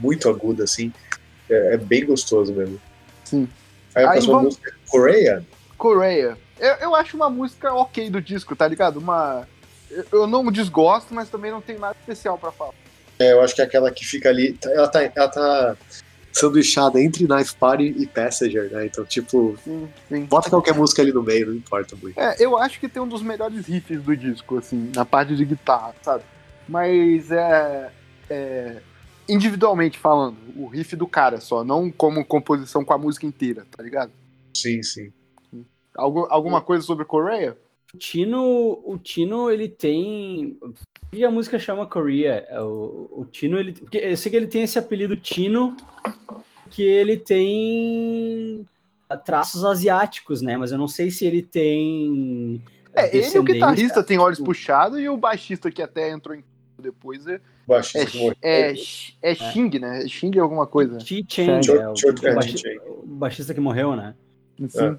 muito 0.00 0.28
aguda, 0.28 0.64
assim. 0.64 0.92
É, 1.50 1.74
é 1.74 1.76
bem 1.78 2.04
gostoso 2.06 2.52
mesmo. 2.52 2.78
Sim. 3.24 3.48
Aí 3.94 4.04
a 4.04 4.08
Aí 4.10 4.12
próxima 4.12 4.34
vamos- 4.34 4.54
música 4.56 4.70
é 4.70 4.90
Coreia. 4.90 5.46
Coreia. 5.78 6.36
Eu, 6.58 6.74
eu 6.74 6.94
acho 6.94 7.16
uma 7.16 7.30
música 7.30 7.72
ok 7.72 8.10
do 8.10 8.20
disco, 8.20 8.54
tá 8.54 8.66
ligado? 8.66 8.98
Uma. 8.98 9.48
Eu, 10.12 10.26
não 10.26 10.50
desgosto, 10.52 11.14
mas 11.14 11.30
também 11.30 11.50
não 11.50 11.62
tem 11.62 11.78
nada 11.78 11.96
especial 11.98 12.36
pra 12.36 12.52
falar. 12.52 12.74
É, 13.18 13.32
eu 13.32 13.40
acho 13.40 13.54
que 13.54 13.62
é 13.62 13.64
aquela 13.64 13.90
que 13.90 14.04
fica 14.04 14.28
ali. 14.28 14.58
Ela 14.64 14.88
tá, 14.88 15.02
ela 15.02 15.28
tá 15.28 15.76
sanduichada 16.32 17.00
entre 17.00 17.26
Knife 17.26 17.54
Party 17.56 17.94
e 17.96 18.06
Passenger, 18.06 18.70
né? 18.70 18.86
Então, 18.86 19.04
tipo, 19.04 19.56
Sim, 19.64 19.88
sim. 20.08 20.24
bota 20.26 20.50
qualquer 20.50 20.74
música 20.74 21.00
ali 21.00 21.12
no 21.12 21.22
meio, 21.22 21.46
não 21.46 21.54
importa 21.54 21.96
muito. 21.96 22.18
É, 22.18 22.36
eu 22.38 22.58
acho 22.58 22.78
que 22.78 22.88
tem 22.88 23.02
um 23.02 23.08
dos 23.08 23.22
melhores 23.22 23.66
riffs 23.66 24.02
do 24.02 24.16
disco, 24.16 24.58
assim, 24.58 24.92
na 24.94 25.04
parte 25.04 25.34
de 25.34 25.44
guitarra, 25.44 25.94
sabe? 26.02 26.24
Mas 26.68 27.30
é, 27.30 27.90
é, 28.28 28.76
individualmente 29.28 29.98
falando, 29.98 30.36
o 30.56 30.66
riff 30.66 30.94
do 30.94 31.06
cara 31.06 31.40
só, 31.40 31.64
não 31.64 31.90
como 31.90 32.24
composição 32.24 32.84
com 32.84 32.92
a 32.92 32.98
música 32.98 33.26
inteira, 33.26 33.66
tá 33.74 33.82
ligado? 33.82 34.12
Sim, 34.54 34.82
sim. 34.82 35.12
Algu 35.98 36.26
alguma 36.30 36.60
coisa 36.60 36.84
sobre 36.84 37.04
Coreia? 37.04 37.56
O 37.92 37.98
Tino, 37.98 38.80
o 38.84 38.98
Tino, 38.98 39.50
ele 39.50 39.68
tem. 39.68 40.58
E 41.12 41.24
a 41.24 41.30
música 41.30 41.58
chama 41.58 41.86
Korea. 41.86 42.46
É 42.48 42.60
O, 42.60 43.08
o 43.10 43.26
Tino, 43.30 43.58
ele. 43.58 43.72
Porque 43.72 43.98
eu 43.98 44.16
sei 44.16 44.30
que 44.30 44.36
ele 44.36 44.46
tem 44.46 44.62
esse 44.62 44.78
apelido 44.78 45.16
Tino, 45.16 45.76
que 46.70 46.82
ele 46.82 47.16
tem 47.16 48.66
traços 49.24 49.64
asiáticos, 49.64 50.42
né? 50.42 50.56
Mas 50.56 50.70
eu 50.70 50.78
não 50.78 50.88
sei 50.88 51.10
se 51.10 51.26
ele 51.26 51.42
tem. 51.42 52.62
É, 52.94 53.16
ele 53.16 53.26
e 53.26 53.38
o 53.38 53.42
guitarrista 53.42 54.02
tem 54.02 54.18
olhos 54.18 54.38
puxados 54.38 54.98
e 54.98 55.08
o 55.08 55.16
baixista 55.16 55.70
que 55.70 55.82
até 55.82 56.10
entrou 56.10 56.34
em 56.34 56.44
depois 56.80 57.26
é, 57.26 57.40
Baixista 57.66 57.98
é, 57.98 58.06
que 58.06 58.18
morreu. 58.18 58.36
é, 58.40 58.72
é 59.22 59.34
Xing, 59.34 59.78
né? 59.80 60.04
É 60.04 60.08
Xing 60.08 60.38
alguma 60.38 60.66
coisa. 60.66 61.00
Chi 61.00 61.24
Cheng. 61.28 61.60
é, 61.68 61.88
o, 61.88 61.92
é, 61.92 62.80
o 62.88 63.06
baixista 63.06 63.52
que 63.52 63.60
morreu, 63.60 63.96
né? 63.96 64.14
Sim. 64.68 64.96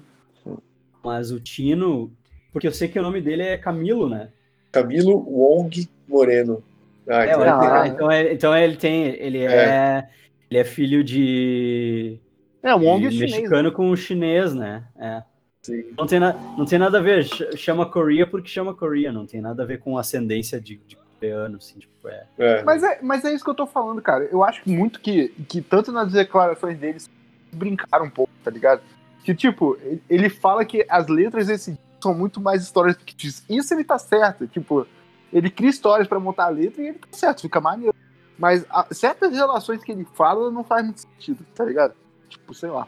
Mas 1.04 1.30
o 1.30 1.40
Tino, 1.40 2.12
porque 2.52 2.66
eu 2.66 2.72
sei 2.72 2.88
que 2.88 2.98
o 2.98 3.02
nome 3.02 3.20
dele 3.20 3.42
é 3.42 3.56
Camilo, 3.56 4.08
né? 4.08 4.28
Camilo 4.72 5.16
Wong 5.28 5.88
Moreno. 6.08 6.62
Ah, 7.08 7.24
É, 7.24 7.32
então 7.32 7.42
ele 7.42 7.52
tem- 7.82 7.90
então, 7.92 8.12
ele, 8.12 8.32
então 8.34 8.56
ele 8.56 8.76
tem. 8.76 9.04
Ele 9.18 9.38
é. 9.44 10.08
Ele 10.50 10.60
é 10.60 10.64
filho 10.64 11.02
de. 11.02 12.18
É, 12.62 12.74
Wong 12.74 13.06
é 13.06 13.08
de 13.08 13.14
chinês. 13.16 13.32
mexicano 13.36 13.72
com 13.72 13.94
chinês, 13.96 14.54
né? 14.54 14.84
É. 14.98 15.22
sim. 15.62 15.84
Não 15.96 16.06
tem, 16.06 16.20
na, 16.20 16.32
não 16.56 16.64
tem 16.64 16.78
nada 16.78 16.98
a 16.98 17.02
ver. 17.02 17.24
ch- 17.24 17.56
Chama 17.56 17.86
Korea 17.86 18.26
porque 18.26 18.48
chama 18.48 18.74
Korea. 18.74 19.10
Não 19.12 19.26
tem 19.26 19.40
nada 19.40 19.62
a 19.62 19.66
ver 19.66 19.78
com 19.78 19.96
ascendência 19.98 20.60
de, 20.60 20.76
de 20.86 20.96
coreano, 21.18 21.56
assim. 21.56 21.78
Tipo, 21.78 22.08
é. 22.08 22.24
É. 22.38 22.62
Mas 22.62 22.82
é, 22.82 22.98
mas 23.02 23.24
é 23.24 23.32
isso 23.32 23.42
que 23.44 23.50
eu 23.50 23.54
tô 23.54 23.66
falando, 23.66 24.00
cara. 24.02 24.24
Eu 24.30 24.44
acho 24.44 24.68
muito 24.68 25.00
que, 25.00 25.28
que 25.48 25.60
tanto 25.62 25.90
nas 25.90 26.12
declarações 26.12 26.78
deles 26.78 27.08
brincaram 27.52 28.04
um 28.06 28.10
pouco, 28.10 28.32
tá 28.44 28.50
ligado? 28.50 28.82
Que, 29.24 29.34
tipo, 29.34 29.76
ele- 30.08 30.30
fala 30.30 30.64
que 30.64 30.84
as 30.88 31.06
letras 31.08 31.46
desse 31.46 31.78
são 32.02 32.14
muito 32.14 32.40
mais 32.40 32.62
histórias 32.62 32.96
fictícias. 32.96 33.44
Isso 33.48 33.74
ele 33.74 33.84
tá 33.84 33.98
certo. 33.98 34.46
Tipo, 34.46 34.86
ele 35.32 35.50
cria 35.50 35.70
histórias 35.70 36.08
pra 36.08 36.18
montar 36.18 36.44
a 36.46 36.48
letra 36.48 36.82
e 36.82 36.88
ele 36.88 36.98
tá 36.98 37.08
certo, 37.12 37.42
fica 37.42 37.60
maneiro. 37.60 37.94
Mas 38.38 38.64
a- 38.70 38.86
certas 38.92 39.32
relações 39.32 39.84
que 39.84 39.92
ele 39.92 40.06
fala 40.14 40.50
não 40.50 40.64
faz 40.64 40.84
muito 40.84 41.00
sentido, 41.02 41.44
tá 41.54 41.64
ligado? 41.64 41.94
Tipo, 42.28 42.54
sei 42.54 42.70
lá. 42.70 42.86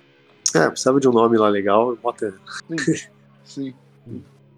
É, 0.55 0.69
precisava 0.69 0.99
de 0.99 1.09
um 1.09 1.13
nome 1.13 1.37
lá 1.37 1.49
legal, 1.49 1.95
bota. 1.97 2.35
Sim. 2.69 3.05
Sim. 3.45 3.75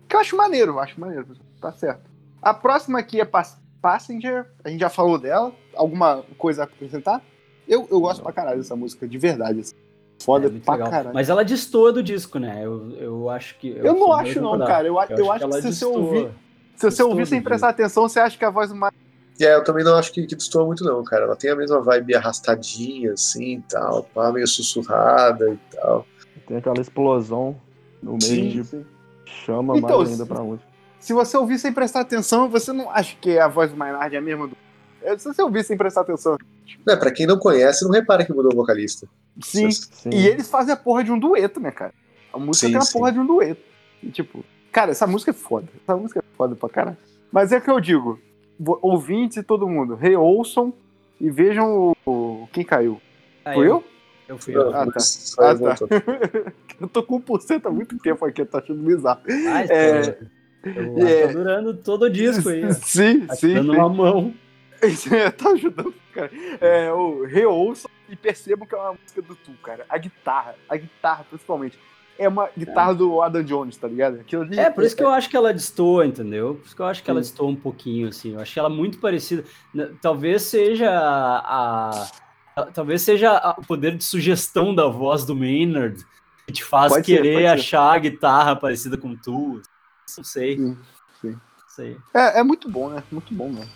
Que 0.09 0.15
eu 0.17 0.21
acho 0.21 0.37
maneiro, 0.37 0.73
eu 0.73 0.81
acho 0.81 1.01
maneiro. 1.01 1.27
Tá 1.61 1.73
certo. 1.73 2.09
A 2.41 2.55
próxima 2.55 2.99
aqui 3.01 3.21
é 3.21 3.25
Pass- 3.25 3.59
Passenger. 3.83 4.47
A 4.63 4.69
gente 4.71 4.81
já 4.81 4.89
falou 4.89 5.19
dela. 5.19 5.53
Alguma 5.75 6.23
coisa 6.39 6.63
a 6.63 6.65
acrescentar? 6.65 7.21
Eu, 7.67 7.89
eu 7.91 8.01
gosto 8.01 8.23
pra 8.23 8.33
caralho 8.33 8.59
dessa 8.59 8.77
música, 8.77 9.07
de 9.09 9.19
verdade. 9.19 9.61
assim. 9.61 9.75
Foda 10.25 10.47
é 10.47 10.51
muito 10.51 10.65
pra 10.65 10.75
legal. 10.75 10.91
caralho. 10.91 11.15
Mas 11.15 11.29
ela 11.29 11.45
destoa 11.45 11.93
do 11.93 12.03
disco, 12.03 12.39
né? 12.39 12.61
Eu, 12.65 12.91
eu 12.99 13.31
acho 13.31 13.59
que. 13.59 13.69
eu 13.77 13.93
não 13.93 13.99
sou 14.07 14.13
acho, 14.15 14.41
não, 14.41 14.59
cara. 14.59 14.89
Eu, 14.89 14.99
a- 14.99 15.07
eu, 15.11 15.31
acho 15.31 15.39
que, 15.47 15.53
ela 15.53 15.61
se 15.63 15.73
você 15.73 15.85
ouvir, 15.85 16.31
se 16.77 16.91
você 16.91 17.03
ouvir 17.03 17.27
sem 17.27 17.43
prestar 17.43 17.69
atenção, 17.69 18.09
você 18.09 18.19
acha 18.21 18.39
que 18.39 18.45
a 18.45 18.51
voz 18.51 18.73
mais. 18.73 18.93
É, 19.41 19.55
eu 19.55 19.65
também 19.65 19.85
não 19.85 19.97
acho 19.97 20.13
que, 20.13 20.27
que 20.27 20.35
destoa 20.37 20.65
muito, 20.65 20.83
não, 20.85 21.03
cara. 21.05 21.25
Ela 21.25 21.37
tem 21.37 21.51
a 21.51 21.57
mesma 21.57 21.81
vibe 21.83 22.15
arrastadinha, 22.15 23.13
assim 23.13 23.57
e 23.57 23.63
tal, 23.63 24.05
pá, 24.15 24.33
meio 24.33 24.47
sussurrada 24.47 25.51
e 25.51 25.77
tal. 25.77 26.07
Tem 26.47 26.57
aquela 26.57 26.81
explosão 26.81 27.57
no 28.03 28.13
meio 28.13 28.23
Sim, 28.23 28.49
de 28.51 28.65
sim. 28.65 28.87
chama 29.27 29.77
Então, 29.77 29.99
mais 29.99 30.11
ainda 30.11 30.25
se- 30.25 30.29
pra 30.29 30.41
música. 30.43 30.69
Se 31.01 31.13
você 31.13 31.37
ouvir 31.37 31.59
sem 31.59 31.73
prestar 31.73 32.01
atenção, 32.01 32.49
você 32.49 32.73
não 32.73 32.91
acha 32.91 33.15
que 33.21 33.39
a 33.39 33.47
voz 33.49 33.71
do 33.71 33.77
Maynard 33.77 34.15
é 34.15 34.19
a 34.19 34.23
mesma 34.23 34.47
do. 34.49 34.57
É, 35.05 35.17
Se 35.19 35.25
você 35.27 35.43
ouvir 35.43 35.63
sem 35.65 35.77
prestar 35.77 36.01
atenção. 36.01 36.37
É, 36.89 36.97
pra 36.97 37.11
quem 37.11 37.27
não 37.27 37.39
conhece, 37.39 37.85
não 37.85 37.91
repara 37.93 38.25
que 38.25 38.33
mudou 38.33 38.53
o 38.53 38.57
vocalista. 38.57 39.07
Sim. 39.43 39.71
Sim. 39.71 40.11
E 40.13 40.27
eles 40.27 40.49
fazem 40.49 40.73
a 40.73 40.77
porra 40.77 41.05
de 41.05 41.13
um 41.13 41.19
dueto, 41.19 41.61
né, 41.61 41.71
cara? 41.71 41.93
A 42.33 42.39
música 42.39 42.67
Sim, 42.67 42.73
tem 42.73 42.79
a 42.81 42.85
sim. 42.85 42.93
porra 42.99 43.13
de 43.13 43.19
um 43.21 43.27
dueto. 43.27 43.63
E, 44.03 44.11
tipo, 44.11 44.45
cara, 44.73 44.91
essa 44.91 45.07
música 45.07 45.31
é 45.31 45.35
foda. 45.35 45.69
Essa 45.83 45.97
música 45.97 46.21
é 46.21 46.37
foda 46.37 46.55
pra 46.57 46.69
caralho. 46.69 46.97
Mas 47.31 47.53
é 47.53 47.61
que 47.61 47.71
eu 47.71 47.79
digo, 47.81 48.19
ouvintes 48.83 49.37
e 49.39 49.43
todo 49.43 49.69
mundo, 49.69 49.95
reouçam 49.95 50.73
e 51.21 51.31
vejam 51.31 51.95
o, 52.07 52.11
o- 52.11 52.49
quem 52.53 52.65
caiu. 52.65 53.01
Ah, 53.45 53.55
Fui 53.55 53.69
eu? 53.69 53.85
Eu 54.29 54.39
fui 54.39 54.57
eu. 54.57 54.75
Ah, 54.75 54.87
tá. 54.87 54.99
Ah, 55.39 55.55
voltou. 55.55 55.89
Eu 56.81 56.89
tô 56.89 57.03
com 57.05 57.21
1% 57.21 57.67
há 57.67 57.71
muito 57.71 57.97
tempo 57.99 58.25
aqui, 58.25 58.41
eu 58.43 58.47
tô 58.47 58.57
achando 58.59 58.83
bizarro. 58.83 59.21
Ah, 59.49 59.63
É. 59.63 60.19
eu 60.65 61.07
É. 61.07 61.27
tô 61.29 61.33
durando 61.35 61.75
todo 61.77 62.07
o 62.07 62.11
disco 62.11 62.49
aí. 62.49 62.73
Sim, 62.83 63.27
Tá 63.27 63.37
sim. 63.37 63.55
dando 63.55 63.73
sim. 63.73 63.79
uma 63.79 63.89
mão. 63.89 64.35
Tá 65.37 65.51
ajudando, 65.51 65.95
cara. 66.13 66.31
É, 66.61 66.93
o 66.93 67.25
reouçam 67.25 67.91
e 68.09 68.17
percebam 68.17 68.67
que 68.67 68.75
é 68.75 68.79
uma 68.79 68.93
música 68.93 69.23
do 69.23 69.35
Tu, 69.35 69.53
cara. 69.63 69.85
A 69.89 69.99
guitarra, 69.99 70.55
a 70.69 70.77
guitarra 70.77 71.25
principalmente. 71.29 71.79
É 72.17 72.29
uma 72.29 72.49
guitarra 72.57 72.95
do 72.95 73.21
Adam 73.21 73.43
Jones, 73.43 73.77
tá 73.77 73.89
ligado? 73.89 74.25
Ali 74.33 74.59
É, 74.59 74.71
por 74.71 74.85
isso 74.85 74.95
que 74.95 75.03
eu 75.03 75.11
acho 75.11 75.29
que 75.29 75.37
ela 75.37 75.53
destoa, 75.53 76.07
entendeu? 76.07 76.55
Por 76.55 76.67
isso 76.67 76.77
que 76.77 76.83
eu 76.83 76.87
acho 76.87 77.03
que 77.03 77.11
ela 77.11 77.21
destoa 77.21 77.49
um 77.49 77.57
pouquinho, 77.57 78.09
assim. 78.09 78.35
Eu 78.35 78.41
acho 78.41 78.53
que 78.53 78.59
ela 78.59 78.69
é 78.69 78.73
muito 78.73 78.99
parecida. 78.99 79.45
Talvez 80.01 80.43
seja 80.43 80.91
a. 80.91 82.07
Talvez 82.73 83.03
seja 83.03 83.57
o 83.59 83.67
poder 83.67 83.97
de 83.97 84.05
sugestão 84.05 84.73
da 84.73 84.87
voz 84.87 85.25
do 85.25 85.35
Maynard 85.35 86.07
que 86.47 86.53
te 86.53 86.63
faz 86.63 86.93
Pode 86.93 87.07
ser, 87.07 87.17
querer 87.17 87.39
ser. 87.41 87.47
achar 87.47 87.95
a 87.95 87.99
guitarra 87.99 88.55
parecida 88.55 88.97
com 88.97 89.17
tu. 89.17 89.61
Não 90.17 90.25
sei. 90.25 90.57
Sim, 90.57 90.79
sim. 91.21 91.31
Não 91.31 91.69
sei. 91.69 91.97
É, 92.15 92.41
é 92.41 92.43
muito 92.45 92.71
bom, 92.71 92.91
né? 92.91 93.03
Muito 93.11 93.35
bom 93.35 93.49
mesmo. 93.49 93.73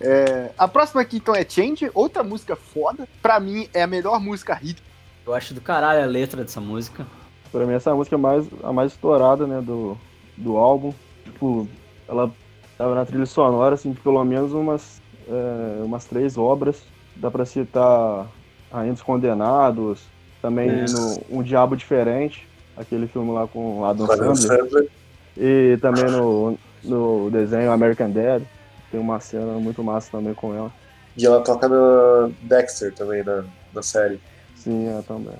É, 0.00 0.50
a 0.56 0.66
próxima 0.66 1.02
aqui 1.02 1.18
então 1.18 1.34
é 1.34 1.44
Change, 1.48 1.90
outra 1.94 2.22
música 2.22 2.56
foda. 2.56 3.06
Pra 3.20 3.38
mim 3.38 3.68
é 3.74 3.82
a 3.82 3.86
melhor 3.86 4.18
música 4.20 4.54
hit. 4.54 4.82
Eu 5.26 5.34
acho 5.34 5.52
do 5.54 5.60
caralho 5.60 6.02
a 6.02 6.06
letra 6.06 6.42
dessa 6.42 6.60
música. 6.60 7.06
Pra 7.52 7.66
mim, 7.66 7.74
essa 7.74 7.90
é 7.90 7.92
a 7.92 7.96
música 7.96 8.16
mais, 8.16 8.46
a 8.62 8.72
mais 8.72 8.92
estourada, 8.92 9.46
né, 9.46 9.60
do, 9.60 9.96
do 10.36 10.56
álbum. 10.56 10.94
Tipo, 11.24 11.68
ela 12.08 12.30
tava 12.78 12.94
na 12.94 13.04
trilha 13.04 13.26
sonora, 13.26 13.74
assim, 13.74 13.92
de 13.92 14.00
pelo 14.00 14.24
menos 14.24 14.52
umas, 14.52 15.02
é, 15.28 15.82
umas 15.82 16.04
três 16.04 16.38
obras. 16.38 16.82
Dá 17.16 17.30
pra 17.30 17.44
citar 17.44 18.26
Rainha 18.72 18.92
dos 18.92 19.02
Condenados, 19.02 20.00
também 20.40 20.70
É. 20.70 20.84
no 20.88 21.38
Um 21.38 21.42
Diabo 21.42 21.76
Diferente, 21.76 22.48
aquele 22.76 23.06
filme 23.06 23.32
lá 23.32 23.46
com 23.46 23.84
Adam 23.84 24.10
Adam 24.10 24.34
Sandler. 24.34 24.60
Sandler. 24.60 24.88
E 25.36 25.76
também 25.82 26.04
no, 26.04 26.56
no 26.84 27.30
desenho 27.30 27.70
American 27.72 28.10
Dad, 28.10 28.42
tem 28.90 29.00
uma 29.00 29.20
cena 29.20 29.52
muito 29.54 29.82
massa 29.82 30.10
também 30.10 30.34
com 30.34 30.54
ela. 30.54 30.72
E 31.16 31.26
ela 31.26 31.40
toca 31.42 31.68
no 31.68 32.32
Dexter 32.42 32.92
também, 32.94 33.22
na, 33.22 33.44
na 33.74 33.82
série. 33.82 34.20
Sim, 34.56 34.88
é 34.88 35.02
também. 35.02 35.34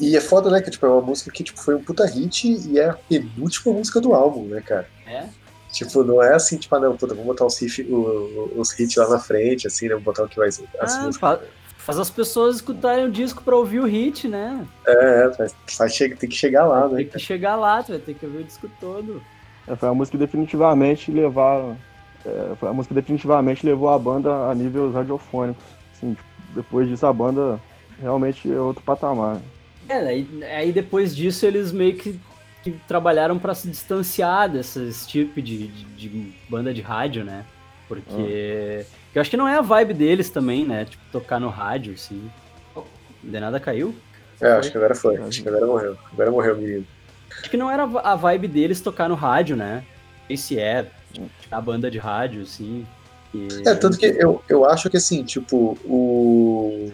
E 0.00 0.16
é 0.16 0.20
foda, 0.20 0.50
né? 0.50 0.60
Que 0.60 0.70
tipo, 0.70 0.84
é 0.86 0.88
uma 0.88 1.00
música 1.00 1.30
que 1.30 1.44
tipo, 1.44 1.60
foi 1.60 1.74
um 1.76 1.82
puta 1.82 2.04
hit 2.06 2.48
e 2.68 2.78
é 2.78 2.88
a 2.90 2.94
penúltima 2.94 3.72
música 3.74 4.00
do 4.00 4.14
álbum, 4.14 4.44
né, 4.46 4.60
cara? 4.60 4.88
É? 5.06 5.26
Tipo, 5.70 6.02
não 6.04 6.22
é 6.22 6.34
assim, 6.34 6.56
tipo, 6.58 6.74
ah, 6.74 6.80
não, 6.80 6.96
puta, 6.96 7.14
vamos 7.14 7.26
botar 7.28 7.46
os, 7.46 7.58
riff, 7.58 7.82
o- 7.90 8.50
o- 8.56 8.60
os 8.60 8.78
hits 8.78 8.96
lá 8.96 9.08
na 9.08 9.18
frente, 9.18 9.66
assim, 9.66 9.84
né? 9.86 9.90
Vamos 9.92 10.04
botar 10.04 10.24
o 10.24 10.28
que 10.28 10.36
vai 10.36 10.50
ser. 10.50 10.64
As 10.80 10.96
Ah, 10.96 11.02
músicas. 11.04 11.40
faz 11.78 11.98
as 11.98 12.10
pessoas 12.10 12.56
escutarem 12.56 13.06
o 13.06 13.10
disco 13.10 13.42
pra 13.42 13.56
ouvir 13.56 13.80
o 13.80 13.86
hit, 13.86 14.28
né? 14.28 14.66
É, 14.86 15.26
é, 15.26 15.32
faz, 15.34 15.54
faz, 15.76 15.94
chega- 15.94 16.16
tem 16.16 16.28
que 16.28 16.36
chegar 16.36 16.66
lá, 16.66 16.88
né? 16.88 16.96
Tem 16.96 17.06
que 17.08 17.18
chegar 17.18 17.56
lá, 17.56 17.82
tu 17.82 17.92
vai 17.92 17.98
ter 18.00 18.14
que 18.14 18.26
ouvir 18.26 18.38
o 18.38 18.44
disco 18.44 18.68
todo. 18.80 19.22
É, 19.66 19.76
foi 19.76 19.88
a 19.88 19.94
música 19.94 20.18
que 20.18 20.24
definitivamente 20.24 21.10
levar. 21.12 21.76
É, 22.24 22.54
foi 22.56 22.68
a 22.68 22.72
música 22.72 22.94
definitivamente 22.94 23.66
levou 23.66 23.88
a 23.88 23.98
banda 23.98 24.50
a 24.50 24.54
níveis 24.54 24.94
radiofônicos. 24.94 25.62
Assim, 25.92 26.14
tipo, 26.14 26.28
depois 26.54 26.88
disso 26.88 27.06
a 27.06 27.12
banda 27.12 27.60
realmente 28.00 28.50
é 28.50 28.60
outro 28.60 28.82
patamar. 28.82 29.40
É, 29.88 29.96
aí, 29.96 30.44
aí 30.44 30.72
depois 30.72 31.14
disso 31.14 31.44
eles 31.44 31.72
meio 31.72 31.96
que, 31.96 32.18
que 32.62 32.70
trabalharam 32.86 33.38
pra 33.38 33.54
se 33.54 33.68
distanciar 33.68 34.48
desse 34.48 35.06
tipo 35.06 35.42
de, 35.42 35.68
de, 35.68 35.84
de 35.84 36.32
banda 36.48 36.72
de 36.72 36.80
rádio, 36.80 37.24
né? 37.24 37.44
Porque 37.88 38.86
eu 39.14 39.20
acho 39.20 39.30
que 39.30 39.36
não 39.36 39.46
é 39.46 39.56
a 39.56 39.60
vibe 39.60 39.92
deles 39.94 40.30
também, 40.30 40.64
né? 40.64 40.84
Tipo, 40.84 41.02
tocar 41.12 41.38
no 41.38 41.48
rádio, 41.48 41.94
assim. 41.94 42.30
De 43.22 43.38
nada 43.38 43.60
caiu? 43.60 43.94
É, 44.40 44.52
acho 44.52 44.70
que 44.70 44.76
agora 44.76 44.94
foi. 44.94 45.16
Acho 45.18 45.42
que 45.42 45.48
agora 45.48 45.66
morreu. 45.66 45.98
Agora 46.12 46.30
morreu, 46.30 46.56
menino. 46.56 46.86
Acho 47.38 47.50
que 47.50 47.56
não 47.56 47.70
era 47.70 47.84
a 47.84 48.14
vibe 48.14 48.48
deles 48.48 48.80
tocar 48.80 49.08
no 49.08 49.14
rádio, 49.14 49.56
né? 49.56 49.84
Esse 50.28 50.58
é 50.58 50.86
a 51.50 51.60
banda 51.60 51.90
de 51.90 51.98
rádio, 51.98 52.42
assim. 52.42 52.86
E- 53.34 53.48
É, 53.66 53.74
tanto 53.74 53.96
que 53.98 54.06
eu, 54.06 54.42
eu 54.48 54.64
acho 54.64 54.88
que 54.90 54.96
assim, 54.96 55.24
tipo, 55.24 55.78
o. 55.84 56.92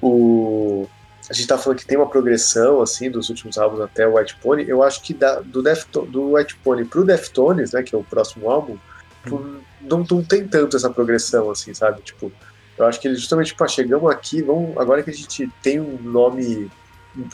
O. 0.00 0.88
A 1.28 1.34
gente 1.34 1.46
tá 1.46 1.58
falando 1.58 1.78
que 1.78 1.86
tem 1.86 1.98
uma 1.98 2.08
progressão, 2.08 2.80
assim, 2.80 3.10
dos 3.10 3.28
últimos 3.28 3.58
álbuns 3.58 3.80
até 3.80 4.06
o 4.08 4.16
White 4.16 4.36
Pony. 4.36 4.64
Eu 4.66 4.82
acho 4.82 5.02
que 5.02 5.12
da, 5.12 5.40
do, 5.40 5.62
Defto, 5.62 6.02
do 6.02 6.34
White 6.34 6.56
Pony 6.64 6.86
pro 6.86 7.04
Deftones, 7.04 7.72
né, 7.72 7.82
que 7.82 7.94
é 7.94 7.98
o 7.98 8.02
próximo 8.04 8.48
álbum, 8.48 8.78
tipo, 9.22 9.44
não, 9.82 10.06
não 10.10 10.24
tem 10.24 10.48
tanto 10.48 10.76
essa 10.76 10.88
progressão, 10.88 11.50
assim, 11.50 11.74
sabe? 11.74 12.00
Tipo, 12.00 12.32
eu 12.78 12.86
acho 12.86 12.98
que 12.98 13.08
eles 13.08 13.20
justamente, 13.20 13.48
tipo, 13.48 13.62
ah, 13.62 13.68
chegamos 13.68 14.10
aqui, 14.10 14.40
vamos, 14.40 14.74
agora 14.78 15.02
que 15.02 15.10
a 15.10 15.12
gente 15.12 15.50
tem 15.62 15.78
um 15.78 15.98
nome 16.00 16.70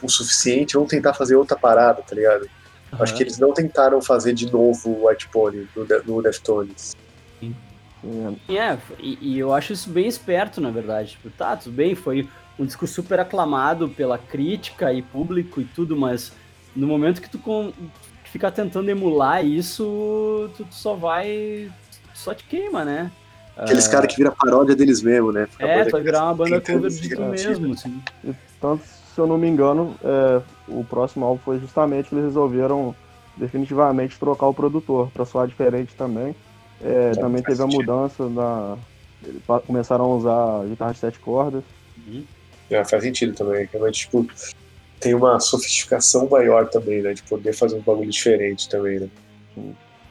o 0.03 0.09
suficiente, 0.09 0.75
vamos 0.75 0.89
tentar 0.89 1.15
fazer 1.15 1.37
outra 1.37 1.57
parada, 1.57 2.03
tá 2.03 2.15
ligado? 2.15 2.49
Eu 2.99 3.05
Acho 3.05 3.15
que 3.15 3.23
eles 3.23 3.39
não 3.39 3.53
tentaram 3.53 4.01
fazer 4.01 4.33
de 4.33 4.51
novo 4.51 4.91
o 4.91 5.09
White 5.09 5.29
Pony 5.29 5.67
no, 5.75 5.85
De- 5.85 6.03
no 6.07 6.23
Deftones. 6.23 6.95
Assim, 7.37 7.55
É, 8.49 8.79
e, 8.99 9.19
e 9.21 9.39
eu 9.39 9.53
acho 9.53 9.73
isso 9.73 9.91
bem 9.91 10.07
esperto, 10.07 10.61
na 10.61 10.71
verdade. 10.71 11.11
Tipo, 11.13 11.31
tá, 11.31 11.57
tudo 11.57 11.75
bem, 11.75 11.95
foi 11.95 12.29
um 12.59 12.65
disco 12.65 12.87
super 12.87 13.19
aclamado 13.19 13.89
pela 13.89 14.19
crítica 14.19 14.93
e 14.93 15.03
público 15.03 15.61
e 15.61 15.65
tudo, 15.65 15.97
mas 15.97 16.33
no 16.77 16.87
momento 16.87 17.21
que 17.21 17.29
tu 17.31 17.39
com, 17.39 17.73
ficar 18.25 18.51
tentando 18.51 18.89
emular 18.91 19.45
isso, 19.45 20.51
tu, 20.57 20.65
tu 20.65 20.75
só 20.75 20.95
vai. 20.95 21.71
tu 22.13 22.19
só 22.19 22.35
te 22.35 22.45
queima, 22.45 22.85
né? 22.85 23.11
Aqueles 23.57 23.87
Ah, 23.87 23.91
caras 23.91 24.11
que 24.13 24.17
viram 24.19 24.35
paródia 24.37 24.75
deles 24.75 25.01
mesmo, 25.01 25.31
né? 25.31 25.47
Fica 25.47 25.67
É, 25.67 25.85
tu 25.85 25.91
vai 25.93 26.03
virar 26.03 26.25
uma 26.25 26.35
banda 26.35 26.61
cover 26.61 26.91
de 26.91 27.15
tu 27.15 27.23
mesmo, 27.23 27.73
assim. 27.73 28.03
Tanto, 28.61 28.83
se 29.15 29.21
eu 29.21 29.27
não 29.27 29.39
me 29.39 29.49
engano, 29.49 29.95
é, 30.03 30.43
o 30.69 30.85
próximo 30.85 31.25
álbum 31.25 31.41
foi 31.45 31.59
justamente 31.61 32.09
que 32.09 32.15
eles 32.15 32.27
resolveram 32.27 32.95
definitivamente 33.37 34.19
trocar 34.19 34.47
o 34.47 34.55
produtor 34.55 35.11
para 35.13 35.25
soar 35.25 35.47
diferente 35.47 35.95
também. 35.95 36.35
É, 36.83 37.13
também 37.13 37.43
teve 37.43 37.63
a 37.63 37.67
mudança 37.67 38.29
na. 38.29 38.77
eles 39.25 39.43
Começaram 39.67 40.05
a 40.05 40.17
usar 40.17 40.65
guitarra 40.67 40.93
de 40.93 40.99
sete 40.99 41.19
cordas. 41.21 41.63
É, 42.71 42.85
faz 42.85 43.03
sentido 43.05 43.35
também. 43.35 43.69
Realmente, 43.73 44.01
tipo, 44.01 44.27
tem 44.99 45.15
uma 45.15 45.39
sofisticação 45.39 46.29
maior 46.29 46.69
também, 46.69 47.01
né? 47.01 47.15
De 47.15 47.23
poder 47.23 47.53
fazer 47.53 47.77
um 47.77 47.83
bagulho 47.83 48.11
diferente 48.11 48.69
também, 48.69 49.01
né? 49.01 49.09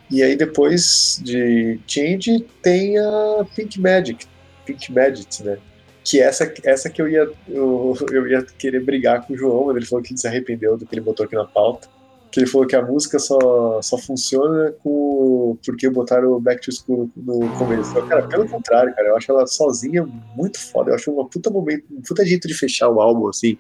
E 0.10 0.24
aí 0.24 0.36
depois 0.36 1.20
de 1.24 1.80
Change 1.88 2.46
tem 2.62 2.98
a 2.98 3.46
Pink 3.56 3.80
Magic, 3.80 4.26
Pink 4.66 4.92
Magic, 4.92 5.44
né? 5.44 5.58
Que 6.04 6.20
essa, 6.20 6.52
essa 6.64 6.90
que 6.90 7.02
eu 7.02 7.08
ia, 7.08 7.30
eu, 7.48 7.96
eu 8.12 8.28
ia 8.28 8.44
querer 8.44 8.84
brigar 8.84 9.26
com 9.26 9.34
o 9.34 9.38
João, 9.38 9.68
mas 9.68 9.78
ele 9.78 9.86
falou 9.86 10.04
que 10.04 10.18
se 10.18 10.28
arrependeu 10.28 10.78
do 10.78 10.86
que 10.86 10.94
ele 10.94 11.02
botou 11.02 11.26
aqui 11.26 11.36
na 11.36 11.46
pauta. 11.46 11.88
Que 12.30 12.40
ele 12.40 12.48
falou 12.48 12.68
que 12.68 12.76
a 12.76 12.82
música 12.82 13.20
só, 13.20 13.82
só 13.82 13.98
funciona 13.98 14.74
com, 14.84 15.58
porque 15.64 15.90
botaram 15.90 16.32
o 16.32 16.42
Back 16.42 16.62
to 16.62 16.72
School 16.72 17.10
no 17.16 17.48
começo. 17.58 17.94
Cara, 18.08 18.28
pelo 18.28 18.50
contrário, 18.50 18.94
cara, 18.94 19.10
eu 19.10 19.16
acho 19.16 19.32
ela 19.32 19.46
sozinha 19.46 20.04
muito 20.36 20.60
foda. 20.60 20.92
Eu 20.92 20.96
acho 20.96 21.12
uma 21.12 21.30
puta 21.30 21.50
momento, 21.50 21.86
um 21.92 22.02
puta 22.02 22.26
jeito 22.26 22.48
de 22.48 22.54
fechar 22.56 22.90
o 22.90 23.00
álbum, 23.00 23.30
assim. 23.30 23.58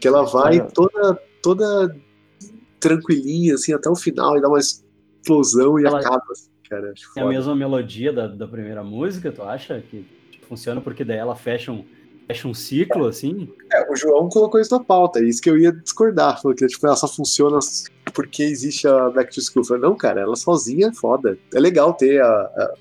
Que 0.00 0.06
ela 0.06 0.22
vai 0.22 0.66
toda, 0.68 1.20
toda 1.42 1.94
tranquilinha, 2.78 3.54
assim, 3.54 3.72
até 3.74 3.90
o 3.90 3.96
final 3.96 4.38
e 4.38 4.40
dá 4.40 4.48
uma 4.48 4.60
explosão 4.60 5.78
e 5.78 5.84
Ela- 5.84 5.98
acaba, 6.00 6.22
assim, 6.30 6.48
cara. 6.70 6.94
É 7.16 7.20
a 7.20 7.26
mesma 7.26 7.54
melodia 7.56 8.12
da, 8.12 8.28
da 8.28 8.46
primeira 8.46 8.84
música, 8.84 9.32
tu 9.32 9.42
acha? 9.42 9.82
Que 9.90 10.06
funciona 10.46 10.80
porque 10.80 11.04
daí 11.04 11.18
ela 11.18 11.36
fecha 11.36 11.72
um, 11.72 11.84
fecha 12.26 12.48
um 12.48 12.54
ciclo, 12.54 13.06
assim? 13.06 13.48
É, 13.72 13.90
o 13.90 13.96
João 13.96 14.28
colocou 14.28 14.60
isso 14.60 14.76
na 14.76 14.82
pauta, 14.82 15.20
é 15.20 15.24
isso 15.24 15.40
que 15.40 15.50
eu 15.50 15.58
ia 15.58 15.72
discordar. 15.72 16.40
Falou 16.40 16.56
que 16.56 16.66
tipo, 16.66 16.86
ela 16.86 16.96
só 16.96 17.08
funciona 17.08 17.58
porque 18.12 18.42
existe 18.42 18.88
a 18.88 19.10
Back 19.10 19.34
to 19.34 19.40
School. 19.40 19.62
Eu 19.62 19.64
falei, 19.64 19.82
não, 19.82 19.96
cara, 19.96 20.20
ela 20.20 20.36
sozinha 20.36 20.88
é 20.88 20.92
foda. 20.92 21.38
É 21.54 21.60
legal 21.60 21.94
ter 21.94 22.20
a, 22.22 22.26
a, 22.26 22.74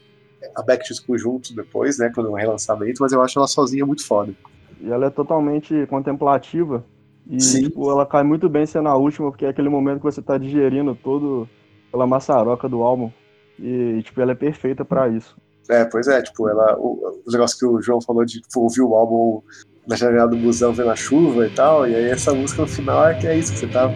a 0.56 0.62
Back 0.64 0.88
to 0.88 0.96
School 0.96 1.18
junto 1.18 1.56
depois, 1.56 1.98
né, 1.98 2.12
quando 2.14 2.28
é 2.28 2.32
um 2.32 2.36
relançamento, 2.36 3.02
mas 3.02 3.12
eu 3.12 3.22
acho 3.22 3.38
ela 3.38 3.48
sozinha 3.48 3.86
muito 3.86 4.06
foda. 4.06 4.34
E 4.82 4.90
ela 4.90 5.08
é 5.08 5.10
totalmente 5.10 5.86
contemplativa. 5.88 6.84
E 7.28 7.42
Sim. 7.42 7.64
tipo, 7.64 7.90
ela 7.90 8.06
cai 8.06 8.24
muito 8.24 8.48
bem 8.48 8.66
sendo 8.66 8.88
a 8.88 8.96
última, 8.96 9.32
porque 9.32 9.46
é 9.46 9.50
aquele 9.50 9.70
momento 9.70 9.98
que 9.98 10.04
você 10.04 10.22
tá 10.22 10.38
digerindo 10.38 10.96
todo 10.96 11.50
aquela 11.88 12.06
maçaroca 12.06 12.70
do 12.70 12.84
álbum. 12.84 13.12
E 13.60 14.02
tipo, 14.04 14.22
ela 14.22 14.34
é 14.34 14.36
perfeita 14.36 14.84
pra 14.84 15.08
isso. 15.08 15.36
É, 15.70 15.86
pois 15.86 16.08
é, 16.08 16.22
tipo, 16.22 16.48
ela, 16.48 16.78
o, 16.78 17.22
os 17.26 17.34
negócios 17.34 17.60
que 17.60 17.66
o 17.66 17.82
João 17.82 18.02
falou 18.02 18.24
de 18.24 18.42
tipo, 18.42 18.62
ouvir 18.62 18.82
o 18.82 18.96
álbum 18.96 19.42
na 19.88 19.96
janela 19.96 20.28
do 20.28 20.36
busão 20.38 20.74
vendo 20.74 20.90
a 20.90 20.96
chuva 20.96 21.46
e 21.46 21.50
tal, 21.52 21.88
e 21.88 21.96
aí 21.96 22.10
essa 22.10 22.34
música 22.34 22.64
no 22.64 22.68
final 22.68 23.08
é 23.08 23.14
que 23.14 23.28
é 23.28 23.38
isso, 23.38 23.54
que 23.54 23.60
você 23.60 23.68
tá, 23.68 23.90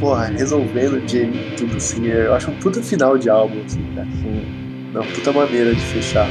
porra, 0.00 0.26
resolvendo, 0.26 1.04
digerindo 1.04 1.56
tudo, 1.56 1.76
assim. 1.76 2.06
Eu 2.06 2.34
acho 2.34 2.50
um 2.50 2.58
puta 2.60 2.82
final 2.82 3.18
de 3.18 3.28
álbum, 3.28 3.62
assim, 3.64 3.82
cara. 3.94 4.08
Assim, 4.08 4.90
Uma 4.90 5.04
puta 5.04 5.32
maneira 5.32 5.74
de 5.74 5.80
fechar. 5.80 6.28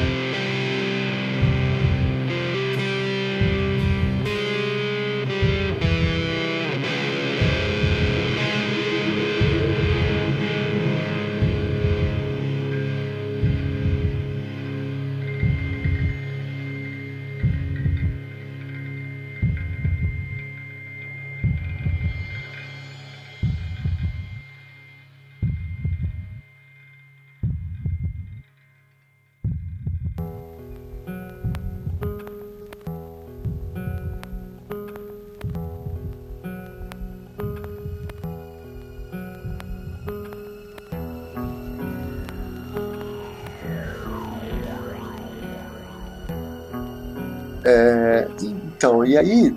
É, 47.73 48.27
então, 48.41 49.03
e 49.03 49.17
aí, 49.17 49.55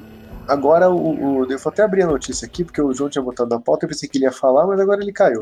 agora 0.49 0.89
o, 0.91 1.41
o. 1.41 1.45
Eu 1.51 1.59
vou 1.59 1.71
até 1.71 1.83
abrir 1.83 2.03
a 2.03 2.07
notícia 2.07 2.47
aqui, 2.47 2.64
porque 2.64 2.81
o 2.81 2.93
João 2.95 3.11
tinha 3.11 3.23
botado 3.23 3.51
na 3.51 3.61
pauta, 3.61 3.85
eu 3.85 3.89
pensei 3.91 4.09
que 4.09 4.17
ele 4.19 4.25
ia 4.25 4.33
falar, 4.33 4.67
mas 4.67 4.81
agora 4.81 5.03
ele 5.03 5.12
caiu. 5.12 5.41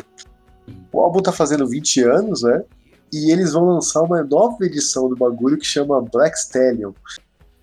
O 0.93 1.01
álbum 1.01 1.21
tá 1.23 1.31
fazendo 1.33 1.67
20 1.69 2.03
anos, 2.03 2.43
né? 2.43 2.63
E 3.13 3.31
eles 3.31 3.53
vão 3.53 3.65
lançar 3.67 4.01
uma 4.03 4.23
nova 4.25 4.65
edição 4.65 5.09
do 5.09 5.15
bagulho 5.15 5.57
que 5.59 5.65
chama 5.67 6.01
Black 6.01 6.37
Stallion. 6.37 6.93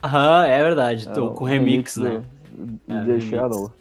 Aham, 0.04 0.46
é 0.46 0.64
verdade. 0.64 1.08
é 1.10 1.12
Tô 1.12 1.28
o 1.28 1.34
com 1.34 1.44
remix, 1.46 1.98
né? 1.98 2.24
É, 2.88 2.94
DJ 3.02 3.06
remix. 3.16 3.24
Shadow. 3.26 3.72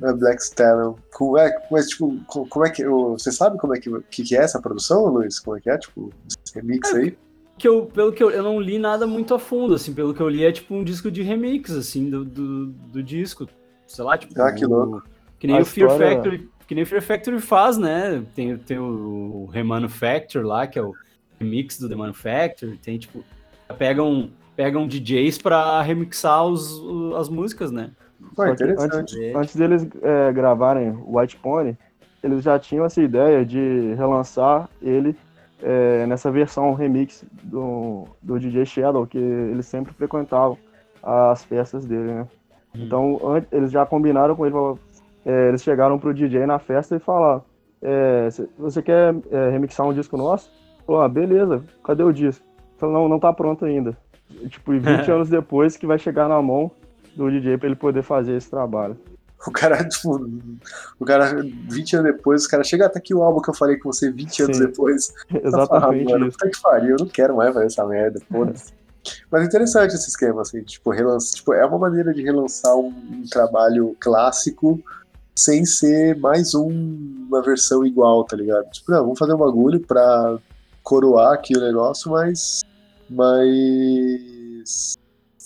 Né, 0.00 0.12
Black 0.14 0.42
Stallion. 0.42 0.94
Com, 1.12 1.36
é, 1.36 1.52
mas, 1.70 1.88
tipo, 1.88 2.16
co- 2.26 2.46
como 2.46 2.64
é 2.64 2.70
que. 2.70 2.84
Você 2.86 3.30
sabe 3.30 3.58
como 3.58 3.74
é 3.74 3.80
que, 3.80 3.90
que, 4.10 4.22
que 4.22 4.36
é 4.36 4.42
essa 4.42 4.60
produção, 4.60 5.06
Luiz? 5.06 5.38
Como 5.40 5.56
é 5.56 5.60
que 5.60 5.68
é? 5.70 5.76
Tipo, 5.76 6.10
esse 6.46 6.54
remix 6.54 6.94
aí? 6.94 7.16
Que 7.62 7.68
eu, 7.68 7.86
pelo 7.86 8.10
que 8.12 8.20
eu, 8.20 8.28
eu 8.28 8.42
não 8.42 8.58
li 8.60 8.76
nada 8.76 9.06
muito 9.06 9.32
a 9.32 9.38
fundo, 9.38 9.74
assim, 9.74 9.94
pelo 9.94 10.12
que 10.12 10.20
eu 10.20 10.28
li 10.28 10.44
é 10.44 10.50
tipo 10.50 10.74
um 10.74 10.82
disco 10.82 11.08
de 11.12 11.22
remix, 11.22 11.70
assim, 11.70 12.10
do, 12.10 12.24
do, 12.24 12.66
do 12.66 13.00
disco. 13.00 13.48
Sei 13.86 14.04
lá, 14.04 14.18
tipo. 14.18 14.34
Ah, 14.42 14.50
que 14.52 14.66
o- 14.66 14.68
louco. 14.68 15.04
Que 15.38 15.46
nem 15.46 15.58
A 15.58 15.60
o 15.60 15.64
Fear 15.64 15.88
história- 15.92 16.16
Factory. 16.16 16.50
Que 16.66 16.74
nem 16.74 16.82
o 16.82 16.86
Fear 16.88 17.02
Factory 17.02 17.38
faz, 17.40 17.78
né? 17.78 18.24
Tem, 18.34 18.56
tem 18.56 18.80
o 18.80 19.46
Remanufacture 19.52 20.44
lá, 20.44 20.66
que 20.66 20.76
é 20.76 20.82
o 20.82 20.92
remix 21.38 21.78
do 21.78 21.88
The 21.88 21.94
Manufacture. 21.94 22.76
Tem, 22.78 22.98
tipo, 22.98 23.22
pegam, 23.78 24.30
pegam 24.56 24.88
DJs 24.88 25.38
pra 25.38 25.80
remixar 25.82 26.44
os, 26.44 26.72
o- 26.80 27.14
as 27.14 27.28
músicas, 27.28 27.70
né? 27.70 27.92
Pô, 28.34 28.42
antes, 28.42 29.14
antes 29.36 29.54
deles 29.54 29.86
é, 30.02 30.32
gravarem 30.32 30.90
o 30.90 31.16
White 31.16 31.36
Pony, 31.36 31.78
eles 32.24 32.42
já 32.42 32.58
tinham 32.58 32.84
essa 32.84 33.00
ideia 33.00 33.46
de 33.46 33.94
relançar 33.94 34.68
ele 34.82 35.14
é, 35.62 36.06
nessa 36.06 36.30
versão 36.30 36.74
remix 36.74 37.24
do, 37.42 38.04
do 38.20 38.38
DJ 38.38 38.64
Shadow, 38.66 39.06
que 39.06 39.18
eles 39.18 39.66
sempre 39.66 39.92
frequentavam 39.94 40.58
as 41.02 41.44
festas 41.44 41.84
dele, 41.86 42.12
né? 42.12 42.26
Hum. 42.74 42.82
Então, 42.84 43.20
an- 43.24 43.44
eles 43.52 43.70
já 43.70 43.84
combinaram 43.86 44.34
com 44.36 44.46
ele, 44.46 44.54
é, 45.24 45.48
eles 45.48 45.62
chegaram 45.62 45.98
pro 45.98 46.12
DJ 46.14 46.46
na 46.46 46.58
festa 46.58 46.96
e 46.96 46.98
falaram, 46.98 47.42
é, 47.80 48.28
"Cê- 48.30 48.48
você 48.58 48.82
quer 48.82 49.14
é, 49.30 49.50
remixar 49.50 49.86
um 49.86 49.92
disco 49.92 50.16
nosso? 50.16 50.50
Falou, 50.86 51.02
ah, 51.02 51.08
beleza, 51.08 51.62
cadê 51.84 52.02
o 52.02 52.12
disco? 52.12 52.44
Falou, 52.78 52.94
não, 53.02 53.08
não 53.08 53.18
tá 53.20 53.32
pronto 53.32 53.64
ainda. 53.64 53.96
E, 54.30 54.48
tipo, 54.48 54.72
e 54.74 54.78
20 54.78 55.08
anos 55.10 55.28
depois 55.28 55.76
que 55.76 55.86
vai 55.86 55.98
chegar 55.98 56.28
na 56.28 56.40
mão 56.42 56.70
do 57.14 57.30
DJ 57.30 57.58
pra 57.58 57.66
ele 57.68 57.76
poder 57.76 58.02
fazer 58.02 58.36
esse 58.36 58.50
trabalho. 58.50 58.96
O 59.46 59.50
cara, 59.50 59.82
tipo, 59.88 60.30
o 61.00 61.04
cara, 61.04 61.34
20 61.68 61.96
anos 61.96 62.12
depois, 62.12 62.44
o 62.44 62.48
cara 62.48 62.62
chega 62.62 62.86
até 62.86 62.98
aqui 63.00 63.12
o 63.12 63.22
álbum 63.22 63.40
que 63.42 63.50
eu 63.50 63.54
falei 63.54 63.76
com 63.76 63.92
você 63.92 64.08
20 64.10 64.44
anos 64.44 64.56
Sim. 64.56 64.66
depois. 64.66 65.12
Exatamente 65.42 66.12
puta 66.12 66.48
que 66.50 66.62
pariu, 66.62 66.90
eu 66.90 67.04
não 67.04 67.08
quero 67.08 67.36
mais 67.36 67.52
fazer 67.52 67.66
essa 67.66 67.84
merda, 67.84 68.20
foda-se. 68.30 68.72
Mas 69.30 69.42
é 69.42 69.46
interessante 69.46 69.94
esse 69.96 70.08
esquema, 70.10 70.42
assim, 70.42 70.62
tipo, 70.62 70.90
relança, 70.90 71.34
tipo, 71.34 71.52
é 71.52 71.66
uma 71.66 71.76
maneira 71.78 72.14
de 72.14 72.22
relançar 72.22 72.76
um, 72.76 72.86
um 72.88 73.24
trabalho 73.28 73.96
clássico 73.98 74.80
sem 75.34 75.64
ser 75.64 76.16
mais 76.18 76.54
um- 76.54 77.26
uma 77.28 77.42
versão 77.42 77.84
igual, 77.84 78.22
tá 78.24 78.36
ligado? 78.36 78.70
Tipo, 78.70 78.92
não, 78.92 79.00
vamos 79.00 79.18
fazer 79.18 79.34
um 79.34 79.38
bagulho 79.38 79.80
pra 79.80 80.38
coroar 80.84 81.32
aqui 81.32 81.56
o 81.56 81.60
negócio, 81.60 82.12
mas. 82.12 82.62
Mas. 83.10 84.94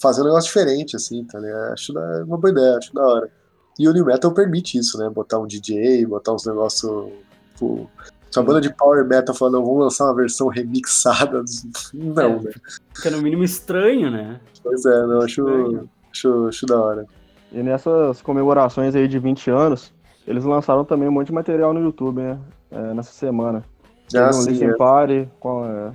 Fazer 0.03 0.21
um 0.21 0.25
negócio 0.25 0.49
diferente, 0.49 0.95
assim, 0.97 1.25
tá 1.25 1.39
ligado? 1.39 1.73
Acho 1.73 1.93
da- 1.95 2.25
uma 2.25 2.37
boa 2.37 2.51
ideia, 2.51 2.77
acho 2.77 2.93
da 2.93 3.07
hora. 3.07 3.31
E 3.79 3.89
o 3.89 3.93
New 3.93 4.05
Metal 4.07 4.33
permite 4.33 4.79
isso, 4.79 4.99
né? 4.99 5.09
Botar 5.11 5.39
um 5.39 5.47
DJ, 5.47 6.07
botar 6.07 6.33
uns 6.33 6.47
negócios. 6.47 7.11
Tipo, 7.53 7.91
se 8.31 8.39
uma 8.39 8.45
banda 8.47 8.61
de 8.61 8.75
Power 8.75 9.05
Metal 9.07 9.35
falando, 9.35 9.55
não, 9.55 9.65
vamos 9.65 9.81
lançar 9.81 10.05
uma 10.05 10.15
versão 10.15 10.49
remixada. 10.49 11.43
Não, 11.95 12.23
É. 12.23 12.29
né? 12.41 12.51
Fica 12.95 13.11
no 13.11 13.23
mínimo 13.23 13.45
estranho, 13.45 14.11
né? 14.11 14.41
Pois 14.63 14.85
é, 14.85 15.07
não, 15.07 15.21
acho, 15.21 15.87
acho, 16.11 16.47
acho 16.49 16.67
da 16.67 16.81
hora. 16.81 17.07
E 17.53 17.63
nessas 17.63 18.21
comemorações 18.21 18.95
aí 18.97 19.07
de 19.07 19.19
20 19.19 19.51
anos, 19.51 19.93
eles 20.27 20.45
lançaram 20.45 20.85
também 20.85 21.09
um 21.09 21.13
monte 21.13 21.29
de 21.29 21.33
material 21.33 21.73
no 21.73 21.81
YouTube, 21.81 22.21
né? 22.21 22.39
É, 22.71 22.95
nessa 22.95 23.13
semana. 23.13 23.65
Já 24.13 24.31
Teve 24.31 24.43
um 24.43 24.47
Listen 24.47 24.69
é. 24.71 24.77
Party 24.77 25.29
com, 25.39 25.65
é, 25.65 25.93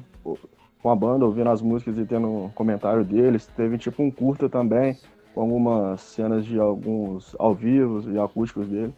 com 0.81 0.89
a 0.89 0.95
banda, 0.95 1.25
ouvindo 1.25 1.49
as 1.49 1.61
músicas 1.61 1.97
e 1.97 2.05
tendo 2.05 2.27
um 2.27 2.49
comentário 2.49 3.03
deles. 3.03 3.47
Teve 3.57 3.77
tipo 3.77 4.01
um 4.01 4.09
curta 4.09 4.47
também, 4.49 4.97
com 5.33 5.41
algumas 5.41 6.01
cenas 6.01 6.45
de 6.45 6.59
alguns 6.59 7.35
ao 7.39 7.53
vivo 7.55 8.09
e 8.11 8.19
acústicos 8.19 8.67
dele. 8.67 8.93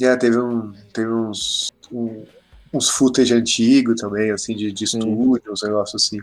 É, 0.00 0.14
teve, 0.16 0.38
um, 0.38 0.72
teve 0.92 1.10
uns, 1.10 1.72
um- 1.92 2.24
uns 2.74 2.88
footage 2.90 3.32
antigos 3.32 4.00
também, 4.00 4.30
assim, 4.30 4.54
de, 4.54 4.70
de 4.72 4.84
estúdio, 4.84 5.52
uns 5.52 5.62
negócios 5.62 6.04
assim. 6.04 6.20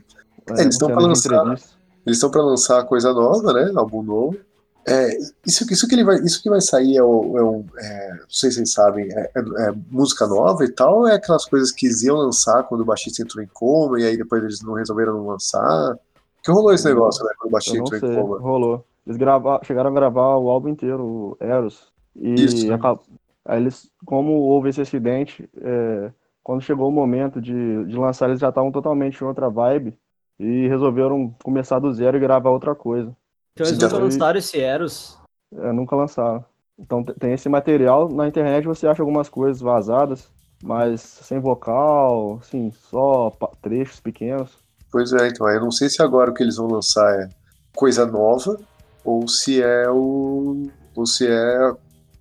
É, 0.52 0.62
eles 0.62 0.76
estão 0.76 0.90
de 0.90 0.96
lançar-. 1.08 1.60
Eles 2.06 2.18
estão 2.18 2.30
para 2.30 2.42
lançar 2.44 2.84
coisa 2.86 3.14
nova, 3.14 3.54
né? 3.54 3.72
Álbum 3.76 4.04
novo. 4.04 4.38
É, 4.86 5.18
isso, 5.48 5.66
isso, 5.72 5.88
que 5.88 5.96
ele 5.96 6.04
vai, 6.04 6.18
isso 6.18 6.44
que 6.44 6.50
vai 6.50 6.60
sair 6.60 6.98
é, 6.98 7.02
o, 7.04 7.38
é, 7.38 7.42
o- 7.42 7.64
é, 7.80 8.10
não 8.20 8.26
sei 8.28 8.52
se 8.52 8.58
vocês 8.58 8.74
sabem, 8.74 9.08
é, 9.14 9.32
é- 9.34 9.70
é 9.70 9.74
música 9.90 10.28
nova 10.28 10.66
e 10.66 10.70
tal, 10.70 11.00
ou 11.00 11.08
é 11.08 11.16
aquelas 11.16 11.46
coisas 11.46 11.72
que 11.72 11.86
eles 11.86 12.04
iam 12.04 12.18
lançar 12.18 12.64
quando 12.64 12.82
o 12.82 12.86
baixista 12.86 13.22
entrou 13.22 13.42
em 13.42 13.48
coma 13.54 14.02
e 14.02 14.06
aí 14.06 14.18
depois 14.18 14.44
eles 14.44 14.62
não 14.62 14.74
resolveram 14.74 15.14
não 15.14 15.28
lançar? 15.28 15.98
Que 16.44 16.52
rolou 16.52 16.74
esse 16.74 16.84
negócio, 16.86 17.24
né? 17.24 17.32
Quando 17.38 17.48
o 17.50 17.54
baixista 17.54 17.78
entrou 17.78 18.00
sei, 18.02 18.10
em 18.10 18.22
coma. 18.22 18.40
rolou. 18.40 18.86
Eles 19.06 19.18
grava... 19.18 19.60
chegaram 19.64 19.90
a 19.90 19.94
gravar 19.94 20.38
o 20.38 20.50
álbum 20.50 20.70
inteiro, 20.70 21.04
o 21.06 21.38
Eros. 21.40 21.92
E 22.16 22.44
Isso. 22.44 22.74
acab- 22.74 23.02
aí 23.46 23.60
eles, 23.62 23.90
como 24.06 24.34
houve 24.34 24.70
esse 24.70 24.82
acidente, 24.82 25.50
é, 25.58 26.12
quando 26.44 26.62
chegou 26.62 26.88
o 26.90 26.92
momento 26.92 27.42
de, 27.42 27.86
de 27.86 27.96
lançar, 27.98 28.30
eles 28.30 28.40
já 28.40 28.50
estavam 28.50 28.72
totalmente 28.72 29.22
em 29.22 29.26
outra 29.26 29.50
vibe 29.50 29.98
e 30.40 30.68
resolveram 30.68 31.34
começar 31.44 31.80
do 31.80 31.94
zero 31.94 32.18
e 32.18 32.20
gravar 32.20 32.50
outra 32.50 32.76
coisa. 32.76 33.16
Então 33.54 33.68
eles 33.68 33.80
Já 33.80 33.88
nunca 33.88 34.00
lançaram 34.00 34.40
esse 34.40 34.60
Eros. 34.60 35.20
É, 35.56 35.72
nunca 35.72 35.96
lançaram. 35.96 36.44
Então 36.78 37.04
te- 37.04 37.14
tem 37.14 37.34
esse 37.34 37.48
material. 37.48 38.10
Na 38.10 38.28
internet 38.28 38.66
você 38.66 38.88
acha 38.88 39.02
algumas 39.02 39.30
coisas 39.30 39.62
vazadas, 39.62 40.32
mas 40.64 41.02
sem 41.02 41.40
vocal, 41.40 42.40
assim, 42.42 42.72
só 42.72 43.32
trechos 43.62 44.00
pequenos. 44.00 44.58
Pois 44.92 45.14
é, 45.14 45.28
então. 45.28 45.48
Eu 45.50 45.62
não 45.62 45.72
sei 45.72 45.90
se 45.90 46.02
agora 46.02 46.32
o 46.32 46.34
que 46.34 46.44
eles 46.44 46.58
vão 46.58 46.68
lançar 46.68 47.20
é 47.20 47.30
coisa 47.76 48.06
nova 48.06 48.60
ou 49.04 49.28
se 49.28 49.62
é 49.62 49.90
o. 49.90 50.68
ou 50.96 51.06
se 51.06 51.28
é, 51.28 51.72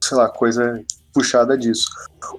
sei 0.02 0.16
lá, 0.16 0.28
coisa 0.28 0.82
puxada 1.12 1.56
disso. 1.58 1.88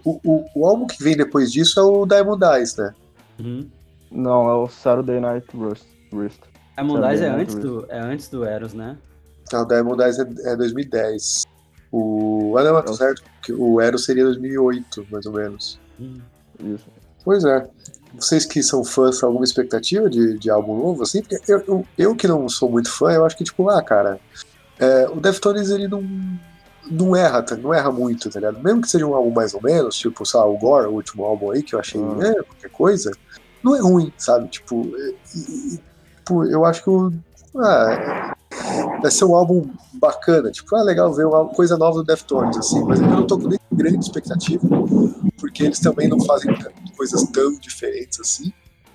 O, 0.03 0.19
o, 0.23 0.45
o 0.55 0.67
álbum 0.67 0.87
que 0.87 1.01
vem 1.03 1.15
depois 1.15 1.51
disso 1.51 1.79
é 1.79 1.83
o 1.83 2.05
Diamond 2.05 2.43
Eyes, 2.43 2.75
né? 2.75 2.93
Uhum. 3.39 3.69
Não, 4.11 4.49
é 4.49 4.53
o 4.55 4.67
Saturday 4.67 5.19
Night 5.19 5.47
Rust. 5.55 5.85
Rust. 6.11 6.39
Diamond 6.77 7.05
Eyes 7.07 7.21
é 7.21 7.29
antes, 7.29 7.55
do, 7.55 7.85
é 7.89 7.99
antes 7.99 8.27
do 8.29 8.43
Eros, 8.43 8.73
né? 8.73 8.97
Ah, 9.53 9.61
o 9.61 9.65
Diamond 9.65 10.01
Eyes 10.01 10.17
é, 10.19 10.25
é 10.45 10.55
2010. 10.55 11.43
O. 11.91 12.55
Ah, 12.57 12.63
não, 12.63 12.81
tá 12.81 12.89
É 12.89 12.91
o- 12.91 12.95
certo. 12.95 13.23
que 13.43 13.53
O 13.53 13.79
Eros 13.79 14.05
seria 14.05 14.23
2008, 14.23 15.05
mais 15.11 15.25
ou 15.27 15.33
menos. 15.33 15.79
Hum. 15.99 16.19
Isso. 16.63 16.85
Pois 17.23 17.43
é. 17.45 17.67
Vocês 18.13 18.45
que 18.45 18.61
são 18.61 18.83
fãs, 18.83 19.23
alguma 19.23 19.43
expectativa 19.43 20.09
de, 20.09 20.37
de 20.37 20.49
álbum 20.49 20.77
novo, 20.77 21.03
assim? 21.03 21.21
Porque 21.23 21.39
eu, 21.51 21.63
eu, 21.67 21.87
eu 21.97 22.15
que 22.15 22.27
não 22.27 22.47
sou 22.47 22.69
muito 22.69 22.91
fã, 22.91 23.11
eu 23.11 23.25
acho 23.25 23.35
que, 23.35 23.43
tipo, 23.43 23.67
ah, 23.69 23.81
cara, 23.81 24.19
é, 24.79 25.07
o 25.09 25.19
Deftones, 25.19 25.69
ele 25.71 25.87
não, 25.87 26.03
não 26.91 27.15
erra, 27.15 27.41
tá? 27.41 27.55
não 27.55 27.73
erra 27.73 27.91
muito, 27.91 28.29
tá 28.29 28.39
ligado? 28.39 28.61
Mesmo 28.61 28.81
que 28.81 28.89
seja 28.89 29.05
um 29.07 29.15
álbum 29.15 29.31
mais 29.31 29.53
ou 29.53 29.61
menos, 29.61 29.95
tipo, 29.95 30.25
sei 30.25 30.39
lá, 30.39 30.45
o 30.45 30.57
Gore, 30.57 30.87
o 30.87 30.91
último 30.93 31.23
álbum 31.25 31.51
aí, 31.51 31.63
que 31.63 31.73
eu 31.73 31.79
achei, 31.79 31.99
Ah. 32.01 32.27
é, 32.27 32.33
qualquer 32.43 32.69
coisa, 32.69 33.11
não 33.63 33.75
é 33.75 33.79
ruim, 33.79 34.13
sabe? 34.17 34.47
Tipo, 34.49 34.83
e- 34.95 35.15
e- 35.35 35.79
tipo 36.17 36.45
eu 36.45 36.63
acho 36.65 36.83
que 36.83 36.89
o, 36.89 37.11
ah, 37.57 38.32
vai 39.01 39.11
ser 39.11 39.25
um 39.25 39.35
álbum 39.35 39.63
bacana, 39.93 40.51
tipo, 40.51 40.75
ah, 40.75 40.83
legal 40.83 41.13
ver 41.13 41.25
uma 41.25 41.45
coisa 41.49 41.77
nova 41.77 41.99
do 41.99 42.03
Deftones, 42.03 42.57
assim, 42.57 42.83
mas 42.83 42.99
eu 42.99 43.07
não 43.07 43.27
tô 43.27 43.37
com 43.37 43.47
nem 43.47 43.59
grande 43.73 43.99
expectativa, 43.99 44.67
porque 45.39 45.63
eles 45.63 45.79
também 45.79 46.07
não 46.07 46.19
fazem 46.25 46.51
coisas 46.95 47.23
tão 47.31 47.57
diferentes 47.59 48.19
assim, 48.19 48.51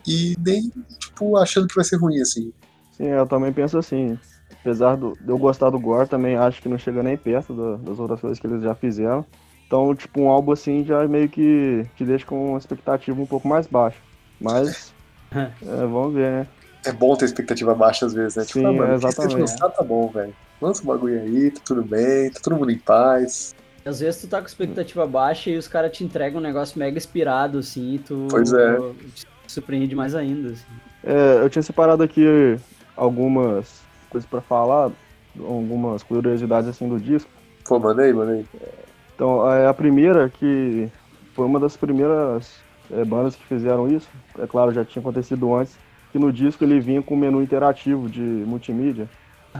e 0.07 0.35
nem, 0.39 0.63
tipo, 1.01 1.37
achando 1.37 1.67
que 1.69 1.75
vai 1.75 1.85
ser 1.85 1.97
ruim, 1.97 2.21
assim. 2.21 2.53
Sim, 2.91 3.07
eu 3.07 3.27
também 3.27 3.53
penso 3.53 3.79
assim. 3.79 4.19
Apesar 4.61 4.97
do, 4.97 5.17
de 5.21 5.31
eu 5.31 5.39
gostar 5.39 5.71
do 5.71 5.79
Gore, 5.79 6.09
também 6.09 6.37
acho 6.37 6.61
que 6.61 6.69
não 6.69 6.79
chega 6.79 7.03
nem 7.03 7.17
perto 7.17 7.55
da- 7.55 7.77
das 7.77 7.99
outras 7.99 8.21
coisas 8.21 8.39
que 8.39 8.47
eles 8.47 8.63
já 8.63 8.75
fizeram. 8.75 9.25
Então, 9.67 9.95
tipo, 9.95 10.21
um 10.21 10.29
álbum 10.31 10.53
assim 10.53 10.85
já 10.85 11.07
meio 11.07 11.29
que 11.29 11.85
te 11.95 12.05
deixa 12.05 12.25
com 12.27 12.51
uma 12.51 12.59
expectativa 12.59 13.21
um 13.21 13.27
pouco 13.27 13.47
mais 13.47 13.67
baixa. 13.67 14.01
Mas, 14.41 14.95
é, 15.63 15.87
vamos 15.87 16.15
ver, 16.15 16.33
né? 16.33 16.49
É 16.85 16.93
bom 16.93 17.17
ter 17.17 17.25
expectativa 17.25 17.75
baixa 17.75 18.07
às 18.07 18.15
vezes, 18.15 18.37
né? 18.37 18.45
Sim, 18.45 18.49
tipo, 18.61 18.67
ah, 18.67 18.73
mano, 18.73 18.95
exatamente. 18.95 19.37
lançar 19.37 19.69
tá 19.71 19.83
bom, 19.83 20.09
velho. 20.09 20.35
Lança 20.61 20.83
o 20.83 20.87
bagulho 20.87 21.21
aí, 21.21 21.51
tá 21.51 21.61
tudo 21.65 21.83
bem, 21.83 22.31
tá 22.31 22.41
todo 22.43 22.57
mundo 22.57 22.71
em 22.71 22.79
paz. 22.79 23.55
Às 23.85 24.01
vezes 24.01 24.21
tu 24.21 24.27
tá 24.29 24.41
com 24.41 24.47
expectativa 24.47 25.07
baixa 25.07 25.51
e 25.51 25.57
os 25.57 25.69
caras 25.69 25.93
te 25.93 26.05
entregam 26.05 26.41
um 26.41 26.43
negócio 26.43 26.79
mega 26.79 26.97
inspirado, 26.97 27.59
assim, 27.59 27.95
e 27.95 27.99
tu 27.99 28.27
Pois 28.31 28.53
é. 28.53 28.77
te 29.15 29.27
surpreende 29.47 29.95
mais 29.95 30.15
ainda, 30.15 30.51
assim. 30.51 30.65
É, 31.05 31.43
eu 31.43 31.49
tinha 31.49 31.63
separado 31.63 32.03
aqui 32.03 32.59
algumas 32.97 33.81
coisas 34.11 34.29
pra 34.29 34.41
falar, 34.41 34.91
algumas 35.39 36.03
curiosidades 36.03 36.69
assim 36.69 36.89
do 36.89 36.99
disco. 36.99 37.31
Pô, 37.67 37.79
mandei, 37.79 38.13
mandei. 38.13 38.45
Então, 39.15 39.51
é 39.51 39.67
a 39.67 39.75
primeira 39.75 40.29
que 40.29 40.89
foi 41.35 41.47
uma 41.47 41.61
das 41.61 41.77
primeiras 41.77 42.51
é, 42.91 43.05
bandas 43.05 43.37
que 43.37 43.47
fizeram 43.47 43.89
isso. 43.89 44.09
É 44.39 44.47
claro, 44.47 44.73
já 44.73 44.85
tinha 44.85 45.01
acontecido 45.01 45.55
antes, 45.55 45.77
que 46.13 46.19
no 46.19 46.33
disco 46.33 46.65
ele 46.65 46.81
vinha 46.81 47.03
com 47.03 47.15
um 47.15 47.19
menu 47.19 47.43
interativo 47.43 48.09
de 48.09 48.21
multimídia. 48.21 49.09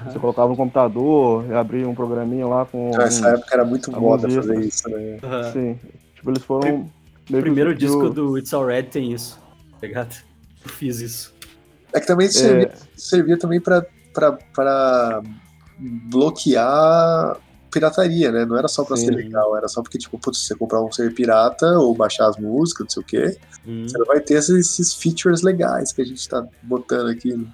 Você 0.07 0.19
colocava 0.19 0.49
no 0.49 0.57
computador, 0.57 1.45
e 1.49 1.55
abria 1.55 1.89
um 1.89 1.95
programinha 1.95 2.47
lá 2.47 2.65
com. 2.65 2.91
Nessa 2.97 3.27
alguns- 3.27 3.41
época 3.41 3.55
era 3.55 3.65
muito 3.65 3.91
moda 3.93 4.29
fazer 4.31 4.61
isso, 4.61 4.89
né? 4.89 5.19
Sim. 5.53 5.79
Tipo, 6.15 6.31
eles 6.31 6.43
foram. 6.43 6.81
O 6.81 6.91
que 7.25 7.41
primeiro 7.41 7.75
disco 7.75 8.09
do 8.11 8.39
It's 8.39 8.53
Alright 8.55 8.91
tem 8.91 9.13
isso, 9.13 9.41
tá 9.81 9.87
ligado? 9.87 10.15
Eu 10.65 10.71
fiz 10.71 11.01
isso. 11.01 11.35
É 11.93 12.01
que 12.01 12.07
também 12.07 12.29
servia, 12.29 12.73
servia 12.97 13.39
também 13.39 13.61
pra, 13.61 13.85
pra, 14.13 14.33
pra 14.55 15.23
bloquear 15.79 17.37
pirataria, 17.69 18.31
né? 18.33 18.45
Não 18.45 18.57
era 18.57 18.69
só 18.69 18.85
pra 18.85 18.97
ser 18.97 19.07
Sim. 19.07 19.11
legal, 19.13 19.57
era 19.57 19.69
só 19.69 19.83
porque, 19.83 19.99
tipo, 19.99 20.19
putz, 20.19 20.47
você 20.47 20.55
comprar 20.57 20.83
um 20.83 20.91
CD 20.91 21.11
pirata 21.15 21.67
ou 21.79 21.95
baixar 21.95 22.27
as 22.29 22.37
músicas, 22.37 22.85
não 22.87 22.91
sei 22.91 23.03
o 23.03 23.07
quê, 23.07 23.39
Hum. 23.67 23.87
você 23.89 23.99
não 23.99 24.07
vai 24.07 24.21
ter 24.21 24.35
esses, 24.35 24.57
esses 24.79 24.95
features 24.95 25.43
legais 25.43 25.93
que 25.93 26.01
a 26.03 26.05
gente 26.05 26.27
tá 26.29 26.45
botando 26.63 27.09
aqui. 27.11 27.35
né? 27.35 27.45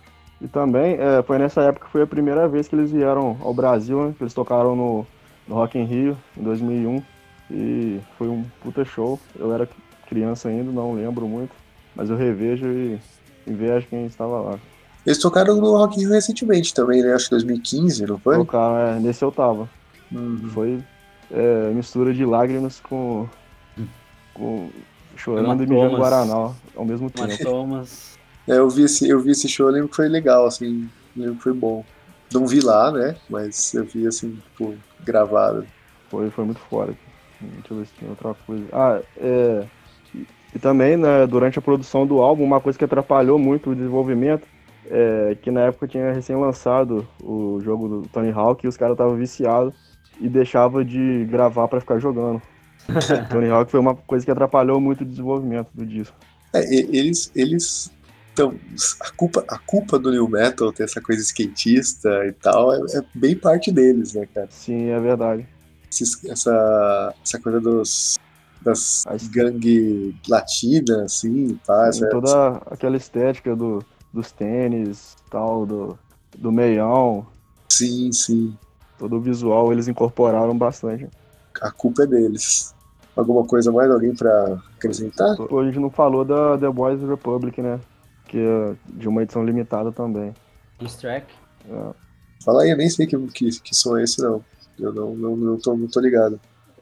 E 0.40 0.48
também 0.48 0.96
é, 0.98 1.22
foi 1.22 1.38
nessa 1.38 1.62
época 1.62 1.86
que 1.86 1.92
foi 1.92 2.02
a 2.02 2.06
primeira 2.06 2.46
vez 2.48 2.68
que 2.68 2.74
eles 2.76 2.90
vieram 2.90 3.36
ao 3.40 3.52
Brasil, 3.54 4.02
né? 4.08 4.14
Que 4.16 4.22
eles 4.24 4.34
tocaram 4.34 4.76
no, 4.76 5.06
no 5.48 5.54
Rock 5.54 5.78
in 5.78 5.84
Rio 5.84 6.16
em 6.36 6.42
2001 6.42 7.02
e 7.50 8.00
foi 8.18 8.28
um 8.28 8.44
puta 8.62 8.84
show. 8.84 9.18
Eu 9.38 9.52
era 9.54 9.68
criança 10.08 10.48
ainda, 10.48 10.70
não 10.70 10.92
lembro 10.94 11.26
muito, 11.26 11.52
mas 11.96 12.10
eu 12.10 12.16
revejo 12.16 12.66
e 12.66 12.98
invejo 13.46 13.86
quem 13.88 14.06
estava 14.06 14.40
lá. 14.40 14.58
Eles 15.06 15.18
tocaram 15.18 15.56
no 15.56 15.76
Rock 15.76 15.96
in 15.98 16.00
Rio 16.04 16.12
recentemente 16.12 16.72
também, 16.74 17.02
né? 17.02 17.14
Acho 17.14 17.24
que 17.26 17.30
2015, 17.32 18.06
não 18.06 18.18
foi? 18.18 18.36
Tocaram, 18.36 18.78
é, 18.78 19.00
nesse 19.00 19.22
eu 19.24 19.32
tava. 19.32 19.68
Uhum. 20.14 20.48
Foi 20.50 20.82
é, 21.30 21.70
mistura 21.70 22.14
de 22.14 22.24
lágrimas 22.24 22.80
com, 22.80 23.28
com 24.32 24.70
chorando 25.16 25.62
e 25.62 25.66
mijando 25.66 25.96
Hematomas. 25.96 25.98
Guaraná 25.98 26.54
ao 26.76 26.84
mesmo 26.84 27.10
tempo. 27.10 27.28
Mas 27.28 27.38
Thomas. 27.38 28.14
É, 28.46 28.58
eu 28.58 28.68
vi 28.68 28.82
esse, 28.82 29.08
eu 29.08 29.18
vi 29.20 29.30
esse 29.30 29.48
show, 29.48 29.68
eu 29.68 29.72
lembro 29.72 29.88
que 29.88 29.96
foi 29.96 30.06
legal, 30.06 30.44
assim, 30.44 30.86
lembro 31.16 31.36
que 31.36 31.44
foi 31.44 31.54
bom. 31.54 31.82
Não 32.30 32.46
vi 32.46 32.60
lá, 32.60 32.92
né? 32.92 33.16
Mas 33.30 33.72
eu 33.72 33.86
vi 33.86 34.06
assim, 34.06 34.34
tipo, 34.34 34.74
gravado. 35.02 35.66
Foi, 36.10 36.28
foi 36.28 36.44
muito 36.44 36.60
fora. 36.60 36.92
Deixa 37.40 37.72
eu 37.72 37.78
ver 37.78 37.86
se 37.86 37.94
tem 37.94 38.06
outra 38.06 38.34
coisa. 38.46 38.64
Ah, 38.70 39.00
é. 39.16 39.64
E, 40.14 40.26
e 40.54 40.58
também, 40.58 40.94
né, 40.94 41.26
durante 41.26 41.58
a 41.58 41.62
produção 41.62 42.06
do 42.06 42.20
álbum, 42.20 42.44
uma 42.44 42.60
coisa 42.60 42.78
que 42.78 42.84
atrapalhou 42.84 43.38
muito 43.38 43.70
o 43.70 43.74
desenvolvimento 43.74 44.46
é 44.90 45.34
que 45.40 45.50
na 45.50 45.62
época 45.62 45.88
tinha 45.88 46.12
recém-lançado 46.12 47.08
o 47.22 47.58
jogo 47.62 47.88
do 47.88 48.08
Tony 48.08 48.30
Hawk 48.30 48.62
e 48.62 48.68
os 48.68 48.76
caras 48.76 48.92
estavam 48.92 49.16
viciados 49.16 49.74
e 50.20 50.28
deixava 50.28 50.84
de 50.84 51.24
gravar 51.26 51.68
pra 51.68 51.80
ficar 51.80 51.98
jogando. 51.98 52.40
Tony 53.30 53.48
Hawk 53.48 53.70
foi 53.70 53.80
uma 53.80 53.94
coisa 53.94 54.24
que 54.24 54.30
atrapalhou 54.30 54.80
muito 54.80 55.02
o 55.02 55.06
desenvolvimento 55.06 55.68
do 55.74 55.84
disco. 55.86 56.16
É, 56.54 56.62
eles, 56.74 57.30
eles 57.34 57.90
então, 58.32 58.58
a 59.00 59.10
culpa, 59.12 59.44
a 59.48 59.58
culpa 59.58 59.98
do 59.98 60.10
New 60.10 60.28
Metal 60.28 60.72
ter 60.72 60.84
essa 60.84 61.00
coisa 61.00 61.22
skatista 61.22 62.08
e 62.26 62.32
tal 62.32 62.74
é, 62.74 62.78
é 62.96 63.02
bem 63.14 63.36
parte 63.36 63.70
deles, 63.70 64.12
né, 64.14 64.26
cara? 64.34 64.48
Sim, 64.50 64.86
é 64.88 64.98
verdade. 65.00 65.46
Essa, 66.28 67.14
essa 67.22 67.38
coisa 67.40 67.60
dos 67.60 68.14
das 68.60 69.06
A 69.06 69.14
est- 69.14 69.30
gangue 69.30 70.14
latina, 70.28 71.04
assim, 71.04 71.46
Tem 71.46 71.88
essa, 71.88 72.08
toda 72.08 72.56
aquela 72.66 72.96
estética 72.96 73.54
do, 73.54 73.84
dos 74.12 74.32
tênis, 74.32 75.14
tal, 75.30 75.64
do, 75.66 75.98
do 76.36 76.50
meião, 76.50 77.26
sim, 77.68 78.10
sim, 78.10 78.56
todo 78.98 79.16
o 79.16 79.20
visual, 79.20 79.72
eles 79.72 79.88
incorporaram 79.88 80.56
bastante. 80.56 81.08
a 81.60 81.70
culpa 81.70 82.04
é 82.04 82.06
deles. 82.06 82.74
Alguma 83.16 83.44
coisa 83.44 83.70
mais, 83.70 83.90
alguém 83.90 84.14
pra 84.14 84.58
acrescentar? 84.76 85.36
A 85.40 85.64
gente 85.64 85.78
não 85.78 85.90
falou 85.90 86.24
da 86.24 86.58
The 86.58 86.68
Boys 86.68 87.00
Republic, 87.00 87.62
né? 87.62 87.78
Que 88.26 88.38
é 88.38 88.74
de 88.88 89.08
uma 89.08 89.22
edição 89.22 89.44
limitada 89.44 89.92
também. 89.92 90.34
Track. 91.00 91.26
É, 91.70 91.94
Fala 92.44 92.62
aí, 92.62 92.70
eu 92.70 92.76
nem 92.76 92.90
sei 92.90 93.06
que, 93.06 93.16
que, 93.28 93.48
que 93.60 93.74
som 93.74 93.96
é 93.96 94.02
esse, 94.02 94.20
não. 94.20 94.44
Eu 94.78 94.92
não, 94.92 95.14
não, 95.14 95.36
não, 95.36 95.56
tô, 95.58 95.76
não 95.76 95.86
tô 95.86 96.00
ligado. 96.00 96.38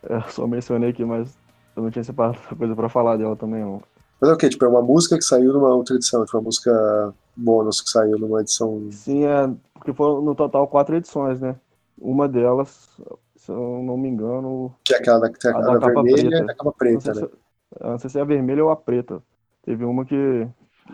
é, 0.09 0.21
só 0.31 0.47
mencionei 0.47 0.91
aqui, 0.91 1.05
mas 1.05 1.37
eu 1.77 1.83
não 1.83 1.91
tinha 1.91 2.03
separado 2.03 2.39
coisa 2.57 2.75
pra 2.75 2.89
falar 2.89 3.17
dela 3.17 3.37
também, 3.37 3.61
não. 3.61 3.83
Mas 4.21 4.31
é 4.31 4.33
o 4.35 4.37
quê? 4.37 4.49
Tipo, 4.49 4.65
é 4.65 4.69
uma 4.69 4.83
música 4.83 5.17
que 5.17 5.25
saiu 5.25 5.53
numa 5.53 5.69
outra 5.75 5.97
edição, 5.97 6.25
tipo, 6.25 6.37
uma 6.39 6.45
música 6.45 7.13
bônus 7.37 7.81
que 7.81 7.91
saiu 7.91 8.19
numa 8.19 8.41
edição. 8.41 8.89
Sim, 8.91 9.25
é, 9.25 9.51
porque 9.75 9.93
foram 9.93 10.23
no 10.23 10.35
total 10.35 10.67
quatro 10.67 10.97
edições, 10.97 11.41
né? 11.41 11.57
Uma 12.05 12.29
delas, 12.29 12.91
se 13.37 13.51
eu 13.53 13.81
não 13.85 13.97
me 13.97 14.09
engano, 14.09 14.75
Que 14.85 14.95
é 14.95 14.99
aquela 14.99 15.21
da, 15.21 15.31
que 15.31 15.39
tem 15.39 15.51
a, 15.53 15.55
da 15.61 15.79
capa 15.79 16.03
vermelha 16.03 16.29
preta. 16.31 16.37
e 16.43 16.47
da 16.47 16.55
capa 16.55 16.65
não 16.65 16.73
preta, 16.73 17.01
sei, 17.15 17.23
né? 17.23 17.29
se, 17.29 17.35
eu 17.81 17.91
não 17.91 17.99
sei 17.99 18.11
se 18.11 18.19
é 18.19 18.23
a 18.23 18.25
vermelha 18.25 18.65
ou 18.65 18.71
a 18.71 18.77
preta. 18.77 19.23
Teve 19.65 19.85
uma 19.85 20.05
que, 20.05 20.47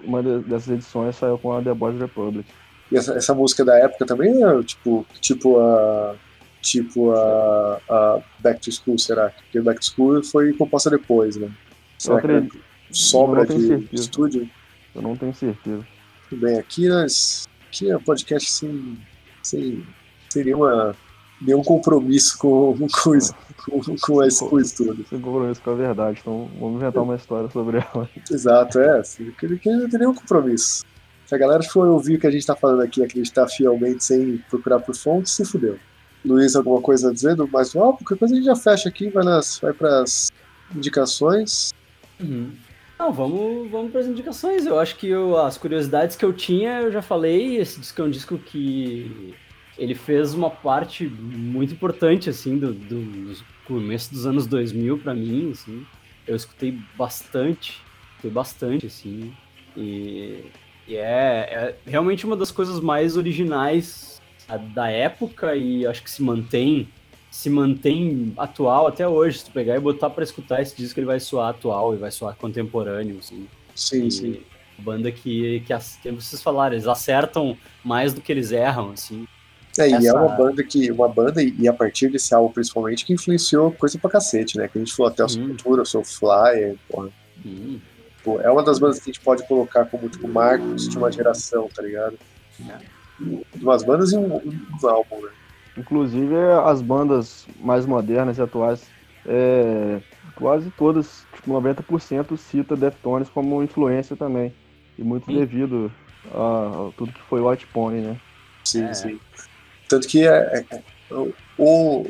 uma 0.05 0.22
de- 0.22 0.40
dessas 0.40 0.68
edições 0.68 1.16
saiu 1.16 1.39
com 1.39 1.52
a 1.55 1.62
The 1.62 1.72
Boys 1.72 1.98
Republic. 1.98 2.47
E 2.93 2.97
essa, 2.97 3.14
essa 3.14 3.35
música 3.35 3.64
da 3.64 3.78
época 3.78 4.05
também 4.06 4.43
é 4.44 4.62
tipo, 4.62 5.06
tipo 5.20 5.59
a. 5.60 6.14
Tipo 6.60 7.12
a, 7.12 7.80
a 7.89 8.20
Back 8.40 8.60
to 8.60 8.72
School, 8.72 8.98
será? 8.98 9.30
Porque 9.30 9.60
Back 9.60 9.78
to 9.80 9.86
School 9.86 10.22
foi 10.24 10.52
composta 10.55 10.90
depois, 10.90 11.36
né? 11.36 11.51
Será 11.98 12.20
que 12.20 12.26
acredito, 12.26 12.59
sobra 12.90 13.44
não 13.44 13.56
de 13.56 13.66
certeza. 13.66 14.02
estúdio? 14.02 14.51
eu 14.94 15.01
não 15.02 15.16
tenho 15.16 15.32
certeza. 15.35 15.86
Tudo 16.28 16.43
bem, 16.43 16.59
aqui, 16.59 16.89
nós, 16.89 17.47
aqui 17.68 17.89
é 17.89 17.97
um 17.97 18.02
podcast 18.02 18.51
sem, 18.51 18.98
sem, 19.43 19.86
sem 20.30 20.44
nenhuma 20.44 20.94
nenhum 21.40 21.62
compromisso 21.62 22.36
com, 22.38 22.76
com, 23.02 23.14
isso, 23.14 23.34
com, 23.64 23.80
com, 24.00 24.24
esse, 24.24 24.48
com 24.48 24.60
isso 24.60 24.76
tudo. 24.76 25.06
Sem 25.09 25.20
compromisso 25.20 25.62
com 25.62 25.70
a 25.70 25.74
verdade, 25.74 26.18
então 26.20 26.48
vamos 26.59 26.76
inventar 26.76 27.02
uma 27.02 27.16
história 27.16 27.48
sobre 27.50 27.78
ela. 27.78 28.09
Exato, 28.30 28.78
é. 28.78 28.98
Assim, 28.98 29.30
que, 29.38 29.59
que 29.59 29.70
não 29.70 29.88
tem 29.88 30.00
nenhum 30.00 30.14
compromisso. 30.14 30.84
Se 31.26 31.34
a 31.34 31.38
galera 31.38 31.62
for 31.62 31.86
ouvir 31.86 32.16
o 32.16 32.20
que 32.20 32.26
a 32.26 32.30
gente 32.30 32.46
tá 32.46 32.56
falando 32.56 32.80
aqui, 32.80 33.02
acreditar 33.02 33.46
fielmente 33.48 34.02
sem 34.02 34.38
procurar 34.50 34.80
por 34.80 34.96
fontes, 34.96 35.32
se 35.32 35.44
fudeu. 35.44 35.78
Luiz, 36.24 36.56
alguma 36.56 36.80
coisa 36.80 37.10
a 37.10 37.12
dizer 37.12 37.36
do 37.36 37.46
mais 37.46 37.76
álbum? 37.76 37.98
Qualquer 37.98 38.18
coisa 38.18 38.34
a 38.34 38.36
gente 38.36 38.46
já 38.46 38.56
fecha 38.56 38.88
aqui, 38.88 39.09
vai, 39.10 39.24
nas, 39.24 39.59
vai 39.60 39.72
pras 39.72 40.32
indicações. 40.74 41.72
Uhum. 42.18 42.50
Não, 42.98 43.12
vamos, 43.12 43.70
vamos 43.70 43.92
para 43.92 44.00
as 44.00 44.06
indicações. 44.06 44.66
Eu 44.66 44.78
acho 44.80 44.96
que 44.96 45.09
eu, 45.09 45.36
as 45.36 45.56
curiosidades 45.56 46.16
que 46.16 46.24
eu 46.24 46.32
tinha, 46.32 46.80
eu 46.80 46.90
já 46.90 47.00
falei. 47.00 47.59
Esse 47.59 47.78
disco 47.78 48.02
é 48.02 48.05
um 48.05 48.10
disco 48.10 48.38
que 48.38 49.34
ele 49.78 49.94
fez 49.94 50.34
uma 50.34 50.50
parte 50.50 51.06
muito 51.06 51.72
importante, 51.72 52.28
assim, 52.28 52.59
do, 52.59 52.72
do 52.72 53.32
começo 53.64 54.12
dos 54.12 54.26
anos 54.26 54.46
2000 54.46 54.98
para 54.98 55.14
mim, 55.14 55.52
assim. 55.52 55.86
Eu 56.26 56.34
escutei 56.34 56.76
bastante, 56.96 57.80
escutei 58.10 58.30
bastante, 58.30 58.86
assim. 58.86 59.32
E, 59.76 60.44
e 60.86 60.96
é, 60.96 61.00
é 61.05 61.74
realmente 61.86 62.26
uma 62.26 62.36
das 62.36 62.50
coisas 62.50 62.80
mais 62.80 63.16
originais 63.16 64.20
da 64.74 64.90
época 64.90 65.55
e 65.55 65.86
acho 65.86 66.02
que 66.02 66.10
se 66.10 66.22
mantém 66.22 66.88
se 67.30 67.50
mantém 67.50 68.32
atual 68.36 68.86
até 68.86 69.06
hoje. 69.06 69.38
Se 69.38 69.44
tu 69.44 69.50
pegar 69.52 69.76
e 69.76 69.80
botar 69.80 70.10
para 70.10 70.24
escutar 70.24 70.62
esse 70.62 70.74
disco, 70.76 70.98
ele 70.98 71.06
vai 71.06 71.20
soar 71.20 71.50
atual 71.50 71.94
e 71.94 71.98
vai 71.98 72.10
soar 72.10 72.34
contemporâneo, 72.34 73.18
assim. 73.18 73.46
Sim, 73.74 74.06
e 74.06 74.10
sim. 74.10 74.40
Banda 74.78 75.12
que, 75.12 75.60
que, 75.60 75.74
que 76.02 76.10
vocês 76.10 76.42
falaram, 76.42 76.74
eles 76.74 76.86
acertam 76.86 77.56
mais 77.84 78.14
do 78.14 78.20
que 78.20 78.32
eles 78.32 78.50
erram, 78.50 78.90
assim. 78.90 79.26
É, 79.78 79.90
Essa... 79.90 80.02
e 80.02 80.06
é 80.06 80.12
uma 80.12 80.28
banda 80.28 80.64
que, 80.64 80.90
uma 80.90 81.09
banda, 81.09 81.42
e 81.42 81.68
a 81.68 81.72
partir 81.72 82.09
desse 82.09 82.34
álbum 82.34 82.52
principalmente, 82.52 83.05
que 83.05 83.12
influenciou 83.12 83.70
coisa 83.72 83.98
pra 83.98 84.10
cacete, 84.10 84.56
né? 84.56 84.68
Que 84.68 84.78
a 84.78 84.80
gente 84.80 84.94
falou 84.94 85.12
até 85.12 85.22
o 85.22 85.26
Hum. 85.26 85.28
Sepultura, 85.28 85.82
o 85.82 85.86
Soulfly, 85.86 86.78
porra. 86.88 87.09
Hum, 87.44 87.78
Pô, 88.24 88.40
é 88.40 88.50
uma 88.50 88.62
das 88.64 88.78
bandas 88.80 88.98
que 88.98 89.10
a 89.10 89.12
gente 89.12 89.22
pode 89.24 89.46
colocar 89.46 89.84
como, 89.86 90.09
tipo, 90.09 90.26
marcos 90.28 90.88
de 90.88 90.98
uma 90.98 91.10
geração, 91.10 91.68
tá 91.74 91.80
ligado? 91.82 92.18
De 93.20 93.64
umas 93.64 93.84
bandas 93.84 94.12
e 94.12 94.16
um, 94.16 94.36
um 94.36 94.88
álbum, 94.88 95.22
né? 95.22 95.30
Inclusive 95.76 96.34
as 96.64 96.82
bandas 96.82 97.46
mais 97.60 97.86
modernas 97.86 98.36
e 98.36 98.42
atuais, 98.42 98.82
é, 99.24 100.00
quase 100.34 100.70
todas, 100.72 101.24
tipo 101.32 101.52
90% 101.52 102.36
cita 102.36 102.76
Deftones 102.76 103.28
como 103.28 103.62
influência 103.62 104.16
também. 104.16 104.52
E 104.98 105.02
muito 105.02 105.26
Sim. 105.26 105.36
devido 105.38 105.92
a, 106.32 106.88
a 106.88 106.92
tudo 106.96 107.12
que 107.12 107.22
foi 107.22 107.40
White 107.40 107.68
Pony, 107.68 108.00
né? 108.00 108.16
Sim, 108.64 108.84
É. 108.84 108.94
sim. 108.94 109.20
Tanto 109.89 110.06
que 110.06 110.27
é, 110.27 110.65
é- 110.70 110.77
é- 110.77 110.82
o, 111.59 112.06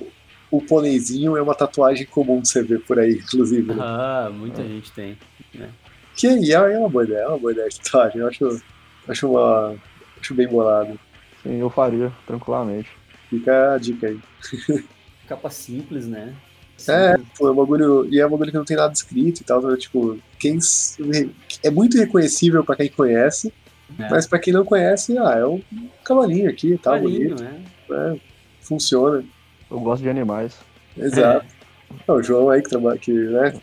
o 0.51 0.61
pôneizinho 0.63 1.37
é 1.37 1.43
uma 1.43 1.55
tatuagem 1.55 2.07
comum 2.07 2.41
de 2.41 2.49
você 2.49 2.63
ver 2.63 2.81
por 2.81 2.99
aí, 2.99 3.15
inclusive. 3.25 3.73
Né? 3.75 3.77
ah, 3.81 4.31
muita 4.33 4.63
gente 4.63 4.91
tem. 4.93 5.17
Que 6.17 6.27
aí 6.27 6.51
é, 6.53 6.55
é 6.75 6.79
uma 6.79 6.89
boa 6.89 7.05
ideia, 7.05 7.21
é 7.21 7.29
uma 7.29 7.39
boa 7.39 7.53
ideia 7.53 7.69
de 7.69 7.81
tatuagem. 7.81 8.21
Eu 8.21 8.27
acho, 8.29 8.63
acho, 9.07 9.31
uma, 9.31 9.77
acho 10.21 10.35
bem 10.35 10.49
bolado. 10.49 10.99
Sim, 11.43 11.59
eu 11.61 11.71
faria, 11.71 12.13
tranquilamente. 12.27 12.89
Fica 13.31 13.75
a 13.75 13.79
dica 13.79 14.09
aí. 14.09 14.19
Capa 15.29 15.51
simples, 15.51 16.07
né? 16.07 16.35
É, 16.89 17.17
pô, 17.37 17.49
é 17.49 17.51
um 17.51 17.55
bagulho. 17.55 18.09
E 18.11 18.19
é 18.21 18.27
um 18.27 18.31
bagulho 18.31 18.51
que 18.51 18.57
não 18.57 18.65
tem 18.65 18.77
nada 18.77 18.93
escrito 18.93 19.41
e 19.41 19.45
tal. 19.45 19.61
né? 19.61 19.77
Tipo, 19.77 20.19
quem. 20.39 20.59
É 21.63 21.71
muito 21.71 21.99
reconhecível 21.99 22.65
pra 22.65 22.77
quem 22.77 22.89
conhece, 22.89 23.53
É. 23.99 24.09
mas 24.11 24.27
pra 24.27 24.39
quem 24.39 24.53
não 24.53 24.65
conhece, 24.65 25.17
ah, 25.19 25.35
é 25.39 25.47
um 25.47 25.61
cavalinho 26.05 26.51
aqui 26.51 26.79
tal, 26.83 26.95
Carinho, 26.95 27.35
bonito, 27.37 27.43
né? 27.43 27.61
né? 27.89 28.21
Funciona. 28.61 29.25
Eu 29.71 29.81
gosto 29.81 30.03
de 30.03 30.09
animais. 30.11 30.59
Exato. 30.97 31.47
Não, 32.07 32.17
o 32.17 32.23
João 32.23 32.51
aí 32.51 32.61
que 32.63 32.69
trabalha, 32.69 32.99
que, 32.99 33.13
né? 33.13 33.55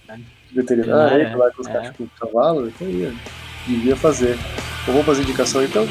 Veterinário, 0.52 1.26
aí, 1.26 1.32
que 1.32 1.38
vai 1.38 1.52
com 1.52 1.62
os 1.62 1.68
É. 1.68 1.74
cachorros 1.74 1.98
com 1.98 2.08
cavalo, 2.26 2.68
então 2.68 2.88
aí, 2.88 3.08
ó, 3.14 3.70
devia 3.70 3.96
fazer. 3.96 4.36
Então 4.82 4.94
vamos 4.94 5.06
fazer 5.06 5.22
indicação 5.24 5.64
então? 5.64 5.86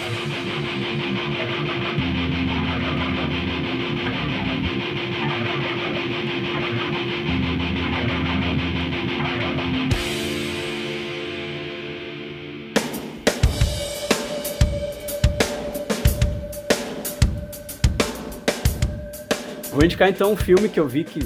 Vou 19.85 19.87
indicar 19.87 20.09
então 20.09 20.33
um 20.33 20.37
filme 20.37 20.67
que 20.67 20.81
eu 20.81 20.89
vi 20.89 21.05
que. 21.05 21.21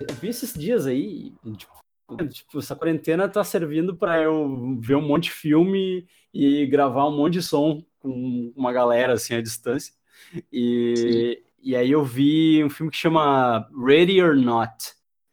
Eu 0.00 0.14
vi 0.14 0.28
esses 0.28 0.54
dias 0.54 0.86
aí. 0.86 1.30
Tipo, 1.58 2.26
tipo, 2.28 2.58
essa 2.58 2.74
quarentena 2.74 3.28
tá 3.28 3.44
servindo 3.44 3.94
pra 3.94 4.18
eu 4.18 4.78
ver 4.80 4.94
um 4.94 5.06
monte 5.06 5.24
de 5.24 5.32
filme 5.32 6.06
e 6.32 6.64
gravar 6.68 7.06
um 7.06 7.14
monte 7.14 7.34
de 7.34 7.42
som 7.42 7.84
com 7.98 8.50
uma 8.56 8.72
galera 8.72 9.12
assim 9.12 9.34
à 9.34 9.42
distância. 9.42 9.92
E, 10.50 11.42
e 11.62 11.76
aí 11.76 11.90
eu 11.90 12.02
vi 12.02 12.64
um 12.64 12.70
filme 12.70 12.90
que 12.90 12.96
chama 12.96 13.68
Ready 13.78 14.22
or 14.22 14.34
Not. 14.34 14.72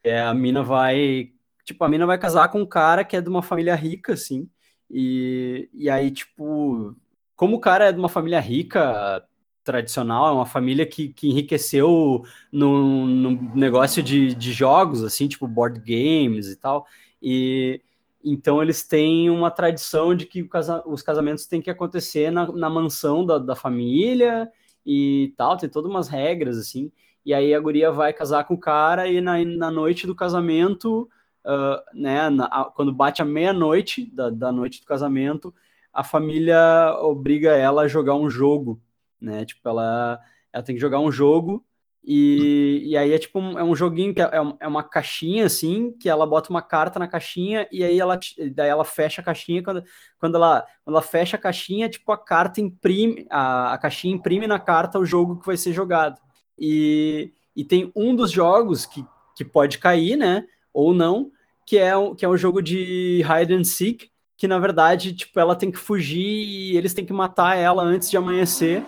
É, 0.03 0.22
a 0.23 0.34
mina 0.34 0.61
vai. 0.61 1.30
Tipo, 1.64 1.85
a 1.85 1.88
mina 1.88 2.06
vai 2.06 2.18
casar 2.18 2.49
com 2.49 2.60
um 2.60 2.68
cara 2.68 3.06
que 3.06 3.15
é 3.15 3.22
de 3.22 3.30
uma 3.30 3.41
família 3.41 3.73
rica, 3.73 4.11
assim. 4.11 4.49
E, 4.91 5.69
e 5.72 5.89
aí, 5.89 6.11
tipo, 6.11 6.93
como 7.38 7.56
o 7.56 7.61
cara 7.61 7.85
é 7.85 7.93
de 7.93 7.99
uma 7.99 8.10
família 8.10 8.41
rica, 8.41 9.26
tradicional, 9.66 10.30
é 10.30 10.32
uma 10.34 10.46
família 10.46 10.86
que, 10.86 11.10
que 11.10 11.30
enriqueceu 11.30 12.24
no, 12.52 13.06
no 13.08 13.32
negócio 13.56 14.04
de, 14.04 14.36
de 14.36 14.54
jogos, 14.54 15.04
assim, 15.04 15.28
tipo 15.28 15.48
board 15.48 15.80
games 15.82 16.48
e 16.48 16.56
tal. 16.58 16.88
E 17.22 17.82
então 18.24 18.62
eles 18.62 18.84
têm 18.88 19.30
uma 19.30 19.52
tradição 19.52 20.16
de 20.16 20.26
que 20.26 20.44
casa, 20.48 20.84
os 20.88 21.02
casamentos 21.04 21.46
têm 21.46 21.62
que 21.62 21.70
acontecer 21.70 22.32
na, 22.32 22.52
na 22.52 22.70
mansão 22.70 23.26
da, 23.26 23.38
da 23.38 23.56
família 23.56 24.50
e 24.86 25.34
tal, 25.38 25.58
tem 25.58 25.70
todas 25.70 25.90
umas 25.90 26.08
regras, 26.08 26.58
assim. 26.58 26.92
E 27.26 27.34
aí 27.34 27.54
a 27.54 27.60
guria 27.60 27.92
vai 27.92 28.14
casar 28.14 28.44
com 28.46 28.54
o 28.56 28.60
cara 28.60 29.08
e 29.08 29.22
na, 29.22 29.44
na 29.44 29.72
noite 29.72 30.06
do 30.08 30.16
casamento, 30.16 31.10
ah, 31.44 31.84
né, 31.94 32.30
na- 32.30 32.46
a- 32.46 32.66
quando 32.66 32.94
bate 32.94 33.22
a 33.22 33.26
meia-noite 33.26 34.06
da, 34.12 34.30
da 34.30 34.52
noite 34.52 34.82
do 34.82 34.86
casamento, 34.88 35.54
a 35.94 36.04
família 36.04 36.58
obriga 37.02 37.52
ela 37.56 37.84
a 37.84 37.88
jogar 37.88 38.16
um 38.16 38.30
jogo, 38.30 38.82
né? 39.26 39.45
Tipo, 39.45 39.68
ela, 39.68 40.19
ela 40.53 40.64
tem 40.64 40.76
que 40.76 40.81
jogar 40.81 40.99
um 40.99 41.11
jogo 41.11 41.65
e, 42.07 42.84
e 42.85 42.95
aí 42.95 43.11
é 43.14 43.18
tipo 43.18 43.39
um, 43.39 43.57
é 43.57 43.64
um 43.64 43.76
joguinho 43.76 44.14
que 44.14 44.22
é, 44.22 44.26
é 44.26 44.56
é 44.60 44.68
uma 44.68 44.84
caixinha 44.84 45.45
assim, 45.47 45.91
que 45.99 46.07
ela 46.07 46.26
bota 46.27 46.52
uma 46.52 46.61
carta 46.61 46.99
na 46.99 47.07
caixinha 47.07 47.68
e 47.72 47.84
aí 47.84 47.99
ela 47.99 48.19
daí 48.53 48.69
ela 48.69 48.85
fecha 48.85 49.22
a 49.22 49.26
caixinha 49.26 49.64
quando, 49.64 49.84
quando 50.19 50.35
ela 50.35 50.61
quando 50.84 50.95
ela 50.95 51.02
fecha 51.02 51.35
a 51.35 51.39
caixinha, 51.39 51.89
tipo 51.89 52.11
a 52.11 52.18
carta 52.18 52.61
imprime 52.61 53.26
a, 53.30 53.73
a 53.73 53.77
caixinha 53.80 54.14
imprime 54.14 54.45
na 54.45 54.60
carta 54.60 54.99
o 54.99 55.06
jogo 55.06 55.39
que 55.39 55.47
vai 55.47 55.57
ser 55.57 55.73
jogado. 55.73 56.22
E, 56.57 57.34
e 57.56 57.64
tem 57.64 57.91
um 57.95 58.15
dos 58.15 58.31
jogos 58.31 58.85
que, 58.85 59.03
que 59.35 59.43
pode 59.43 59.80
cair, 59.80 60.15
né? 60.15 60.45
Ou 60.72 60.93
não, 60.93 61.31
que 61.65 61.77
é, 61.77 61.93
que 62.15 62.23
é 62.23 62.30
um 62.30 62.38
jogo 62.38 62.61
de 62.61 63.23
hide 63.23 63.53
and 63.53 63.64
seek, 63.64 64.10
que 64.38 64.47
na 64.47 64.60
verdade, 64.60 65.14
tipo, 65.14 65.39
ela 65.39 65.56
tem 65.56 65.72
que 65.72 65.80
fugir 65.80 66.19
e 66.19 66.77
eles 66.77 66.93
têm 66.93 67.06
que 67.06 67.14
matar 67.14 67.57
ela 67.57 67.84
antes 67.84 68.10
de 68.10 68.18
amanhecer, 68.18 68.85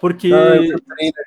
porque 0.00 0.28
Ah, 0.34 0.56
filme. 0.62 0.80
trailer, 0.86 1.26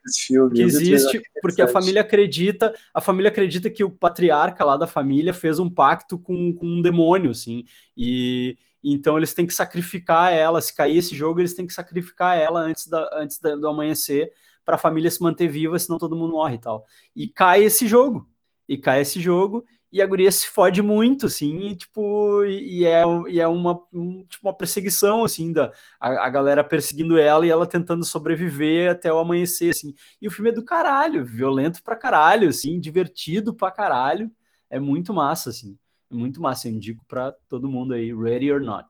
existe, 0.65 1.21
porque 1.41 1.61
a 1.61 1.67
família 1.67 2.01
acredita, 2.01 2.73
a 2.93 3.01
família 3.01 3.29
acredita 3.29 3.69
que 3.69 3.83
o 3.83 3.91
patriarca 3.91 4.63
lá 4.65 4.77
da 4.77 4.87
família 4.87 5.33
fez 5.33 5.59
um 5.59 5.69
pacto 5.69 6.17
com, 6.19 6.53
com 6.53 6.65
um 6.65 6.81
demônio, 6.81 7.31
assim, 7.31 7.65
e 7.97 8.57
então 8.83 9.17
eles 9.17 9.33
têm 9.33 9.47
que 9.47 9.53
sacrificar 9.53 10.33
ela, 10.33 10.61
se 10.61 10.75
cair 10.75 10.97
esse 10.97 11.15
jogo, 11.15 11.39
eles 11.39 11.53
têm 11.53 11.65
que 11.67 11.73
sacrificar 11.73 12.37
ela 12.37 12.59
antes, 12.61 12.87
da, 12.87 13.09
antes 13.13 13.39
da- 13.39 13.55
do 13.55 13.67
amanhecer 13.67 14.31
para 14.65 14.75
a 14.75 14.77
família 14.77 15.09
se 15.11 15.21
manter 15.21 15.47
viva, 15.47 15.77
senão 15.79 15.97
todo 15.97 16.15
mundo 16.15 16.31
morre 16.33 16.55
e 16.55 16.59
tal. 16.59 16.85
E 17.15 17.27
cai 17.27 17.63
esse 17.63 17.87
jogo, 17.87 18.29
e 18.67 18.77
cai 18.77 19.01
esse 19.01 19.19
jogo, 19.21 19.65
e 19.93 20.01
a 20.01 20.07
guria 20.07 20.31
se 20.31 20.47
fode 20.47 20.81
muito, 20.81 21.27
assim, 21.27 21.57
e, 21.67 21.75
tipo, 21.75 22.43
e 22.45 22.85
é, 22.85 23.03
e 23.29 23.39
é 23.39 23.47
uma, 23.47 23.79
um- 23.93 24.25
tipo, 24.27 24.47
uma 24.47 24.53
perseguição, 24.57 25.23
assim, 25.23 25.53
da, 25.53 25.71
a, 25.99 26.25
a 26.25 26.29
galera 26.29 26.63
perseguindo 26.63 27.17
ela 27.17 27.45
e 27.45 27.49
ela 27.51 27.67
tentando 27.67 28.03
sobreviver 28.03 28.91
até 28.91 29.13
o 29.13 29.19
amanhecer, 29.19 29.69
assim. 29.71 29.93
E 30.21 30.27
o 30.27 30.31
filme 30.31 30.49
é 30.49 30.53
do 30.53 30.65
caralho, 30.65 31.23
violento 31.25 31.83
pra 31.83 31.95
caralho, 31.95 32.49
assim, 32.49 32.79
divertido 32.79 33.53
pra 33.53 33.71
caralho. 33.71 34.31
É 34.69 34.79
muito 34.79 35.13
massa, 35.13 35.51
assim. 35.51 35.77
É 36.11 36.15
muito 36.15 36.41
massa. 36.41 36.67
Eu 36.67 36.73
indico 36.73 37.05
pra 37.07 37.31
todo 37.47 37.69
mundo 37.69 37.93
aí, 37.93 38.13
Ready 38.13 38.51
or 38.51 38.61
Not. 38.61 38.89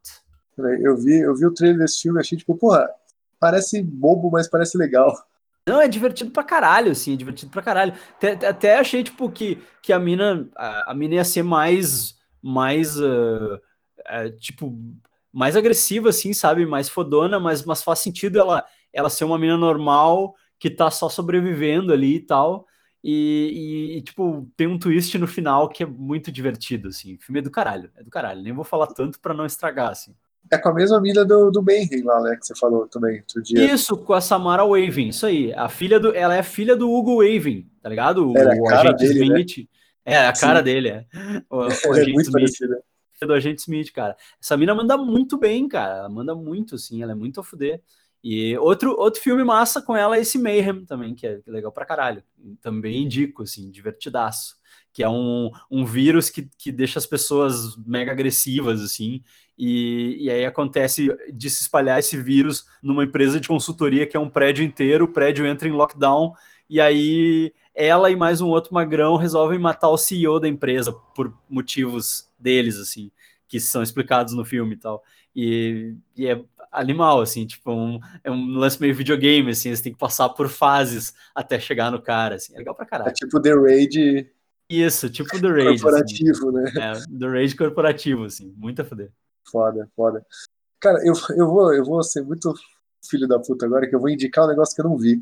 Eu 0.57 0.95
vi, 0.97 1.19
eu 1.19 1.35
vi 1.35 1.45
o 1.45 1.53
trailer 1.53 1.79
desse 1.79 2.01
filme 2.01 2.19
achei, 2.19 2.37
tipo, 2.37 2.55
porra, 2.55 2.87
parece 3.39 3.81
bobo, 3.83 4.31
mas 4.31 4.49
parece 4.49 4.77
legal. 4.77 5.13
Não, 5.67 5.79
é 5.81 5.87
divertido 5.87 6.31
pra 6.31 6.43
caralho, 6.43 6.91
assim, 6.91 7.13
é 7.13 7.15
divertido 7.15 7.49
pra 7.51 7.61
caralho. 7.61 7.93
Até, 8.17 8.47
até 8.47 8.77
achei, 8.79 9.03
tipo, 9.03 9.31
que, 9.31 9.57
que 9.81 9.93
a 9.93 9.99
mina, 9.99 10.49
a, 10.57 10.91
a 10.91 10.93
mina 10.93 11.15
ia 11.15 11.23
ser 11.25 11.43
mais, 11.43 12.17
mais, 12.41 12.97
ah, 14.05 14.29
tipo, 14.39 14.77
mais 15.31 15.55
agressiva, 15.55 16.09
assim, 16.09 16.33
sabe? 16.33 16.65
Mais 16.65 16.89
fodona, 16.89 17.39
mas, 17.39 17.63
mas 17.65 17.83
faz 17.83 17.99
sentido 17.99 18.39
ela, 18.39 18.65
ela 18.91 19.09
ser 19.09 19.23
uma 19.25 19.37
mina 19.37 19.57
normal 19.57 20.35
que 20.59 20.69
tá 20.69 20.89
só 20.91 21.09
sobrevivendo 21.09 21.91
ali 21.93 22.15
e 22.15 22.19
tal. 22.19 22.65
E, 23.03 23.97
e, 23.97 24.01
tipo, 24.01 24.49
tem 24.55 24.67
um 24.67 24.79
twist 24.79 25.17
no 25.17 25.27
final 25.27 25.67
que 25.69 25.83
é 25.83 25.85
muito 25.85 26.31
divertido, 26.31 26.89
assim. 26.89 27.17
Filme 27.19 27.39
é 27.39 27.41
do 27.43 27.51
caralho, 27.51 27.91
é 27.95 28.03
do 28.03 28.09
caralho. 28.09 28.41
Nem 28.41 28.53
vou 28.53 28.63
falar 28.63 28.87
tanto 28.87 29.19
para 29.19 29.33
não 29.33 29.45
estragar, 29.45 29.89
assim. 29.91 30.15
É 30.51 30.57
com 30.57 30.69
a 30.69 30.73
mesma 30.73 31.01
mina 31.01 31.25
do, 31.25 31.49
do 31.49 31.63
Mayhem 31.63 32.03
lá, 32.03 32.21
né, 32.21 32.35
que 32.35 32.45
você 32.45 32.55
falou 32.55 32.87
também 32.87 33.19
outro 33.19 33.41
dia. 33.41 33.73
Isso, 33.73 33.97
com 33.97 34.13
a 34.13 34.21
Samara 34.21 34.63
Waving, 34.63 35.09
isso 35.09 35.25
aí. 35.25 35.53
A 35.53 35.67
filha 35.67 35.99
do, 35.99 36.13
ela 36.15 36.35
é 36.35 36.43
filha 36.43 36.75
do 36.75 36.91
Hugo 36.91 37.17
Waving, 37.23 37.67
tá 37.81 37.89
ligado? 37.89 38.31
O, 38.31 38.37
a 38.37 38.55
o 38.55 38.69
agente 38.69 38.97
dele, 38.97 39.19
né? 39.29 39.41
Smith. 39.41 39.69
É, 40.05 40.17
a 40.27 40.33
cara 40.33 40.61
dele, 40.61 40.89
é. 40.89 41.05
O, 41.49 41.57
o 41.87 41.95
Ela 41.95 41.97
é 41.97 42.01
agente 42.01 42.13
muito 42.13 42.27
Smith. 42.27 42.31
parecida. 42.31 42.83
do 43.25 43.33
Agente 43.33 43.61
Smith, 43.61 43.91
cara. 43.93 44.15
Essa 44.41 44.57
mina 44.57 44.75
manda 44.75 44.97
muito 44.97 45.37
bem, 45.37 45.67
cara. 45.67 45.99
Ela 45.99 46.09
manda 46.09 46.35
muito, 46.35 46.75
assim, 46.75 47.01
ela 47.01 47.13
é 47.13 47.15
muito 47.15 47.39
a 47.39 47.43
fuder. 47.43 47.81
E 48.23 48.57
outro, 48.57 48.95
outro 48.97 49.21
filme 49.21 49.43
massa 49.43 49.81
com 49.81 49.95
ela 49.95 50.15
é 50.17 50.21
esse 50.21 50.37
Mayhem 50.37 50.85
também, 50.85 51.13
que 51.13 51.27
é 51.27 51.41
legal 51.45 51.71
pra 51.71 51.85
caralho. 51.85 52.23
Também 52.61 53.03
indico, 53.03 53.43
assim, 53.43 53.69
divertidaço. 53.69 54.55
Que 54.93 55.03
é 55.03 55.09
um, 55.09 55.51
um 55.71 55.83
vírus 55.85 56.29
que, 56.29 56.47
que 56.57 56.71
deixa 56.71 56.99
as 56.99 57.05
pessoas 57.07 57.75
mega 57.85 58.11
agressivas, 58.11 58.81
assim. 58.81 59.23
E, 59.57 60.17
e 60.25 60.29
aí 60.31 60.45
acontece 60.45 61.09
de 61.33 61.49
se 61.49 61.63
espalhar 61.63 61.99
esse 61.99 62.17
vírus 62.17 62.65
numa 62.81 63.03
empresa 63.03 63.39
de 63.39 63.47
consultoria 63.47 64.07
que 64.07 64.15
é 64.17 64.19
um 64.19 64.29
prédio 64.29 64.63
inteiro, 64.63 65.05
o 65.05 65.07
prédio 65.11 65.45
entra 65.45 65.67
em 65.67 65.71
lockdown, 65.71 66.33
e 66.69 66.79
aí 66.81 67.53
ela 67.75 68.09
e 68.11 68.15
mais 68.15 68.41
um 68.41 68.49
outro 68.49 68.73
magrão 68.73 69.15
resolvem 69.15 69.59
matar 69.59 69.89
o 69.89 69.97
CEO 69.97 70.39
da 70.39 70.47
empresa 70.47 70.93
por 71.15 71.33
motivos 71.49 72.29
deles, 72.39 72.77
assim, 72.77 73.11
que 73.47 73.59
são 73.59 73.81
explicados 73.83 74.33
no 74.33 74.45
filme 74.45 74.75
e 74.75 74.77
tal. 74.77 75.03
E, 75.35 75.95
e 76.15 76.27
é 76.27 76.39
animal, 76.71 77.21
assim, 77.21 77.45
tipo, 77.45 77.71
um, 77.71 77.99
é 78.23 78.31
um 78.31 78.55
lance 78.57 78.79
meio 78.81 78.95
videogame, 78.95 79.51
assim, 79.51 79.75
você 79.75 79.83
tem 79.83 79.93
que 79.93 79.99
passar 79.99 80.29
por 80.29 80.49
fases 80.49 81.13
até 81.35 81.59
chegar 81.59 81.91
no 81.91 82.01
cara, 82.01 82.35
assim, 82.35 82.53
é 82.55 82.57
legal 82.57 82.75
pra 82.75 82.85
É 83.05 83.11
caralho. 83.11 83.13
tipo 83.13 83.41
The 83.41 83.53
Raid 83.53 84.29
Isso, 84.81 85.09
tipo 85.09 85.37
do 85.39 85.49
Rage, 85.49 85.67
assim, 85.67 85.79
corporativo, 85.81 86.51
né? 86.51 86.71
é, 86.77 86.93
do 87.09 87.27
Rage 87.29 87.55
corporativo, 87.55 88.23
assim, 88.25 88.53
muito 88.57 88.81
a 88.81 88.85
fuder. 88.85 89.11
Foda, 89.51 89.89
foda. 89.95 90.25
Cara, 90.79 90.99
eu, 91.05 91.13
eu, 91.37 91.47
vou, 91.47 91.73
eu 91.73 91.83
vou 91.85 92.01
ser 92.03 92.21
muito 92.23 92.53
filho 93.07 93.27
da 93.27 93.39
puta 93.39 93.65
agora, 93.65 93.87
que 93.87 93.95
eu 93.95 93.99
vou 93.99 94.09
indicar 94.09 94.45
um 94.45 94.49
negócio 94.49 94.75
que 94.75 94.81
eu 94.81 94.85
não 94.85 94.97
vi. 94.97 95.21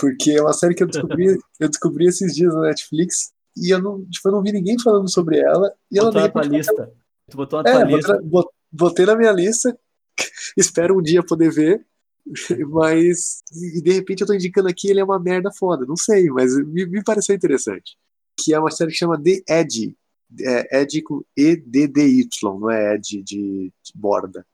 Porque 0.00 0.32
é 0.32 0.40
uma 0.42 0.52
série 0.52 0.74
que 0.74 0.82
eu 0.82 0.86
descobri, 0.86 1.26
eu 1.58 1.68
descobri 1.68 2.06
esses 2.06 2.34
dias 2.34 2.54
na 2.54 2.62
Netflix 2.62 3.32
e 3.56 3.72
eu 3.72 3.80
não, 3.82 4.04
tipo, 4.06 4.28
eu 4.28 4.32
não 4.32 4.42
vi 4.42 4.52
ninguém 4.52 4.78
falando 4.80 5.10
sobre 5.10 5.38
ela. 5.38 5.74
E 5.90 5.98
ela 5.98 6.06
Botou 6.08 6.22
de 6.22 6.26
na 6.28 6.32
tua 6.32 6.44
lista. 6.44 6.92
Tu 7.30 7.36
botou 7.36 7.62
na 7.62 7.68
É, 7.68 7.72
tua 7.72 7.80
botei 7.82 7.96
lista. 7.96 8.14
na, 8.14 8.22
bot- 8.22 8.52
botei 8.70 9.06
na 9.06 9.16
minha 9.16 9.32
lista. 9.32 9.78
Espero 10.56 10.96
um 10.98 11.02
dia 11.02 11.22
poder 11.22 11.50
ver. 11.50 11.84
Mas, 12.68 13.42
e 13.52 13.80
de 13.82 13.92
repente 13.92 14.20
eu 14.20 14.26
tô 14.26 14.34
indicando 14.34 14.68
aqui, 14.68 14.88
ele 14.88 15.00
é 15.00 15.04
uma 15.04 15.18
merda 15.18 15.50
foda. 15.50 15.84
Não 15.86 15.96
sei, 15.96 16.26
mas 16.30 16.54
me, 16.66 16.84
me 16.86 17.02
pareceu 17.02 17.34
interessante. 17.34 17.96
Que 18.38 18.54
é 18.54 18.58
uma 18.58 18.70
série 18.70 18.90
que 18.90 18.96
chama 18.96 19.20
The 19.20 19.42
Edge. 19.48 19.96
É, 20.40 20.82
Edge 20.82 21.02
com 21.02 21.22
E-D-D-Y, 21.36 22.28
não 22.42 22.70
é 22.70 22.94
Edge 22.94 23.22
de, 23.22 23.72
de 23.82 23.92
borda. 23.94 24.46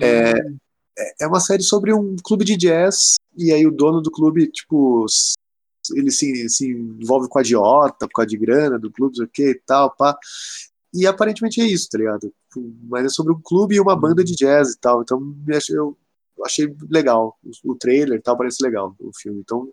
É, 0.00 0.34
é 1.20 1.26
uma 1.26 1.40
série 1.40 1.62
sobre 1.62 1.92
um 1.92 2.16
clube 2.22 2.44
de 2.44 2.56
jazz, 2.56 3.16
e 3.36 3.52
aí 3.52 3.66
o 3.66 3.70
dono 3.70 4.00
do 4.00 4.10
clube, 4.10 4.46
tipo, 4.48 5.06
ele 5.94 6.10
se, 6.10 6.48
se 6.48 6.70
envolve 6.70 7.28
com 7.28 7.38
a 7.38 7.42
idiota, 7.42 8.06
por 8.06 8.14
causa 8.14 8.28
de 8.28 8.36
grana 8.36 8.78
do 8.78 8.90
clube, 8.90 9.12
não 9.12 9.16
sei 9.16 9.24
o 9.26 9.28
que 9.28 9.50
e 9.50 9.60
tal, 9.66 9.94
pá. 9.94 10.18
E 10.94 11.06
aparentemente 11.06 11.60
é 11.60 11.64
isso, 11.64 11.88
tá 11.90 11.98
ligado? 11.98 12.32
Mas 12.88 13.04
é 13.04 13.08
sobre 13.08 13.32
um 13.32 13.40
clube 13.40 13.74
e 13.74 13.80
uma 13.80 13.94
banda 13.94 14.24
de 14.24 14.34
jazz 14.34 14.72
e 14.72 14.78
tal. 14.78 15.02
Então 15.02 15.20
eu 15.68 15.96
achei 16.44 16.66
legal. 16.90 17.36
O, 17.64 17.74
trailer 17.74 18.18
e 18.18 18.22
tal 18.22 18.36
parece 18.36 18.62
legal 18.62 18.94
o 19.00 19.10
filme. 19.16 19.40
Então 19.40 19.68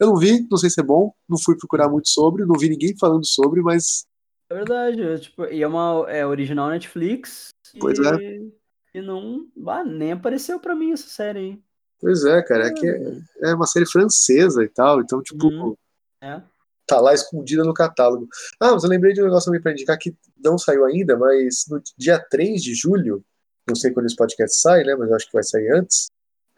eu 0.00 0.06
não 0.08 0.16
vi, 0.16 0.46
não 0.50 0.56
sei 0.58 0.70
se 0.70 0.80
é 0.80 0.84
bom, 0.84 1.12
não 1.28 1.38
fui 1.38 1.56
procurar 1.56 1.88
muito 1.88 2.08
sobre, 2.08 2.44
não 2.44 2.58
vi 2.58 2.68
ninguém 2.68 2.96
falando 2.98 3.26
sobre, 3.26 3.60
mas 3.60 4.06
É 4.50 4.54
verdade, 4.54 5.02
é, 5.02 5.18
tipo, 5.18 5.44
e 5.46 5.62
é 5.62 5.66
uma 5.68 6.04
é 6.08 6.26
original 6.26 6.68
Netflix. 6.70 7.48
Pois 7.80 7.98
e, 7.98 8.52
E 8.94 9.02
não. 9.02 9.46
bah, 9.56 9.84
nem 9.84 10.12
apareceu 10.12 10.58
pra 10.58 10.74
mim 10.74 10.92
essa 10.92 11.08
série 11.08 11.38
aí. 11.38 11.58
pois 12.00 12.24
é, 12.24 12.42
cara, 12.42 12.68
é 12.68 12.72
que 12.72 12.86
é, 12.86 13.50
é 13.50 13.54
uma 13.54 13.66
série 13.66 13.86
francesa 13.86 14.62
e 14.64 14.68
tal. 14.68 15.00
Então, 15.00 15.20
tipo, 15.22 15.46
Uhum. 15.48 15.74
É. 16.22 16.42
tá 16.86 17.00
lá 17.00 17.12
escondida 17.12 17.62
no 17.64 17.74
catálogo. 17.74 18.26
Ah, 18.58 18.72
mas 18.72 18.82
eu 18.82 18.88
lembrei 18.90 19.12
de 19.12 19.20
um 19.20 19.24
negócio 19.24 19.46
também 19.46 19.60
pra 19.60 19.72
indicar 19.72 19.98
que 19.98 20.16
não 20.42 20.56
saiu 20.58 20.84
ainda, 20.86 21.16
mas 21.18 21.64
no 21.68 21.80
dia 21.98 22.18
3 22.30 22.62
de 22.62 22.74
julho, 22.74 23.22
não 23.68 23.74
sei 23.76 23.92
quando 23.92 24.06
esse 24.06 24.16
podcast 24.16 24.58
sai, 24.60 24.82
né? 24.84 24.94
Mas 24.96 25.08
eu 25.10 25.16
acho 25.16 25.26
que 25.26 25.32
vai 25.32 25.42
sair 25.42 25.70
antes. 25.72 26.08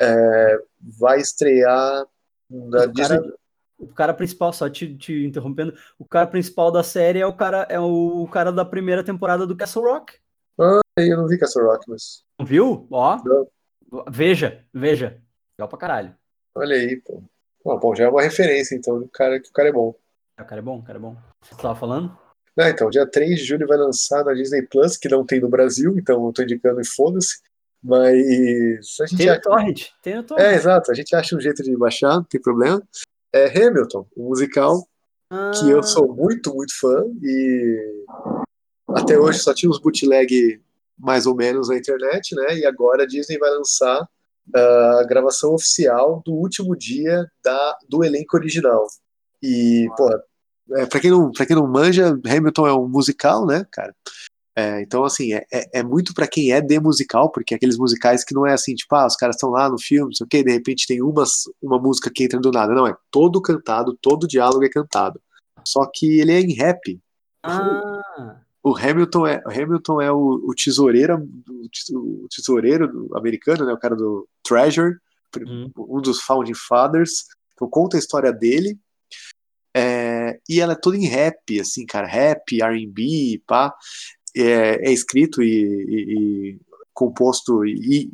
é, 0.01 0.59
vai 0.99 1.19
estrear 1.21 2.07
na 2.51 2.67
O 2.67 2.71
cara, 2.71 2.87
Disney. 2.93 3.33
o 3.79 3.87
cara 3.89 4.15
principal, 4.15 4.53
só 4.53 4.69
te, 4.71 4.97
te 4.97 5.25
interrompendo, 5.27 5.75
o 5.99 6.05
cara 6.05 6.27
principal 6.27 6.71
da 6.73 6.83
série 6.83 7.21
é 7.21 7.27
o 7.27 7.33
cara, 7.37 7.67
é 7.69 7.79
o 7.79 8.27
cara 8.33 8.51
da 8.53 8.65
primeira 8.65 9.05
temporada 9.05 9.47
do 9.47 9.57
Castle 9.57 9.85
Rock. 9.85 10.15
Eu 10.99 11.17
não 11.17 11.27
vi 11.27 11.39
Castle 11.39 11.65
Rock, 11.65 11.89
mas 11.89 12.23
Não 12.39 12.47
viu? 12.47 12.87
Ó. 12.91 13.19
Não. 13.25 13.47
Veja, 14.11 14.65
veja. 14.73 15.21
Legal 15.59 15.69
pra 15.69 15.79
caralho. 15.79 16.15
olha 16.55 16.77
aí, 16.77 16.97
pô. 16.97 17.23
Bom, 17.65 17.79
bom, 17.79 17.95
já 17.95 18.05
é 18.05 18.09
uma 18.09 18.23
referência, 18.23 18.75
então, 18.75 18.99
do 19.01 19.09
cara, 19.09 19.39
que 19.41 19.49
o 19.51 19.53
cara 19.53 19.69
é 19.69 19.73
bom. 19.73 19.95
O 20.41 20.45
cara 20.45 20.61
é 20.61 20.63
bom, 20.63 20.79
o 20.79 20.83
cara 20.83 20.99
é 20.99 21.01
bom. 21.01 21.17
Você 21.43 21.55
tava 21.57 21.75
falando? 21.75 22.17
Ah, 22.59 22.69
então, 22.71 22.91
dia 22.91 23.07
3 23.07 23.39
de 23.41 23.45
julho 23.45 23.67
vai 23.67 23.79
lançar 23.79 24.25
na 24.25 24.35
Disney 24.35 24.63
Plus, 24.63 24.97
que 24.97 25.09
não 25.09 25.25
tem 25.25 25.41
no 25.41 25.49
Brasil, 25.49 25.97
então 25.99 26.27
eu 26.27 26.33
tô 26.33 26.43
indicando 26.43 26.81
e 26.81 26.87
foda-se. 26.87 27.39
Mas 27.83 28.97
a 29.01 29.07
gente 29.07 29.17
Tem 29.19 29.29
acha- 29.31 29.41
Torrent. 29.41 29.87
Tem 30.03 30.15
no 30.15 30.21
É, 30.21 30.25
Torrent. 30.25 30.55
exato, 30.57 30.91
a 30.91 30.95
gente 30.95 31.17
acha 31.17 31.35
um 31.37 31.41
jeito 31.41 31.63
de 31.63 31.75
baixar, 31.77 32.17
não 32.17 32.25
tem 32.25 32.41
problema. 32.41 32.83
É 33.33 33.47
Hamilton, 33.47 34.07
um 34.17 34.29
musical 34.29 34.87
que 35.59 35.71
eu 35.71 35.79
Ah, 35.79 35.83
sou 35.83 36.15
muito, 36.15 36.53
muito 36.55 36.79
fã 36.79 37.05
e 37.23 38.05
até 38.89 39.19
hoje 39.19 39.39
só 39.39 39.55
tinha 39.55 39.71
uns 39.71 39.79
bootleg 39.81 40.61
mais 40.99 41.25
ou 41.27 41.35
menos 41.35 41.69
na 41.69 41.77
internet, 41.79 42.35
né? 42.35 42.59
E 42.59 42.67
agora 42.67 43.05
a 43.05 43.07
Disney 43.07 43.39
vai 43.39 43.51
lançar 43.51 44.07
ah, 44.55 44.99
a 45.01 45.05
gravação 45.05 45.55
oficial 45.55 46.23
do 46.27 46.33
último 46.35 46.77
dia 46.77 47.27
da, 47.43 47.79
do 47.89 48.05
elenco 48.05 48.37
original. 48.37 48.87
E, 49.43 49.89
pô, 49.97 50.09
é, 50.73 50.87
pra, 50.87 51.01
quem 51.01 51.11
não, 51.11 51.31
pra 51.33 51.47
quem 51.47 51.57
não 51.57 51.67
manja, 51.67 52.19
Hamilton 52.27 52.67
é 52.67 52.73
um 52.75 52.89
musical, 52.89 53.47
né, 53.47 53.67
cara? 53.71 53.95
É, 54.57 54.83
então, 54.83 55.05
assim, 55.05 55.33
é, 55.33 55.47
é, 55.53 55.79
é 55.81 55.83
muito 55.83 56.13
pra 56.13 56.27
quem 56.27 56.53
é 56.53 56.61
de 56.61 56.79
musical, 56.81 57.31
porque 57.31 57.55
aqueles 57.55 57.79
musicais 57.79 58.25
que 58.25 58.35
não 58.35 58.47
é 58.47 58.53
assim, 58.53 58.75
tipo, 58.75 58.95
ah, 58.95 59.07
os 59.07 59.17
caras 59.17 59.37
estão 59.37 59.51
lá 59.51 59.69
no 59.71 59.79
filme, 59.81 60.07
não 60.09 60.13
sei 60.15 60.25
o 60.25 60.29
quê, 60.29 60.43
de 60.43 60.53
repente 60.53 60.87
tem 60.87 61.01
uma, 61.03 61.25
uma 61.63 61.79
música 61.79 62.11
que 62.13 62.25
entra 62.25 62.39
do 62.41 62.51
nada. 62.51 62.75
Não, 62.75 62.87
é 62.87 62.95
todo 63.11 63.41
cantado, 63.41 63.97
todo 64.03 64.27
diálogo 64.27 64.65
é 64.65 64.69
cantado. 64.69 65.21
Só 65.65 65.87
que 65.93 66.21
ele 66.21 66.33
é 66.33 66.41
em 66.41 66.53
rap. 66.55 67.01
ah, 67.43 68.37
O 68.63 68.77
Hamilton 68.77 69.27
é, 69.27 69.43
o 69.47 69.51
Hamilton 69.51 70.01
é 70.03 70.13
o, 70.13 70.19
o 70.47 70.55
tesoureiro, 70.55 71.17
o 71.49 71.69
tes- 71.69 71.89
o 71.95 72.27
tesoureiro 72.35 73.09
americano, 73.15 73.65
né, 73.65 73.73
o 73.73 73.79
cara 73.79 73.97
do 73.97 74.29
Treasure, 74.43 74.97
Hum. 75.47 75.71
um 75.79 76.01
dos 76.03 76.21
Founding 76.23 76.55
Fathers. 76.55 77.27
Então 77.55 77.69
conta 77.71 77.97
a 77.97 78.01
história 78.01 78.33
dele. 78.33 78.77
É, 80.51 80.55
e 80.55 80.61
ela 80.61 80.73
é 80.73 80.77
toda 80.77 80.97
em 80.97 81.07
rap, 81.07 81.61
assim, 81.61 81.87
cara, 81.87 82.07
rap, 82.07 82.61
R&B, 82.63 83.43
pá. 83.47 83.75
É, 84.37 84.89
é 84.89 84.93
escrito 84.93 85.43
e, 85.43 85.47
e- 85.49 86.55
e 86.57 86.61
composto 86.95 87.65
e, 87.67 88.13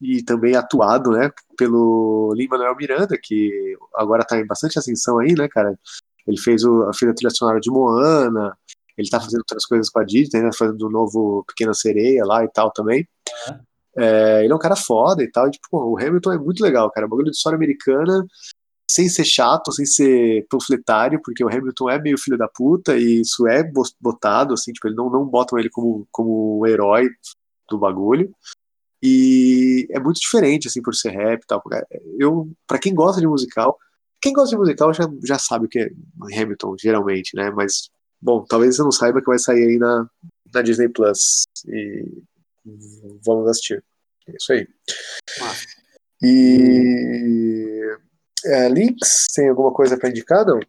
e 0.00 0.22
também 0.22 0.54
atuado, 0.56 1.10
né, 1.10 1.30
pelo 1.56 2.32
Lin-Manuel 2.34 2.76
Miranda, 2.76 3.18
que 3.20 3.76
agora 3.94 4.24
tá 4.24 4.38
em 4.38 4.46
bastante 4.46 4.78
ascensão 4.78 5.18
aí, 5.18 5.34
né, 5.34 5.48
cara. 5.48 5.78
Ele 6.26 6.38
fez 6.40 6.64
o, 6.64 6.82
a 6.84 6.94
filha 6.94 7.14
trilha 7.14 7.30
sonora 7.30 7.60
de 7.60 7.70
Moana, 7.70 8.56
ele 8.96 9.08
tá 9.08 9.20
fazendo 9.20 9.40
outras 9.40 9.66
coisas 9.66 9.90
com 9.90 10.00
a 10.00 10.04
Disney, 10.04 10.42
né, 10.42 10.50
fazendo 10.56 10.82
o 10.86 10.90
novo 10.90 11.44
Pequena 11.48 11.74
Sereia 11.74 12.24
lá 12.24 12.44
e 12.44 12.48
tal 12.48 12.70
também. 12.72 13.06
É, 13.96 14.44
ele 14.44 14.52
é 14.52 14.56
um 14.56 14.58
cara 14.58 14.76
foda 14.76 15.22
e 15.22 15.30
tal, 15.30 15.48
e, 15.48 15.50
tipo, 15.52 15.68
o 15.72 15.98
Hamilton 15.98 16.32
é 16.32 16.38
muito 16.38 16.62
legal, 16.62 16.90
cara, 16.90 17.04
é 17.04 17.08
um 17.08 17.10
bagulho 17.10 17.30
de 17.30 17.36
história 17.36 17.56
americana, 17.56 18.26
sem 18.96 19.10
ser 19.10 19.24
chato, 19.24 19.70
sem 19.72 19.84
ser 19.84 20.46
panfletário, 20.48 21.20
porque 21.22 21.44
o 21.44 21.48
Hamilton 21.48 21.90
é 21.90 22.00
meio 22.00 22.18
filho 22.18 22.38
da 22.38 22.48
puta, 22.48 22.96
e 22.96 23.20
isso 23.20 23.46
é 23.46 23.62
bo- 23.62 23.82
botado, 24.00 24.54
assim, 24.54 24.72
tipo, 24.72 24.88
eles 24.88 24.96
não, 24.96 25.10
não 25.10 25.26
botam 25.26 25.58
ele 25.58 25.68
como, 25.68 26.08
como 26.10 26.58
o 26.60 26.66
herói 26.66 27.08
do 27.68 27.78
bagulho, 27.78 28.34
e 29.02 29.86
é 29.90 30.00
muito 30.00 30.18
diferente, 30.18 30.66
assim, 30.66 30.80
por 30.80 30.94
ser 30.94 31.10
rap 31.10 31.42
e 31.42 31.46
tal. 31.46 31.62
Eu, 32.18 32.50
pra 32.66 32.78
quem 32.78 32.94
gosta 32.94 33.20
de 33.20 33.26
musical, 33.26 33.76
quem 34.20 34.32
gosta 34.32 34.56
de 34.56 34.56
musical 34.56 34.94
já, 34.94 35.04
já 35.22 35.38
sabe 35.38 35.66
o 35.66 35.68
que 35.68 35.78
é 35.78 35.90
Hamilton, 36.40 36.74
geralmente, 36.78 37.36
né, 37.36 37.50
mas, 37.50 37.90
bom, 38.18 38.46
talvez 38.48 38.76
você 38.76 38.82
não 38.82 38.92
saiba 38.92 39.20
que 39.20 39.26
vai 39.26 39.38
sair 39.38 39.62
aí 39.68 39.78
na, 39.78 40.08
na 40.54 40.62
Disney 40.62 40.88
Plus, 40.88 41.44
e 41.68 42.22
vamos 43.22 43.50
assistir. 43.50 43.84
É 44.26 44.32
isso 44.36 44.52
aí. 44.52 44.66
Massa. 45.38 45.66
E 46.22 47.96
é, 48.46 48.68
Links, 48.68 49.26
tem 49.34 49.48
alguma 49.48 49.72
coisa 49.72 49.98
para 49.98 50.08
indicar, 50.08 50.44
não? 50.44 50.60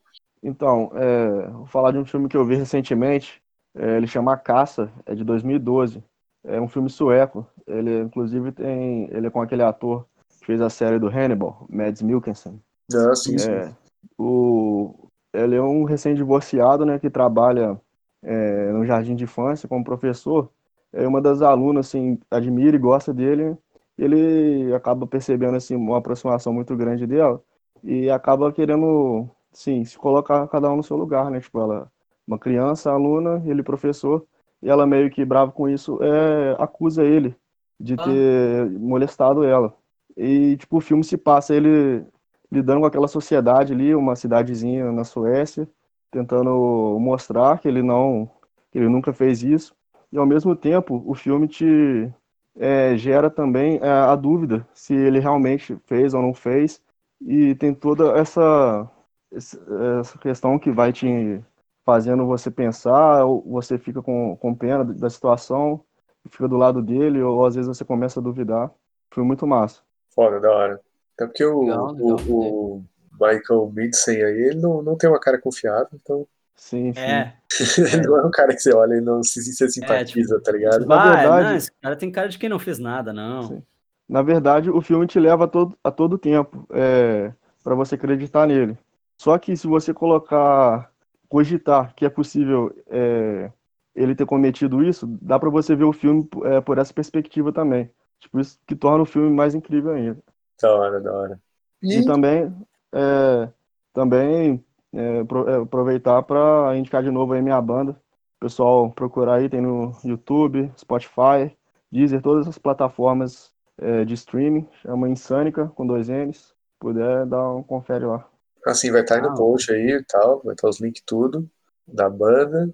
Então, 0.41 0.91
é, 0.95 1.47
vou 1.49 1.65
falar 1.65 1.91
de 1.91 1.97
um 1.97 2.05
filme 2.05 2.27
que 2.27 2.37
eu 2.37 2.45
vi 2.45 2.55
recentemente. 2.55 3.41
É, 3.75 3.97
ele 3.97 4.07
chama 4.07 4.33
A 4.33 4.37
Caça, 4.37 4.91
é 5.05 5.13
de 5.13 5.23
2012. 5.23 6.03
É 6.43 6.59
um 6.59 6.67
filme 6.67 6.89
sueco. 6.89 7.45
Ele, 7.65 7.99
inclusive, 7.99 8.51
tem, 8.51 9.09
ele 9.11 9.27
é 9.27 9.29
com 9.29 9.41
aquele 9.41 9.63
ator 9.63 10.05
que 10.39 10.45
fez 10.45 10.61
a 10.61 10.69
série 10.69 10.99
do 10.99 11.07
Hannibal, 11.07 11.65
Mads 11.69 12.01
Mikkelsen. 12.01 12.61
Não, 12.89 13.15
sim, 13.15 13.37
sim. 13.37 13.51
É, 13.51 13.73
o, 14.17 15.09
ele 15.33 15.55
é 15.55 15.61
um 15.61 15.83
recém-divorciado, 15.83 16.85
né, 16.85 16.97
que 16.99 17.09
trabalha 17.09 17.79
é, 18.23 18.71
no 18.71 18.85
jardim 18.85 19.15
de 19.15 19.25
infância 19.25 19.67
como 19.67 19.83
professor. 19.83 20.49
É 20.93 21.05
uma 21.07 21.21
das 21.21 21.41
alunas, 21.41 21.87
assim, 21.87 22.17
admira 22.31 22.75
e 22.75 22.79
gosta 22.79 23.13
dele. 23.13 23.57
Ele 23.97 24.73
acaba 24.73 25.05
percebendo, 25.05 25.57
assim, 25.57 25.75
uma 25.75 25.97
aproximação 25.97 26.53
muito 26.53 26.75
grande 26.75 27.05
dela 27.05 27.43
e 27.83 28.09
acaba 28.09 28.51
querendo, 28.51 29.29
sim, 29.51 29.83
se 29.85 29.97
colocar 29.97 30.47
cada 30.47 30.69
um 30.71 30.77
no 30.77 30.83
seu 30.83 30.97
lugar, 30.97 31.29
né? 31.31 31.39
Tipo, 31.39 31.59
ela, 31.61 31.91
uma 32.27 32.37
criança, 32.39 32.91
aluna, 32.91 33.41
ele 33.45 33.63
professor, 33.63 34.25
e 34.61 34.69
ela 34.69 34.85
meio 34.87 35.09
que 35.09 35.23
brava 35.25 35.51
com 35.51 35.69
isso, 35.69 35.99
é, 36.03 36.55
acusa 36.59 37.03
ele 37.03 37.35
de 37.79 37.93
Ah. 37.93 38.03
ter 38.03 38.69
molestado 38.79 39.43
ela. 39.43 39.73
E, 40.15 40.57
tipo, 40.57 40.77
o 40.77 40.81
filme 40.81 41.03
se 41.03 41.17
passa 41.17 41.53
ele 41.55 42.05
lidando 42.51 42.81
com 42.81 42.85
aquela 42.87 43.07
sociedade 43.07 43.73
ali, 43.73 43.93
uma 43.93 44.15
cidadezinha 44.15 44.91
na 44.91 45.03
Suécia, 45.03 45.67
tentando 46.11 46.97
mostrar 46.99 47.59
que 47.59 47.67
ele 47.67 47.83
não, 47.83 48.29
que 48.71 48.77
ele 48.79 48.89
nunca 48.89 49.13
fez 49.13 49.43
isso. 49.43 49.75
E 50.11 50.17
ao 50.17 50.25
mesmo 50.25 50.55
tempo, 50.55 51.03
o 51.05 51.13
filme 51.13 51.47
te 51.47 52.11
é, 52.59 52.97
gera 52.97 53.29
também 53.29 53.79
é, 53.81 53.89
a 53.89 54.15
dúvida 54.15 54.67
se 54.73 54.93
ele 54.95 55.19
realmente 55.19 55.77
fez 55.85 56.13
ou 56.13 56.21
não 56.21 56.33
fez. 56.33 56.81
E 57.21 57.55
tem 57.55 57.73
toda 57.73 58.17
essa, 58.17 58.89
essa 59.31 60.17
questão 60.19 60.57
que 60.59 60.71
vai 60.71 60.93
te 60.93 61.43
fazendo 61.85 62.25
você 62.25 62.51
pensar, 62.51 63.25
ou 63.25 63.41
você 63.43 63.77
fica 63.77 64.01
com, 64.01 64.35
com 64.37 64.53
pena 64.53 64.83
da 64.83 65.09
situação, 65.09 65.83
fica 66.29 66.47
do 66.47 66.57
lado 66.57 66.81
dele, 66.81 67.21
ou 67.21 67.45
às 67.45 67.55
vezes 67.55 67.67
você 67.67 67.85
começa 67.85 68.19
a 68.19 68.23
duvidar. 68.23 68.71
Foi 69.09 69.23
muito 69.23 69.47
massa. 69.47 69.81
Foda, 70.13 70.39
da 70.39 70.51
hora. 70.51 70.81
Até 71.15 71.25
porque 71.25 71.45
o, 71.45 71.61
Legal, 71.61 71.91
legal. 71.93 72.17
o, 72.27 72.75
o 72.77 72.83
Michael 73.13 73.71
Midsen 73.73 74.23
aí, 74.23 74.41
ele 74.49 74.61
não, 74.61 74.81
não 74.81 74.95
tem 74.97 75.09
uma 75.09 75.19
cara 75.19 75.39
confiável, 75.39 75.89
então 75.93 76.27
Sim, 76.57 76.91
sim. 76.91 76.99
É. 76.99 77.33
ele 77.93 78.07
não 78.07 78.17
é 78.17 78.25
um 78.25 78.31
cara 78.31 78.53
que 78.53 78.59
você 78.59 78.73
olha 78.73 78.95
e 78.95 79.01
não 79.01 79.23
se, 79.23 79.41
se 79.41 79.69
simpatiza, 79.69 80.41
tá 80.41 80.51
ligado? 80.51 80.85
Na 80.85 80.97
Vai, 80.97 81.17
verdade- 81.17 81.43
não, 81.49 81.55
esse 81.55 81.71
cara 81.81 81.95
tem 81.95 82.11
cara 82.11 82.27
de 82.27 82.37
quem 82.37 82.49
não 82.49 82.59
fez 82.59 82.79
nada, 82.79 83.13
não. 83.13 83.43
Sim. 83.43 83.63
Na 84.07 84.21
verdade, 84.21 84.69
o 84.69 84.81
filme 84.81 85.05
te 85.05 85.19
leva 85.19 85.43
a 85.45 85.47
todo, 85.47 85.77
a 85.83 85.91
todo 85.91 86.17
tempo 86.17 86.65
é, 86.71 87.33
para 87.63 87.75
você 87.75 87.95
acreditar 87.95 88.47
nele. 88.47 88.77
Só 89.17 89.37
que 89.37 89.55
se 89.57 89.67
você 89.67 89.93
colocar, 89.93 90.91
cogitar 91.27 91.93
que 91.95 92.05
é 92.05 92.09
possível 92.09 92.73
é, 92.87 93.51
ele 93.95 94.15
ter 94.15 94.25
cometido 94.25 94.83
isso, 94.83 95.07
dá 95.21 95.37
para 95.39 95.49
você 95.49 95.75
ver 95.75 95.83
o 95.83 95.91
filme 95.91 96.27
é, 96.45 96.61
por 96.61 96.77
essa 96.77 96.93
perspectiva 96.93 97.51
também. 97.51 97.89
Tipo, 98.19 98.39
isso 98.39 98.59
que 98.65 98.75
torna 98.75 99.03
o 99.03 99.05
filme 99.05 99.29
mais 99.29 99.53
incrível 99.53 99.91
ainda. 99.91 100.23
Da 100.61 100.71
hora, 100.73 101.01
da 101.01 101.13
hora. 101.13 101.41
E 101.83 102.03
também, 102.05 102.55
é, 102.93 103.49
também 103.93 104.63
é, 104.93 105.19
é, 105.19 105.55
aproveitar 105.61 106.23
para 106.23 106.77
indicar 106.77 107.03
de 107.03 107.11
novo 107.11 107.33
aí 107.33 107.41
minha 107.41 107.61
banda. 107.61 107.91
O 108.37 108.39
pessoal 108.39 108.91
procurar 108.91 109.35
aí, 109.35 109.49
tem 109.49 109.61
no 109.61 109.91
YouTube, 110.03 110.71
Spotify, 110.77 111.55
Deezer, 111.91 112.21
todas 112.21 112.47
as 112.47 112.57
plataformas 112.57 113.51
é, 113.79 114.05
de 114.05 114.13
streaming. 114.13 114.67
Chama 114.81 115.09
Insânica, 115.09 115.67
com 115.75 115.85
dois 115.85 116.07
N's. 116.09 116.53
Puder, 116.79 117.25
dá 117.25 117.51
um 117.53 117.63
confere 117.63 118.05
lá. 118.05 118.27
Assim, 118.65 118.91
vai 118.91 119.01
estar 119.01 119.15
aí 119.15 119.21
Ah, 119.21 119.29
no 119.29 119.35
post 119.35 119.71
aí 119.71 119.91
e 119.91 120.03
tal, 120.03 120.41
vai 120.43 120.53
estar 120.53 120.67
os 120.67 120.79
links 120.79 121.01
tudo 121.05 121.49
da 121.87 122.09
banda. 122.09 122.69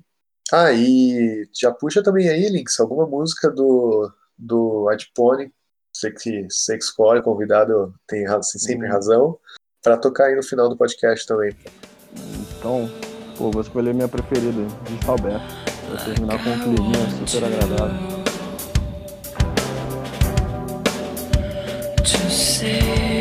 Ah, 0.51 0.71
e 0.73 1.47
já 1.53 1.71
puxa 1.71 2.03
também 2.03 2.27
aí, 2.30 2.49
Links, 2.49 2.80
alguma 2.80 3.05
música 3.07 3.49
do, 3.49 4.11
do 4.38 4.89
Adpone, 4.89 5.51
você 5.91 6.11
que, 6.11 6.47
você 6.49 6.77
que 6.77 6.84
escolhe, 6.84 7.21
convidado 7.21 7.93
tem, 8.07 8.25
tem 8.25 8.43
sempre 8.43 8.88
Hum. 8.88 8.91
razão, 8.91 9.39
pra 9.81 9.97
tocar 9.97 10.25
aí 10.25 10.35
no 10.35 10.43
final 10.43 10.67
do 10.67 10.75
podcast 10.77 11.25
também. 11.27 11.55
Então, 12.57 12.89
pô, 13.38 13.51
vou 13.51 13.61
escolher 13.61 13.93
minha 13.93 14.07
preferida, 14.07 14.51
de 14.51 15.07
Alberto. 15.09 15.45
Pra 15.89 16.05
terminar 16.05 16.43
com 16.43 16.49
um 16.49 16.75
clima 16.75 17.27
super 17.27 17.45
agradável. 17.45 18.22
To 22.59 23.12